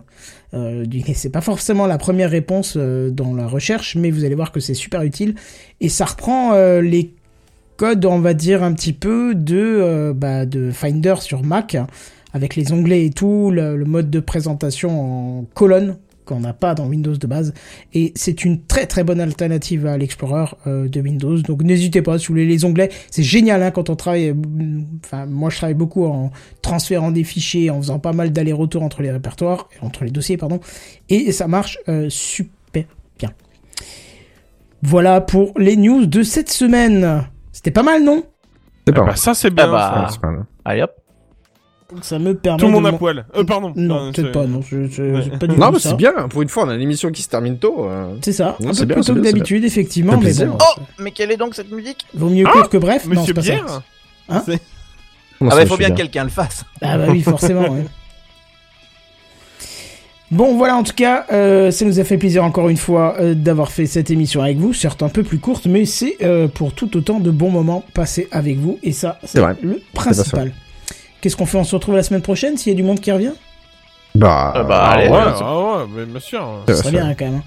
Euh, 0.54 0.86
c'est 1.14 1.32
pas 1.32 1.42
forcément 1.42 1.86
la 1.86 1.98
première 1.98 2.30
réponse 2.30 2.76
euh, 2.78 3.12
dans 3.12 3.34
la 3.34 3.48
recherche, 3.48 3.96
mais 3.96 4.10
vous 4.12 4.24
allez 4.24 4.36
voir 4.36 4.52
que 4.52 4.60
c'est 4.60 4.74
super 4.74 5.02
utile 5.04 5.36
et 5.82 5.90
ça 5.90 6.06
reprend 6.06 6.54
euh, 6.54 6.82
les 6.82 7.14
codes, 7.80 8.06
on 8.06 8.20
va 8.20 8.34
dire 8.34 8.62
un 8.62 8.74
petit 8.74 8.92
peu 8.92 9.34
de 9.34 9.56
euh, 9.58 10.14
bah, 10.14 10.46
de 10.46 10.70
Finder 10.70 11.16
sur 11.22 11.44
Mac 11.44 11.78
avec 12.34 12.58
les 12.58 12.74
onglets 12.74 13.06
et 13.06 13.10
tout, 13.10 13.52
le, 13.52 13.86
mode 13.86 14.10
de 14.10 14.20
présentation 14.20 15.40
en 15.40 15.46
colonne 15.54 15.96
qu'on 16.26 16.42
n'a 16.42 16.52
pas 16.52 16.76
dans 16.76 16.86
Windows 16.88 17.16
de 17.16 17.26
base. 17.26 17.54
Et 17.94 18.12
c'est 18.16 18.44
une 18.44 18.62
très 18.62 18.86
très 18.86 19.06
bonne 19.06 19.22
alternative 19.22 19.86
à 19.86 19.98
l'Explorer 19.98 20.54
euh, 20.68 20.90
de 20.90 21.00
Windows. 21.00 21.38
Donc 21.38 21.64
n'hésitez 21.64 22.02
pas, 22.02 22.20
si 22.20 22.28
vous 22.28 22.34
voulez 22.34 22.46
les 22.46 22.66
onglets, 22.66 22.90
c'est 23.12 23.24
génial 23.24 23.64
hein, 23.64 23.72
quand 23.72 23.90
on 23.90 23.96
travaille. 23.96 24.28
euh, 24.28 24.34
Enfin, 25.06 25.26
moi 25.26 25.50
je 25.50 25.56
travaille 25.56 25.74
beaucoup 25.74 26.06
en 26.06 26.32
transférant 26.62 27.12
des 27.12 27.24
fichiers, 27.24 27.70
en 27.70 27.82
faisant 27.82 28.00
pas 28.00 28.12
mal 28.12 28.34
d'allers-retours 28.34 28.84
entre 28.84 29.02
les 29.02 29.12
répertoires, 29.12 29.70
entre 29.82 30.04
les 30.04 30.12
dossiers, 30.12 30.36
pardon. 30.36 30.60
Et 31.08 31.32
ça 31.32 31.48
marche 31.48 31.78
super 32.10 32.84
bien. 33.18 33.32
Voilà 34.82 35.22
pour 35.22 35.54
les 35.58 35.78
news 35.78 36.06
de 36.06 36.24
cette 36.24 36.50
semaine. 36.52 37.24
C'était 37.60 37.72
pas 37.72 37.84
mal, 37.84 38.02
non 38.06 38.24
c'est 38.88 38.94
Ah 38.96 39.02
pas 39.02 39.06
bah, 39.08 39.16
ça, 39.18 39.34
c'est 39.34 39.50
bien. 39.50 39.66
Ah 39.68 39.72
bah, 39.72 40.04
ça. 40.08 40.14
c'est 40.14 40.22
pas 40.22 40.30
mal. 40.32 40.46
Allez 40.64 40.82
hop. 40.84 40.92
Ça 42.02 42.18
me 42.20 42.34
permet 42.34 42.58
Tout 42.58 42.68
le 42.68 42.72
monde 42.72 42.86
de 42.86 42.90
à 42.90 42.94
poil. 42.94 43.26
Euh, 43.36 43.44
pardon. 43.44 43.74
Non, 43.76 44.14
peut-être 44.14 44.28
c'est- 44.28 44.32
pas, 44.32 44.46
non. 44.46 44.62
Je, 44.62 44.88
je- 44.88 45.04
Ouais. 45.04 45.22
j'ai 45.24 45.32
pas 45.32 45.46
du 45.48 45.58
non 45.58 45.68
tout 45.68 45.74
mais 45.74 45.80
c'est 45.80 45.94
bien 45.98 46.14
pour 46.30 46.42
une 46.42 46.48
fois 46.48 46.64
on 46.64 46.70
a 46.70 46.76
une 46.76 46.82
émission 46.82 47.12
qui 47.12 47.22
se 47.22 47.28
termine 47.28 47.60
tôt 47.60 47.84
euh. 47.90 48.16
C'est 48.22 48.32
ça, 48.32 48.56
Non, 48.62 48.70
un 48.70 48.74
c'est 48.74 48.82
peu 48.84 48.86
bien, 48.86 48.96
plus 48.96 49.04
tôt 49.06 49.14
que 49.16 49.20
d'habitude, 49.20 49.66
effectivement, 49.66 50.18
mais 50.18 50.34
bon, 50.34 50.58
Oh, 50.58 50.82
mais 51.00 51.12
quelle 51.12 51.32
est 51.32 51.38
donc 51.38 51.54
cette 51.54 51.70
musique 51.72 52.06
vaut 52.14 52.30
mieux 52.30 52.46
Ah 52.48 52.52
court 52.54 52.70
que 52.70 52.78
bref. 52.78 53.04
non, 53.06 53.20
Monsieur 53.20 53.26
c'est 53.26 53.34
pas 53.34 53.42
ça. 53.42 53.52
Bière 53.52 53.82
Hein 54.30 54.44
Ah 55.42 55.46
bah 55.50 55.62
il 55.62 55.68
faut 55.68 55.76
bien 55.78 55.90
que 55.92 55.96
quelqu'un 55.98 56.24
le 56.24 56.30
fasse. 56.30 56.64
Ah 56.82 56.98
bah 56.98 57.06
oui, 57.10 57.22
forcément, 57.22 57.68
ouais. 57.70 57.86
Bon 60.32 60.56
voilà 60.58 60.76
en 60.76 60.84
tout 60.84 60.94
cas, 60.94 61.26
euh, 61.32 61.72
ça 61.72 61.86
nous 61.86 62.00
a 62.00 62.04
fait 62.04 62.18
plaisir 62.18 62.44
encore 62.44 62.70
une 62.70 62.78
fois 62.78 63.16
euh, 63.20 63.34
d'avoir 63.34 63.72
fait 63.72 63.88
cette 63.88 64.12
émission 64.12 64.44
avec 64.44 64.58
vous, 64.58 64.74
certes 64.74 65.02
un 65.02 65.10
peu 65.10 65.24
plus 65.24 65.40
courte, 65.40 65.66
mais 65.66 65.86
c'est 65.86 66.18
euh, 66.22 66.48
pour 66.48 66.74
tout 66.74 66.96
autant 66.98 67.20
de 67.20 67.32
bons 67.32 67.50
moments 67.50 67.84
passés 67.96 68.28
avec 68.32 68.58
vous, 68.60 68.78
et 68.84 68.92
ça 68.92 69.18
c'est 69.24 69.42
le 69.64 69.82
principal. 69.94 70.52
Qu'est-ce 71.22 71.36
qu'on 71.36 71.48
fait? 71.48 71.58
On 71.58 71.64
se 71.64 71.76
retrouve 71.76 71.96
la 71.96 72.04
semaine 72.04 72.22
prochaine 72.22 72.58
s'il 72.58 72.72
y 72.72 72.76
a 72.76 72.78
du 72.78 72.84
monde 72.84 73.00
qui 73.00 73.12
revient? 73.12 73.34
Bah, 74.14 74.54
Ah 74.56 74.64
bah, 74.64 74.80
Ah 74.84 74.92
allez, 74.92 75.10
ouais, 75.10 75.16
euh, 75.18 75.32
ah 75.42 75.60
ouais, 75.80 75.86
mais 75.96 76.06
bien 76.06 76.20
sûr. 76.20 76.48
ça 76.68 76.76
serait 76.76 76.92
bien 76.92 77.08
hein, 77.08 77.16
quand 77.18 77.26
même. 77.26 77.36
hein. 77.36 77.44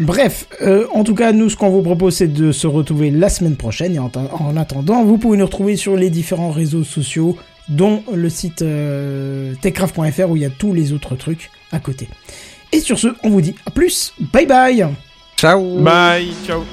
Bref, 0.00 0.46
euh, 0.62 0.86
en 0.94 1.02
tout 1.04 1.14
cas, 1.14 1.32
nous, 1.32 1.50
ce 1.50 1.56
qu'on 1.56 1.68
vous 1.70 1.82
propose, 1.82 2.14
c'est 2.16 2.28
de 2.32 2.52
se 2.52 2.66
retrouver 2.66 3.10
la 3.10 3.28
semaine 3.28 3.56
prochaine. 3.56 3.94
Et 3.94 3.98
en, 3.98 4.10
en 4.32 4.56
attendant, 4.56 5.04
vous 5.04 5.18
pouvez 5.18 5.36
nous 5.36 5.44
retrouver 5.44 5.76
sur 5.76 5.94
les 5.96 6.08
différents 6.08 6.50
réseaux 6.50 6.84
sociaux, 6.84 7.36
dont 7.70 8.02
le 8.12 8.28
site 8.28 8.62
euh, 8.62 9.54
techcraft.fr 9.62 10.28
où 10.28 10.36
il 10.36 10.42
y 10.42 10.44
a 10.44 10.50
tous 10.50 10.74
les 10.74 10.92
autres 10.92 11.16
trucs 11.16 11.50
à 11.72 11.80
côté. 11.80 12.08
Et 12.72 12.80
sur 12.80 12.98
ce, 12.98 13.08
on 13.24 13.30
vous 13.30 13.40
dit 13.40 13.54
à 13.64 13.70
plus. 13.70 14.12
Bye 14.32 14.46
bye 14.46 14.86
Ciao 15.36 15.78
Bye, 15.80 16.32
ciao. 16.46 16.64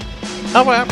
Au 0.54 0.60
revoir. 0.60 0.86